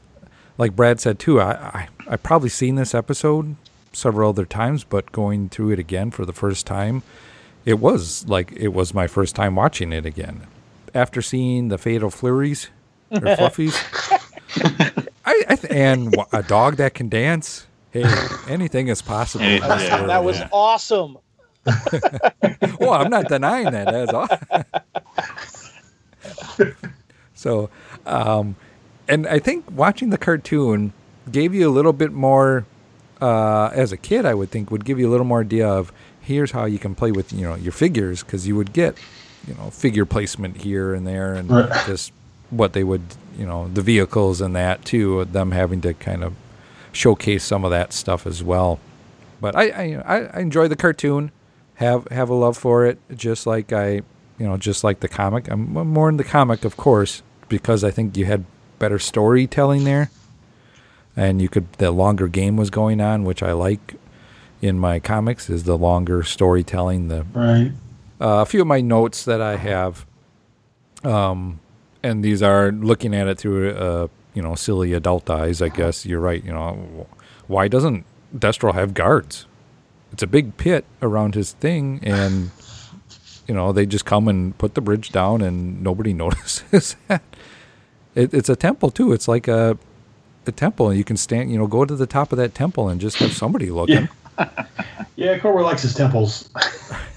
like 0.59 0.75
Brad 0.75 1.01
said 1.01 1.19
too, 1.19 1.41
I 1.41 1.53
I 1.53 1.89
I 2.09 2.17
probably 2.17 2.49
seen 2.49 2.75
this 2.75 2.95
episode 2.95 3.57
several 3.93 4.31
other 4.31 4.45
times, 4.47 4.85
but 4.85 5.13
going 5.13 5.49
through 5.49 5.71
it 5.71 5.79
again 5.79 6.11
for 6.11 6.25
the 6.25 6.33
first 6.33 6.67
time, 6.67 7.03
it 7.65 7.79
was 7.79 8.29
like 8.29 8.53
it 8.57 8.69
was 8.69 8.93
my 8.93 9.07
first 9.07 9.37
time 9.37 9.55
watching 9.55 9.93
it 9.93 10.05
again. 10.05 10.47
After 10.93 11.23
seeing 11.23 11.69
the 11.69 11.79
Fatal 11.79 12.11
Flurries 12.11 12.69
or 13.11 13.19
Fluffies, 13.37 13.75
th- 15.49 15.65
and 15.71 16.15
a 16.33 16.43
dog 16.43 16.77
that 16.77 16.95
can 16.95 17.09
dance. 17.09 17.67
Hey, 17.91 18.05
anything 18.49 18.89
is 18.89 19.01
possible. 19.03 19.45
in 19.45 19.61
this 19.61 19.91
world. 19.91 20.09
that 20.11 20.25
was 20.25 20.41
awesome. 20.53 21.19
well, 22.81 22.93
I'm 22.95 23.09
not 23.11 23.29
denying 23.29 23.71
that. 23.71 23.87
That's 23.87 24.13
all. 24.13 24.29
so, 27.35 27.71
um, 28.07 28.57
and 29.09 29.27
I 29.27 29.39
think 29.39 29.65
watching 29.71 30.11
the 30.11 30.19
cartoon 30.19 30.93
gave 31.31 31.55
you 31.55 31.69
a 31.69 31.73
little 31.73 31.93
bit 31.93 32.13
more. 32.13 32.65
Uh, 33.21 33.71
as 33.73 33.93
a 33.93 33.97
kid, 33.97 34.27
I 34.27 34.35
would 34.35 34.51
think 34.51 34.71
would 34.71 34.85
give 34.85 34.99
you 34.99 35.09
a 35.09 35.13
little 35.13 35.25
more 35.25 35.41
idea 35.41 35.67
of 35.69 35.93
here's 36.21 36.51
how 36.51 36.65
you 36.67 36.79
can 36.79 36.95
play 36.95 37.13
with 37.13 37.33
you 37.33 37.43
know 37.43 37.55
your 37.55 37.73
figures 37.73 38.23
because 38.23 38.47
you 38.47 38.57
would 38.57 38.73
get 38.73 38.99
you 39.47 39.55
know 39.55 39.71
figure 39.71 40.05
placement 40.05 40.59
here 40.59 40.93
and 40.93 41.07
there 41.07 41.33
and 41.35 41.49
Right. 41.49 41.87
just 41.87 42.13
what 42.51 42.73
they 42.75 42.83
would 42.85 43.03
you 43.39 43.47
know 43.47 43.69
the 43.69 43.83
vehicles 43.83 44.41
and 44.41 44.55
that 44.57 44.85
too 44.85 45.25
them 45.27 45.51
having 45.53 45.81
to 45.81 45.95
kind 45.95 46.23
of 46.25 46.35
showcase 46.93 47.45
some 47.45 47.65
of 47.65 47.71
that 47.71 47.93
stuff 47.93 48.27
as 48.27 48.43
well 48.43 48.79
but 49.41 49.57
I, 49.57 49.69
I 49.69 50.19
I 50.19 50.41
enjoy 50.41 50.69
the 50.69 50.77
cartoon 50.77 51.33
have 51.77 52.07
have 52.09 52.31
a 52.31 52.35
love 52.35 52.57
for 52.57 52.87
it 52.87 52.99
just 53.17 53.47
like 53.47 53.73
I 53.73 54.03
you 54.39 54.47
know 54.47 54.57
just 54.57 54.85
like 54.85 55.01
the 55.01 55.09
comic 55.09 55.49
I'm 55.51 55.77
I'm 55.77 55.89
more 55.89 56.09
in 56.09 56.17
the 56.17 56.25
comic 56.25 56.65
of 56.65 56.77
course 56.77 57.23
because 57.49 57.83
I 57.85 57.91
think 57.91 58.17
you 58.17 58.27
had 58.27 58.45
better 58.79 58.99
storytelling 58.99 59.85
there 59.85 60.11
and 61.17 61.41
you 61.43 61.49
could 61.49 61.73
the 61.75 61.91
longer 61.91 62.29
game 62.29 62.57
was 62.57 62.71
going 62.71 63.01
on 63.01 63.25
which 63.25 63.43
I 63.43 63.53
like 63.53 63.95
in 64.63 64.79
my 64.79 64.99
comics 65.01 65.51
is 65.51 65.65
the 65.65 65.77
longer 65.77 66.23
storytelling 66.23 67.09
the 67.09 67.27
Right. 67.35 67.73
uh, 68.21 68.41
a 68.43 68.47
few 68.47 68.61
of 68.63 68.67
my 68.67 68.81
notes 68.81 69.25
that 69.25 69.41
I 69.41 69.57
have, 69.57 70.07
um, 71.03 71.61
and 72.05 72.23
these 72.23 72.43
are 72.43 72.71
looking 72.71 73.15
at 73.15 73.27
it 73.27 73.39
through 73.39 73.71
uh, 73.71 74.09
you 74.35 74.43
know 74.43 74.55
silly 74.55 74.93
adult 74.93 75.29
eyes. 75.31 75.63
I 75.63 75.71
guess 75.71 76.05
you're 76.05 76.21
right. 76.21 76.45
You 76.45 76.53
know, 76.53 77.07
why 77.49 77.67
doesn't 77.67 78.05
Destro 78.37 78.75
have 78.75 78.95
guards? 78.95 79.47
It's 80.13 80.23
a 80.23 80.27
big 80.27 80.57
pit 80.59 80.85
around 81.03 81.35
his 81.35 81.53
thing, 81.55 82.01
and 82.03 82.51
you 83.49 83.55
know 83.55 83.73
they 83.73 83.87
just 83.87 84.05
come 84.05 84.29
and 84.29 84.57
put 84.59 84.75
the 84.75 84.83
bridge 84.83 85.11
down, 85.11 85.41
and 85.41 85.83
nobody 85.83 86.13
notices 86.25 86.95
that. 87.09 87.23
It, 88.15 88.33
it's 88.33 88.49
a 88.49 88.55
temple 88.55 88.91
too. 88.91 89.13
It's 89.13 89.27
like 89.27 89.49
a 89.49 89.79
a 90.47 90.53
temple, 90.53 90.91
and 90.91 90.99
you 90.99 91.05
can 91.05 91.17
stand. 91.17 91.51
You 91.51 91.59
know, 91.59 91.67
go 91.67 91.87
to 91.87 91.97
the 91.97 92.07
top 92.07 92.33
of 92.33 92.39
that 92.39 92.55
temple 92.55 92.89
and 92.91 93.01
just 93.01 93.17
have 93.17 93.33
somebody 93.33 93.71
looking. 93.71 94.09
Yeah, 95.17 95.39
Cobra 95.39 95.63
likes 95.63 95.83
his 95.83 95.95
temples. 95.95 96.51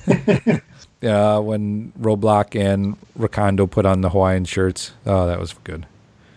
uh, 1.04 1.40
when 1.42 1.92
Roadblock 2.00 2.60
and 2.60 2.98
Recondo 3.18 3.70
put 3.70 3.86
on 3.86 4.02
the 4.02 4.10
Hawaiian 4.10 4.46
shirts. 4.46 4.92
Oh, 5.06 5.28
that 5.28 5.40
was 5.40 5.54
good. 5.64 5.86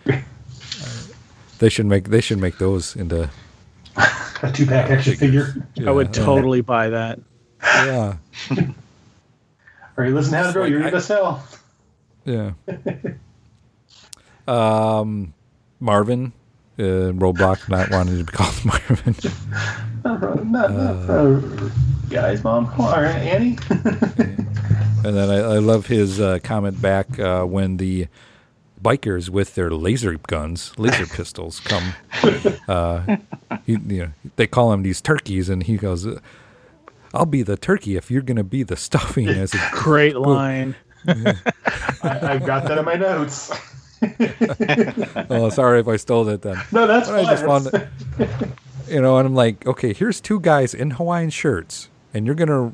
Uh, 0.07 0.19
they 1.59 1.69
should 1.69 1.85
make 1.85 2.05
they 2.09 2.21
should 2.21 2.39
make 2.39 2.57
those 2.57 2.95
into 2.95 3.29
A 4.43 4.51
two 4.51 4.65
pack 4.65 4.89
action 4.89 5.15
figure. 5.15 5.67
I 5.85 5.91
would 5.91 6.15
Yeah. 6.15 6.23
totally 6.25 6.61
buy 6.61 6.89
that. 6.89 7.19
yeah 7.63 8.15
Are 9.97 10.05
you 10.05 10.15
listening, 10.15 10.41
Hasbro? 10.41 10.69
You're 10.69 10.81
gonna 10.81 11.01
sell. 11.01 11.43
yeah. 12.25 12.51
Um, 14.47 15.33
Marvin, 15.79 16.33
uh, 16.79 17.13
Roadblock 17.13 17.69
not 17.69 17.89
wanting 17.91 18.17
to 18.17 18.23
be 18.23 18.31
called 18.31 18.65
Marvin. 18.65 19.15
Not, 20.03 20.21
not, 20.21 20.45
not, 20.45 21.09
uh, 21.09 21.39
guys, 22.11 22.43
mom. 22.43 22.67
All 22.77 22.91
right, 23.01 23.15
Annie. 23.15 23.57
And 25.03 25.17
then 25.17 25.31
I, 25.31 25.37
I 25.37 25.57
love 25.57 25.87
his 25.87 26.21
uh, 26.21 26.37
comment 26.43 26.79
back 26.79 27.17
uh, 27.19 27.43
when 27.43 27.77
the 27.77 28.05
bikers 28.79 29.29
with 29.29 29.55
their 29.55 29.71
laser 29.71 30.19
guns, 30.27 30.77
laser 30.77 31.07
pistols, 31.11 31.59
come. 31.59 31.93
Uh, 32.67 33.17
he, 33.65 33.71
you 33.87 34.03
know, 34.05 34.11
they 34.35 34.45
call 34.45 34.71
him 34.71 34.83
these 34.83 35.01
turkeys, 35.01 35.49
and 35.49 35.63
he 35.63 35.77
goes, 35.77 36.05
"I'll 37.15 37.25
be 37.25 37.41
the 37.41 37.57
turkey 37.57 37.95
if 37.95 38.11
you're 38.11 38.21
going 38.21 38.37
to 38.37 38.43
be 38.43 38.61
the 38.61 38.75
stuffing." 38.75 39.27
As 39.27 39.53
a 39.55 39.69
Great 39.71 40.17
line. 40.17 40.75
I, 41.07 41.33
I've 42.03 42.45
got 42.45 42.65
that 42.65 42.77
in 42.77 42.85
my 42.85 42.93
notes. 42.93 43.51
oh, 45.31 45.49
sorry 45.49 45.79
if 45.79 45.87
I 45.87 45.95
stole 45.95 46.29
it 46.29 46.43
then. 46.43 46.61
No, 46.71 46.85
that's 46.85 47.09
But 47.09 47.25
I 47.27 47.35
fine. 47.35 47.63
just 47.63 47.71
found 47.71 47.87
you 48.87 49.01
know, 49.01 49.17
and 49.17 49.25
I'm 49.27 49.33
like, 49.35 49.65
okay, 49.65 49.93
here's 49.93 50.21
two 50.21 50.39
guys 50.39 50.75
in 50.75 50.91
Hawaiian 50.91 51.29
shirts, 51.31 51.89
and 52.13 52.25
you're 52.25 52.35
gonna 52.35 52.73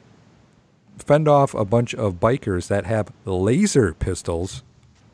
fend 0.98 1.28
off 1.28 1.54
a 1.54 1.64
bunch 1.66 1.94
of 1.94 2.16
bikers 2.16 2.68
that 2.68 2.86
have 2.86 3.12
laser 3.26 3.94
pistols. 3.94 4.64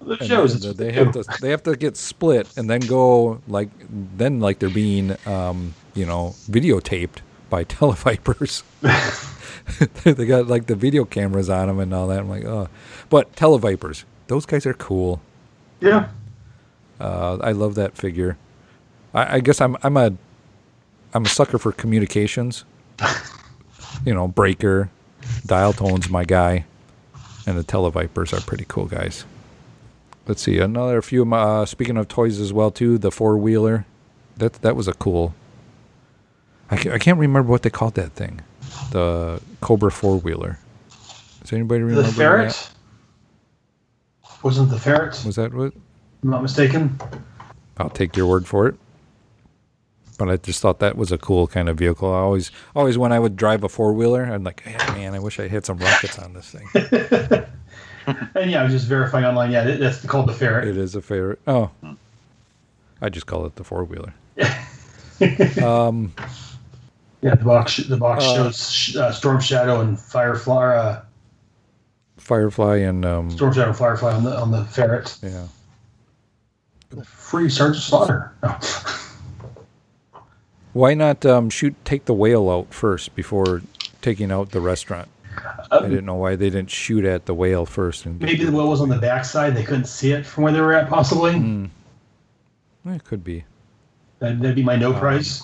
The 0.01 0.17
shows 0.25 0.59
they- 0.61 0.73
they 0.73 0.91
have 0.93 1.11
to 1.13 1.23
they 1.41 1.49
have 1.49 1.63
to 1.63 1.75
get 1.77 1.95
split 1.95 2.47
and 2.57 2.69
then 2.69 2.81
go 2.81 3.41
like 3.47 3.69
then 4.17 4.39
like 4.41 4.59
they're 4.59 4.69
being 4.69 5.15
um, 5.25 5.73
you 5.93 6.05
know 6.05 6.35
videotaped 6.49 7.19
by 7.49 7.63
televipers. 7.75 8.63
they 10.03 10.25
got 10.25 10.47
like 10.47 10.65
the 10.65 10.75
video 10.75 11.05
cameras 11.05 11.49
on 11.49 11.67
them 11.67 11.79
and 11.79 11.93
all 11.93 12.07
that. 12.07 12.19
I'm 12.19 12.29
like, 12.29 12.43
oh, 12.43 12.67
but 13.09 13.33
televipers, 13.35 14.03
those 14.27 14.45
guys 14.45 14.65
are 14.65 14.73
cool. 14.73 15.21
Yeah. 15.79 16.09
Uh, 16.99 17.37
I 17.41 17.51
love 17.53 17.75
that 17.75 17.95
figure. 17.97 18.37
I, 19.13 19.35
I 19.35 19.39
guess 19.39 19.61
I'm 19.61 19.77
I'm 19.83 19.95
a 19.95 20.13
I'm 21.13 21.25
a 21.25 21.29
sucker 21.29 21.57
for 21.57 21.71
communications. 21.71 22.65
you 24.05 24.13
know, 24.13 24.27
Breaker, 24.27 24.89
Dial 25.45 25.73
Tone's 25.73 26.09
my 26.09 26.23
guy, 26.25 26.65
and 27.45 27.57
the 27.57 27.63
Televipers 27.63 28.33
are 28.33 28.41
pretty 28.41 28.65
cool 28.67 28.85
guys. 28.85 29.25
Let's 30.27 30.41
see 30.41 30.59
another 30.59 31.01
few. 31.01 31.31
Uh, 31.33 31.65
speaking 31.65 31.97
of 31.97 32.07
toys 32.07 32.39
as 32.39 32.53
well 32.53 32.71
too, 32.71 32.97
the 32.97 33.11
four 33.11 33.37
wheeler. 33.37 33.85
That 34.37 34.53
that 34.61 34.75
was 34.75 34.87
a 34.87 34.93
cool. 34.93 35.35
I 36.71 36.77
can't, 36.77 36.95
I 36.95 36.97
can't 36.97 37.19
remember 37.19 37.51
what 37.51 37.61
they 37.61 37.69
called 37.69 37.95
that 37.95 38.13
thing. 38.13 38.41
the 38.91 39.41
Cobra 39.61 39.91
four 39.91 40.17
wheeler. 40.17 40.57
Does 41.41 41.51
anybody 41.53 41.81
remember 41.83 42.03
The 42.03 42.13
ferret? 42.13 42.49
that? 42.53 42.69
Wasn't 44.43 44.69
the 44.69 44.79
ferret? 44.79 45.21
Was 45.25 45.35
that 45.35 45.53
what? 45.53 45.73
I'm 46.23 46.29
not 46.29 46.41
mistaken. 46.41 46.97
I'll 47.77 47.89
take 47.89 48.15
your 48.15 48.27
word 48.27 48.47
for 48.47 48.67
it. 48.67 48.75
But 50.17 50.29
I 50.29 50.37
just 50.37 50.61
thought 50.61 50.79
that 50.79 50.95
was 50.95 51.11
a 51.11 51.17
cool 51.17 51.47
kind 51.47 51.67
of 51.69 51.77
vehicle. 51.77 52.13
I 52.13 52.17
always, 52.19 52.51
always 52.75 52.97
when 52.97 53.11
I 53.11 53.19
would 53.19 53.35
drive 53.35 53.63
a 53.63 53.69
four 53.69 53.93
wheeler, 53.93 54.23
I'm 54.23 54.43
like, 54.43 54.61
"Yeah, 54.65 54.93
man, 54.93 55.13
I 55.15 55.19
wish 55.19 55.39
I 55.39 55.47
had 55.47 55.65
some 55.65 55.77
rockets 55.79 56.19
on 56.19 56.33
this 56.33 56.51
thing. 56.51 57.43
And 58.35 58.51
yeah, 58.51 58.59
I 58.59 58.63
was 58.65 58.73
just 58.73 58.87
verifying 58.87 59.23
online. 59.23 59.49
Yeah, 59.51 59.63
that's 59.63 60.05
called 60.05 60.27
the 60.27 60.33
ferret. 60.33 60.67
It 60.67 60.75
is 60.75 60.93
a 60.95 61.01
ferret. 61.01 61.39
Oh, 61.47 61.71
I 63.01 63.07
just 63.07 63.27
call 63.27 63.45
it 63.45 63.55
the 63.55 63.63
four 63.63 63.85
wheeler. 63.85 64.13
um, 65.65 66.13
Yeah, 67.21 67.35
the 67.35 67.45
box 67.45 67.77
the 67.77 67.95
box 67.95 68.25
Uh, 68.25 68.35
shows 68.51 68.95
uh, 68.97 69.11
Storm 69.13 69.39
Shadow 69.39 69.79
and 69.79 69.97
Firefly. 69.97 70.75
Uh, 70.75 71.01
Firefly 72.17 72.77
and 72.77 73.05
um, 73.05 73.29
Storm 73.31 73.53
Shadow 73.53 73.69
and 73.69 73.77
Firefly 73.77 74.13
on 74.13 74.25
the 74.25 74.37
on 74.37 74.51
the 74.51 74.65
ferret. 74.65 75.17
Yeah. 75.23 75.47
Free 77.05 77.49
Sergeant 77.49 77.83
Slaughter. 77.83 78.33
No. 78.43 78.57
why 80.73 80.93
not 80.93 81.25
um, 81.25 81.49
shoot? 81.49 81.75
Take 81.85 82.05
the 82.05 82.13
whale 82.13 82.49
out 82.49 82.73
first 82.73 83.15
before 83.15 83.61
taking 84.01 84.31
out 84.31 84.51
the 84.51 84.61
restaurant. 84.61 85.07
I 85.71 85.79
didn't 85.81 86.05
know 86.05 86.15
why 86.15 86.35
they 86.35 86.49
didn't 86.49 86.69
shoot 86.69 87.05
at 87.05 87.25
the 87.25 87.33
whale 87.33 87.65
first. 87.65 88.05
And 88.05 88.21
Maybe 88.21 88.43
the 88.43 88.51
whale 88.51 88.69
was 88.69 88.81
on 88.81 88.89
the 88.89 88.99
backside. 88.99 89.55
They 89.55 89.63
couldn't 89.63 89.85
see 89.85 90.11
it 90.11 90.25
from 90.25 90.43
where 90.43 90.53
they 90.53 90.61
were 90.61 90.73
at. 90.73 90.89
Possibly. 90.89 91.33
Hmm. 91.33 91.65
it 92.85 93.03
could 93.03 93.23
be. 93.23 93.43
That'd, 94.19 94.41
that'd 94.41 94.55
be 94.55 94.63
my 94.63 94.75
no 94.75 94.93
prize. 94.93 95.41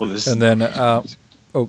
Well, 0.00 0.10
this 0.10 0.26
And 0.26 0.40
then, 0.40 0.62
uh, 0.62 1.02
oh, 1.54 1.68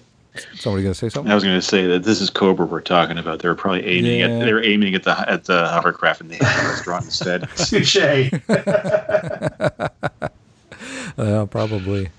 somebody 0.55 0.83
gonna 0.83 0.93
say 0.93 1.09
something? 1.09 1.31
I 1.31 1.35
was 1.35 1.43
going 1.43 1.57
to 1.57 1.61
say 1.61 1.87
that 1.87 2.03
this 2.03 2.21
is 2.21 2.29
Cobra 2.29 2.65
we're 2.65 2.81
talking 2.81 3.17
about. 3.17 3.39
They're 3.39 3.55
probably 3.55 3.85
aiming 3.85 4.19
Yeah. 4.19 4.27
at 4.27 4.45
they're 4.45 4.63
aiming 4.63 4.93
at 4.93 5.03
the 5.03 5.29
at 5.29 5.45
the 5.45 5.67
hovercraft 5.67 6.21
in 6.21 6.27
the 6.27 6.37
restaurant 6.41 7.05
instead. 7.05 7.49
Touche. 7.55 7.97
Uh, 11.19 11.45
probably. 11.45 12.09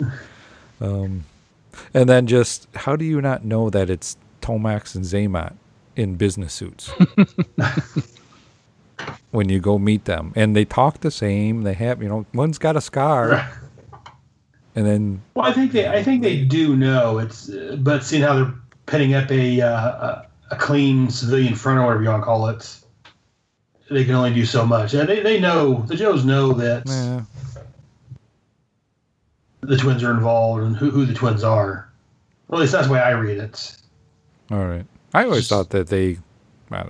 Um, 0.81 1.25
and 1.95 2.09
then 2.09 2.27
just 2.27 2.69
how 2.75 2.97
do 2.97 3.05
you 3.05 3.21
not 3.21 3.45
know 3.45 3.71
that 3.71 3.89
it's 3.91 4.17
Tomax 4.43 4.95
and 4.95 5.05
Xamot 5.05 5.55
in 5.97 6.15
business 6.15 6.53
suits 6.53 6.91
when 9.31 9.49
you 9.49 9.59
go 9.59 9.79
meet 9.79 10.05
them? 10.05 10.33
And 10.37 10.55
they 10.55 10.65
talk 10.65 11.01
the 11.01 11.11
same. 11.11 11.63
They 11.63 11.75
have, 11.75 12.03
you 12.03 12.09
know, 12.09 12.27
one's 12.35 12.59
got 12.59 12.77
a 12.77 12.81
scar, 12.81 13.51
and 14.75 14.87
then 14.87 15.23
Well, 15.35 15.47
I 15.47 15.53
think 15.53 15.73
they 15.73 15.89
I 15.89 16.03
think 16.03 16.23
they 16.23 16.45
do 16.45 16.77
know 16.77 17.19
it's, 17.19 17.49
uh, 17.49 17.77
but 17.81 18.05
seeing 18.05 18.23
how 18.23 18.35
they're 18.35 18.55
pitting 18.87 19.15
up 19.15 19.31
a 19.31 19.61
uh, 19.63 19.69
a, 19.71 20.27
a 20.51 20.57
clean 20.57 21.09
civilian 21.11 21.55
front 21.55 21.79
or 21.79 21.85
whatever 21.85 22.03
you 22.03 22.09
want 22.11 22.23
to 22.23 22.27
call 22.27 22.49
it, 22.49 22.77
they 23.91 24.05
can 24.05 24.15
only 24.15 24.35
do 24.35 24.45
so 24.45 24.67
much. 24.67 24.95
And 24.95 25.09
they 25.09 25.21
they 25.21 25.41
know 25.41 25.83
the 25.87 25.97
Joes 25.97 26.25
know 26.25 26.53
that 26.55 26.83
yeah, 26.87 27.23
the 29.61 29.77
twins 29.77 30.03
are 30.03 30.11
involved 30.11 30.63
and 30.63 30.77
who, 30.77 30.91
who 30.91 31.05
the 31.07 31.15
twins 31.15 31.45
are. 31.45 31.89
Well, 32.49 32.59
at 32.61 32.63
least 32.63 32.73
that's 32.73 32.87
the 32.87 32.93
way 32.93 33.01
I 33.01 33.11
read 33.13 33.39
it. 33.39 33.77
all 34.51 34.65
right. 34.67 34.85
I 35.15 35.25
always 35.25 35.49
thought 35.49 35.71
that 35.71 35.89
they, 35.89 36.19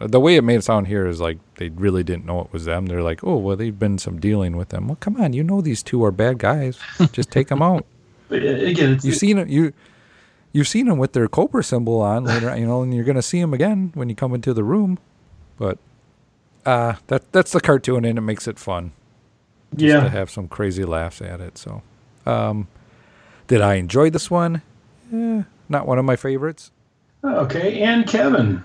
the 0.03 0.21
way 0.21 0.37
it 0.37 0.45
made 0.45 0.57
it 0.57 0.65
sound 0.65 0.87
here 0.89 1.07
is 1.07 1.21
like 1.21 1.39
they 1.57 1.71
really 1.71 2.03
didn't 2.05 2.27
know 2.27 2.41
it 2.43 2.53
was 2.53 2.67
them. 2.67 2.87
They're 2.87 3.03
like, 3.03 3.25
oh, 3.25 3.37
well, 3.39 3.57
they've 3.57 3.79
been 3.79 3.97
some 3.99 4.21
dealing 4.21 4.57
with 4.57 4.69
them. 4.69 4.89
Well, 4.89 4.97
come 5.01 5.21
on, 5.21 5.33
you 5.33 5.43
know 5.43 5.61
these 5.63 5.83
two 5.83 6.05
are 6.05 6.11
bad 6.11 6.39
guys. 6.39 6.79
Just 7.13 7.31
take 7.31 7.49
them 7.49 7.63
out. 7.63 7.87
But 8.29 8.45
uh, 8.45 8.47
again, 8.47 8.93
it's, 8.93 9.05
You've 9.05 9.17
seen 9.17 9.39
it. 9.39 9.49
You 9.49 9.73
you've 10.53 10.69
seen 10.69 10.87
them 10.87 10.99
with 10.99 11.15
their 11.15 11.27
Cobra 11.27 11.65
symbol 11.65 12.01
on 12.01 12.23
later, 12.23 12.57
you 12.57 12.65
know, 12.65 12.81
and 12.83 12.95
you're 12.95 13.03
gonna 13.05 13.23
see 13.23 13.41
them 13.41 13.53
again 13.53 13.91
when 13.95 14.09
you 14.09 14.15
come 14.15 14.33
into 14.35 14.55
the 14.55 14.63
room. 14.63 15.01
But 15.59 15.79
uh 16.65 16.95
that 17.09 17.33
that's 17.33 17.51
the 17.51 17.61
cartoon, 17.61 18.05
and 18.05 18.17
it 18.19 18.21
makes 18.21 18.47
it 18.47 18.57
fun. 18.61 18.93
Just 19.75 19.83
Yeah. 19.83 20.01
to 20.05 20.09
have 20.11 20.31
some 20.31 20.47
crazy 20.47 20.85
laughs 20.85 21.21
at 21.21 21.41
it. 21.41 21.59
So, 21.59 21.83
um, 22.31 22.69
did 23.49 23.61
I 23.61 23.75
enjoy 23.75 24.11
this 24.11 24.31
one? 24.31 24.63
Eh, 25.13 25.43
not 25.69 25.87
one 25.87 25.99
of 25.99 26.05
my 26.05 26.17
favorites. 26.17 26.71
okay. 27.25 27.81
And 27.83 28.07
Kevin, 28.07 28.65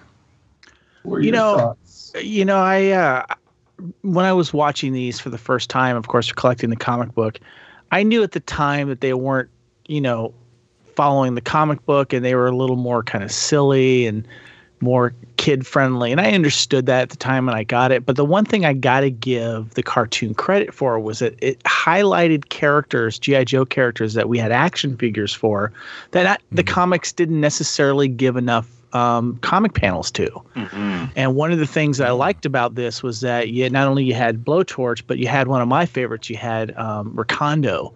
what 1.04 1.18
You 1.18 1.24
your 1.26 1.34
know, 1.34 1.58
thoughts? 1.58 2.14
you 2.22 2.46
know, 2.46 2.58
I 2.58 2.90
uh, 2.92 3.26
when 4.02 4.26
I 4.26 4.34
was 4.34 4.54
watching 4.54 4.94
these 4.94 5.20
for 5.20 5.30
the 5.30 5.38
first 5.38 5.70
time, 5.70 5.96
of 5.98 6.08
course, 6.08 6.32
collecting 6.32 6.70
the 6.70 6.76
comic 6.76 7.14
book, 7.14 7.40
I 7.92 8.04
knew 8.04 8.24
at 8.24 8.32
the 8.32 8.40
time 8.40 8.88
that 8.90 9.02
they 9.02 9.14
weren't, 9.14 9.50
you 9.88 10.02
know, 10.02 10.34
following 10.96 11.36
the 11.36 11.42
comic 11.42 11.86
book, 11.86 12.14
and 12.14 12.24
they 12.24 12.36
were 12.36 12.48
a 12.48 12.56
little 12.56 12.78
more 12.78 13.04
kind 13.04 13.24
of 13.24 13.32
silly 13.32 14.06
and 14.08 14.26
more 14.82 15.14
kid 15.38 15.66
friendly, 15.66 16.12
and 16.12 16.20
I 16.20 16.32
understood 16.32 16.86
that 16.88 17.04
at 17.04 17.10
the 17.10 17.18
time 17.18 17.46
when 17.46 17.56
I 17.56 17.64
got 17.64 17.92
it. 17.92 18.06
But 18.06 18.16
the 18.16 18.26
one 18.26 18.46
thing 18.46 18.66
I 18.66 18.74
got 18.74 19.02
to 19.02 19.12
give 19.12 19.74
the 19.76 19.84
cartoon 19.84 20.34
credit 20.34 20.74
for 20.74 21.00
was 21.00 21.20
that 21.20 21.36
it 21.42 21.60
highlighted 21.64 22.50
characters, 22.50 23.20
GI 23.20 23.46
Joe 23.46 23.66
characters 23.66 24.14
that 24.16 24.28
we 24.30 24.38
had 24.38 24.52
action 24.52 24.98
figures 24.98 25.34
for, 25.34 25.72
that 26.12 26.26
I, 26.26 26.38
the 26.52 26.64
comics 26.64 27.12
didn't 27.12 27.42
necessarily 27.42 28.08
give 28.08 28.38
enough 28.38 28.70
um, 28.94 29.38
comic 29.40 29.74
panels 29.74 30.10
to. 30.12 30.42
And 31.16 31.36
one 31.36 31.52
of 31.52 31.60
the 31.60 31.68
things 31.68 32.00
I 32.00 32.12
liked 32.12 32.46
about 32.46 32.76
this 32.76 33.04
was 33.04 33.20
that 33.22 33.50
you 33.50 33.70
not 33.70 33.88
only 33.88 34.06
you 34.06 34.14
had 34.14 34.46
Blowtorch, 34.46 35.04
but 35.06 35.18
you 35.18 35.28
had 35.28 35.48
one 35.48 35.62
of 35.62 35.68
my 35.68 35.86
favorites. 35.86 36.30
You 36.30 36.38
had 36.38 36.76
um, 36.78 37.12
Recondo, 37.14 37.92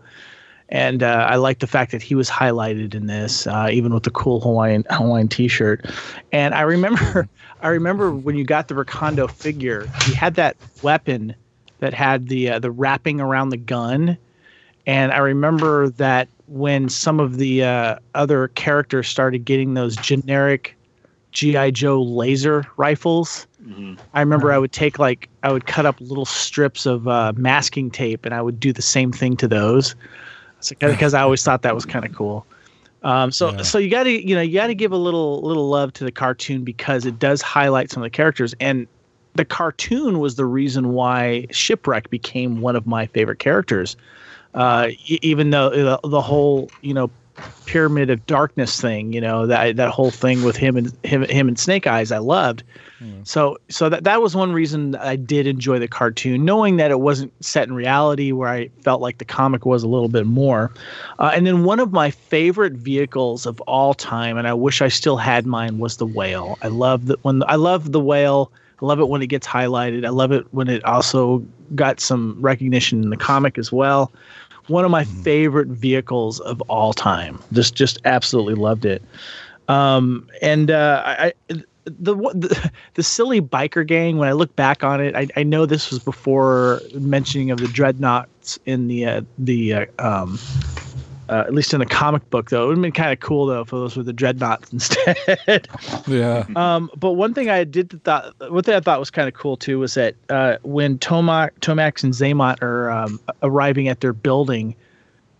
and 0.69 1.03
uh, 1.03 1.27
I 1.29 1.35
like 1.35 1.59
the 1.59 1.67
fact 1.67 1.91
that 1.91 2.01
he 2.01 2.15
was 2.15 2.29
highlighted 2.29 2.93
in 2.93 3.07
this, 3.07 3.47
uh, 3.47 3.69
even 3.71 3.93
with 3.93 4.03
the 4.03 4.11
cool 4.11 4.39
Hawaiian 4.39 4.85
Hawaiian 4.89 5.27
T-shirt. 5.27 5.85
And 6.31 6.53
I 6.53 6.61
remember, 6.61 7.27
I 7.61 7.69
remember 7.69 8.11
when 8.11 8.35
you 8.35 8.43
got 8.43 8.67
the 8.67 8.75
Recondo 8.75 9.29
figure, 9.29 9.87
he 10.03 10.13
had 10.13 10.35
that 10.35 10.55
weapon 10.81 11.35
that 11.79 11.93
had 11.93 12.27
the 12.27 12.51
uh, 12.51 12.59
the 12.59 12.71
wrapping 12.71 13.19
around 13.19 13.49
the 13.49 13.57
gun, 13.57 14.17
and 14.85 15.11
I 15.11 15.17
remember 15.19 15.89
that 15.89 16.27
when 16.47 16.89
some 16.89 17.19
of 17.19 17.37
the 17.37 17.63
uh, 17.63 17.97
other 18.15 18.49
characters 18.49 19.07
started 19.07 19.45
getting 19.45 19.73
those 19.73 19.95
generic 19.97 20.75
GI 21.31 21.71
Joe 21.71 22.01
laser 22.01 22.65
rifles. 22.77 23.45
I 24.13 24.19
remember 24.19 24.51
I 24.51 24.57
would 24.57 24.71
take 24.71 24.97
like 24.99 25.29
I 25.43 25.51
would 25.51 25.67
cut 25.67 25.85
up 25.85 25.99
little 26.01 26.25
strips 26.25 26.85
of 26.85 27.07
uh, 27.07 27.33
masking 27.35 27.91
tape 27.91 28.25
and 28.25 28.33
I 28.33 28.41
would 28.41 28.59
do 28.59 28.73
the 28.73 28.81
same 28.81 29.11
thing 29.11 29.37
to 29.37 29.47
those, 29.47 29.95
because 30.79 31.13
I 31.13 31.21
always 31.21 31.43
thought 31.43 31.61
that 31.63 31.75
was 31.75 31.85
kind 31.85 32.05
of 32.05 32.13
cool. 32.13 32.45
Um, 33.01 33.31
so 33.31 33.57
so 33.63 33.77
you 33.77 33.89
got 33.89 34.03
to 34.03 34.27
you 34.27 34.35
know 34.35 34.41
you 34.41 34.55
got 34.55 34.67
to 34.67 34.75
give 34.75 34.91
a 34.91 34.97
little 34.97 35.41
little 35.41 35.69
love 35.69 35.93
to 35.93 36.03
the 36.03 36.11
cartoon 36.11 36.63
because 36.63 37.05
it 37.05 37.17
does 37.17 37.41
highlight 37.41 37.89
some 37.89 38.03
of 38.03 38.05
the 38.05 38.09
characters 38.09 38.53
and 38.59 38.87
the 39.35 39.45
cartoon 39.45 40.19
was 40.19 40.35
the 40.35 40.45
reason 40.45 40.89
why 40.89 41.47
shipwreck 41.51 42.09
became 42.09 42.59
one 42.59 42.75
of 42.75 42.85
my 42.85 43.05
favorite 43.05 43.39
characters. 43.39 43.95
Uh, 44.53 44.89
even 45.05 45.51
though 45.51 45.69
the, 45.69 45.99
the 46.09 46.21
whole 46.21 46.69
you 46.81 46.93
know 46.93 47.09
pyramid 47.65 48.09
of 48.09 48.25
darkness 48.25 48.81
thing 48.81 49.13
you 49.13 49.21
know 49.21 49.45
that 49.45 49.75
that 49.75 49.89
whole 49.89 50.09
thing 50.09 50.43
with 50.43 50.55
him 50.55 50.75
and 50.75 50.91
him, 51.03 51.23
him 51.23 51.47
and 51.47 51.59
snake 51.59 51.85
eyes 51.85 52.11
i 52.11 52.17
loved. 52.17 52.63
So 53.23 53.57
so 53.69 53.87
that 53.89 54.03
that 54.03 54.21
was 54.21 54.35
one 54.35 54.51
reason 54.51 54.95
i 54.95 55.15
did 55.15 55.47
enjoy 55.47 55.79
the 55.79 55.87
cartoon 55.87 56.43
knowing 56.43 56.77
that 56.77 56.91
it 56.91 56.99
wasn't 56.99 57.31
set 57.45 57.67
in 57.67 57.73
reality 57.73 58.31
where 58.31 58.49
i 58.49 58.69
felt 58.81 59.01
like 59.01 59.19
the 59.19 59.25
comic 59.25 59.65
was 59.65 59.83
a 59.83 59.87
little 59.87 60.09
bit 60.09 60.25
more. 60.25 60.71
Uh, 61.19 61.31
and 61.33 61.45
then 61.45 61.63
one 61.63 61.79
of 61.79 61.91
my 61.91 62.09
favorite 62.11 62.73
vehicles 62.73 63.45
of 63.45 63.61
all 63.61 63.93
time 63.93 64.37
and 64.37 64.47
i 64.47 64.53
wish 64.53 64.81
i 64.81 64.87
still 64.87 65.17
had 65.17 65.45
mine 65.45 65.77
was 65.77 65.97
the 65.97 66.05
whale. 66.05 66.57
I 66.61 66.67
love 66.67 67.05
that 67.05 67.23
when 67.23 67.43
i 67.47 67.55
love 67.55 67.91
the 67.91 68.01
whale. 68.01 68.51
I 68.81 68.85
love 68.85 69.01
it 69.01 69.09
when 69.09 69.21
it 69.21 69.27
gets 69.27 69.45
highlighted. 69.45 70.05
I 70.05 70.09
love 70.09 70.31
it 70.31 70.45
when 70.51 70.69
it 70.69 70.81
also 70.85 71.45
got 71.75 71.99
some 71.99 72.37
recognition 72.39 73.03
in 73.03 73.09
the 73.09 73.17
comic 73.17 73.57
as 73.57 73.73
well 73.73 74.11
one 74.69 74.85
of 74.85 74.91
my 74.91 75.03
favorite 75.03 75.67
vehicles 75.67 76.39
of 76.41 76.61
all 76.61 76.93
time. 76.93 77.39
Just 77.51 77.75
just 77.75 77.99
absolutely 78.05 78.55
loved 78.55 78.85
it. 78.85 79.03
Um, 79.67 80.27
and 80.41 80.71
uh, 80.71 81.03
I, 81.05 81.33
I 81.49 81.53
the, 81.85 82.15
the 82.15 82.71
the 82.95 83.03
silly 83.03 83.41
biker 83.41 83.85
gang. 83.85 84.17
When 84.17 84.27
I 84.27 84.33
look 84.33 84.55
back 84.55 84.83
on 84.83 85.01
it, 85.01 85.15
I, 85.15 85.27
I 85.35 85.43
know 85.43 85.65
this 85.65 85.89
was 85.89 85.99
before 85.99 86.81
mentioning 86.93 87.51
of 87.51 87.59
the 87.59 87.67
Dreadnoks 87.67 88.59
in 88.65 88.87
the 88.87 89.05
uh, 89.05 89.21
the 89.37 89.73
uh, 89.73 89.85
um, 89.99 90.39
uh, 91.29 91.43
at 91.45 91.53
least 91.53 91.73
in 91.73 91.79
the 91.79 91.85
comic 91.85 92.27
book 92.29 92.49
though. 92.49 92.63
It 92.63 92.67
would 92.67 92.77
have 92.77 92.81
been 92.81 92.91
kind 92.91 93.13
of 93.13 93.19
cool 93.19 93.45
though 93.45 93.61
if 93.61 93.69
those 93.69 93.95
were 93.95 94.03
the 94.03 94.13
Dreadnoks 94.13 94.73
instead. 94.73 95.67
Yeah. 96.07 96.45
Um, 96.55 96.89
but 96.97 97.13
one 97.13 97.33
thing 97.33 97.49
I 97.49 97.63
did 97.63 98.03
thought, 98.03 98.33
one 98.49 98.63
thing 98.63 98.75
I 98.75 98.79
thought 98.79 98.99
was 98.99 99.11
kind 99.11 99.27
of 99.27 99.33
cool 99.33 99.55
too 99.55 99.79
was 99.79 99.93
that 99.93 100.15
uh, 100.29 100.57
when 100.63 100.97
Tomac, 100.97 101.51
Tomax 101.61 102.03
and 102.03 102.13
Xamot 102.13 102.61
are 102.61 102.89
um, 102.89 103.19
arriving 103.43 103.87
at 103.87 104.01
their 104.01 104.13
building, 104.13 104.75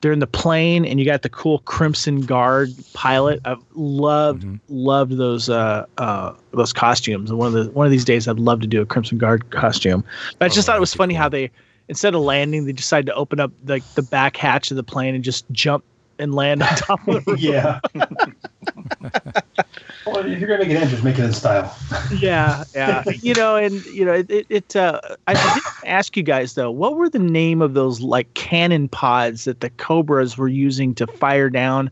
they're 0.02 0.14
in 0.14 0.20
the 0.20 0.28
plane, 0.28 0.86
and 0.86 0.98
you 0.98 1.06
got 1.06 1.24
the 1.24 1.30
cool 1.30 1.60
Crimson 1.60 2.22
Guard 2.22 2.70
pilot. 2.94 3.41
I 3.44 3.57
loved 3.74 4.45
loved 4.70 5.18
those 5.18 5.49
uh, 5.49 5.86
uh, 5.98 6.34
those 6.52 6.72
costumes. 6.72 7.30
And 7.30 7.38
one 7.38 7.48
of 7.48 7.53
the 7.53 7.72
one 7.72 7.86
of 7.86 7.91
these 7.91 8.06
days, 8.06 8.28
I'd 8.28 8.40
love 8.40 8.61
to 8.61 8.68
do 8.68 8.82
a 8.82 8.86
Crimson 8.86 9.18
Guard 9.18 9.49
costume. 9.49 10.06
But 10.38 10.45
I 10.45 10.56
just 10.56 10.68
thought 10.68 10.78
it 10.78 10.80
was 10.80 10.94
funny 10.94 11.16
how 11.16 11.28
they 11.28 11.52
instead 11.90 12.16
of 12.16 12.22
landing, 12.22 12.66
they 12.66 12.72
decided 12.72 13.07
to 13.07 13.16
open 13.16 13.40
up 13.40 13.52
like 13.66 13.84
the 13.95 14.03
back 14.03 14.38
hatch 14.38 14.72
of 14.72 14.78
the 14.78 14.84
plane 14.84 15.16
and 15.16 15.24
just 15.24 15.49
jump 15.52 15.84
and 16.20 16.36
land 16.36 16.61
on 16.61 16.70
top 16.76 17.06
of 17.07 17.26
the 17.26 17.32
roof. 17.32 17.40
yeah. 17.40 17.80
Well, 20.06 20.26
if 20.26 20.40
you're 20.40 20.49
gonna 20.49 20.66
make 20.68 20.76
it 20.76 20.82
in, 20.82 20.90
just 20.90 21.03
make 21.03 21.20
it 21.20 21.26
in 21.26 21.34
style. 21.34 21.76
yeah, 22.20 22.64
yeah. 22.74 23.03
you 23.22 23.34
know, 23.34 23.57
and 23.57 23.86
you 23.86 24.03
know, 24.03 24.14
it. 24.14 24.30
it, 24.30 24.45
it 24.49 24.76
uh, 24.76 24.99
I, 25.28 25.34
I 25.34 25.53
did 25.53 25.64
ask 25.86 26.18
you 26.18 26.24
guys 26.24 26.56
though, 26.56 26.72
what 26.72 26.95
were 26.95 27.10
the 27.10 27.20
name 27.20 27.61
of 27.61 27.76
those 27.76 28.02
like 28.02 28.34
cannon 28.34 28.88
pods 28.88 29.44
that 29.44 29.60
the 29.60 29.70
Cobras 29.72 30.38
were 30.38 30.48
using 30.48 30.95
to 30.95 31.06
fire 31.06 31.49
down 31.49 31.91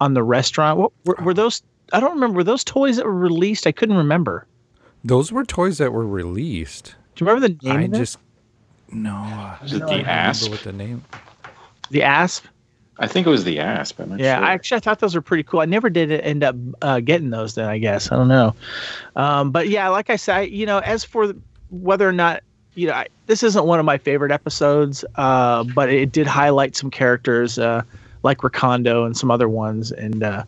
on 0.00 0.14
the 0.14 0.22
restaurant? 0.22 0.78
What 0.78 0.92
were, 1.04 1.16
were 1.22 1.34
those? 1.34 1.62
I 1.92 2.00
don't 2.00 2.14
remember. 2.14 2.36
Were 2.36 2.44
those 2.44 2.64
toys 2.64 2.96
that 2.96 3.04
were 3.04 3.12
released? 3.12 3.66
I 3.66 3.72
couldn't 3.72 3.96
remember. 3.96 4.46
Those 5.04 5.30
were 5.30 5.44
toys 5.44 5.76
that 5.78 5.92
were 5.92 6.06
released. 6.06 6.94
Do 7.16 7.24
you 7.24 7.30
remember 7.30 7.48
the 7.48 7.68
name? 7.68 7.76
I 7.76 7.82
of 7.82 7.90
them? 7.90 8.00
just 8.00 8.18
no. 8.92 9.54
Is 9.64 9.72
it 9.72 9.82
I 9.82 9.86
the 9.86 9.92
don't 9.92 10.06
asp? 10.06 10.50
What 10.50 10.60
the 10.60 10.72
name? 10.72 11.04
the 11.90 12.02
asp. 12.02 12.46
I 13.00 13.06
think 13.06 13.26
it 13.26 13.30
was 13.30 13.44
the 13.44 13.60
asp. 13.60 14.00
I'm 14.00 14.10
not 14.10 14.18
Yeah, 14.18 14.38
sure. 14.38 14.44
I 14.44 14.52
actually 14.52 14.76
I 14.76 14.80
thought 14.80 14.98
those 14.98 15.14
were 15.14 15.20
pretty 15.22 15.44
cool. 15.44 15.60
I 15.60 15.66
never 15.66 15.88
did 15.88 16.10
end 16.10 16.42
up 16.42 16.56
uh, 16.82 17.00
getting 17.00 17.30
those. 17.30 17.54
Then 17.54 17.68
I 17.68 17.78
guess 17.78 18.10
I 18.10 18.16
don't 18.16 18.28
know, 18.28 18.54
um, 19.16 19.50
but 19.52 19.68
yeah, 19.68 19.88
like 19.88 20.10
I 20.10 20.16
said, 20.16 20.50
you 20.50 20.66
know, 20.66 20.78
as 20.78 21.04
for 21.04 21.32
whether 21.70 22.08
or 22.08 22.12
not 22.12 22.42
you 22.74 22.86
know, 22.86 22.92
I, 22.94 23.08
this 23.26 23.42
isn't 23.42 23.64
one 23.66 23.80
of 23.80 23.84
my 23.84 23.98
favorite 23.98 24.30
episodes, 24.30 25.04
uh, 25.16 25.64
but 25.64 25.90
it 25.90 26.12
did 26.12 26.28
highlight 26.28 26.76
some 26.76 26.90
characters 26.90 27.58
uh, 27.58 27.82
like 28.22 28.38
Recondo 28.38 29.04
and 29.04 29.16
some 29.16 29.30
other 29.32 29.48
ones, 29.48 29.90
and 29.90 30.22
uh, 30.22 30.44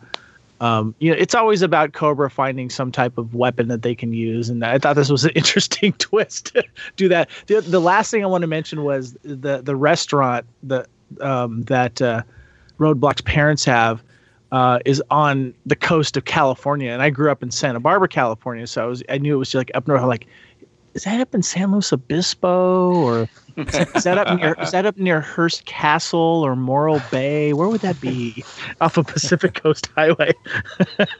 um, 0.61 0.95
you 0.99 1.11
know, 1.11 1.17
it's 1.19 1.35
always 1.35 1.61
about 1.61 1.91
Cobra 1.91 2.29
finding 2.29 2.69
some 2.69 2.91
type 2.91 3.17
of 3.17 3.35
weapon 3.35 3.67
that 3.67 3.81
they 3.81 3.93
can 3.93 4.13
use, 4.13 4.47
and 4.47 4.63
I 4.63 4.77
thought 4.77 4.95
this 4.95 5.09
was 5.09 5.25
an 5.25 5.31
interesting 5.35 5.91
twist 5.99 6.53
to 6.53 6.63
do 6.95 7.09
that. 7.09 7.29
The, 7.47 7.59
the 7.59 7.81
last 7.81 8.11
thing 8.11 8.23
I 8.23 8.27
want 8.27 8.43
to 8.43 8.47
mention 8.47 8.83
was 8.83 9.17
the 9.23 9.61
the 9.61 9.75
restaurant 9.75 10.45
the 10.63 10.87
um, 11.19 11.63
that. 11.63 12.01
Uh, 12.01 12.23
Roadblock's 12.81 13.21
parents 13.21 13.63
have 13.65 14.03
uh, 14.51 14.79
is 14.85 15.01
on 15.11 15.53
the 15.65 15.75
coast 15.75 16.17
of 16.17 16.25
California, 16.25 16.91
and 16.91 17.01
I 17.01 17.11
grew 17.11 17.31
up 17.31 17.43
in 17.43 17.51
Santa 17.51 17.79
Barbara, 17.79 18.07
California, 18.07 18.67
so 18.67 18.83
I 18.83 18.85
was 18.87 19.03
I 19.07 19.17
knew 19.19 19.35
it 19.35 19.37
was 19.37 19.53
like 19.53 19.71
up 19.75 19.87
north. 19.87 20.01
I'm 20.01 20.07
like, 20.07 20.27
is 20.95 21.03
that 21.03 21.21
up 21.21 21.33
in 21.33 21.43
San 21.43 21.71
Luis 21.71 21.93
Obispo 21.93 22.93
or 22.95 23.29
is 23.95 24.03
that 24.03 24.17
up 24.17 24.39
near 24.39 24.55
is 24.59 24.71
that 24.71 24.85
up 24.85 24.97
near 24.97 25.21
Hearst 25.21 25.65
Castle 25.65 26.19
or 26.19 26.55
Morro 26.55 27.01
Bay? 27.11 27.53
Where 27.53 27.67
would 27.67 27.81
that 27.81 27.99
be? 27.99 28.43
Off 28.81 28.97
of 28.97 29.07
Pacific 29.07 29.53
Coast 29.55 29.87
Highway. 29.95 30.33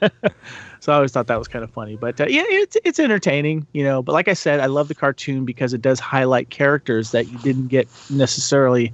so 0.80 0.92
I 0.92 0.96
always 0.96 1.12
thought 1.12 1.26
that 1.26 1.38
was 1.38 1.48
kind 1.48 1.64
of 1.64 1.70
funny, 1.70 1.96
but 1.96 2.20
uh, 2.20 2.26
yeah, 2.28 2.44
it's 2.46 2.76
it's 2.84 2.98
entertaining, 2.98 3.66
you 3.72 3.84
know. 3.84 4.02
But 4.02 4.12
like 4.12 4.28
I 4.28 4.34
said, 4.34 4.60
I 4.60 4.66
love 4.66 4.88
the 4.88 4.94
cartoon 4.94 5.44
because 5.44 5.74
it 5.74 5.82
does 5.82 6.00
highlight 6.00 6.50
characters 6.50 7.10
that 7.10 7.28
you 7.28 7.38
didn't 7.38 7.68
get 7.68 7.88
necessarily 8.10 8.92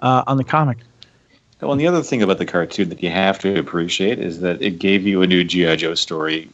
uh, 0.00 0.24
on 0.26 0.36
the 0.36 0.44
comic. 0.44 0.78
Well, 1.60 1.72
and 1.72 1.80
the 1.80 1.86
other 1.86 2.02
thing 2.02 2.22
about 2.22 2.38
the 2.38 2.46
cartoon 2.46 2.90
that 2.90 3.02
you 3.02 3.10
have 3.10 3.38
to 3.40 3.58
appreciate 3.58 4.18
is 4.18 4.40
that 4.40 4.60
it 4.60 4.78
gave 4.78 5.06
you 5.06 5.22
a 5.22 5.26
new 5.26 5.42
GI 5.42 5.76
Joe 5.76 5.94
story 5.94 6.50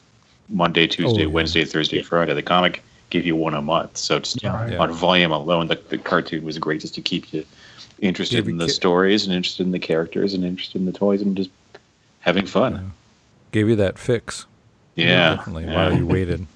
Monday, 0.48 0.86
Tuesday, 0.86 1.22
yeah. 1.22 1.26
Wednesday, 1.26 1.64
Thursday, 1.64 2.02
Friday. 2.02 2.34
The 2.34 2.42
comic 2.42 2.82
gave 3.12 3.26
you 3.26 3.36
one 3.36 3.54
a 3.54 3.62
month, 3.62 3.96
so 3.96 4.18
just 4.18 4.42
Yeah. 4.42 4.66
Yeah. 4.70 4.78
on 4.78 4.90
volume 4.92 5.30
alone, 5.32 5.68
the, 5.68 5.78
the 5.90 5.98
cartoon 5.98 6.44
was 6.44 6.58
great 6.58 6.80
just 6.80 6.94
to 6.96 7.00
keep 7.02 7.32
you 7.32 7.44
interested 8.00 8.36
Give 8.36 8.48
in 8.48 8.56
the 8.56 8.66
ki- 8.66 8.72
stories 8.72 9.24
and 9.26 9.34
interested 9.34 9.64
in 9.64 9.70
the 9.72 9.78
characters 9.78 10.34
and 10.34 10.44
interested 10.44 10.80
in 10.80 10.86
the 10.86 10.92
toys 10.92 11.22
and 11.22 11.36
just 11.36 11.50
having 12.20 12.46
fun. 12.46 12.92
Gave 13.52 13.68
you 13.68 13.76
that 13.76 13.98
fix. 13.98 14.46
Yeah, 14.96 15.36
definitely. 15.36 15.64
yeah. 15.64 15.74
While 15.90 15.96
you 15.96 16.06
waited. 16.06 16.46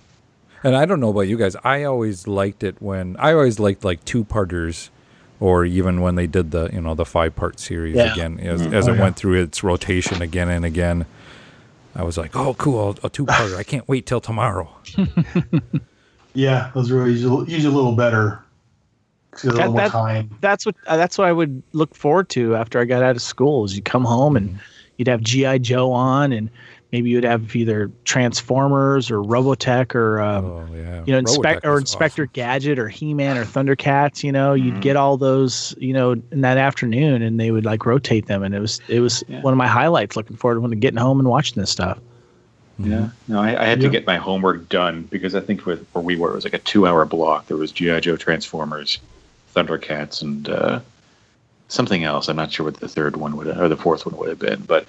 And 0.64 0.74
I 0.74 0.86
don't 0.86 0.98
know 1.00 1.10
about 1.10 1.28
you 1.28 1.36
guys. 1.36 1.54
I 1.62 1.84
always 1.84 2.26
liked 2.26 2.64
it 2.64 2.76
when 2.80 3.16
I 3.18 3.32
always 3.32 3.60
liked 3.60 3.84
like 3.84 4.04
two 4.04 4.24
parters, 4.24 4.90
or 5.38 5.64
even 5.64 6.00
when 6.00 6.14
they 6.16 6.26
did 6.26 6.50
the 6.50 6.70
you 6.72 6.80
know 6.80 6.94
the 6.94 7.04
five 7.04 7.36
part 7.36 7.60
series 7.60 7.94
Yeah. 7.94 8.12
again 8.12 8.40
as, 8.40 8.62
Mhm. 8.62 8.72
as 8.72 8.88
Oh, 8.88 8.92
it 8.92 8.96
yeah. 8.96 9.02
went 9.02 9.16
through 9.16 9.40
its 9.42 9.62
rotation 9.62 10.22
again 10.22 10.48
and 10.48 10.64
again. 10.64 11.04
I 11.94 12.02
was 12.02 12.18
like, 12.18 12.34
oh, 12.36 12.54
cool, 12.54 12.96
a 13.02 13.08
two 13.08 13.24
parter. 13.26 13.56
I 13.56 13.62
can't 13.62 13.86
wait 13.88 14.04
till 14.06 14.20
tomorrow. 14.20 14.68
Yeah, 16.36 16.70
those 16.74 16.90
are 16.90 17.08
usually, 17.08 17.50
usually 17.52 17.72
a 17.72 17.76
little 17.76 17.92
better. 17.96 18.42
'Cause 19.32 19.44
you 19.44 19.50
got 19.50 19.56
a 19.56 19.70
little 19.70 19.74
That- 19.76 19.92
more 19.92 20.06
that- 20.08 20.14
time. 20.14 20.30
that's 20.40 20.64
what 20.66 20.74
uh, 20.86 20.96
that's 20.96 21.18
what 21.18 21.26
I 21.28 21.32
would 21.32 21.62
look 21.72 21.94
forward 21.94 22.28
to 22.30 22.54
after 22.56 22.80
I 22.80 22.84
got 22.84 23.02
out 23.02 23.16
of 23.16 23.22
school. 23.22 23.64
Is 23.64 23.76
you 23.76 23.82
come 23.82 24.04
home 24.04 24.36
and 24.36 24.58
you'd 24.96 25.08
have 25.08 25.20
GI 25.20 25.58
Joe 25.58 25.92
on, 25.92 26.32
and 26.32 26.48
maybe 26.90 27.10
you'd 27.10 27.24
have 27.24 27.54
either 27.54 27.90
Transformers 28.04 29.10
or 29.10 29.18
Robotech 29.22 29.94
or 29.94 30.20
um, 30.22 30.44
Oh 30.46 30.66
yeah, 30.74 31.02
you 31.06 31.12
know 31.12 31.18
Inspect 31.18 31.66
or 31.66 31.72
was 31.72 31.80
Inspector 31.82 32.24
Gadget 32.32 32.78
or 32.78 32.88
He 32.88 33.12
Man 33.12 33.36
or 33.36 33.44
Thundercats. 33.44 34.24
You 34.24 34.32
know, 34.32 34.54
Mm-hmm. 34.54 34.64
you'd 34.68 34.80
get 34.80 34.96
all 34.96 35.18
those 35.18 35.74
you 35.78 35.92
know 35.92 36.12
in 36.32 36.40
that 36.40 36.56
afternoon, 36.56 37.20
and 37.20 37.38
they 37.38 37.50
would 37.50 37.66
like 37.66 37.84
rotate 37.84 38.26
them, 38.26 38.42
and 38.42 38.54
it 38.54 38.60
was 38.60 38.80
it 38.88 39.00
was 39.00 39.22
Yeah. 39.28 39.42
one 39.42 39.52
of 39.52 39.58
my 39.58 39.68
highlights. 39.68 40.16
Looking 40.16 40.36
forward 40.36 40.54
to 40.54 40.60
when 40.62 40.70
getting 40.80 40.98
home 40.98 41.18
and 41.18 41.28
watching 41.28 41.60
this 41.60 41.70
stuff. 41.70 41.98
Yeah, 42.78 43.08
no, 43.26 43.40
I, 43.40 43.62
I 43.62 43.64
had 43.64 43.78
Yeah. 43.80 43.86
to 43.88 43.90
get 43.92 44.06
my 44.06 44.16
homework 44.18 44.68
done 44.68 45.02
because 45.10 45.34
I 45.34 45.40
think 45.40 45.64
with 45.64 45.86
where 45.92 46.04
we 46.04 46.16
were, 46.16 46.32
it 46.32 46.34
was 46.34 46.44
like 46.44 46.52
a 46.54 46.58
two-hour 46.58 47.06
block. 47.06 47.46
There 47.46 47.56
was 47.56 47.72
GI 47.72 48.00
Joe, 48.02 48.16
Transformers, 48.16 48.98
Thundercats, 49.54 50.20
and 50.20 50.48
uh, 50.48 50.80
something 51.68 52.04
else. 52.04 52.28
I'm 52.28 52.36
not 52.36 52.52
sure 52.52 52.64
what 52.66 52.78
the 52.80 52.88
third 52.88 53.16
one 53.16 53.36
would 53.38 53.46
or 53.48 53.68
the 53.68 53.76
fourth 53.78 54.04
one 54.04 54.16
would 54.18 54.28
have 54.28 54.38
been, 54.38 54.62
but 54.62 54.86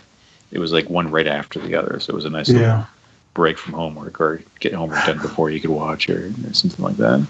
it 0.52 0.60
was 0.60 0.74
like 0.74 0.90
one 0.90 1.10
right 1.12 1.28
after 1.28 1.60
the 1.60 1.76
other. 1.76 2.00
So 2.02 2.12
it 2.12 2.16
was 2.16 2.26
a 2.26 2.30
nice 2.30 2.50
Yeah. 2.50 2.60
little 2.60 2.88
break 3.34 3.58
from 3.58 3.74
homework 3.74 4.20
or 4.20 4.42
get 4.60 4.74
homework 4.74 5.06
done 5.06 5.20
before 5.20 5.50
you 5.50 5.62
could 5.62 5.70
watch 5.70 6.10
or, 6.10 6.34
or 6.46 6.54
something 6.54 6.84
like 6.84 6.98
that. 6.98 7.26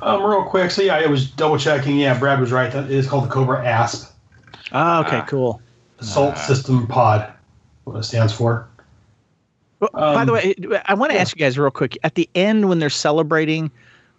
Um, 0.00 0.22
real 0.24 0.42
quick. 0.44 0.72
So 0.72 0.82
yeah, 0.82 0.96
I 0.96 1.06
was 1.06 1.30
double 1.30 1.58
checking. 1.58 1.96
Yeah, 1.96 2.18
Brad 2.18 2.40
was 2.40 2.50
right. 2.50 2.72
That 2.72 2.84
it 2.86 2.90
is 2.90 3.06
called 3.06 3.24
the 3.24 3.28
Cobra 3.28 3.64
ASP, 3.64 4.10
Ah, 4.72 5.06
okay, 5.06 5.18
Ah. 5.18 5.26
cool. 5.28 5.62
Assault 6.00 6.36
System 6.38 6.88
Pod. 6.88 7.31
What 7.84 7.96
it 7.98 8.04
stands 8.04 8.32
for. 8.32 8.66
Well, 9.80 9.90
by 9.92 10.24
the 10.24 10.32
Um, 10.32 10.70
way, 10.70 10.82
I 10.86 10.94
want 10.94 11.10
to 11.12 11.18
ask 11.18 11.36
you 11.36 11.40
guys 11.44 11.58
real 11.58 11.70
quick. 11.70 11.98
At 12.04 12.14
the 12.14 12.28
end, 12.34 12.68
when 12.68 12.78
they're 12.78 12.88
celebrating 12.90 13.70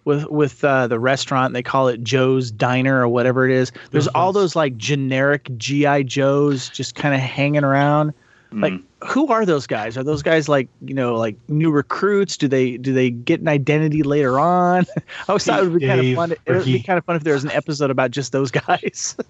with 0.03 0.25
with 0.25 0.61
uh, 0.63 0.87
the 0.87 0.99
restaurant, 0.99 1.53
they 1.53 1.63
call 1.63 1.87
it 1.87 2.03
Joe's 2.03 2.51
Diner 2.51 2.99
or 3.01 3.07
whatever 3.07 3.47
it 3.47 3.55
is. 3.55 3.71
There's 3.91 4.09
all 4.09 4.33
those 4.33 4.55
like 4.57 4.75
generic 4.75 5.49
GI 5.57 6.03
Joes 6.03 6.67
just 6.69 6.95
kind 6.95 7.15
of 7.15 7.21
hanging 7.21 7.63
around. 7.63 8.13
Like, 8.51 8.73
who 9.03 9.29
are 9.29 9.47
those 9.47 9.65
guys? 9.65 9.97
Are 9.97 10.03
those 10.03 10.21
guys 10.21 10.47
like 10.47 10.67
you 10.85 10.93
know 10.93 11.15
like 11.15 11.35
new 11.47 11.71
recruits? 11.71 12.37
Do 12.37 12.47
they 12.47 12.77
do 12.77 12.93
they 12.93 13.09
get 13.09 13.39
an 13.39 13.47
identity 13.47 14.03
later 14.03 14.39
on? 14.39 14.85
I 14.97 15.01
always 15.29 15.43
thought 15.45 15.63
it 15.63 15.69
would 15.69 15.79
be 15.79 15.87
kind 15.87 16.01
of 16.01 16.15
fun. 16.15 16.31
It 16.33 16.51
would 16.51 16.65
be 16.65 16.83
kind 16.83 16.99
of 16.99 17.05
fun 17.05 17.15
if 17.15 17.23
there 17.23 17.33
was 17.33 17.43
an 17.43 17.49
episode 17.51 17.89
about 17.89 18.11
just 18.11 18.31
those 18.31 18.51
guys. 18.51 19.15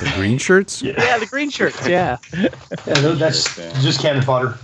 The 0.00 0.12
green 0.16 0.38
shirts. 0.38 0.82
yeah, 0.82 1.18
the 1.18 1.26
green 1.26 1.50
shirts. 1.50 1.86
Yeah. 1.86 2.16
Yeah, 2.86 2.94
tho- 2.94 3.14
that's 3.14 3.54
just 3.82 4.00
cannon 4.00 4.22
fodder. 4.22 4.56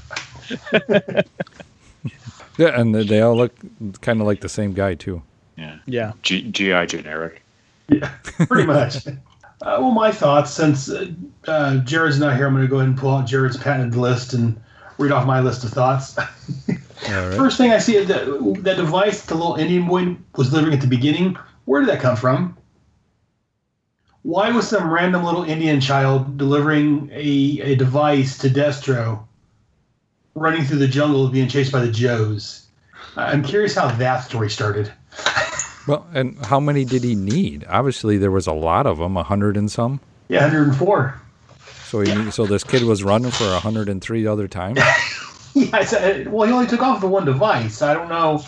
Yeah, 2.56 2.80
and 2.80 2.94
they- 2.94 3.02
they 3.04 3.20
all 3.20 3.36
look 3.36 3.52
kind 4.00 4.20
of 4.20 4.26
like 4.28 4.40
the 4.40 4.48
same 4.48 4.74
guy 4.74 4.94
too. 4.94 5.22
Yeah, 5.56 5.76
Yeah. 5.86 6.12
G- 6.22 6.42
GI 6.50 6.86
generic. 6.86 7.42
Yeah, 7.88 8.08
pretty 8.48 8.64
much. 8.66 9.06
Uh, 9.08 9.12
well, 9.80 9.90
my 9.90 10.12
thoughts 10.12 10.50
since 10.52 10.88
uh, 10.88 11.06
uh, 11.48 11.76
Jared's 11.78 12.18
not 12.20 12.36
here, 12.36 12.46
I'm 12.46 12.52
going 12.54 12.64
to 12.64 12.70
go 12.70 12.76
ahead 12.76 12.88
and 12.88 12.96
pull 12.98 13.10
out 13.14 13.26
Jared's 13.26 13.56
patented 13.56 13.96
list 13.98 14.34
and 14.34 14.60
read 14.98 15.10
off 15.10 15.26
my 15.26 15.40
list 15.40 15.64
of 15.64 15.70
thoughts. 15.70 16.16
All 16.18 16.24
right. 17.08 17.34
First 17.36 17.58
thing 17.58 17.72
I 17.72 17.78
see 17.78 17.96
is 17.96 18.06
that 18.08 18.24
that 18.62 18.76
device 18.76 19.22
the 19.22 19.34
little 19.34 19.56
Indian 19.56 19.86
boy 19.88 20.16
was 20.36 20.52
living 20.52 20.72
at 20.72 20.80
the 20.80 20.86
beginning. 20.86 21.36
Where 21.64 21.80
did 21.80 21.88
that 21.90 22.00
come 22.00 22.16
from? 22.16 22.56
Why 24.24 24.50
was 24.50 24.66
some 24.66 24.90
random 24.90 25.22
little 25.22 25.44
Indian 25.44 25.82
child 25.82 26.38
delivering 26.38 27.10
a, 27.12 27.60
a 27.60 27.74
device 27.76 28.38
to 28.38 28.48
Destro 28.48 29.22
running 30.34 30.64
through 30.64 30.78
the 30.78 30.88
jungle 30.88 31.28
being 31.28 31.46
chased 31.46 31.70
by 31.70 31.80
the 31.80 31.92
Joes? 31.92 32.66
I'm 33.16 33.42
curious 33.44 33.74
how 33.74 33.88
that 33.88 34.24
story 34.24 34.50
started. 34.50 34.90
Well, 35.86 36.06
and 36.14 36.38
how 36.46 36.60
many 36.60 36.86
did 36.86 37.04
he 37.04 37.14
need? 37.14 37.66
Obviously, 37.68 38.16
there 38.16 38.30
was 38.30 38.46
a 38.46 38.54
lot 38.54 38.86
of 38.86 38.96
them, 38.96 39.18
a 39.18 39.22
hundred 39.22 39.54
and 39.58 39.70
some. 39.70 40.00
Yeah, 40.28 40.40
104. 40.44 41.20
So 41.84 42.00
he 42.00 42.14
need, 42.14 42.32
so 42.32 42.46
this 42.46 42.64
kid 42.64 42.84
was 42.84 43.04
running 43.04 43.30
for 43.30 43.44
a 43.44 43.60
hundred 43.60 43.90
and 43.90 44.00
three 44.00 44.26
other 44.26 44.48
times. 44.48 44.80
Yeah, 45.56 45.68
I 45.72 45.84
said, 45.84 46.26
uh, 46.26 46.30
well, 46.30 46.48
he 46.48 46.52
only 46.52 46.66
took 46.66 46.82
off 46.82 47.00
the 47.00 47.06
one 47.06 47.26
device. 47.26 47.80
I 47.80 47.94
don't 47.94 48.08
know. 48.08 48.42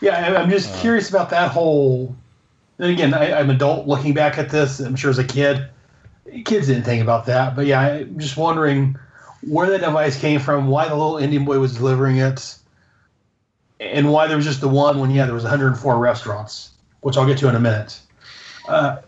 Yeah, 0.00 0.40
I'm 0.40 0.50
just 0.50 0.74
uh. 0.74 0.80
curious 0.80 1.08
about 1.08 1.30
that 1.30 1.52
whole. 1.52 2.16
And 2.78 2.90
again, 2.90 3.14
I, 3.14 3.38
I'm 3.38 3.50
adult 3.50 3.86
looking 3.86 4.14
back 4.14 4.38
at 4.38 4.50
this. 4.50 4.80
I'm 4.80 4.96
sure 4.96 5.10
as 5.10 5.18
a 5.18 5.24
kid, 5.24 5.68
kids 6.44 6.68
didn't 6.68 6.84
think 6.84 7.02
about 7.02 7.26
that. 7.26 7.56
But 7.56 7.66
yeah, 7.66 7.80
I'm 7.80 8.18
just 8.18 8.36
wondering 8.36 8.96
where 9.46 9.70
that 9.70 9.80
device 9.80 10.18
came 10.18 10.40
from, 10.40 10.68
why 10.68 10.88
the 10.88 10.94
little 10.94 11.18
Indian 11.18 11.44
boy 11.44 11.58
was 11.58 11.74
delivering 11.74 12.18
it, 12.18 12.56
and 13.80 14.12
why 14.12 14.26
there 14.26 14.36
was 14.36 14.46
just 14.46 14.60
the 14.60 14.68
one 14.68 14.98
when 14.98 15.10
yeah 15.10 15.24
there 15.24 15.34
was 15.34 15.44
104 15.44 15.98
restaurants, 15.98 16.70
which 17.00 17.16
I'll 17.16 17.26
get 17.26 17.38
to 17.38 17.48
in 17.48 17.54
a 17.54 17.60
minute. 17.60 18.00
Uh, 18.68 18.98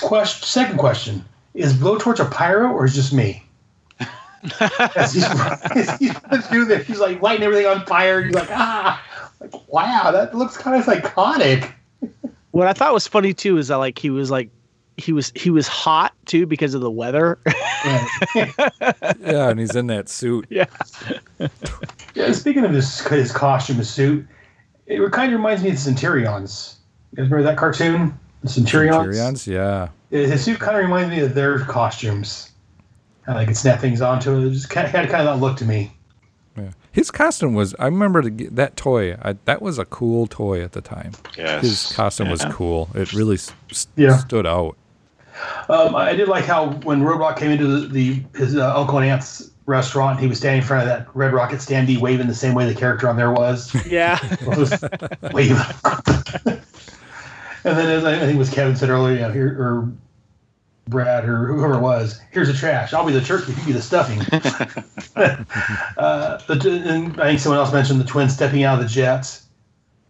question, 0.00 0.46
second 0.46 0.78
question: 0.78 1.24
Is 1.54 1.74
Blowtorch 1.74 2.24
a 2.24 2.30
pyro 2.30 2.70
or 2.70 2.84
is 2.84 2.92
it 2.92 2.96
just 2.96 3.12
me? 3.12 3.44
as 4.94 5.14
he's, 5.14 5.24
as 5.24 5.98
he's 5.98 6.12
through 6.46 6.66
there, 6.66 6.78
he's 6.78 7.00
like 7.00 7.20
lighting 7.20 7.44
everything 7.44 7.66
on 7.66 7.84
fire. 7.86 8.22
He's 8.22 8.34
like, 8.34 8.50
ah, 8.50 9.02
like 9.40 9.52
wow, 9.68 10.10
that 10.12 10.34
looks 10.34 10.56
kind 10.56 10.76
of 10.76 10.84
psychotic. 10.84 11.72
What 12.58 12.66
I 12.66 12.72
thought 12.72 12.92
was 12.92 13.06
funny 13.06 13.32
too 13.32 13.56
is 13.56 13.68
that 13.68 13.76
like 13.76 14.00
he 14.00 14.10
was 14.10 14.32
like 14.32 14.50
he 14.96 15.12
was 15.12 15.30
he 15.36 15.48
was 15.48 15.68
hot 15.68 16.12
too 16.24 16.44
because 16.44 16.74
of 16.74 16.80
the 16.80 16.90
weather. 16.90 17.38
yeah, 18.34 19.48
and 19.48 19.60
he's 19.60 19.76
in 19.76 19.86
that 19.86 20.08
suit. 20.08 20.44
Yeah. 20.50 20.64
Yeah, 22.14 22.32
speaking 22.32 22.64
of 22.64 22.72
his 22.72 22.98
his 23.06 23.30
costume, 23.30 23.76
his 23.76 23.88
suit, 23.88 24.26
it 24.88 25.12
kind 25.12 25.32
of 25.32 25.38
reminds 25.38 25.62
me 25.62 25.68
of 25.68 25.76
the 25.76 25.80
Centurions. 25.80 26.78
You 27.12 27.18
guys 27.18 27.30
remember 27.30 27.44
that 27.44 27.56
cartoon, 27.56 28.18
the 28.42 28.48
Centurions? 28.48 28.96
Centurions, 28.96 29.46
yeah. 29.46 29.90
Yeah, 30.10 30.26
His 30.26 30.44
suit 30.44 30.58
kind 30.58 30.76
of 30.76 30.82
reminds 30.82 31.10
me 31.10 31.20
of 31.20 31.36
their 31.36 31.60
costumes. 31.60 32.50
How 33.24 33.34
they 33.34 33.46
could 33.46 33.56
snap 33.56 33.80
things 33.80 34.00
onto 34.00 34.34
it. 34.34 34.48
It 34.48 34.50
just 34.50 34.68
kind 34.68 34.84
of, 34.84 34.92
had 34.92 35.08
kind 35.08 35.28
of 35.28 35.38
that 35.38 35.40
look 35.40 35.58
to 35.58 35.64
me. 35.64 35.92
Yeah. 36.98 37.00
His 37.00 37.10
costume 37.10 37.54
was. 37.54 37.74
I 37.78 37.84
remember 37.86 38.28
that 38.28 38.76
toy. 38.76 39.14
I, 39.22 39.34
that 39.44 39.62
was 39.62 39.78
a 39.78 39.84
cool 39.84 40.26
toy 40.26 40.62
at 40.62 40.72
the 40.72 40.80
time. 40.80 41.12
Yes. 41.36 41.62
His 41.62 41.92
costume 41.94 42.28
was 42.30 42.44
cool. 42.50 42.88
It 42.94 43.12
really 43.12 43.34
s- 43.36 43.52
s- 43.70 43.86
Yeah. 43.96 44.16
stood 44.16 44.46
out. 44.46 44.76
Um, 45.68 45.94
I 45.94 46.14
did 46.14 46.26
like 46.28 46.44
how 46.44 46.70
when 46.82 47.02
Roadblock 47.02 47.36
came 47.38 47.52
into 47.52 47.66
the, 47.66 47.86
the 47.86 48.22
his 48.36 48.56
uh, 48.56 48.76
uncle 48.76 48.98
and 48.98 49.08
aunt's 49.08 49.50
restaurant, 49.66 50.18
he 50.18 50.26
was 50.26 50.38
standing 50.38 50.62
in 50.62 50.66
front 50.66 50.82
of 50.82 50.88
that 50.88 51.06
Red 51.14 51.32
Rocket 51.32 51.60
standee, 51.60 51.98
waving 51.98 52.26
the 52.26 52.34
same 52.34 52.54
way 52.54 52.66
the 52.66 52.74
character 52.78 53.08
on 53.08 53.16
there 53.16 53.32
was. 53.32 53.72
Yeah. 53.86 54.18
Wave. 55.32 55.56
and 56.44 57.76
then, 57.76 57.88
as 57.90 58.04
I 58.04 58.16
I 58.16 58.18
think 58.20 58.34
it 58.34 58.38
was 58.38 58.50
Kevin 58.50 58.74
said 58.76 58.88
earlier, 58.90 59.14
you 59.14 59.20
know, 59.22 59.30
here 59.30 59.56
or 59.60 59.92
Brad 60.88 61.28
or 61.28 61.46
whoever 61.46 61.74
it 61.74 61.80
was, 61.80 62.20
here's 62.30 62.48
the 62.48 62.54
trash. 62.54 62.92
I'll 62.92 63.06
be 63.06 63.12
the 63.12 63.20
turkey. 63.20 63.52
You 63.52 63.66
be 63.66 63.72
the 63.72 63.82
stuffing. 63.82 64.20
uh, 65.96 66.38
the, 66.46 66.82
and 66.86 67.20
I 67.20 67.26
think 67.26 67.40
someone 67.40 67.58
else 67.58 67.72
mentioned 67.72 68.00
the 68.00 68.04
twins 68.04 68.34
stepping 68.34 68.64
out 68.64 68.78
of 68.78 68.84
the 68.84 68.90
jets. 68.90 69.46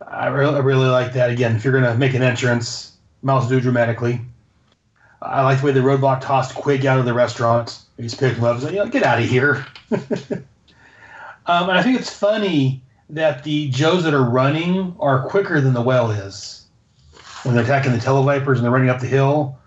I 0.06 0.28
really, 0.28 0.56
I 0.56 0.60
really 0.60 0.88
like 0.88 1.12
that. 1.14 1.30
Again, 1.30 1.56
if 1.56 1.64
you're 1.64 1.72
going 1.72 1.84
to 1.84 1.98
make 1.98 2.14
an 2.14 2.22
entrance, 2.22 2.96
mouse 3.22 3.48
do 3.48 3.60
dramatically. 3.60 4.20
I 5.20 5.42
like 5.42 5.60
the 5.60 5.66
way 5.66 5.72
the 5.72 5.80
roadblock 5.80 6.20
tossed 6.20 6.54
Quig 6.54 6.86
out 6.86 6.98
of 6.98 7.04
the 7.04 7.12
restaurant. 7.12 7.80
He's 7.96 8.14
picking 8.14 8.42
up 8.44 8.62
you 8.62 8.72
know, 8.72 8.86
get 8.86 9.02
out 9.02 9.20
of 9.20 9.28
here. 9.28 9.66
um, 9.90 11.68
and 11.68 11.72
I 11.72 11.82
think 11.82 11.98
it's 11.98 12.12
funny 12.12 12.82
that 13.10 13.42
the 13.42 13.68
Joes 13.70 14.04
that 14.04 14.14
are 14.14 14.22
running 14.22 14.94
are 15.00 15.26
quicker 15.28 15.60
than 15.60 15.72
the 15.72 15.82
whale 15.82 16.10
is. 16.10 16.66
When 17.42 17.54
they're 17.54 17.64
attacking 17.64 17.92
the 17.92 17.98
televipers 17.98 18.58
and 18.58 18.64
they're 18.64 18.70
running 18.70 18.90
up 18.90 19.00
the 19.00 19.06
hill, 19.06 19.57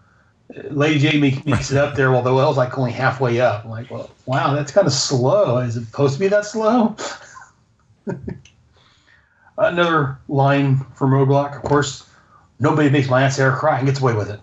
Lady 0.69 0.99
Jaye 0.99 1.45
makes 1.45 1.71
it 1.71 1.77
up 1.77 1.95
there 1.95 2.11
while 2.11 2.21
the 2.21 2.33
whale's 2.33 2.57
like 2.57 2.77
only 2.77 2.91
halfway 2.91 3.39
up. 3.39 3.63
I'm 3.63 3.71
like, 3.71 3.89
well, 3.89 4.09
wow, 4.25 4.53
that's 4.53 4.71
kind 4.71 4.87
of 4.87 4.93
slow. 4.93 5.59
Is 5.59 5.77
it 5.77 5.85
supposed 5.85 6.15
to 6.15 6.19
be 6.19 6.27
that 6.27 6.45
slow? 6.45 6.95
Another 9.57 10.17
line 10.27 10.79
from 10.95 11.11
Roadblock, 11.11 11.55
of 11.55 11.61
course, 11.63 12.09
nobody 12.59 12.89
makes 12.89 13.09
my 13.09 13.23
Aunt 13.23 13.33
Sarah 13.33 13.55
cry 13.55 13.77
and 13.77 13.87
gets 13.87 14.01
away 14.01 14.13
with 14.13 14.29
it. 14.29 14.39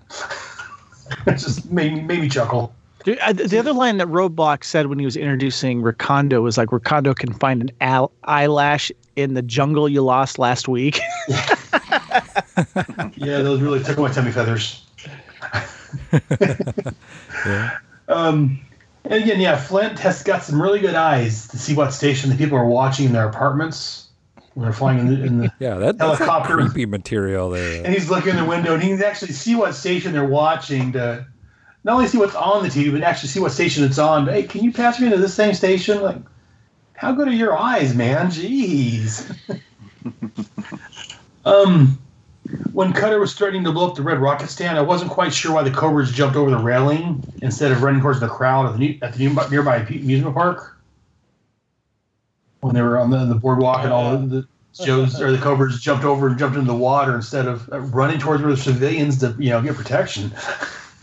it 1.26 1.32
just 1.32 1.70
made 1.70 1.92
me, 1.92 2.00
made 2.02 2.20
me 2.20 2.28
chuckle. 2.28 2.74
Dude, 3.04 3.18
I, 3.20 3.30
uh, 3.30 3.32
the 3.32 3.58
other 3.58 3.72
line 3.72 3.98
that 3.98 4.08
Roadblock 4.08 4.64
said 4.64 4.86
when 4.86 4.98
he 4.98 5.04
was 5.04 5.16
introducing 5.16 5.82
Recondo 5.82 6.42
was 6.42 6.58
like, 6.58 6.70
"Recondo 6.70 7.14
can 7.14 7.32
find 7.32 7.62
an 7.62 7.70
al- 7.80 8.12
eyelash 8.24 8.90
in 9.16 9.34
the 9.34 9.42
jungle 9.42 9.88
you 9.88 10.02
lost 10.02 10.38
last 10.38 10.68
week." 10.68 11.00
Yeah, 13.14 13.42
those 13.42 13.60
really 13.60 13.82
took 13.84 13.98
my 13.98 14.10
tummy 14.10 14.32
feathers. 14.32 14.87
Um, 18.08 18.60
and 19.04 19.22
again, 19.22 19.38
yeah, 19.38 19.56
Flint 19.56 19.98
has 19.98 20.22
got 20.22 20.42
some 20.42 20.60
really 20.60 20.80
good 20.80 20.94
eyes 20.94 21.46
to 21.48 21.58
see 21.58 21.74
what 21.74 21.92
station 21.92 22.30
the 22.30 22.36
people 22.36 22.56
are 22.56 22.66
watching 22.66 23.06
in 23.06 23.12
their 23.12 23.28
apartments 23.28 24.08
when 24.54 24.64
they're 24.64 24.72
flying 24.72 24.98
in 24.98 25.08
the, 25.08 25.24
in 25.24 25.38
the 25.38 25.52
Yeah, 25.58 25.74
that, 25.76 25.98
that's 25.98 26.20
like 26.20 26.28
helicopter. 26.28 26.56
creepy 26.56 26.86
material 26.86 27.50
there. 27.50 27.84
and 27.84 27.92
he's 27.92 28.08
looking 28.10 28.30
in 28.30 28.36
the 28.36 28.44
window 28.44 28.74
and 28.74 28.82
he 28.82 28.88
can 28.88 29.02
actually 29.02 29.32
see 29.32 29.54
what 29.54 29.74
station 29.74 30.12
they're 30.12 30.24
watching 30.24 30.92
to 30.92 31.26
not 31.84 31.94
only 31.94 32.06
see 32.06 32.18
what's 32.18 32.34
on 32.34 32.62
the 32.62 32.68
TV, 32.68 32.90
but 32.90 33.02
actually 33.02 33.28
see 33.28 33.40
what 33.40 33.52
station 33.52 33.84
it's 33.84 33.98
on. 33.98 34.26
Hey, 34.26 34.42
can 34.42 34.64
you 34.64 34.72
pass 34.72 34.98
me 34.98 35.06
into 35.06 35.18
this 35.18 35.34
same 35.34 35.54
station? 35.54 36.02
Like, 36.02 36.16
how 36.94 37.12
good 37.12 37.28
are 37.28 37.32
your 37.32 37.56
eyes, 37.56 37.94
man? 37.94 38.26
Jeez. 38.26 39.32
um, 41.44 41.98
when 42.72 42.92
Cutter 42.92 43.18
was 43.18 43.34
starting 43.34 43.64
to 43.64 43.72
blow 43.72 43.88
up 43.88 43.96
the 43.96 44.02
red 44.02 44.18
rocket 44.18 44.48
stand, 44.48 44.78
I 44.78 44.82
wasn't 44.82 45.10
quite 45.10 45.34
sure 45.34 45.52
why 45.52 45.62
the 45.62 45.70
Cobras 45.70 46.12
jumped 46.12 46.36
over 46.36 46.50
the 46.50 46.58
railing 46.58 47.22
instead 47.42 47.72
of 47.72 47.82
running 47.82 48.00
towards 48.00 48.20
the 48.20 48.28
crowd 48.28 48.66
at 48.66 48.72
the, 48.72 48.78
new, 48.78 48.98
at 49.02 49.14
the 49.14 49.48
nearby 49.50 49.76
amusement 49.76 50.34
park. 50.34 50.76
When 52.60 52.74
they 52.74 52.82
were 52.82 52.98
on 52.98 53.10
the, 53.10 53.24
the 53.24 53.34
boardwalk 53.34 53.84
and 53.84 53.92
all 53.92 54.18
the 54.18 54.46
Joes 54.84 55.20
or 55.20 55.32
the 55.32 55.38
Cobras 55.38 55.80
jumped 55.80 56.04
over 56.04 56.28
and 56.28 56.38
jumped 56.38 56.56
into 56.56 56.70
the 56.70 56.76
water 56.76 57.16
instead 57.16 57.46
of 57.46 57.68
uh, 57.72 57.80
running 57.80 58.18
towards 58.18 58.42
where 58.42 58.52
the 58.52 58.60
civilians 58.60 59.18
to 59.18 59.34
you 59.38 59.50
know 59.50 59.60
get 59.60 59.74
protection. 59.74 60.32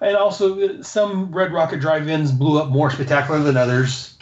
and 0.00 0.16
also, 0.16 0.60
uh, 0.60 0.82
some 0.82 1.32
Red 1.32 1.52
Rocket 1.52 1.80
drive-ins 1.80 2.30
blew 2.32 2.60
up 2.60 2.70
more 2.70 2.90
spectacular 2.90 3.40
than 3.40 3.56
others. 3.56 4.16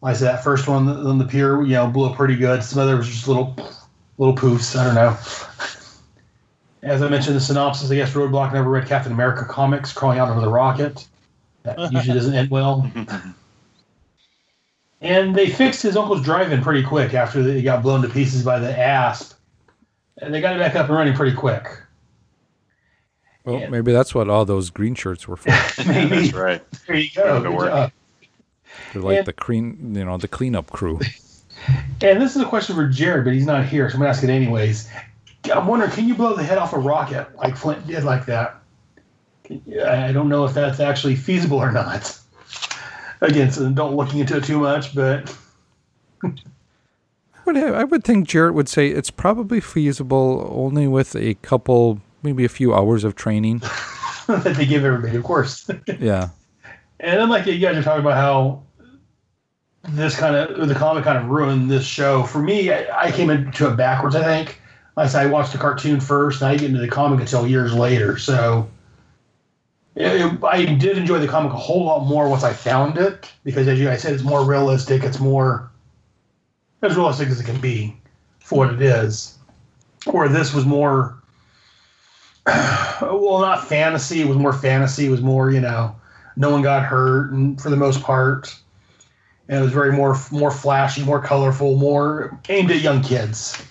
Like 0.00 0.16
I 0.16 0.18
said, 0.18 0.24
that 0.26 0.44
first 0.44 0.66
one 0.66 0.88
on 0.88 1.18
the 1.18 1.26
pier, 1.26 1.62
you 1.62 1.74
know, 1.74 1.86
blew 1.86 2.08
up 2.08 2.16
pretty 2.16 2.36
good. 2.36 2.64
Some 2.64 2.80
others 2.80 3.06
just 3.06 3.28
little, 3.28 3.54
little 4.20 4.36
poofs. 4.36 4.76
I 4.78 4.84
don't 4.84 4.94
know. 4.94 5.16
As 6.82 7.02
I 7.02 7.08
mentioned, 7.08 7.34
the 7.36 7.40
synopsis, 7.40 7.90
I 7.90 7.94
guess 7.96 8.12
Roadblock 8.12 8.52
never 8.52 8.68
read 8.70 8.86
Captain 8.86 9.12
America 9.12 9.44
comics, 9.46 9.92
crawling 9.92 10.18
out 10.18 10.28
over 10.28 10.40
the 10.40 10.48
rocket. 10.48 11.06
That 11.62 11.78
usually 11.92 12.14
doesn't 12.14 12.34
end 12.34 12.50
well. 12.50 12.90
And 15.00 15.34
they 15.34 15.48
fixed 15.48 15.82
his 15.82 15.96
uncle's 15.96 16.22
drive-in 16.22 16.62
pretty 16.62 16.82
quick 16.82 17.14
after 17.14 17.42
he 17.42 17.62
got 17.62 17.82
blown 17.82 18.02
to 18.02 18.08
pieces 18.08 18.44
by 18.44 18.58
the 18.58 18.78
asp. 18.78 19.34
And 20.18 20.32
they 20.34 20.40
got 20.42 20.54
it 20.54 20.58
back 20.58 20.74
up 20.76 20.86
and 20.88 20.94
running 20.96 21.14
pretty 21.14 21.34
quick. 21.34 21.66
Well, 23.44 23.68
maybe 23.70 23.92
that's 23.92 24.14
what 24.14 24.28
all 24.28 24.44
those 24.44 24.68
green 24.68 24.94
shirts 24.94 25.26
were 25.26 25.36
for. 25.36 25.48
Maybe. 25.86 26.28
That's 26.28 26.32
right. 26.34 26.62
There 26.86 26.96
you 26.96 27.08
go. 27.16 27.22
Go 27.22 27.42
to 27.42 27.48
Good 27.48 27.56
work. 27.56 27.92
They're 28.92 29.02
like 29.02 29.18
And- 29.18 29.26
the 29.26 29.32
clean, 29.32 29.94
you 29.94 30.04
know, 30.04 30.18
the 30.18 30.28
cleanup 30.28 30.66
crew. 30.70 31.00
And 32.02 32.20
this 32.20 32.34
is 32.34 32.42
a 32.42 32.46
question 32.46 32.74
for 32.74 32.88
Jared, 32.88 33.24
but 33.24 33.34
he's 33.34 33.46
not 33.46 33.66
here, 33.66 33.88
so 33.88 33.94
I'm 33.94 34.00
gonna 34.00 34.10
ask 34.10 34.22
it 34.22 34.30
anyways. 34.30 34.88
I'm 35.54 35.66
wondering, 35.66 35.90
can 35.90 36.06
you 36.06 36.14
blow 36.14 36.34
the 36.34 36.42
head 36.42 36.58
off 36.58 36.72
a 36.72 36.78
rocket 36.78 37.34
like 37.36 37.56
Flint 37.56 37.86
did 37.86 38.04
like 38.04 38.26
that? 38.26 38.60
I 39.50 40.12
don't 40.12 40.28
know 40.28 40.44
if 40.44 40.54
that's 40.54 40.80
actually 40.80 41.16
feasible 41.16 41.58
or 41.58 41.72
not. 41.72 42.18
Again, 43.20 43.50
so 43.50 43.68
don't 43.70 43.96
looking 43.96 44.20
into 44.20 44.36
it 44.36 44.44
too 44.44 44.60
much, 44.60 44.94
but 44.94 45.34
Would 47.44 47.56
have, 47.56 47.74
I 47.74 47.84
would 47.84 48.04
think 48.04 48.28
Jared 48.28 48.54
would 48.54 48.68
say 48.68 48.88
it's 48.88 49.10
probably 49.10 49.60
feasible 49.60 50.48
only 50.50 50.86
with 50.86 51.16
a 51.16 51.34
couple, 51.34 52.00
maybe 52.22 52.44
a 52.44 52.48
few 52.48 52.74
hours 52.74 53.02
of 53.02 53.14
training. 53.14 53.58
that 54.26 54.54
they 54.56 54.66
give 54.66 54.84
everybody, 54.84 55.16
of 55.16 55.24
course. 55.24 55.68
Yeah. 55.98 56.28
And 57.00 57.18
then, 57.18 57.28
like 57.28 57.46
you 57.46 57.58
guys 57.58 57.76
are 57.76 57.82
talking 57.82 58.02
about 58.02 58.16
how 58.16 58.62
this 59.84 60.16
kind 60.16 60.36
of 60.36 60.68
the 60.68 60.74
comic 60.74 61.04
kind 61.04 61.18
of 61.18 61.26
ruined 61.26 61.70
this 61.70 61.84
show. 61.84 62.22
For 62.24 62.42
me, 62.42 62.70
I, 62.72 63.06
I 63.06 63.10
came 63.10 63.30
into 63.30 63.68
it 63.68 63.76
backwards. 63.76 64.14
I 64.14 64.22
think. 64.22 64.60
Like 64.96 65.06
I 65.06 65.08
said, 65.08 65.22
I 65.26 65.30
watched 65.30 65.52
the 65.52 65.58
cartoon 65.58 66.00
first, 66.00 66.42
and 66.42 66.48
I 66.48 66.52
didn't 66.52 66.60
get 66.60 66.70
into 66.70 66.80
the 66.80 66.88
comic 66.88 67.20
until 67.20 67.46
years 67.46 67.72
later. 67.72 68.18
So 68.18 68.68
it, 69.94 70.06
it- 70.20 70.44
I 70.44 70.64
did 70.64 70.98
enjoy 70.98 71.18
the 71.18 71.28
comic 71.28 71.52
a 71.52 71.56
whole 71.56 71.84
lot 71.84 72.06
more 72.06 72.28
once 72.28 72.42
I 72.44 72.52
found 72.52 72.98
it 72.98 73.30
because, 73.44 73.68
as 73.68 73.78
you 73.78 73.86
guys 73.86 74.02
said, 74.02 74.12
it's 74.12 74.22
more 74.22 74.44
realistic. 74.44 75.04
It's 75.04 75.20
more 75.20 75.70
as 76.82 76.96
realistic 76.96 77.28
as 77.28 77.40
it 77.40 77.44
can 77.44 77.60
be 77.60 77.96
for 78.40 78.58
what 78.66 78.74
it 78.74 78.82
is. 78.82 79.38
Where 80.06 80.28
this 80.28 80.52
was 80.54 80.64
more, 80.66 81.22
well, 82.46 83.40
not 83.40 83.66
fantasy. 83.68 84.20
It 84.20 84.26
was 84.28 84.36
more 84.38 84.52
fantasy. 84.52 85.06
It 85.06 85.10
was 85.10 85.22
more, 85.22 85.50
you 85.50 85.60
know 85.60 85.94
no 86.36 86.50
one 86.50 86.62
got 86.62 86.84
hurt 86.84 87.32
and 87.32 87.60
for 87.60 87.70
the 87.70 87.76
most 87.76 88.02
part 88.02 88.56
and 89.50 89.58
it 89.58 89.62
was 89.62 89.72
very 89.72 89.92
more 89.92 90.16
more 90.30 90.50
flashy 90.50 91.04
more 91.04 91.20
colorful 91.20 91.76
more 91.76 92.40
aimed 92.48 92.70
at 92.70 92.80
young 92.80 93.02
kids. 93.02 93.62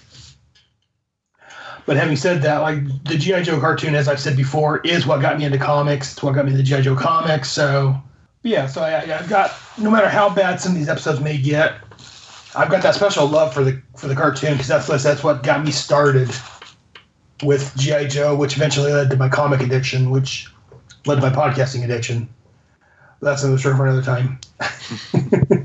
But 1.87 1.97
having 1.97 2.15
said 2.15 2.43
that 2.43 2.59
like 2.59 2.83
the 3.05 3.17
gi 3.17 3.41
joe 3.41 3.59
cartoon 3.59 3.95
as 3.95 4.07
i've 4.07 4.19
said 4.19 4.37
before 4.37 4.79
is 4.81 5.07
what 5.07 5.21
got 5.21 5.39
me 5.39 5.45
into 5.45 5.57
comics. 5.57 6.13
It's 6.13 6.21
what 6.21 6.35
got 6.35 6.45
me 6.45 6.51
into 6.51 6.63
gi 6.63 6.83
joe 6.83 6.95
comics. 6.95 7.49
So 7.49 7.99
yeah 8.43 8.67
so 8.67 8.81
I, 8.81 9.01
i've 9.17 9.27
got 9.27 9.51
no 9.77 9.91
matter 9.91 10.07
how 10.07 10.33
bad 10.33 10.61
some 10.61 10.71
of 10.71 10.77
these 10.77 10.87
episodes 10.87 11.19
may 11.19 11.37
get 11.37 11.75
i've 12.55 12.71
got 12.71 12.81
that 12.83 12.95
special 12.95 13.27
love 13.27 13.53
for 13.53 13.65
the 13.65 13.81
for 13.97 14.07
the 14.07 14.15
cartoon 14.15 14.53
because 14.53 14.67
that's 14.69 14.87
that's 14.87 15.25
what 15.25 15.43
got 15.43 15.65
me 15.65 15.71
started 15.71 16.29
with 17.43 17.75
gi 17.75 18.07
joe 18.07 18.33
which 18.33 18.55
eventually 18.55 18.93
led 18.93 19.09
to 19.09 19.17
my 19.17 19.27
comic 19.27 19.59
addiction 19.59 20.09
which 20.09 20.47
led 21.05 21.15
to 21.15 21.21
my 21.21 21.29
podcasting 21.29 21.83
addiction. 21.83 22.29
That's 23.21 23.43
another 23.43 23.59
story 23.59 23.75
for 23.75 23.85
another 23.85 24.01
time. 24.01 24.39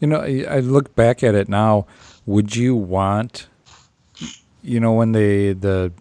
You 0.00 0.06
know, 0.08 0.20
I 0.20 0.60
look 0.60 0.94
back 0.94 1.22
at 1.22 1.34
it 1.34 1.48
now. 1.48 1.86
Would 2.26 2.56
you 2.56 2.74
want, 2.74 3.48
you 4.62 4.80
know, 4.80 4.94
when 4.94 5.12
they 5.12 5.52
the 5.52 5.92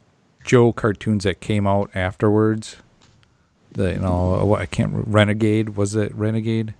Joe 0.46 0.72
cartoons 0.72 1.26
that 1.26 1.42
came 1.42 1.68
out 1.68 1.92
afterwards, 1.94 2.78
the 3.74 3.94
you 3.94 4.00
know 4.00 4.56
I 4.56 4.66
can't 4.66 4.92
Renegade 5.08 5.76
was 5.76 5.96
it 5.96 6.14
Renegade, 6.16 6.74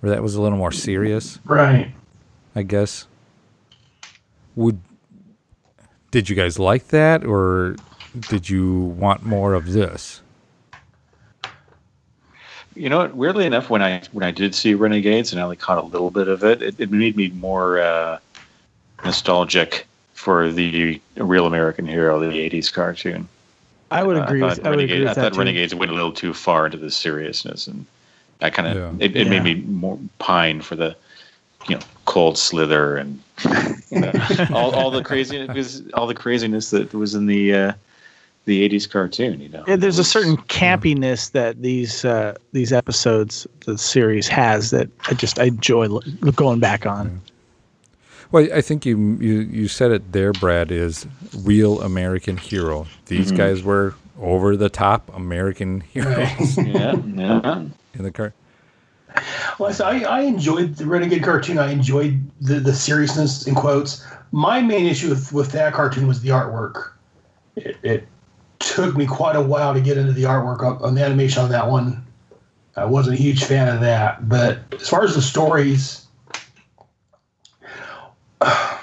where 0.00 0.10
that 0.10 0.22
was 0.22 0.34
a 0.34 0.42
little 0.42 0.58
more 0.58 0.72
serious, 0.72 1.38
Right. 1.44 1.92
I 2.54 2.62
guess. 2.62 3.06
Would 4.56 4.80
did 6.10 6.28
you 6.28 6.36
guys 6.36 6.58
like 6.58 6.88
that, 6.88 7.24
or 7.24 7.76
did 8.28 8.48
you 8.50 8.78
want 8.78 9.24
more 9.24 9.54
of 9.54 9.72
this? 9.72 10.19
You 12.74 12.88
know, 12.88 13.06
weirdly 13.08 13.46
enough, 13.46 13.68
when 13.68 13.82
I 13.82 14.00
when 14.12 14.22
I 14.24 14.30
did 14.30 14.54
see 14.54 14.74
Renegades 14.74 15.32
and 15.32 15.40
I 15.40 15.44
only 15.44 15.56
caught 15.56 15.78
a 15.78 15.86
little 15.86 16.10
bit 16.10 16.28
of 16.28 16.44
it, 16.44 16.62
it, 16.62 16.74
it 16.78 16.90
made 16.90 17.16
me 17.16 17.28
more 17.30 17.80
uh, 17.80 18.18
nostalgic 19.04 19.86
for 20.14 20.50
the 20.50 21.00
real 21.16 21.46
American 21.46 21.86
hero, 21.86 22.20
the 22.20 22.26
'80s 22.26 22.72
cartoon. 22.72 23.28
I 23.90 24.04
would 24.04 24.16
Uh, 24.16 24.22
agree. 24.22 24.40
thought 24.40 24.58
with, 24.58 24.66
I 24.66 24.70
would 24.70 24.80
agree 24.80 25.00
with 25.00 25.08
I 25.10 25.14
that. 25.14 25.20
thought 25.22 25.32
too. 25.32 25.38
Renegades 25.40 25.74
went 25.74 25.90
a 25.90 25.94
little 25.94 26.12
too 26.12 26.32
far 26.32 26.66
into 26.66 26.78
the 26.78 26.90
seriousness, 26.90 27.66
and 27.66 27.84
that 28.38 28.54
kind 28.54 28.68
of 28.68 28.76
Yeah. 28.76 29.04
it, 29.04 29.16
it 29.16 29.24
Yeah. 29.24 29.30
made 29.30 29.42
me 29.42 29.54
more 29.66 29.98
pine 30.18 30.60
for 30.60 30.76
the 30.76 30.96
you 31.66 31.74
know 31.74 31.82
cold 32.04 32.38
slither 32.38 32.96
and 32.96 33.20
you 33.90 34.00
know, 34.00 34.12
all, 34.52 34.70
all 34.70 34.90
the 34.90 35.02
craziness 35.02 35.82
all 35.94 36.06
the 36.06 36.14
craziness 36.14 36.70
that 36.70 36.94
was 36.94 37.14
in 37.14 37.26
the 37.26 37.52
uh, 37.54 37.72
the 38.44 38.68
'80s 38.68 38.88
cartoon. 38.90 39.40
You 39.40 39.48
know, 39.50 39.64
Yeah, 39.66 39.76
there's 39.76 39.98
It 39.98 40.02
a 40.02 40.04
certain 40.04 40.36
campiness 40.36 41.32
that 41.32 41.62
these 41.62 42.04
uh, 42.04 42.34
these 42.52 42.72
episodes, 42.72 43.46
the 43.66 43.76
series 43.78 44.28
has 44.28 44.70
that 44.70 44.88
I 45.08 45.14
just 45.14 45.38
I 45.38 45.44
enjoy 45.44 45.88
lo- 45.88 46.00
going 46.32 46.60
back 46.60 46.86
on. 46.86 47.20
Well, 48.32 48.46
I 48.54 48.60
think 48.60 48.86
you 48.86 48.96
you 49.20 49.40
you 49.40 49.68
said 49.68 49.90
it 49.90 50.12
there, 50.12 50.32
Brad. 50.32 50.70
Is 50.70 51.06
real 51.38 51.80
American 51.82 52.36
hero. 52.36 52.86
These 53.06 53.32
Mhm. 53.32 53.36
guys 53.36 53.62
were 53.62 53.94
over 54.20 54.56
the 54.56 54.68
top 54.68 55.10
American 55.16 55.80
heroes 55.92 56.56
yeah, 56.58 56.94
yeah. 57.14 57.64
in 57.94 58.02
the 58.04 58.10
car. 58.12 58.32
Well, 59.58 59.72
so 59.72 59.84
I, 59.84 60.00
I 60.02 60.20
enjoyed 60.20 60.76
the 60.76 60.86
Renegade 60.86 61.24
cartoon. 61.24 61.58
I 61.58 61.72
enjoyed 61.72 62.20
the, 62.40 62.60
the 62.60 62.72
seriousness 62.72 63.46
in 63.48 63.56
quotes. 63.56 64.04
My 64.30 64.60
main 64.62 64.86
issue 64.86 65.08
with, 65.08 65.32
with 65.32 65.50
that 65.52 65.72
cartoon 65.72 66.06
was 66.06 66.20
the 66.20 66.28
artwork. 66.28 66.92
It, 67.56 67.76
it 67.82 68.06
took 68.60 68.96
me 68.96 69.06
quite 69.06 69.36
a 69.36 69.40
while 69.40 69.74
to 69.74 69.80
get 69.80 69.98
into 69.98 70.12
the 70.12 70.22
artwork 70.24 70.80
on, 70.82 70.94
the 70.94 71.04
animation 71.04 71.42
on 71.42 71.50
that 71.50 71.68
one. 71.68 72.06
I 72.76 72.84
wasn't 72.84 73.18
a 73.18 73.22
huge 73.22 73.44
fan 73.44 73.68
of 73.68 73.80
that. 73.80 74.28
But 74.28 74.60
as 74.80 74.88
far 74.88 75.02
as 75.02 75.14
the 75.14 75.22
stories, 75.22 76.06
I 78.40 78.78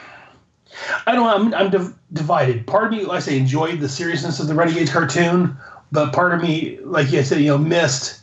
don't 1.06 1.24
know. 1.24 1.30
I'm, 1.30 1.54
I'm 1.54 1.70
div- 1.70 1.96
divided. 2.12 2.68
Part 2.68 2.86
of 2.86 2.92
me, 2.92 3.06
like 3.06 3.18
I 3.18 3.20
say, 3.20 3.38
enjoyed 3.38 3.80
the 3.80 3.90
seriousness 3.90 4.40
of 4.40 4.48
the 4.48 4.56
Renegades 4.56 4.92
cartoon, 4.92 5.56
but 5.92 6.12
part 6.12 6.34
of 6.34 6.42
me, 6.42 6.80
like 6.82 7.12
you 7.12 7.24
said, 7.24 7.40
you 7.40 7.48
know, 7.48 7.58
missed 7.58 8.22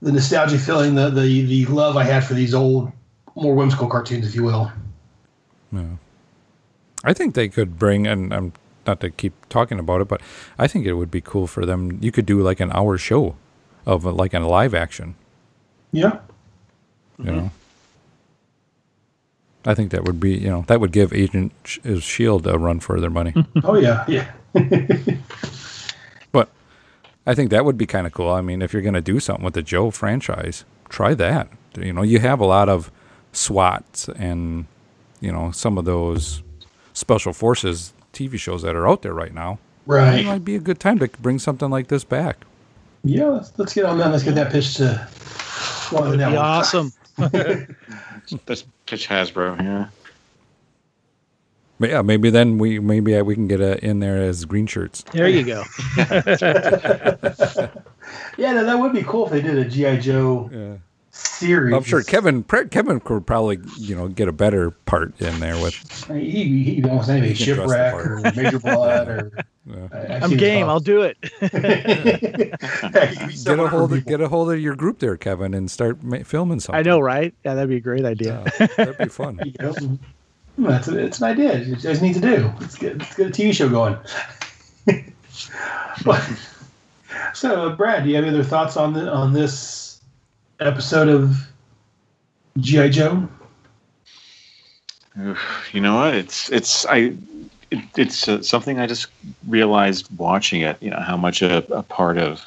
the 0.00 0.12
nostalgia 0.12 0.58
feeling, 0.58 0.94
the 0.94 1.10
the 1.10 1.42
the 1.42 1.66
love 1.66 1.96
I 1.96 2.04
had 2.04 2.24
for 2.24 2.34
these 2.34 2.54
old, 2.54 2.92
more 3.34 3.54
whimsical 3.54 3.88
cartoons, 3.88 4.26
if 4.26 4.34
you 4.34 4.42
will. 4.42 4.70
No. 5.72 5.98
I 7.04 7.12
think 7.12 7.34
they 7.34 7.48
could 7.48 7.78
bring, 7.78 8.06
and 8.06 8.32
I'm 8.32 8.52
not 8.86 9.00
to 9.00 9.10
keep 9.10 9.32
talking 9.48 9.78
about 9.78 10.00
it, 10.00 10.08
but 10.08 10.20
I 10.58 10.66
think 10.66 10.86
it 10.86 10.94
would 10.94 11.10
be 11.10 11.20
cool 11.20 11.46
for 11.46 11.64
them. 11.64 11.98
You 12.00 12.12
could 12.12 12.26
do 12.26 12.40
like 12.40 12.60
an 12.60 12.70
hour 12.72 12.98
show 12.98 13.36
of 13.86 14.06
uh, 14.06 14.12
like 14.12 14.34
a 14.34 14.40
live 14.40 14.74
action. 14.74 15.14
Yeah. 15.92 16.18
You 17.18 17.30
know, 17.30 17.50
I 19.64 19.74
think 19.74 19.92
that 19.92 20.04
would 20.04 20.18
be, 20.20 20.34
you 20.34 20.50
know, 20.50 20.64
that 20.66 20.80
would 20.80 20.92
give 20.92 21.12
Agent 21.12 21.52
Sh- 21.64 21.78
uh, 21.84 22.00
Shield 22.00 22.46
a 22.46 22.58
run 22.58 22.80
for 22.80 23.00
their 23.00 23.10
money. 23.10 23.32
Oh 23.64 23.76
yeah, 23.76 24.04
yeah. 24.08 24.32
but 26.32 26.48
I 27.26 27.34
think 27.34 27.50
that 27.50 27.64
would 27.64 27.78
be 27.78 27.86
kind 27.86 28.06
of 28.06 28.12
cool. 28.12 28.30
I 28.30 28.40
mean, 28.40 28.62
if 28.62 28.72
you're 28.72 28.82
going 28.82 28.94
to 28.94 29.00
do 29.00 29.20
something 29.20 29.44
with 29.44 29.54
the 29.54 29.62
Joe 29.62 29.90
franchise, 29.90 30.64
try 30.88 31.14
that. 31.14 31.48
You 31.78 31.92
know, 31.92 32.02
you 32.02 32.18
have 32.18 32.40
a 32.40 32.44
lot 32.44 32.68
of 32.68 32.90
SWATs 33.32 34.08
and 34.08 34.66
you 35.20 35.32
know 35.32 35.50
some 35.50 35.78
of 35.78 35.84
those 35.84 36.42
special 36.92 37.32
forces 37.32 37.93
TV 38.14 38.38
shows 38.38 38.62
that 38.62 38.74
are 38.74 38.88
out 38.88 39.02
there 39.02 39.12
right 39.14 39.34
now. 39.34 39.58
Right. 39.86 40.20
It 40.20 40.26
might 40.26 40.44
be 40.44 40.56
a 40.56 40.60
good 40.60 40.80
time 40.80 40.98
to 41.00 41.08
bring 41.20 41.38
something 41.38 41.68
like 41.70 41.88
this 41.88 42.04
back. 42.04 42.38
Yeah, 43.04 43.26
let's, 43.26 43.52
let's 43.58 43.74
get 43.74 43.84
on 43.84 43.98
that. 43.98 44.10
Let's 44.10 44.22
get 44.24 44.34
that 44.36 44.50
pitch 44.50 44.76
to 44.76 45.06
one 45.90 46.04
of 46.04 46.12
the 46.12 46.16
That'd 46.16 46.32
be 46.32 46.36
networks. 46.36 46.74
awesome. 46.74 46.92
That's 48.46 48.64
pitch 48.86 49.08
Hasbro. 49.08 49.60
Yeah. 49.60 49.88
But 51.78 51.90
yeah, 51.90 52.02
maybe 52.02 52.30
then 52.30 52.56
we 52.56 52.78
maybe 52.78 53.20
we 53.20 53.34
can 53.34 53.48
get 53.48 53.60
a, 53.60 53.84
in 53.84 53.98
there 53.98 54.22
as 54.22 54.44
green 54.44 54.66
shirts. 54.66 55.04
There 55.12 55.28
you 55.28 55.44
go. 55.44 55.64
Yeah, 58.36 58.52
no, 58.52 58.64
that 58.64 58.78
would 58.78 58.92
be 58.92 59.02
cool 59.02 59.26
if 59.26 59.32
they 59.32 59.40
did 59.40 59.56
a 59.56 59.64
GI 59.64 59.98
Joe 59.98 60.78
series. 61.14 61.74
I'm 61.74 61.82
sure 61.84 62.02
Kevin 62.02 62.42
Kevin 62.42 63.00
could 63.00 63.26
probably 63.26 63.58
you 63.78 63.94
know 63.94 64.08
get 64.08 64.28
a 64.28 64.32
better 64.32 64.70
part 64.72 65.18
in 65.20 65.38
there 65.40 65.58
with. 65.60 65.74
He 66.08 66.62
he 66.64 66.76
can 66.80 66.90
almost 66.90 67.08
anything, 67.08 67.34
He 67.34 67.44
can 67.44 67.54
dress 67.54 67.70
the 67.70 67.76
shipwreck 67.76 68.06
or 68.06 68.20
Major 68.42 68.58
Blood 68.58 69.08
or. 69.08 69.32
I- 69.94 70.16
I've 70.16 70.24
I'm 70.24 70.36
game. 70.36 70.68
I'll 70.68 70.78
do 70.78 71.00
it. 71.02 71.16
Get 71.40 72.62
a 73.58 73.66
hold 73.68 73.92
of 73.94 74.04
get 74.04 74.20
a 74.20 74.28
hold 74.28 74.52
of 74.52 74.60
your 74.60 74.76
group 74.76 74.98
there, 74.98 75.16
Kevin, 75.16 75.54
and 75.54 75.70
start 75.70 76.02
ma- 76.02 76.18
filming 76.24 76.60
something. 76.60 76.78
I 76.78 76.82
know, 76.82 77.00
right? 77.00 77.32
Yeah, 77.44 77.54
that'd 77.54 77.70
be 77.70 77.76
a 77.76 77.80
great 77.80 78.04
idea. 78.04 78.44
That'd 78.76 78.98
be 78.98 79.06
fun. 79.08 79.40
Yep. 79.60 79.76
Hmm, 79.76 79.94
That's 80.66 80.88
a, 80.88 80.98
it's 80.98 81.18
an 81.18 81.24
idea. 81.24 81.58
You 81.60 81.76
guys 81.76 82.02
need 82.02 82.14
to 82.14 82.20
do. 82.20 82.52
Let's 82.60 82.76
get 82.76 82.98
let's 82.98 83.14
get 83.16 83.26
a 83.26 83.30
TV 83.30 83.52
show 83.54 83.68
going. 83.68 83.96
But- 86.04 86.22
so, 87.32 87.68
uh, 87.70 87.76
Brad, 87.76 88.04
do 88.04 88.10
you 88.10 88.16
have 88.16 88.24
any 88.24 88.34
other 88.34 88.44
thoughts 88.44 88.76
on 88.76 88.92
the 88.92 89.10
on 89.10 89.32
this 89.32 89.83
episode 90.64 91.08
of 91.08 91.36
GI 92.58 92.88
Joe? 92.88 93.28
You 95.72 95.80
know 95.80 95.96
what? 95.96 96.14
It's 96.14 96.50
it's 96.50 96.86
I 96.86 97.14
it, 97.70 97.84
it's 97.96 98.28
uh, 98.28 98.42
something 98.42 98.80
I 98.80 98.86
just 98.86 99.08
realized 99.46 100.08
watching 100.16 100.62
it. 100.62 100.82
You 100.82 100.90
know 100.90 101.00
how 101.00 101.16
much 101.16 101.42
a, 101.42 101.58
a 101.72 101.82
part 101.82 102.18
of 102.18 102.44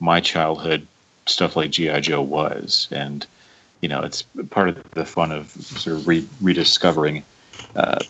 my 0.00 0.20
childhood 0.20 0.86
stuff 1.26 1.56
like 1.56 1.70
GI 1.70 2.00
Joe 2.00 2.20
was, 2.20 2.88
and 2.90 3.26
you 3.80 3.88
know 3.88 4.00
it's 4.02 4.22
part 4.50 4.68
of 4.68 4.82
the 4.94 5.06
fun 5.06 5.32
of 5.32 5.50
sort 5.50 5.96
of 5.96 6.08
re- 6.08 6.28
rediscovering 6.42 7.22
uh, 7.76 8.00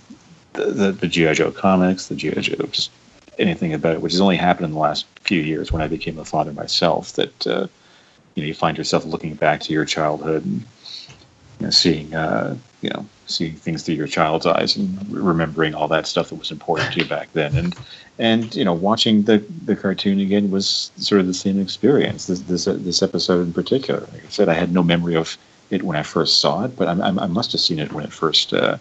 the, 0.55 0.65
the 0.67 0.93
the 0.93 1.07
GI 1.07 1.35
Joe 1.35 1.53
comics, 1.53 2.09
the 2.09 2.17
GI 2.17 2.41
Joe 2.41 2.67
just 2.73 2.91
anything 3.39 3.75
about 3.75 3.95
it, 3.95 4.01
which 4.01 4.13
has 4.13 4.21
only 4.21 4.37
happened 4.37 4.67
in 4.67 4.73
the 4.73 4.79
last 4.79 5.07
few 5.21 5.43
years 5.43 5.71
when 5.71 5.83
I 5.83 5.87
became 5.87 6.19
a 6.19 6.25
father 6.25 6.53
myself. 6.53 7.13
That 7.13 7.47
uh, 7.47 7.67
you 8.35 8.43
know 8.43 8.47
you 8.47 8.55
find 8.55 8.79
yourself 8.79 9.05
looking 9.05 9.35
back 9.35 9.61
to 9.61 9.73
your 9.73 9.85
childhood 9.85 10.45
and 10.45 10.65
you 11.61 11.67
know, 11.67 11.71
seeing 11.71 12.15
uh, 12.15 12.57
you 12.83 12.91
know 12.91 13.07
seeing 13.27 13.55
things 13.55 13.83
through 13.83 13.95
your 13.95 14.07
child's 14.07 14.47
eyes 14.47 14.77
and 14.77 14.99
remembering 15.11 15.75
all 15.75 15.89
that 15.89 16.07
stuff 16.07 16.29
that 16.29 16.35
was 16.35 16.51
important 16.51 16.93
to 16.93 17.01
you 17.01 17.07
back 17.07 17.33
then. 17.33 17.57
And 17.57 17.77
and 18.19 18.55
you 18.55 18.65
know 18.65 18.73
watching 18.73 19.23
the 19.23 19.39
the 19.65 19.77
cartoon 19.77 20.21
again 20.21 20.51
was 20.51 20.91
sort 20.97 21.21
of 21.21 21.27
the 21.27 21.35
same 21.35 21.61
experience 21.61 22.27
this 22.27 22.41
this 22.41 22.67
uh, 22.67 22.77
this 22.79 23.03
episode 23.03 23.43
in 23.43 23.53
particular. 23.53 24.01
Like 24.13 24.25
I 24.25 24.29
said 24.29 24.49
I 24.49 24.55
had 24.55 24.73
no 24.73 24.83
memory 24.83 25.17
of 25.17 25.37
it 25.71 25.83
when 25.83 25.97
I 25.97 26.03
first 26.03 26.41
saw 26.41 26.65
it 26.65 26.77
but 26.77 26.89
I, 26.89 26.93
I, 26.93 27.09
I 27.09 27.27
must 27.27 27.53
have 27.53 27.61
seen 27.61 27.79
it 27.79 27.93
when 27.93 28.05
it 28.05 28.13
first 28.13 28.53
uh, 28.53 28.79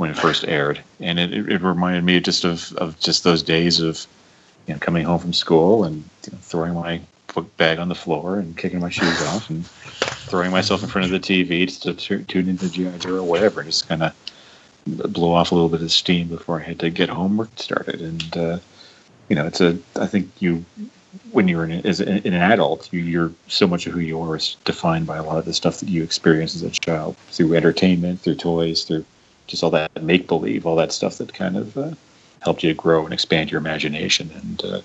when 0.00 0.08
it 0.08 0.16
first 0.16 0.44
aired. 0.44 0.80
And 0.98 1.18
it, 1.18 1.32
it, 1.34 1.60
reminded 1.60 2.04
me 2.04 2.18
just 2.20 2.44
of, 2.44 2.72
of 2.76 2.98
just 3.00 3.22
those 3.22 3.42
days 3.42 3.80
of 3.80 4.06
you 4.66 4.72
know 4.72 4.80
coming 4.80 5.04
home 5.04 5.18
from 5.18 5.34
school 5.34 5.84
and 5.84 5.96
you 6.24 6.32
know, 6.32 6.38
throwing 6.40 6.72
my 6.72 7.02
bag 7.56 7.78
on 7.78 7.88
the 7.88 7.94
floor 7.94 8.38
and 8.38 8.56
kicking 8.56 8.80
my 8.80 8.90
shoes 8.90 9.22
off 9.28 9.50
and 9.50 9.66
throwing 9.66 10.50
myself 10.50 10.82
in 10.82 10.88
front 10.88 11.04
of 11.04 11.10
the 11.10 11.20
TV 11.20 11.80
to, 11.82 11.94
to 11.94 12.22
tune 12.24 12.48
into 12.48 12.70
GI 12.70 12.98
Joe 12.98 13.18
or 13.18 13.22
whatever, 13.22 13.62
just 13.62 13.88
kind 13.88 14.02
of 14.02 14.14
blow 14.86 15.32
off 15.32 15.52
a 15.52 15.54
little 15.54 15.68
bit 15.68 15.82
of 15.82 15.92
steam 15.92 16.28
before 16.28 16.60
I 16.60 16.64
had 16.64 16.78
to 16.80 16.90
get 16.90 17.08
homework 17.08 17.50
started. 17.56 18.00
And 18.00 18.36
uh, 18.36 18.58
you 19.28 19.36
know, 19.36 19.46
it's 19.46 19.60
a 19.60 19.78
I 19.96 20.06
think 20.06 20.30
you 20.40 20.64
when 21.32 21.48
you're 21.48 21.64
an, 21.64 21.84
as 21.86 22.00
an, 22.00 22.08
an 22.08 22.34
adult, 22.34 22.92
you, 22.92 23.00
you're 23.00 23.32
so 23.48 23.66
much 23.66 23.86
of 23.86 23.92
who 23.92 24.00
you 24.00 24.20
are 24.20 24.36
is 24.36 24.56
defined 24.64 25.06
by 25.06 25.16
a 25.16 25.22
lot 25.22 25.38
of 25.38 25.44
the 25.44 25.54
stuff 25.54 25.80
that 25.80 25.88
you 25.88 26.02
experience 26.02 26.54
as 26.54 26.62
a 26.62 26.70
child 26.70 27.16
through 27.30 27.54
entertainment, 27.54 28.20
through 28.20 28.36
toys, 28.36 28.84
through 28.84 29.04
just 29.46 29.64
all 29.64 29.70
that 29.70 30.02
make 30.02 30.28
believe, 30.28 30.66
all 30.66 30.76
that 30.76 30.92
stuff 30.92 31.18
that 31.18 31.34
kind 31.34 31.56
of 31.56 31.76
uh, 31.76 31.90
helped 32.40 32.62
you 32.62 32.72
grow 32.74 33.04
and 33.04 33.12
expand 33.12 33.50
your 33.50 33.60
imagination. 33.60 34.30
And 34.34 34.64
uh, 34.64 34.80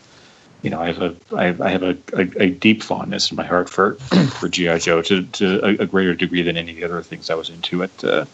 you 0.66 0.72
know, 0.72 0.82
I 0.82 0.88
have 0.88 1.02
a 1.04 1.16
I 1.32 1.70
have, 1.70 1.84
a, 1.84 1.96
a, 2.14 2.44
a 2.44 2.50
deep 2.50 2.82
fondness 2.82 3.30
in 3.30 3.38
my 3.38 3.46
heart 3.46 3.70
for 3.70 3.94
for 4.40 4.50
GI 4.50 4.80
Joe 4.80 5.04
to, 5.04 5.24
to 5.24 5.64
a, 5.64 5.84
a 5.84 5.86
greater 5.86 6.16
degree 6.16 6.42
than 6.42 6.58
any 6.58 6.72
of 6.72 6.78
the 6.78 6.84
other 6.84 7.04
things 7.04 7.30
I 7.30 7.36
was 7.36 7.50
into 7.50 7.84
at 7.84 8.04
uh, 8.04 8.26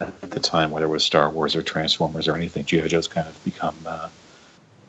at 0.00 0.30
the 0.30 0.38
time, 0.38 0.70
whether 0.70 0.86
it 0.86 0.90
was 0.90 1.04
Star 1.04 1.28
Wars 1.30 1.56
or 1.56 1.62
Transformers 1.62 2.28
or 2.28 2.36
anything. 2.36 2.64
GI 2.64 2.86
Joe's 2.86 3.08
kind 3.08 3.26
of 3.26 3.44
become 3.44 3.74
uh, 3.84 4.08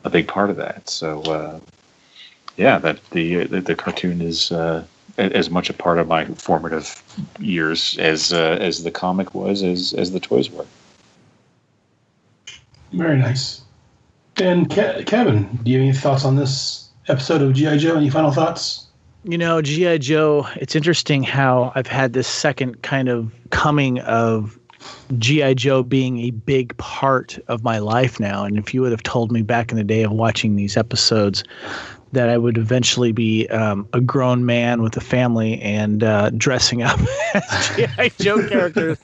a 0.04 0.10
big 0.10 0.28
part 0.28 0.48
of 0.48 0.56
that. 0.58 0.88
So 0.88 1.22
uh, 1.22 1.58
yeah, 2.56 2.78
that 2.78 3.00
the, 3.10 3.46
the 3.46 3.60
the 3.60 3.74
cartoon 3.74 4.22
is 4.22 4.52
uh, 4.52 4.84
as 5.18 5.50
much 5.50 5.68
a 5.68 5.74
part 5.74 5.98
of 5.98 6.06
my 6.06 6.26
formative 6.26 7.02
years 7.40 7.98
as 7.98 8.32
uh, 8.32 8.58
as 8.60 8.84
the 8.84 8.92
comic 8.92 9.34
was, 9.34 9.64
as 9.64 9.92
as 9.94 10.12
the 10.12 10.20
toys 10.20 10.50
were. 10.50 10.66
Very 12.92 13.18
nice. 13.18 13.62
And 14.38 14.68
Ke- 14.70 15.06
Kevin, 15.06 15.48
do 15.62 15.70
you 15.70 15.78
have 15.78 15.88
any 15.88 15.92
thoughts 15.96 16.24
on 16.24 16.36
this 16.36 16.90
episode 17.08 17.40
of 17.42 17.54
GI 17.54 17.78
Joe? 17.78 17.96
Any 17.96 18.10
final 18.10 18.30
thoughts? 18.30 18.86
You 19.24 19.38
know, 19.38 19.60
G.I. 19.60 19.98
Joe, 19.98 20.46
it's 20.56 20.76
interesting 20.76 21.24
how 21.24 21.72
I've 21.74 21.88
had 21.88 22.12
this 22.12 22.28
second 22.28 22.82
kind 22.82 23.08
of 23.08 23.34
coming 23.50 23.98
of 24.00 24.56
GI 25.18 25.56
Joe 25.56 25.82
being 25.82 26.20
a 26.20 26.30
big 26.30 26.76
part 26.76 27.36
of 27.48 27.64
my 27.64 27.78
life 27.78 28.20
now. 28.20 28.44
And 28.44 28.56
if 28.56 28.72
you 28.72 28.82
would 28.82 28.92
have 28.92 29.02
told 29.02 29.32
me 29.32 29.42
back 29.42 29.72
in 29.72 29.78
the 29.78 29.84
day 29.84 30.04
of 30.04 30.12
watching 30.12 30.54
these 30.54 30.76
episodes 30.76 31.42
that 32.12 32.28
I 32.28 32.38
would 32.38 32.56
eventually 32.56 33.10
be 33.10 33.48
um, 33.48 33.88
a 33.92 34.00
grown 34.00 34.46
man 34.46 34.80
with 34.80 34.96
a 34.96 35.00
family 35.00 35.60
and 35.60 36.04
uh, 36.04 36.30
dressing 36.30 36.82
up 36.82 37.00
as 37.34 37.76
GI 37.76 38.12
Joe 38.22 38.46
characters, 38.48 38.98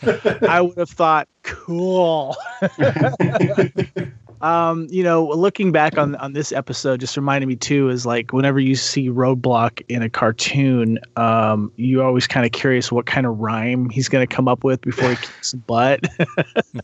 I 0.49 0.61
would 0.61 0.79
have 0.79 0.91
thought, 0.91 1.27
cool. 1.43 2.37
um, 4.43 4.89
you 4.91 5.05
know, 5.05 5.25
looking 5.29 5.71
back 5.71 5.97
on 5.97 6.17
on 6.17 6.33
this 6.33 6.51
episode, 6.51 6.99
just 6.99 7.17
reminded 7.17 7.47
me 7.47 7.55
too 7.55 7.89
is 7.89 8.05
like 8.05 8.33
whenever 8.33 8.59
you 8.59 8.75
see 8.75 9.09
Roadblock 9.09 9.83
in 9.89 10.03
a 10.03 10.11
cartoon, 10.11 10.99
um, 11.17 11.73
you're 11.77 12.05
always 12.05 12.27
kind 12.27 12.45
of 12.45 12.51
curious 12.51 12.91
what 12.91 13.07
kind 13.07 13.25
of 13.25 13.39
rhyme 13.39 13.89
he's 13.89 14.09
going 14.09 14.27
to 14.27 14.35
come 14.35 14.49
up 14.49 14.65
with 14.65 14.81
before 14.81 15.11
he 15.11 15.17
kicks 15.17 15.55
butt. 15.55 16.01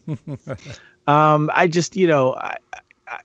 um, 1.09 1.51
I 1.53 1.67
just, 1.67 1.97
you 1.97 2.07
know, 2.07 2.35
I, 2.35 2.57
I, 3.09 3.19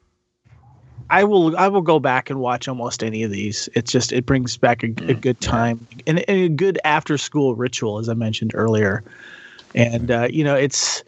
I 1.12 1.24
will 1.26 1.56
I 1.56 1.68
will 1.68 1.84
go 1.84 2.00
back 2.00 2.32
and 2.32 2.40
watch 2.40 2.68
almost 2.68 3.04
any 3.04 3.22
of 3.22 3.30
these. 3.30 3.70
It's 3.76 3.92
just 3.92 4.12
it 4.12 4.26
brings 4.26 4.58
back 4.58 4.84
a, 4.84 4.88
a 5.08 5.14
good 5.14 5.40
time 5.42 5.86
and, 6.08 6.28
and 6.28 6.40
a 6.40 6.50
good 6.50 6.80
after 6.84 7.20
school 7.20 7.54
ritual, 7.54 8.00
as 8.00 8.10
I 8.10 8.16
mentioned 8.16 8.54
earlier. 8.56 9.04
And 9.76 10.10
uh, 10.10 10.28
you 10.32 10.44
know, 10.44 10.56
it's 10.56 11.04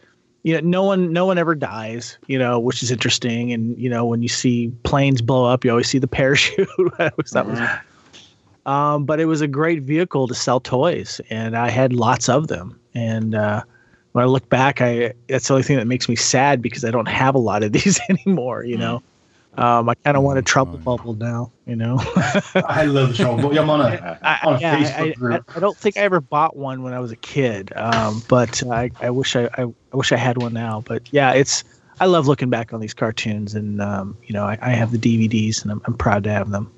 you 0.45 0.53
know 0.53 0.59
no 0.59 0.83
one 0.83 1.11
no 1.11 1.25
one 1.25 1.39
ever 1.39 1.55
dies 1.55 2.19
you 2.27 2.37
know 2.37 2.59
which 2.59 2.83
is 2.83 2.91
interesting. 2.91 3.51
And 3.51 3.75
you 3.77 3.89
know 3.89 4.05
when 4.05 4.21
you 4.21 4.29
see 4.29 4.71
planes 4.83 5.21
blow 5.21 5.43
up 5.45 5.65
you 5.65 5.71
always 5.71 5.89
see 5.89 5.97
the 5.97 6.07
parachute. 6.19 6.69
Thought 6.97 7.47
was 7.47 7.59
um, 8.67 9.05
but 9.05 9.19
it 9.19 9.25
was 9.25 9.41
a 9.41 9.47
great 9.47 9.83
vehicle 9.83 10.27
to 10.27 10.35
sell 10.35 10.59
toys 10.59 11.19
and 11.29 11.57
i 11.57 11.69
had 11.69 11.91
lots 11.91 12.29
of 12.29 12.47
them. 12.47 12.79
And 12.93 13.35
uh, 13.35 13.63
when 14.11 14.23
i 14.23 14.27
look 14.27 14.47
back 14.47 14.81
i 14.81 15.13
that's 15.27 15.47
the 15.47 15.55
only 15.55 15.63
thing 15.63 15.77
that 15.77 15.87
makes 15.87 16.07
me 16.07 16.15
sad 16.15 16.61
because 16.61 16.85
i 16.85 16.91
don't 16.91 17.07
have 17.07 17.33
a 17.33 17.39
lot 17.39 17.63
of 17.63 17.71
these 17.77 17.99
anymore 18.07 18.63
you 18.63 18.77
know 18.77 19.01
um, 19.57 19.89
i 19.89 19.95
kind 20.03 20.17
of 20.17 20.23
want 20.23 20.37
a 20.37 20.41
trouble 20.41 20.77
bubble 20.77 21.13
now 21.13 21.51
you 21.65 21.75
know 21.75 21.97
I 22.67 22.85
love 22.85 23.09
the 23.09 23.15
trouble. 23.15 23.37
bubble. 23.37 23.57
I'm 23.57 23.69
on 23.69 23.81
a 23.81 24.19
I, 24.21 24.39
on 24.43 24.55
a 24.55 24.59
yeah, 24.59 24.79
Facebook 24.79 25.11
I, 25.11 25.13
group. 25.13 25.45
I, 25.49 25.57
I 25.57 25.59
don't 25.59 25.77
think 25.77 25.97
I 25.97 26.01
ever 26.01 26.21
bought 26.21 26.55
one 26.55 26.83
when 26.83 26.93
I 26.93 26.99
was 26.99 27.11
a 27.11 27.15
kid, 27.15 27.75
um, 27.75 28.21
but 28.27 28.63
I, 28.71 28.91
I 29.01 29.09
wish 29.09 29.35
I, 29.35 29.45
I, 29.57 29.63
I 29.63 29.97
wish 29.97 30.11
I 30.11 30.17
had 30.17 30.37
one 30.37 30.53
now. 30.53 30.81
But 30.85 31.11
yeah, 31.11 31.33
it's 31.33 31.63
I 31.99 32.05
love 32.05 32.27
looking 32.27 32.49
back 32.49 32.73
on 32.73 32.79
these 32.79 32.93
cartoons, 32.93 33.55
and 33.55 33.81
um, 33.81 34.17
you 34.23 34.33
know 34.33 34.45
I, 34.45 34.57
I 34.61 34.69
have 34.71 34.91
the 34.91 34.97
DVDs, 34.97 35.63
and 35.63 35.71
I'm, 35.71 35.81
I'm 35.85 35.95
proud 35.95 36.23
to 36.25 36.31
have 36.31 36.51
them. 36.51 36.71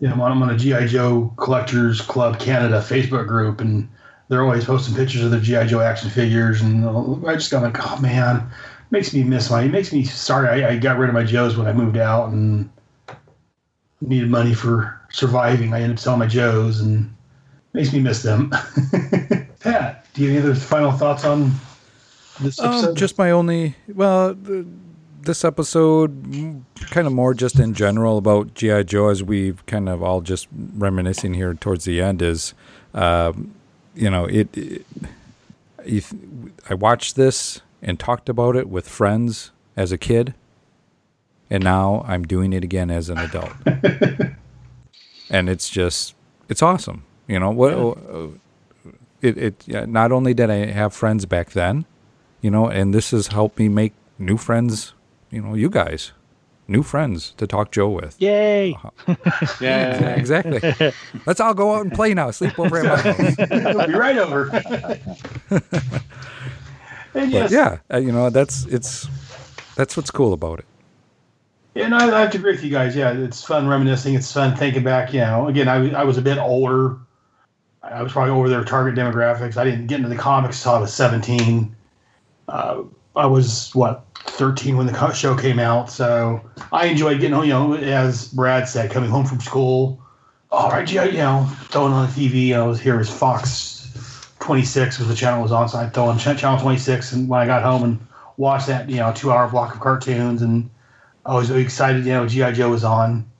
Yeah, 0.00 0.12
I'm 0.12 0.20
on, 0.20 0.32
I'm 0.32 0.42
on 0.42 0.50
a 0.50 0.56
GI 0.56 0.86
Joe 0.86 1.32
Collectors 1.36 2.00
Club 2.00 2.38
Canada 2.38 2.80
Facebook 2.80 3.26
group, 3.26 3.60
and 3.60 3.88
they're 4.28 4.42
always 4.42 4.64
posting 4.64 4.94
pictures 4.94 5.22
of 5.22 5.30
their 5.30 5.40
GI 5.40 5.66
Joe 5.66 5.80
action 5.80 6.10
figures, 6.10 6.62
and 6.62 6.86
I 7.26 7.34
just 7.34 7.50
got 7.50 7.62
like, 7.62 7.76
oh 7.80 8.00
man, 8.00 8.48
makes 8.90 9.12
me 9.14 9.22
miss 9.22 9.50
my. 9.50 9.62
It 9.62 9.70
makes 9.70 9.92
me 9.92 10.04
sorry. 10.04 10.64
I, 10.64 10.70
I 10.70 10.76
got 10.78 10.98
rid 10.98 11.08
of 11.08 11.14
my 11.14 11.24
Joes 11.24 11.56
when 11.56 11.66
I 11.66 11.72
moved 11.72 11.96
out 11.96 12.30
and 12.30 12.68
needed 14.00 14.30
money 14.30 14.54
for 14.54 14.98
surviving. 15.10 15.72
I 15.74 15.78
ended 15.82 15.92
up 15.92 15.98
selling 15.98 16.18
my 16.20 16.26
Joes, 16.26 16.80
and 16.80 17.14
makes 17.72 17.92
me 17.92 18.00
miss 18.00 18.22
them. 18.22 18.50
Pat, 19.60 20.06
do 20.14 20.22
you 20.22 20.30
have 20.30 20.38
any 20.44 20.50
other 20.52 20.54
final 20.60 20.90
thoughts 20.92 21.24
on 21.24 21.52
this 22.40 22.58
Um, 22.58 22.72
episode? 22.72 22.96
just 22.96 23.18
my 23.18 23.30
only 23.30 23.76
well, 23.94 24.34
the, 24.34 24.66
this 25.22 25.44
episode, 25.44 26.62
kind 26.80 27.06
of 27.06 27.12
more 27.12 27.34
just 27.34 27.58
in 27.58 27.74
general 27.74 28.16
about 28.18 28.54
GI 28.54 28.84
Joe, 28.84 29.08
as 29.08 29.22
we've 29.22 29.64
kind 29.66 29.88
of 29.88 30.02
all 30.02 30.20
just 30.22 30.48
reminiscing 30.76 31.34
here 31.34 31.52
towards 31.54 31.84
the 31.84 32.00
end, 32.00 32.22
is 32.22 32.54
um, 32.94 33.54
you 33.94 34.10
know 34.10 34.24
it. 34.24 34.56
it 34.56 34.86
if, 35.84 36.12
I 36.68 36.74
watched 36.74 37.16
this 37.16 37.62
and 37.82 37.98
talked 37.98 38.28
about 38.28 38.56
it 38.56 38.68
with 38.68 38.88
friends 38.88 39.52
as 39.76 39.92
a 39.92 39.98
kid, 39.98 40.34
and 41.48 41.62
now 41.64 42.04
I'm 42.06 42.24
doing 42.24 42.52
it 42.52 42.62
again 42.64 42.90
as 42.90 43.08
an 43.08 43.18
adult, 43.18 43.52
and 45.30 45.48
it's 45.48 45.68
just 45.70 46.14
it's 46.48 46.62
awesome. 46.62 47.04
You 47.26 47.38
know 47.38 47.50
what? 47.50 47.74
uh, 47.74 48.28
It 49.22 49.36
it 49.38 49.64
yeah, 49.66 49.84
not 49.86 50.12
only 50.12 50.34
did 50.34 50.50
I 50.50 50.66
have 50.72 50.92
friends 50.94 51.26
back 51.26 51.50
then, 51.50 51.84
you 52.40 52.50
know, 52.50 52.66
and 52.68 52.92
this 52.94 53.10
has 53.12 53.28
helped 53.28 53.58
me 53.58 53.68
make 53.68 53.92
new 54.18 54.36
friends. 54.36 54.94
You 55.30 55.42
know, 55.42 55.54
you 55.54 55.70
guys, 55.70 56.12
new 56.66 56.82
friends 56.82 57.32
to 57.36 57.46
talk 57.46 57.70
Joe 57.70 57.88
with. 57.90 58.16
Yay! 58.20 58.76
Yeah, 59.60 60.14
exactly. 60.16 60.60
Let's 61.26 61.38
all 61.40 61.54
go 61.54 61.74
out 61.74 61.82
and 61.82 61.92
play 61.92 62.14
now. 62.14 62.30
Sleep 62.30 62.58
over 62.58 62.78
at 62.78 62.84
my 62.84 62.96
house. 63.12 63.74
We'll 63.74 63.86
be 63.86 63.94
right 63.94 64.16
over. 64.18 64.50
And 67.14 67.30
yes, 67.30 67.50
But 67.50 67.50
yeah, 67.52 67.78
uh, 67.92 67.98
you 67.98 68.12
know, 68.12 68.30
that's 68.30 68.66
it's 68.66 69.08
that's 69.76 69.96
what's 69.96 70.10
cool 70.10 70.32
about 70.32 70.58
it. 70.60 70.64
Yeah, 71.74 71.88
no, 71.88 71.98
I 71.98 72.16
I 72.16 72.20
have 72.22 72.30
to 72.32 72.38
agree 72.38 72.52
with 72.52 72.64
you 72.64 72.70
guys. 72.70 72.96
Yeah, 72.96 73.12
it's 73.12 73.44
fun 73.44 73.68
reminiscing. 73.68 74.14
It's 74.14 74.32
fun 74.32 74.56
thinking 74.56 74.82
back. 74.82 75.12
You 75.12 75.20
know, 75.20 75.48
again, 75.48 75.68
I, 75.68 75.78
was- 75.78 75.94
I 75.94 76.04
was 76.04 76.18
a 76.18 76.22
bit 76.22 76.38
older. 76.38 76.96
I 77.82 78.02
was 78.02 78.12
probably 78.12 78.32
over 78.32 78.48
their 78.48 78.64
target 78.64 78.94
demographics. 78.94 79.56
I 79.56 79.64
didn't 79.64 79.86
get 79.86 79.96
into 79.96 80.08
the 80.10 80.16
comics 80.16 80.58
until 80.58 80.72
I 80.76 80.80
was 80.80 80.92
17. 80.92 81.74
Uh, 82.48 82.82
I 83.16 83.26
was, 83.26 83.70
what, 83.74 84.04
13 84.16 84.76
when 84.76 84.86
the 84.86 85.12
show 85.12 85.34
came 85.34 85.58
out. 85.58 85.90
So 85.90 86.40
I 86.72 86.86
enjoyed 86.86 87.20
getting 87.20 87.34
home, 87.34 87.44
you 87.44 87.50
know, 87.50 87.74
as 87.74 88.28
Brad 88.28 88.68
said, 88.68 88.90
coming 88.90 89.08
home 89.08 89.24
from 89.24 89.40
school. 89.40 90.00
All 90.50 90.70
right, 90.70 90.90
yeah, 90.90 91.04
you 91.04 91.18
know, 91.18 91.48
throwing 91.70 91.92
on 91.92 92.06
the 92.08 92.12
TV. 92.12 92.54
I 92.54 92.66
was 92.66 92.80
here 92.80 92.98
as 93.00 93.08
Fox 93.08 93.79
26 94.50 94.98
was 94.98 95.06
the 95.06 95.14
channel 95.14 95.40
was 95.40 95.52
on. 95.52 95.68
So 95.68 95.78
I'd 95.78 95.94
throw 95.94 96.06
on 96.06 96.18
channel 96.18 96.58
26 96.58 97.12
and 97.12 97.28
when 97.28 97.38
I 97.38 97.46
got 97.46 97.62
home 97.62 97.84
and 97.84 98.00
watched 98.36 98.66
that, 98.66 98.90
you 98.90 98.96
know, 98.96 99.12
two 99.12 99.30
hour 99.30 99.48
block 99.48 99.72
of 99.76 99.80
cartoons 99.80 100.42
and 100.42 100.68
I 101.24 101.36
was 101.36 101.50
really 101.50 101.62
excited, 101.62 102.04
you 102.04 102.14
know, 102.14 102.26
G.I. 102.26 102.50
Joe 102.50 102.68
was 102.68 102.82
on. 102.82 103.30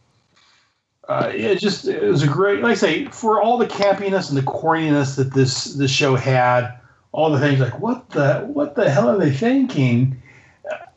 Uh, 1.09 1.33
it 1.35 1.59
just 1.59 1.89
it 1.89 2.01
was 2.05 2.23
a 2.23 2.29
great, 2.29 2.61
like 2.61 2.71
I 2.71 2.75
say, 2.75 3.07
for 3.07 3.43
all 3.43 3.59
the 3.59 3.67
campiness 3.67 4.29
and 4.29 4.39
the 4.39 4.43
corniness 4.43 5.17
that 5.17 5.35
this 5.35 5.75
this 5.75 5.91
show 5.91 6.15
had, 6.15 6.79
all 7.11 7.29
the 7.33 7.41
things 7.41 7.59
like 7.59 7.81
what 7.81 8.09
the 8.11 8.43
what 8.43 8.77
the 8.77 8.89
hell 8.89 9.09
are 9.09 9.19
they 9.19 9.33
thinking? 9.33 10.23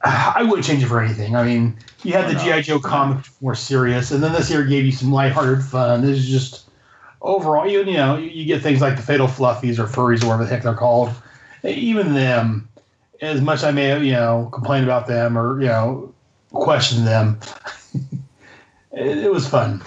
I 0.04 0.44
wouldn't 0.44 0.64
change 0.64 0.84
it 0.84 0.90
for 0.90 1.02
anything. 1.02 1.36
I 1.36 1.44
mean, 1.44 1.76
you 2.04 2.14
had 2.14 2.30
the 2.30 2.38
G.I. 2.38 2.62
Joe 2.62 2.80
comic 2.80 3.26
more 3.42 3.56
serious, 3.56 4.12
and 4.12 4.22
then 4.22 4.32
this 4.34 4.48
here 4.48 4.64
gave 4.64 4.86
you 4.86 4.92
some 4.92 5.12
lighthearted 5.12 5.64
fun. 5.64 6.04
This 6.04 6.20
is 6.20 6.30
just 6.30 6.63
overall, 7.24 7.68
you, 7.68 7.84
you 7.84 7.94
know, 7.94 8.18
you, 8.18 8.46
get 8.46 8.62
things 8.62 8.82
like 8.82 8.98
the 8.98 9.02
Fatal 9.02 9.28
Fluffies 9.28 9.80
or 9.80 9.86
Furries 9.86 10.24
or 10.24 10.28
whatever 10.28 10.44
the 10.44 10.50
heck 10.50 10.64
they're 10.64 10.74
called. 10.74 11.10
Even 11.64 12.14
them, 12.14 12.68
as 13.22 13.42
much 13.42 13.60
as 13.60 13.64
I 13.64 13.72
may 13.72 13.86
have, 13.86 14.04
you 14.04 14.12
know, 14.12 14.50
complained 14.52 14.84
about 14.84 15.08
them 15.08 15.38
or 15.38 15.62
you 15.62 15.68
know, 15.68 16.14
question 16.52 17.06
them, 17.06 17.40
it, 18.92 19.18
it 19.18 19.32
was 19.32 19.48
fun. 19.48 19.82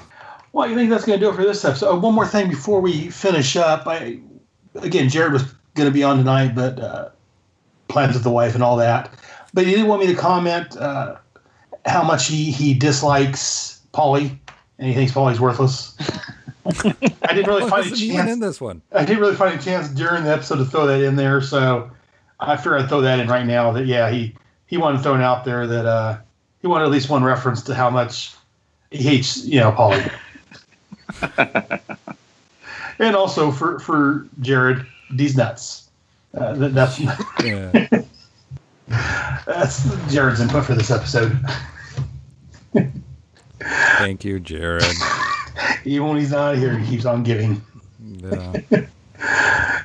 Well, 0.53 0.69
I 0.69 0.75
think 0.75 0.89
that's 0.89 1.05
going 1.05 1.21
to 1.21 1.25
do 1.25 1.31
it 1.31 1.37
for 1.37 1.45
this 1.45 1.65
episode. 1.65 1.91
Oh, 1.91 1.99
one 1.99 2.15
more 2.15 2.27
thing 2.27 2.49
before 2.49 2.81
we 2.81 3.11
finish 3.11 3.57
up. 3.57 3.87
I 3.87 4.21
again, 4.77 5.11
Jared 5.11 5.35
was 5.35 5.43
going 5.75 5.89
to 5.89 5.93
be 5.93 6.03
on 6.03 6.17
tonight, 6.17 6.55
but 6.55 6.81
uh, 6.81 7.11
plans 7.89 8.15
with 8.15 8.23
the 8.23 8.31
wife 8.31 8.55
and 8.55 8.65
all 8.65 8.77
that. 8.79 9.13
But 9.53 9.67
he 9.67 9.73
didn't 9.73 9.89
want 9.89 10.01
me 10.01 10.07
to 10.09 10.15
comment 10.15 10.75
uh, 10.79 11.17
how 11.85 12.03
much 12.03 12.29
he 12.29 12.51
he 12.51 12.73
dislikes 12.73 13.83
Polly 13.93 14.39
and 14.79 14.89
he 14.89 14.95
thinks 14.95 15.13
Polly's 15.13 15.41
worthless. 15.41 15.97
I 16.67 17.35
didn't 17.35 17.47
really 17.47 17.69
find 17.69 17.87
a 17.87 17.97
chance 17.97 18.31
in 18.31 18.41
this 18.41 18.61
one. 18.61 18.83
I 18.93 19.05
didn't 19.05 19.21
really 19.21 19.37
find 19.37 19.59
a 19.59 19.63
chance 19.63 19.89
during 19.89 20.25
the 20.25 20.33
episode 20.33 20.57
to 20.57 20.65
throw 20.65 20.87
that 20.87 21.01
in 21.01 21.17
there, 21.17 21.41
so 21.41 21.91
I 22.41 22.57
figured 22.57 22.83
I'd 22.83 22.89
throw 22.89 23.01
that 23.03 23.19
in 23.21 23.29
right 23.29 23.47
now. 23.47 23.73
That 23.73 23.87
yeah, 23.87 24.11
he 24.11 24.35
he 24.67 24.77
wanted 24.77 25.03
thrown 25.03 25.21
out 25.21 25.45
there 25.45 25.67
that 25.67 25.87
uh, 25.87 26.19
he 26.61 26.67
wanted 26.67 26.87
at 26.87 26.91
least 26.91 27.09
one 27.09 27.23
reference 27.23 27.63
to 27.63 27.75
how 27.75 27.91
much 27.91 28.35
he 28.91 28.99
hates 28.99 29.45
you 29.45 29.61
know 29.61 29.73
Polly. 29.73 30.03
and 32.99 33.17
also 33.17 33.51
for 33.51 33.79
for 33.79 34.27
Jared, 34.41 34.85
these 35.11 35.37
nuts. 35.37 35.89
Uh, 36.35 36.55
that, 36.55 36.75
that's 36.75 37.01
Yeah. 37.01 38.03
that's 39.47 40.13
Jared's 40.13 40.41
input 40.41 40.65
for 40.65 40.75
this 40.75 40.91
episode. 40.91 41.39
Thank 43.99 44.25
you, 44.25 44.39
Jared. 44.41 44.85
Even 45.85 46.09
when 46.09 46.19
he's 46.19 46.31
not 46.31 46.57
here, 46.57 46.79
he 46.79 46.87
keeps 46.89 47.05
on 47.05 47.23
giving. 47.23 47.63
Yeah. 48.01 48.61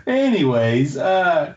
Anyways, 0.08 0.98
uh, 0.98 1.56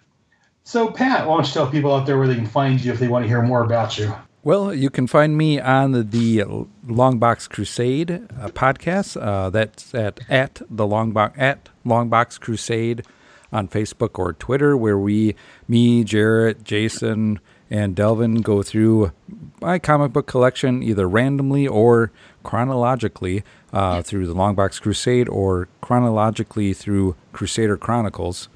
so 0.65 0.91
Pat, 0.91 1.27
why 1.27 1.37
don't 1.37 1.47
you 1.47 1.53
tell 1.53 1.71
people 1.71 1.95
out 1.95 2.07
there 2.07 2.19
where 2.19 2.29
they 2.29 2.37
can 2.37 2.47
find 2.47 2.83
you 2.83 2.93
if 2.93 2.99
they 2.99 3.09
want 3.09 3.25
to 3.25 3.29
hear 3.29 3.43
more 3.43 3.65
about 3.65 3.99
you? 3.99 4.15
Well, 4.45 4.75
you 4.75 4.91
can 4.91 5.07
find 5.07 5.39
me 5.39 5.59
on 5.59 5.93
the, 5.93 6.45
Longbox 6.87 7.49
Crusade 7.49 8.11
uh, 8.11 8.49
podcast. 8.49 9.21
Uh, 9.21 9.49
that's 9.49 9.95
at 9.95 10.21
at 10.29 10.61
the 10.69 10.87
Longbox 10.87 11.33
at 11.39 11.71
Longbox 11.87 12.39
Crusade 12.41 13.07
on 13.51 13.69
Facebook 13.69 14.19
or 14.19 14.35
Twitter, 14.35 14.77
where 14.77 14.99
we, 14.99 15.35
me, 15.67 16.05
Jared, 16.05 16.63
Jason, 16.63 17.41
and 17.71 17.97
Delvin 17.97 18.43
go 18.43 18.63
through 18.63 19.13
my 19.61 19.79
comic 19.79 20.13
book 20.13 20.27
collection 20.27 20.83
either 20.83 21.09
randomly 21.09 21.67
or 21.67 22.13
chronologically 22.43 23.43
uh, 23.75 24.01
through 24.03 24.27
the 24.27 24.35
Longbox 24.35 24.81
Crusade 24.81 25.29
or 25.29 25.69
chronologically 25.83 26.73
through 26.73 27.15
Crusader 27.33 27.77
Chronicles. 27.77 28.49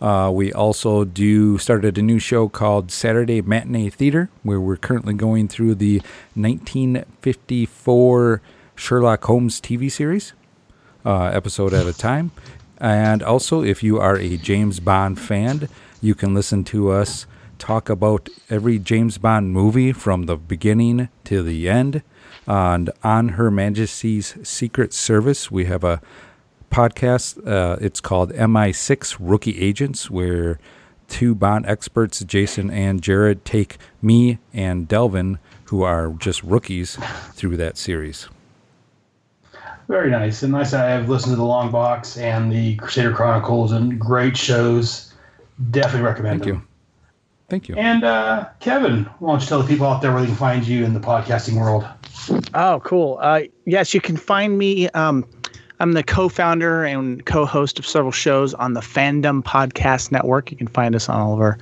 Uh, 0.00 0.28
we 0.32 0.52
also 0.52 1.04
do 1.04 1.56
started 1.58 1.96
a 1.98 2.02
new 2.02 2.18
show 2.18 2.48
called 2.48 2.90
Saturday 2.90 3.40
Matinee 3.40 3.90
Theater, 3.90 4.28
where 4.42 4.58
we're 4.58 4.76
currently 4.76 5.14
going 5.14 5.46
through 5.46 5.76
the 5.76 6.02
1954 6.34 8.42
Sherlock 8.74 9.22
Holmes 9.24 9.60
TV 9.60 9.92
series, 9.92 10.32
uh, 11.04 11.26
episode 11.26 11.72
at 11.72 11.86
a 11.86 11.92
time. 11.96 12.32
And 12.78 13.22
also, 13.22 13.62
if 13.62 13.84
you 13.84 14.00
are 14.00 14.16
a 14.16 14.36
James 14.36 14.80
Bond 14.80 15.20
fan, 15.20 15.68
you 16.00 16.14
can 16.14 16.34
listen 16.34 16.64
to 16.64 16.90
us 16.90 17.26
talk 17.58 17.88
about 17.88 18.28
every 18.50 18.78
James 18.78 19.16
Bond 19.16 19.52
movie 19.52 19.92
from 19.92 20.24
the 20.24 20.36
beginning 20.36 21.08
to 21.24 21.42
the 21.42 21.68
end. 21.68 22.02
And 22.46 22.90
on 23.02 23.30
Her 23.30 23.50
Majesty's 23.50 24.36
Secret 24.46 24.92
Service, 24.92 25.50
we 25.50 25.64
have 25.64 25.84
a 25.84 26.00
podcast. 26.70 27.46
Uh, 27.46 27.78
it's 27.80 28.00
called 28.00 28.32
MI6 28.32 29.16
Rookie 29.18 29.60
Agents, 29.60 30.10
where 30.10 30.58
two 31.08 31.34
Bond 31.34 31.66
experts, 31.66 32.20
Jason 32.24 32.70
and 32.70 33.02
Jared, 33.02 33.44
take 33.44 33.78
me 34.02 34.38
and 34.52 34.86
Delvin, 34.88 35.38
who 35.66 35.82
are 35.82 36.10
just 36.18 36.42
rookies, 36.42 36.98
through 37.32 37.56
that 37.56 37.76
series. 37.78 38.28
Very 39.88 40.10
nice. 40.10 40.42
And 40.42 40.52
nice. 40.52 40.72
I 40.72 40.88
have 40.90 41.08
listened 41.08 41.32
to 41.32 41.36
the 41.36 41.44
Long 41.44 41.70
Box 41.70 42.16
and 42.16 42.50
the 42.50 42.76
Crusader 42.76 43.12
Chronicles 43.12 43.72
and 43.72 43.98
great 43.98 44.36
shows. 44.36 45.12
Definitely 45.70 46.06
recommend 46.06 46.40
Thank 46.40 46.54
them. 46.54 46.62
you. 46.62 46.68
Thank 47.48 47.68
you. 47.68 47.76
And 47.76 48.02
uh, 48.02 48.48
Kevin, 48.60 49.04
why 49.18 49.32
don't 49.32 49.42
you 49.42 49.46
tell 49.46 49.62
the 49.62 49.68
people 49.68 49.86
out 49.86 50.00
there 50.00 50.12
where 50.12 50.22
they 50.22 50.26
can 50.26 50.36
find 50.36 50.66
you 50.66 50.84
in 50.84 50.94
the 50.94 51.00
podcasting 51.00 51.60
world? 51.60 51.86
Oh, 52.54 52.80
cool. 52.84 53.18
Uh, 53.20 53.42
yes, 53.64 53.94
you 53.94 54.00
can 54.00 54.16
find 54.16 54.58
me. 54.58 54.88
Um, 54.90 55.26
I'm 55.80 55.92
the 55.92 56.02
co-founder 56.02 56.84
and 56.84 57.24
co-host 57.26 57.78
of 57.78 57.86
several 57.86 58.12
shows 58.12 58.54
on 58.54 58.74
the 58.74 58.80
Fandom 58.80 59.42
Podcast 59.42 60.12
Network. 60.12 60.50
You 60.50 60.56
can 60.56 60.68
find 60.68 60.94
us 60.94 61.08
on 61.08 61.20
all 61.20 61.34
of 61.34 61.40
our 61.40 61.58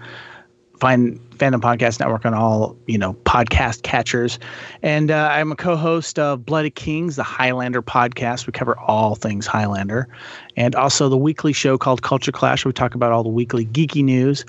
find 0.82 1.18
Fandom 1.38 1.60
Podcast 1.60 2.00
Network 2.00 2.26
on 2.26 2.34
all 2.34 2.76
you 2.86 2.98
know 2.98 3.14
podcast 3.24 3.82
catchers. 3.82 4.38
And 4.82 5.10
uh, 5.10 5.28
I'm 5.32 5.52
a 5.52 5.56
co-host 5.56 6.18
of 6.18 6.44
Bloody 6.44 6.70
Kings, 6.70 7.16
the 7.16 7.22
Highlander 7.22 7.82
podcast. 7.82 8.46
We 8.46 8.52
cover 8.52 8.78
all 8.78 9.14
things 9.14 9.46
Highlander, 9.46 10.08
and 10.56 10.74
also 10.74 11.08
the 11.08 11.16
weekly 11.16 11.52
show 11.52 11.78
called 11.78 12.02
Culture 12.02 12.32
Clash. 12.32 12.64
Where 12.64 12.70
we 12.70 12.74
talk 12.74 12.94
about 12.94 13.12
all 13.12 13.22
the 13.22 13.28
weekly 13.28 13.64
geeky 13.64 14.04
news. 14.04 14.44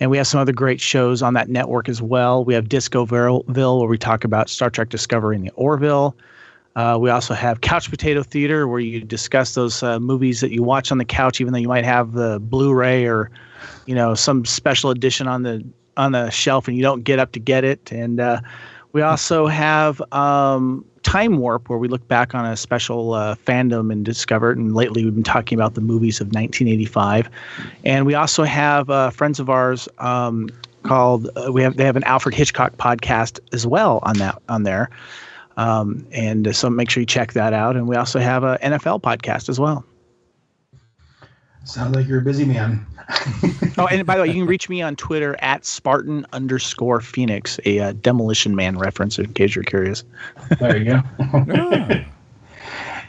And 0.00 0.10
we 0.10 0.16
have 0.16 0.26
some 0.26 0.40
other 0.40 0.52
great 0.52 0.80
shows 0.80 1.22
on 1.22 1.34
that 1.34 1.48
network 1.48 1.88
as 1.88 2.00
well. 2.00 2.44
We 2.44 2.54
have 2.54 2.68
Discoville, 2.68 3.42
where 3.46 3.88
we 3.88 3.98
talk 3.98 4.24
about 4.24 4.48
Star 4.48 4.70
Trek 4.70 4.90
Discovery 4.90 5.36
and 5.36 5.44
the 5.44 5.52
Orville. 5.52 6.14
Uh, 6.76 6.96
we 7.00 7.10
also 7.10 7.34
have 7.34 7.60
Couch 7.60 7.90
Potato 7.90 8.22
Theater, 8.22 8.68
where 8.68 8.78
you 8.78 9.00
discuss 9.00 9.54
those 9.54 9.82
uh, 9.82 9.98
movies 9.98 10.40
that 10.40 10.52
you 10.52 10.62
watch 10.62 10.92
on 10.92 10.98
the 10.98 11.04
couch, 11.04 11.40
even 11.40 11.52
though 11.52 11.58
you 11.58 11.66
might 11.66 11.84
have 11.84 12.12
the 12.12 12.38
Blu-ray 12.38 13.04
or, 13.06 13.30
you 13.86 13.94
know, 13.96 14.14
some 14.14 14.44
special 14.44 14.90
edition 14.90 15.26
on 15.26 15.42
the 15.42 15.64
on 15.96 16.12
the 16.12 16.30
shelf, 16.30 16.68
and 16.68 16.76
you 16.76 16.82
don't 16.82 17.02
get 17.02 17.18
up 17.18 17.32
to 17.32 17.40
get 17.40 17.64
it. 17.64 17.90
And 17.90 18.20
uh, 18.20 18.40
we 18.92 19.02
also 19.02 19.46
have 19.46 20.00
um, 20.12 20.84
Time 21.02 21.38
Warp, 21.38 21.68
where 21.68 21.78
we 21.78 21.88
look 21.88 22.06
back 22.08 22.34
on 22.34 22.44
a 22.44 22.56
special 22.56 23.14
uh, 23.14 23.34
fandom 23.34 23.92
and 23.92 24.04
discover 24.04 24.50
it. 24.50 24.58
And 24.58 24.74
lately, 24.74 25.04
we've 25.04 25.14
been 25.14 25.22
talking 25.22 25.58
about 25.58 25.74
the 25.74 25.80
movies 25.80 26.20
of 26.20 26.28
1985. 26.28 27.28
And 27.84 28.06
we 28.06 28.14
also 28.14 28.44
have 28.44 28.90
uh, 28.90 29.10
friends 29.10 29.40
of 29.40 29.50
ours 29.50 29.88
um, 29.98 30.48
called 30.82 31.28
uh, 31.36 31.52
we 31.52 31.62
have 31.62 31.76
they 31.76 31.84
have 31.84 31.96
an 31.96 32.04
Alfred 32.04 32.34
Hitchcock 32.34 32.76
podcast 32.76 33.40
as 33.52 33.66
well 33.66 34.00
on 34.02 34.18
that 34.18 34.40
on 34.48 34.62
there. 34.62 34.90
Um, 35.56 36.06
and 36.12 36.54
so 36.54 36.70
make 36.70 36.88
sure 36.88 37.00
you 37.00 37.06
check 37.06 37.32
that 37.32 37.52
out. 37.52 37.76
And 37.76 37.88
we 37.88 37.96
also 37.96 38.20
have 38.20 38.44
a 38.44 38.58
NFL 38.62 39.02
podcast 39.02 39.48
as 39.48 39.58
well. 39.58 39.84
Sounds 41.64 41.94
like 41.94 42.06
you're 42.06 42.20
a 42.20 42.22
busy 42.22 42.44
man. 42.44 42.86
oh, 43.78 43.86
and 43.86 44.06
by 44.06 44.16
the 44.16 44.22
way, 44.22 44.28
you 44.28 44.34
can 44.34 44.46
reach 44.46 44.68
me 44.68 44.82
on 44.82 44.96
Twitter 44.96 45.36
at 45.40 45.64
Spartan 45.64 46.26
underscore 46.32 47.00
Phoenix, 47.00 47.58
a 47.64 47.78
uh, 47.78 47.92
Demolition 47.92 48.54
Man 48.54 48.78
reference 48.78 49.18
in 49.18 49.32
case 49.32 49.54
you're 49.54 49.64
curious. 49.64 50.04
There 50.58 50.76
you 50.76 50.84
go. 50.84 51.02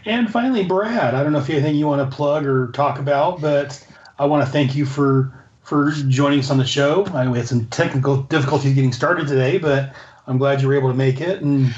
and 0.05 0.31
finally, 0.31 0.63
Brad, 0.63 1.13
I 1.15 1.23
don't 1.23 1.33
know 1.33 1.39
if 1.39 1.49
you 1.49 1.55
have 1.55 1.63
anything 1.63 1.79
you 1.79 1.87
want 1.87 2.09
to 2.09 2.15
plug 2.15 2.45
or 2.45 2.71
talk 2.71 2.99
about, 2.99 3.41
but 3.41 3.85
I 4.17 4.25
want 4.25 4.45
to 4.45 4.51
thank 4.51 4.75
you 4.75 4.85
for 4.85 5.33
for 5.63 5.91
joining 5.91 6.39
us 6.39 6.49
on 6.49 6.57
the 6.57 6.65
show. 6.65 7.05
I, 7.13 7.27
we 7.27 7.37
had 7.37 7.47
some 7.47 7.65
technical 7.67 8.23
difficulties 8.23 8.73
getting 8.73 8.91
started 8.93 9.27
today, 9.27 9.57
but 9.59 9.93
I'm 10.27 10.37
glad 10.37 10.61
you 10.61 10.67
were 10.67 10.73
able 10.75 10.89
to 10.89 10.97
make 10.97 11.21
it. 11.21 11.41
And 11.41 11.75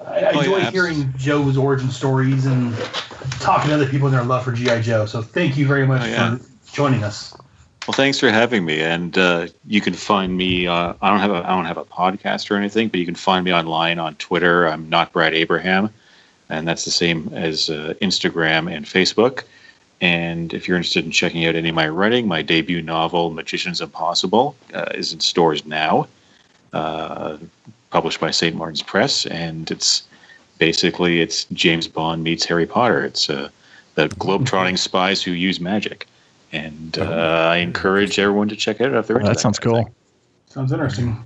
I, 0.00 0.04
I 0.20 0.30
Oh, 0.32 0.38
enjoy 0.40 0.56
yeah, 0.56 0.70
hearing 0.70 1.12
Joe's 1.16 1.56
origin 1.56 1.90
stories 1.90 2.46
and 2.46 2.74
talking 3.38 3.68
to 3.68 3.74
other 3.76 3.86
people 3.88 4.08
and 4.08 4.16
their 4.16 4.24
love 4.24 4.44
for 4.44 4.52
GI 4.52 4.80
Joe. 4.82 5.06
So 5.06 5.22
thank 5.22 5.56
you 5.56 5.66
very 5.66 5.86
much 5.86 6.02
Oh, 6.02 6.06
yeah. 6.06 6.36
for 6.36 6.44
joining 6.72 7.04
us. 7.04 7.34
Well, 7.86 7.94
thanks 7.94 8.20
for 8.20 8.30
having 8.30 8.64
me. 8.64 8.80
And 8.80 9.18
uh, 9.18 9.48
you 9.66 9.80
can 9.80 9.94
find 9.94 10.36
me. 10.36 10.68
Uh, 10.68 10.94
I 11.02 11.10
don't 11.10 11.18
have 11.18 11.32
a 11.32 11.44
I 11.44 11.50
don't 11.50 11.64
have 11.64 11.78
a 11.78 11.84
podcast 11.84 12.50
or 12.50 12.56
anything, 12.56 12.88
but 12.88 13.00
you 13.00 13.06
can 13.06 13.16
find 13.16 13.44
me 13.44 13.52
online 13.52 13.98
on 13.98 14.14
Twitter. 14.16 14.68
I'm 14.68 14.88
not 14.88 15.12
Brad 15.12 15.34
Abraham, 15.34 15.92
and 16.48 16.66
that's 16.66 16.84
the 16.84 16.92
same 16.92 17.28
as 17.34 17.70
uh, 17.70 17.94
Instagram 18.00 18.72
and 18.72 18.86
Facebook. 18.86 19.42
And 20.00 20.52
if 20.52 20.66
you're 20.66 20.76
interested 20.76 21.04
in 21.04 21.10
checking 21.10 21.44
out 21.46 21.54
any 21.54 21.68
of 21.70 21.74
my 21.74 21.88
writing, 21.88 22.28
my 22.28 22.42
debut 22.42 22.82
novel 22.82 23.30
*Magician's 23.30 23.80
Impossible* 23.80 24.54
uh, 24.74 24.86
is 24.94 25.12
in 25.12 25.18
stores 25.18 25.66
now, 25.66 26.06
uh, 26.72 27.38
published 27.90 28.20
by 28.20 28.30
St. 28.30 28.54
Martin's 28.54 28.82
Press, 28.82 29.26
and 29.26 29.70
it's 29.72 30.04
basically 30.58 31.20
it's 31.20 31.46
James 31.52 31.88
Bond 31.88 32.22
meets 32.22 32.44
Harry 32.44 32.66
Potter. 32.66 33.04
It's 33.04 33.28
uh, 33.28 33.48
the 33.96 34.08
globetrotting 34.08 34.78
spies 34.88 35.20
who 35.20 35.32
use 35.32 35.58
magic, 35.58 36.06
and 36.52 36.98
uh, 36.98 37.04
I 37.50 37.56
encourage 37.58 38.18
everyone 38.18 38.48
to 38.48 38.56
check 38.56 38.80
it 38.80 38.86
out 38.86 38.94
if 38.94 39.06
they're 39.06 39.16
Oh, 39.16 39.20
into 39.20 39.32
that 39.32 39.40
sounds 39.40 39.58
cool. 39.58 39.90
Sounds 40.46 40.70
interesting. 40.72 41.22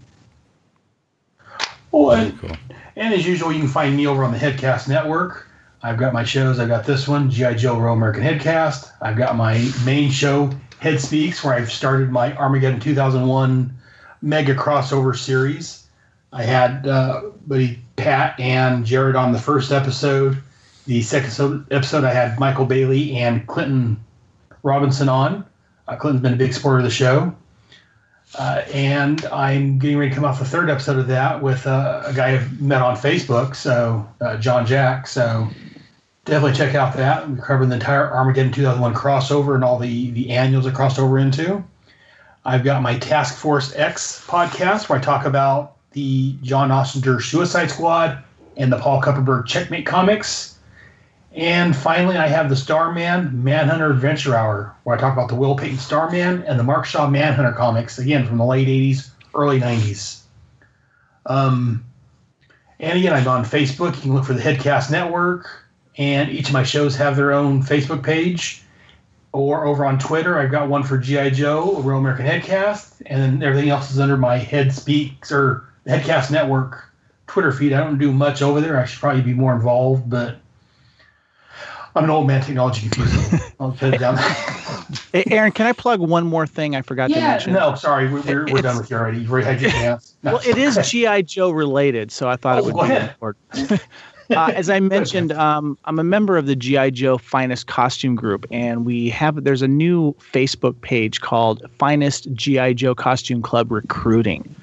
Well, 1.91 2.13
and, 2.13 2.59
and 2.97 3.15
as 3.15 3.27
usual, 3.27 3.53
you 3.53 3.61
can 3.61 3.69
find 3.69 3.97
me 3.97 4.07
over 4.07 4.23
on 4.23 4.33
the 4.33 4.39
Headcast 4.39 4.89
Network. 4.89 5.49
I've 5.83 5.99
got 5.99 6.13
my 6.13 6.25
shows. 6.25 6.59
I've 6.59 6.69
got 6.69 6.85
this 6.85 7.07
one, 7.09 7.31
G.I. 7.31 7.55
Joe 7.55 7.79
Real 7.79 7.93
American 7.93 8.23
Headcast. 8.23 8.91
I've 9.01 9.17
got 9.17 9.37
my 9.37 9.69
main 9.85 10.11
show, 10.11 10.51
Head 10.79 11.01
Speaks, 11.01 11.43
where 11.45 11.55
I've 11.55 11.71
started 11.73 12.11
my 12.11 12.37
Armageddon 12.37 12.81
2001 12.81 13.77
mega 14.23 14.55
crossover 14.55 15.17
series. 15.17 15.87
I 16.33 16.43
had 16.43 16.87
uh, 16.87 17.23
buddy 17.47 17.81
Pat 17.97 18.39
and 18.39 18.85
Jared 18.85 19.17
on 19.17 19.33
the 19.33 19.39
first 19.39 19.73
episode. 19.73 20.37
The 20.87 21.03
second 21.03 21.67
episode, 21.71 22.05
I 22.05 22.13
had 22.13 22.39
Michael 22.39 22.67
Bailey 22.67 23.17
and 23.17 23.47
Clinton 23.47 23.97
Robinson 24.67 25.09
on. 25.09 25.47
Uh, 25.89 25.97
Clinton's 25.97 26.23
been 26.23 26.35
a 26.35 26.37
big 26.37 26.53
supporter 26.53 26.79
of 26.79 26.85
the 26.85 26.91
show. 26.91 27.35
Uh, 28.39 28.63
and 28.75 29.25
I'm 29.27 29.79
getting 29.79 29.97
ready 29.97 30.11
to 30.11 30.15
come 30.15 30.25
off 30.25 30.39
the 30.41 30.45
third 30.45 30.69
episode 30.69 30.99
of 30.99 31.07
that 31.07 31.41
with 31.41 31.67
uh, 31.67 32.03
a 32.05 32.13
guy 32.13 32.35
I've 32.35 32.61
met 32.61 32.83
on 32.83 32.97
Facebook, 32.97 33.55
so 33.55 34.07
uh, 34.21 34.37
John 34.37 34.67
Jack. 34.67 35.07
So 35.07 35.49
definitely 36.25 36.57
check 36.57 36.75
out 36.75 36.97
that. 36.97 37.31
We're 37.31 37.37
covering 37.37 37.71
the 37.71 37.77
entire 37.77 38.13
Armageddon 38.13 38.53
2001 38.53 38.95
crossover 38.95 39.55
and 39.55 39.65
all 39.65 39.79
the 39.79 40.11
the 40.11 40.31
annuals 40.31 40.67
it 40.67 40.75
crossed 40.75 40.99
over 40.99 41.19
into. 41.19 41.65
I've 42.45 42.65
got 42.65 42.83
my 42.83 42.99
Task 42.99 43.37
Force 43.37 43.75
X 43.75 44.25
podcast 44.27 44.89
where 44.89 44.99
I 44.99 45.03
talk 45.03 45.25
about 45.25 45.77
the 45.93 46.37
John 46.43 46.71
Ostrander 46.71 47.21
Suicide 47.21 47.71
Squad 47.71 48.23
and 48.57 48.73
the 48.73 48.79
Paul 48.79 49.01
Kupperberg 49.01 49.47
Checkmate 49.47 49.87
comics. 49.87 50.56
And 51.37 51.77
finally, 51.77 52.17
I 52.17 52.29
have 52.29 52.49
the 52.49 52.57
Starman 52.57 53.45
Manhunter 53.45 53.91
Adventure 53.91 54.35
Hour, 54.35 54.75
where 54.85 54.97
I 54.97 54.99
talk 55.01 55.13
about 55.13 55.29
the 55.29 55.35
Will 55.35 55.55
Payton 55.55 55.79
Starman 55.79 56.43
and 56.45 56.59
the 56.59 56.65
Mark 56.65 56.87
Shaw 56.87 57.11
Manhunter 57.11 57.53
comics, 57.53 57.99
again 57.99 58.27
from 58.27 58.39
the 58.39 58.45
late 58.45 58.67
80s, 58.67 59.11
early 59.35 59.61
90s. 59.61 60.23
Um, 61.27 61.85
and 62.81 62.99
again, 62.99 63.13
I'm 63.13 63.29
on 63.29 63.45
Facebook. 63.45 63.97
You 63.97 64.01
can 64.01 64.15
look 64.15 64.25
for 64.25 64.33
the 64.33 64.41
Headcast 64.41 64.91
Network, 64.91 65.47
and 65.99 66.31
each 66.31 66.47
of 66.47 66.55
my 66.55 66.63
shows 66.63 66.97
have 66.97 67.17
their 67.17 67.33
own 67.33 67.63
Facebook 67.63 68.03
page. 68.03 68.63
Or 69.33 69.67
over 69.67 69.85
on 69.85 69.99
Twitter, 69.99 70.39
I've 70.39 70.51
got 70.51 70.71
one 70.71 70.85
for 70.85 70.97
G.I. 70.97 71.31
Joe, 71.31 71.83
Real 71.83 71.99
American 71.99 72.25
Headcast, 72.25 73.03
and 73.05 73.21
then 73.21 73.43
everything 73.43 73.69
else 73.69 73.91
is 73.91 74.01
under 74.01 74.17
my 74.17 74.39
Head 74.39 74.73
Speaks 74.73 75.31
or 75.31 75.69
the 75.85 75.91
Headcast 75.91 76.31
Network 76.31 76.83
Twitter 77.27 77.53
feed. 77.53 77.75
I 77.75 77.85
don't 77.85 77.99
do 77.99 78.11
much 78.11 78.41
over 78.41 78.63
there. 78.63 78.81
I 78.81 78.87
should 78.87 79.01
probably 79.01 79.21
be 79.21 79.35
more 79.35 79.55
involved, 79.55 80.09
but 80.09 80.39
I'm 81.97 82.05
an 82.05 82.11
old 82.11 82.27
man, 82.27 82.43
technology 82.43 82.89
confused. 82.89 83.43
I'll 83.61 83.73
put 83.73 83.95
it 83.95 83.99
down. 83.99 84.19
Hey, 85.13 85.25
Aaron, 85.31 85.51
can 85.51 85.67
I 85.67 85.73
plug 85.73 85.99
one 86.01 86.27
more 86.27 86.47
thing 86.47 86.77
I 86.77 86.83
forgot 86.83 87.09
to 87.11 87.19
mention? 87.19 87.55
no, 87.55 87.75
sorry, 87.75 88.13
we're, 88.13 88.21
we're, 88.23 88.47
we're 88.53 88.63
done 88.63 88.77
with 88.77 88.91
you 88.91 88.97
already. 88.97 89.19
You've 89.21 89.31
already 89.33 89.47
had 89.47 89.61
your 89.63 89.71
chance. 89.71 90.15
No. 90.23 90.33
Well, 90.35 90.43
it 90.47 90.59
is 90.59 90.77
GI 90.91 91.23
Joe 91.23 91.51
related, 91.51 92.13
so 92.13 92.29
I 92.29 92.37
thought 92.37 92.57
Oh, 92.57 92.59
it 92.59 92.65
would 92.67 92.75
go 92.75 92.83
be 92.87 92.93
ahead. 92.93 93.11
important. 93.11 93.73
uh, 94.31 94.53
as 94.55 94.69
I 94.69 94.79
mentioned, 94.81 95.33
um, 95.33 95.79
I'm 95.87 95.99
a 95.99 96.05
member 96.05 96.37
of 96.37 96.47
the 96.47 96.55
GI 96.55 96.91
Joe 96.91 97.17
Finest 97.17 97.67
Costume 97.67 98.15
Group, 98.15 98.45
and 98.51 98.85
we 98.85 99.09
have 99.11 99.45
there's 99.45 99.63
a 99.63 99.69
new 99.69 100.13
Facebook 100.15 100.79
page 100.83 101.23
called 101.23 101.65
Finest 101.79 102.31
GI 102.35 102.75
Joe 102.75 102.95
Costume 102.95 103.41
Club 103.41 103.73
Recruiting. 103.73 104.55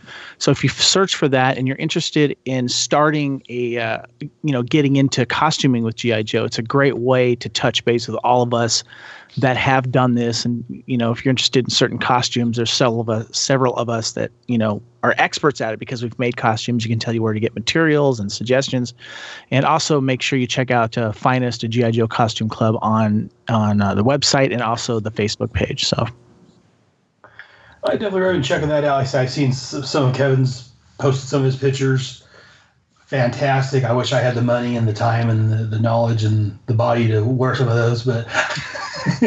So 0.44 0.52
if 0.52 0.62
you 0.62 0.70
search 0.70 1.16
for 1.16 1.30
that 1.30 1.58
and 1.58 1.70
you're 1.70 1.78
interested 1.78 2.36
in 2.44 2.68
starting 2.68 3.42
a, 3.48 3.78
uh, 3.78 4.00
you 4.20 4.52
know, 4.52 4.62
getting 4.62 4.98
into 4.98 5.26
costuming 5.26 5.86
with 5.86 5.96
GI 5.96 6.26
Joe, 6.26 6.44
it's 6.44 6.60
a 6.60 6.62
great 6.62 6.98
way 6.98 7.34
to 7.36 7.48
touch 7.48 7.86
base 7.86 8.10
with 8.10 8.18
all 8.26 8.42
of 8.42 8.54
us 8.54 8.84
that 9.38 9.56
have 9.56 9.90
done 9.90 10.16
this. 10.16 10.44
And 10.44 10.66
you 10.86 10.98
know, 10.98 11.14
if 11.14 11.24
you're 11.24 11.30
interested 11.30 11.64
in 11.64 11.70
certain 11.70 11.98
costumes, 11.98 12.58
there's 12.58 12.74
several 12.74 13.00
of 13.00 13.08
us, 13.10 13.26
several 13.32 13.74
of 13.78 13.88
us 13.88 14.12
that 14.12 14.32
you 14.48 14.58
know 14.58 14.82
are 15.02 15.16
experts 15.18 15.62
at 15.62 15.72
it 15.72 15.80
because 15.80 16.04
we've 16.04 16.20
made 16.20 16.36
costumes. 16.36 16.84
You 16.84 16.90
can 16.90 17.00
tell 17.00 17.14
you 17.14 17.24
where 17.24 17.32
to 17.32 17.40
get 17.40 17.56
materials 17.56 18.20
and 18.20 18.30
suggestions, 18.30 18.94
and 19.50 19.64
also 19.64 20.02
make 20.02 20.22
sure 20.22 20.38
you 20.38 20.46
check 20.46 20.72
out 20.72 20.98
uh, 20.98 21.14
Finest, 21.14 21.64
a 21.64 21.70
GI 21.70 21.92
Joe 21.92 22.10
Costume 22.10 22.50
Club 22.50 22.76
on 22.82 23.32
on 23.48 23.82
uh, 23.82 23.96
the 23.96 24.04
website 24.04 24.52
and 24.52 24.62
also 24.62 25.00
the 25.00 25.12
Facebook 25.12 25.54
page. 25.54 25.86
So. 25.86 26.06
I 27.86 27.92
definitely 27.92 28.22
recommend 28.22 28.46
checking 28.46 28.70
that 28.70 28.84
out. 28.84 28.96
Like 28.96 29.04
I 29.04 29.06
said, 29.06 29.22
I've 29.24 29.32
seen 29.32 29.52
some 29.54 30.10
of 30.10 30.16
Kevin's 30.16 30.72
posted 31.00 31.30
some 31.30 31.40
of 31.40 31.46
his 31.46 31.56
pictures. 31.56 32.24
Fantastic. 33.06 33.84
I 33.84 33.94
wish 33.94 34.14
I 34.14 34.20
had 34.22 34.36
the 34.36 34.42
money 34.42 34.76
and 34.76 34.88
the 34.88 34.94
time 34.94 35.30
and 35.30 35.52
the, 35.52 35.64
the 35.66 35.80
knowledge 35.80 36.24
and 36.24 36.58
the 36.66 36.74
body 36.74 37.08
to 37.10 37.24
wear 37.24 37.56
some 37.56 37.68
of 37.68 37.76
those, 37.76 38.04
but 38.04 38.26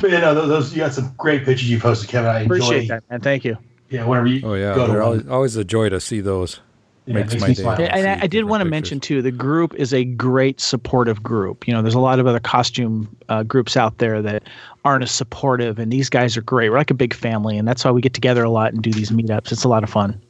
but 0.00 0.10
you 0.10 0.18
know 0.18 0.34
those, 0.34 0.48
those 0.48 0.72
you 0.72 0.78
got 0.78 0.92
some 0.92 1.14
great 1.16 1.44
pictures 1.44 1.70
you 1.70 1.78
posted, 1.78 2.10
Kevin. 2.10 2.30
I 2.30 2.40
enjoy. 2.42 2.56
Appreciate 2.56 2.88
that, 2.88 3.04
man. 3.08 3.20
Thank 3.20 3.44
you. 3.44 3.56
Yeah, 3.88 4.04
whenever 4.06 4.26
you 4.26 4.46
Oh 4.46 4.54
yeah, 4.54 4.74
go 4.74 4.86
they're 4.86 4.98
one. 4.98 5.06
always, 5.06 5.28
always 5.28 5.56
a 5.56 5.64
joy 5.64 5.88
to 5.88 6.00
see 6.00 6.20
those. 6.20 6.60
Yeah, 7.06 7.14
makes 7.14 7.34
makes 7.40 7.60
my 7.60 7.76
day. 7.76 7.88
And 7.88 8.06
I, 8.08 8.24
I 8.24 8.26
did 8.26 8.44
want 8.44 8.60
to 8.60 8.64
different 8.64 8.70
mention 8.70 9.00
too, 9.00 9.22
the 9.22 9.30
group 9.30 9.74
is 9.74 9.92
a 9.92 10.04
great 10.04 10.60
supportive 10.60 11.22
group. 11.22 11.68
You 11.68 11.74
know, 11.74 11.82
there's 11.82 11.94
a 11.94 12.00
lot 12.00 12.18
of 12.18 12.26
other 12.26 12.40
costume 12.40 13.14
uh, 13.28 13.42
groups 13.42 13.76
out 13.76 13.98
there 13.98 14.22
that 14.22 14.44
aren't 14.84 15.02
as 15.02 15.10
supportive, 15.10 15.78
and 15.78 15.92
these 15.92 16.10
guys 16.10 16.36
are 16.36 16.42
great. 16.42 16.70
We're 16.70 16.78
like 16.78 16.90
a 16.90 16.94
big 16.94 17.14
family, 17.14 17.56
and 17.56 17.66
that's 17.66 17.84
why 17.84 17.90
we 17.90 18.00
get 18.00 18.14
together 18.14 18.44
a 18.44 18.50
lot 18.50 18.72
and 18.72 18.82
do 18.82 18.92
these 18.92 19.10
meetups. 19.10 19.50
It's 19.52 19.64
a 19.64 19.68
lot 19.68 19.82
of 19.82 19.90
fun. 19.90 20.20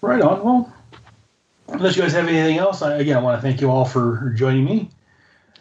Right 0.00 0.20
on. 0.20 0.42
Well, 0.44 0.72
unless 1.68 1.96
you 1.96 2.02
guys 2.02 2.12
have 2.12 2.26
anything 2.28 2.58
else, 2.58 2.82
I, 2.82 2.94
again, 2.96 3.16
I 3.16 3.20
want 3.20 3.38
to 3.38 3.42
thank 3.42 3.60
you 3.60 3.70
all 3.70 3.84
for 3.84 4.30
joining 4.36 4.64
me. 4.64 4.90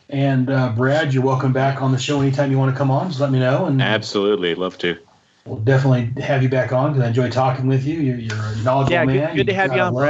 And 0.09 0.49
uh, 0.49 0.69
Brad, 0.69 1.13
you're 1.13 1.23
welcome 1.23 1.53
back 1.53 1.81
on 1.81 1.91
the 1.91 1.97
show 1.97 2.19
anytime 2.21 2.51
you 2.51 2.57
want 2.57 2.73
to 2.73 2.77
come 2.77 2.91
on. 2.91 3.07
Just 3.07 3.19
let 3.21 3.31
me 3.31 3.39
know, 3.39 3.65
and 3.65 3.81
Absolutely, 3.81 4.55
love 4.55 4.77
to. 4.79 4.97
we'll 5.45 5.59
definitely 5.59 6.21
have 6.21 6.41
you 6.43 6.49
back 6.49 6.73
on 6.73 6.91
because 6.91 7.05
I 7.05 7.09
enjoy 7.09 7.29
talking 7.29 7.67
with 7.67 7.85
you. 7.85 7.99
You're, 8.01 8.17
you're 8.17 8.35
a 8.35 8.55
knowledgeable 8.57 8.91
Yeah, 8.93 9.05
good- 9.05 9.15
man. 9.15 9.35
good 9.35 9.47
to 9.47 9.53
have 9.53 9.73
you 9.73 9.79
on, 9.81 9.93
love. 9.93 10.03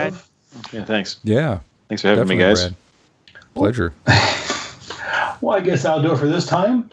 Brad. 0.53 0.73
Yeah, 0.73 0.85
thanks. 0.85 1.19
Yeah, 1.23 1.59
Thanks 1.87 2.01
for 2.01 2.07
having 2.07 2.27
me, 2.27 2.37
guys. 2.37 2.61
Brad. 2.61 2.75
Pleasure. 3.53 3.93
Well, 5.41 5.57
I 5.57 5.59
guess 5.59 5.85
I'll 5.85 6.03
do 6.03 6.11
it 6.13 6.17
for 6.19 6.27
this 6.27 6.45
time. 6.45 6.91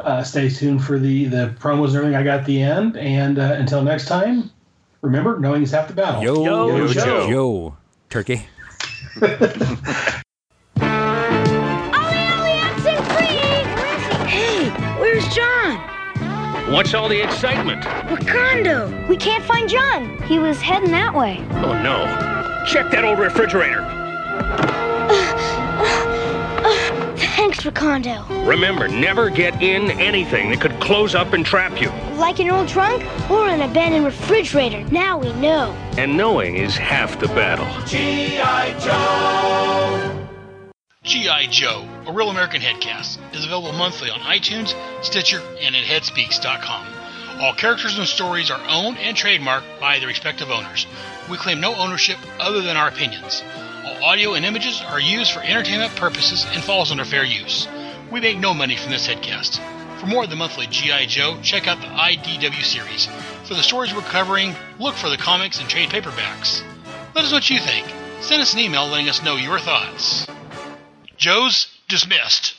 Uh, 0.00 0.22
stay 0.22 0.48
tuned 0.48 0.82
for 0.84 0.98
the 0.98 1.24
the 1.26 1.54
promos 1.58 1.88
and 1.88 1.96
everything 1.96 2.14
I 2.14 2.22
got 2.22 2.40
at 2.40 2.46
the 2.46 2.62
end. 2.62 2.96
And 2.96 3.38
uh, 3.38 3.54
until 3.58 3.82
next 3.82 4.06
time, 4.06 4.50
remember, 5.02 5.38
knowing 5.40 5.62
is 5.62 5.72
half 5.72 5.88
the 5.88 5.94
battle. 5.94 6.22
Yo, 6.22 6.44
Yo, 6.44 6.86
Joe. 6.92 7.26
yo, 7.28 7.76
turkey. 8.08 8.46
Hey, 14.26 14.70
where's 14.98 15.26
John? 15.34 15.78
What's 16.72 16.92
all 16.94 17.08
the 17.08 17.20
excitement? 17.22 17.82
Wakanda. 17.82 19.06
We 19.08 19.16
can't 19.16 19.44
find 19.44 19.68
John. 19.68 20.20
He 20.22 20.38
was 20.38 20.60
heading 20.60 20.90
that 20.90 21.14
way. 21.14 21.38
Oh 21.52 21.80
no. 21.82 22.04
Check 22.66 22.90
that 22.90 23.04
old 23.04 23.18
refrigerator. 23.18 23.80
Thanks, 27.38 27.60
Wakando. 27.60 28.48
Remember, 28.48 28.88
never 28.88 29.30
get 29.30 29.62
in 29.62 29.92
anything 29.92 30.50
that 30.50 30.60
could 30.60 30.80
close 30.80 31.14
up 31.14 31.34
and 31.34 31.46
trap 31.46 31.80
you. 31.80 31.88
Like 32.16 32.40
an 32.40 32.50
old 32.50 32.66
trunk 32.66 33.00
or 33.30 33.48
an 33.48 33.60
abandoned 33.60 34.04
refrigerator. 34.04 34.82
Now 34.90 35.18
we 35.18 35.32
know. 35.34 35.70
And 35.96 36.16
knowing 36.16 36.56
is 36.56 36.76
half 36.76 37.20
the 37.20 37.28
battle. 37.28 37.64
G.I. 37.86 38.76
Joe. 38.80 40.28
G.I. 41.04 41.46
Joe, 41.46 41.88
a 42.08 42.12
real 42.12 42.30
American 42.30 42.60
headcast, 42.60 43.18
is 43.32 43.44
available 43.44 43.72
monthly 43.72 44.10
on 44.10 44.18
iTunes, 44.18 44.74
Stitcher, 45.04 45.40
and 45.60 45.76
at 45.76 45.84
headspeaks.com. 45.84 46.86
All 47.40 47.54
characters 47.54 47.96
and 47.98 48.08
stories 48.08 48.50
are 48.50 48.60
owned 48.68 48.98
and 48.98 49.16
trademarked 49.16 49.78
by 49.78 50.00
their 50.00 50.08
respective 50.08 50.50
owners. 50.50 50.88
We 51.30 51.36
claim 51.36 51.60
no 51.60 51.76
ownership 51.76 52.18
other 52.40 52.62
than 52.62 52.76
our 52.76 52.88
opinions. 52.88 53.44
All 53.88 54.04
audio 54.04 54.34
and 54.34 54.44
images 54.44 54.82
are 54.82 55.00
used 55.00 55.32
for 55.32 55.40
entertainment 55.40 55.96
purposes 55.96 56.44
and 56.52 56.62
falls 56.62 56.90
under 56.90 57.06
fair 57.06 57.24
use. 57.24 57.66
We 58.10 58.20
make 58.20 58.38
no 58.38 58.52
money 58.52 58.76
from 58.76 58.90
this 58.90 59.08
headcast. 59.08 59.60
For 59.98 60.06
more 60.06 60.24
of 60.24 60.30
the 60.30 60.36
monthly 60.36 60.66
G.I. 60.66 61.06
Joe, 61.06 61.38
check 61.42 61.66
out 61.66 61.80
the 61.80 61.86
IDW 61.86 62.62
series. 62.62 63.08
For 63.44 63.54
the 63.54 63.62
stories 63.62 63.94
we're 63.94 64.02
covering, 64.02 64.54
look 64.78 64.94
for 64.94 65.08
the 65.08 65.16
comics 65.16 65.58
and 65.58 65.70
trade 65.70 65.88
paperbacks. 65.88 66.62
Let 67.14 67.24
us 67.24 67.30
know 67.30 67.38
what 67.38 67.48
you 67.48 67.58
think. 67.60 67.86
Send 68.20 68.42
us 68.42 68.52
an 68.52 68.60
email 68.60 68.86
letting 68.86 69.08
us 69.08 69.22
know 69.22 69.36
your 69.36 69.58
thoughts. 69.58 70.26
Joe's 71.16 71.68
dismissed. 71.88 72.57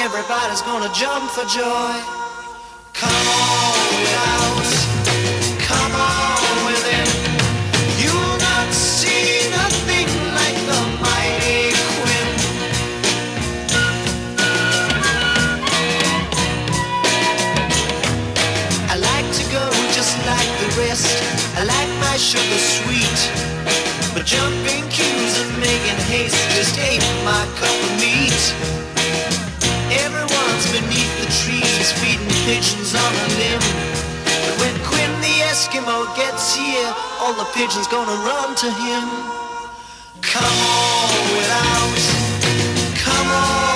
Everybody's 0.00 0.62
gonna 0.62 0.90
jump 0.94 1.28
for 1.30 1.44
joy. 1.46 1.92
Come 2.92 3.26
on 3.42 3.86
without, 3.98 4.68
come 5.58 5.94
on 5.94 6.66
within. 6.66 7.08
You'll 7.98 8.38
not 8.48 8.68
see 8.72 9.50
nothing 9.50 10.08
like 10.38 10.58
the 10.70 10.80
mighty 11.02 11.74
Quinn. 11.98 12.28
I 18.92 18.94
like 19.10 19.28
to 19.38 19.44
go 19.50 19.64
just 19.96 20.14
like 20.30 20.52
the 20.62 20.70
rest. 20.78 21.10
I 21.58 21.64
like 21.64 21.90
my 22.06 22.16
sugar 22.16 22.60
sweet. 22.76 23.20
But 24.14 24.24
jumping 24.26 24.84
queues 24.90 25.34
and 25.42 25.58
making 25.58 25.98
haste 26.06 26.38
just 26.56 26.78
ain't 26.78 27.02
my 27.24 27.44
pigeons 32.48 32.94
on 32.94 33.12
a 33.12 33.28
limb. 33.36 33.60
But 34.24 34.54
when 34.60 34.74
Quinn 34.88 35.12
the 35.20 35.34
Eskimo 35.52 36.16
gets 36.16 36.56
here, 36.56 36.90
all 37.20 37.34
the 37.34 37.44
pigeons 37.52 37.86
gonna 37.88 38.18
run 38.24 38.56
to 38.64 38.70
him. 38.84 39.04
Come 40.22 40.56
on 40.80 41.24
without, 41.36 42.00
come 43.04 43.28
on 43.28 43.67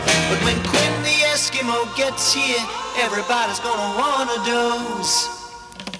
close. 0.00 0.28
But 0.30 0.40
when 0.44 0.56
Quinn 0.64 0.94
the 1.02 1.16
Eskimo 1.32 1.96
gets 1.96 2.32
here, 2.32 2.62
everybody's 2.98 3.60
gonna 3.60 3.98
want 3.98 4.30
a 4.30 4.38
dose. 4.46 5.28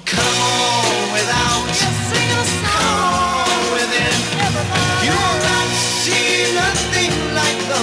Come 0.05 0.39
on 0.41 1.13
without, 1.13 1.69
come 2.13 2.89
on 2.89 3.73
within. 3.77 4.17
You 5.05 5.13
will 5.13 5.41
not 5.49 5.69
see 6.05 6.55
nothing 6.55 7.13
like 7.35 7.59
the 7.73 7.81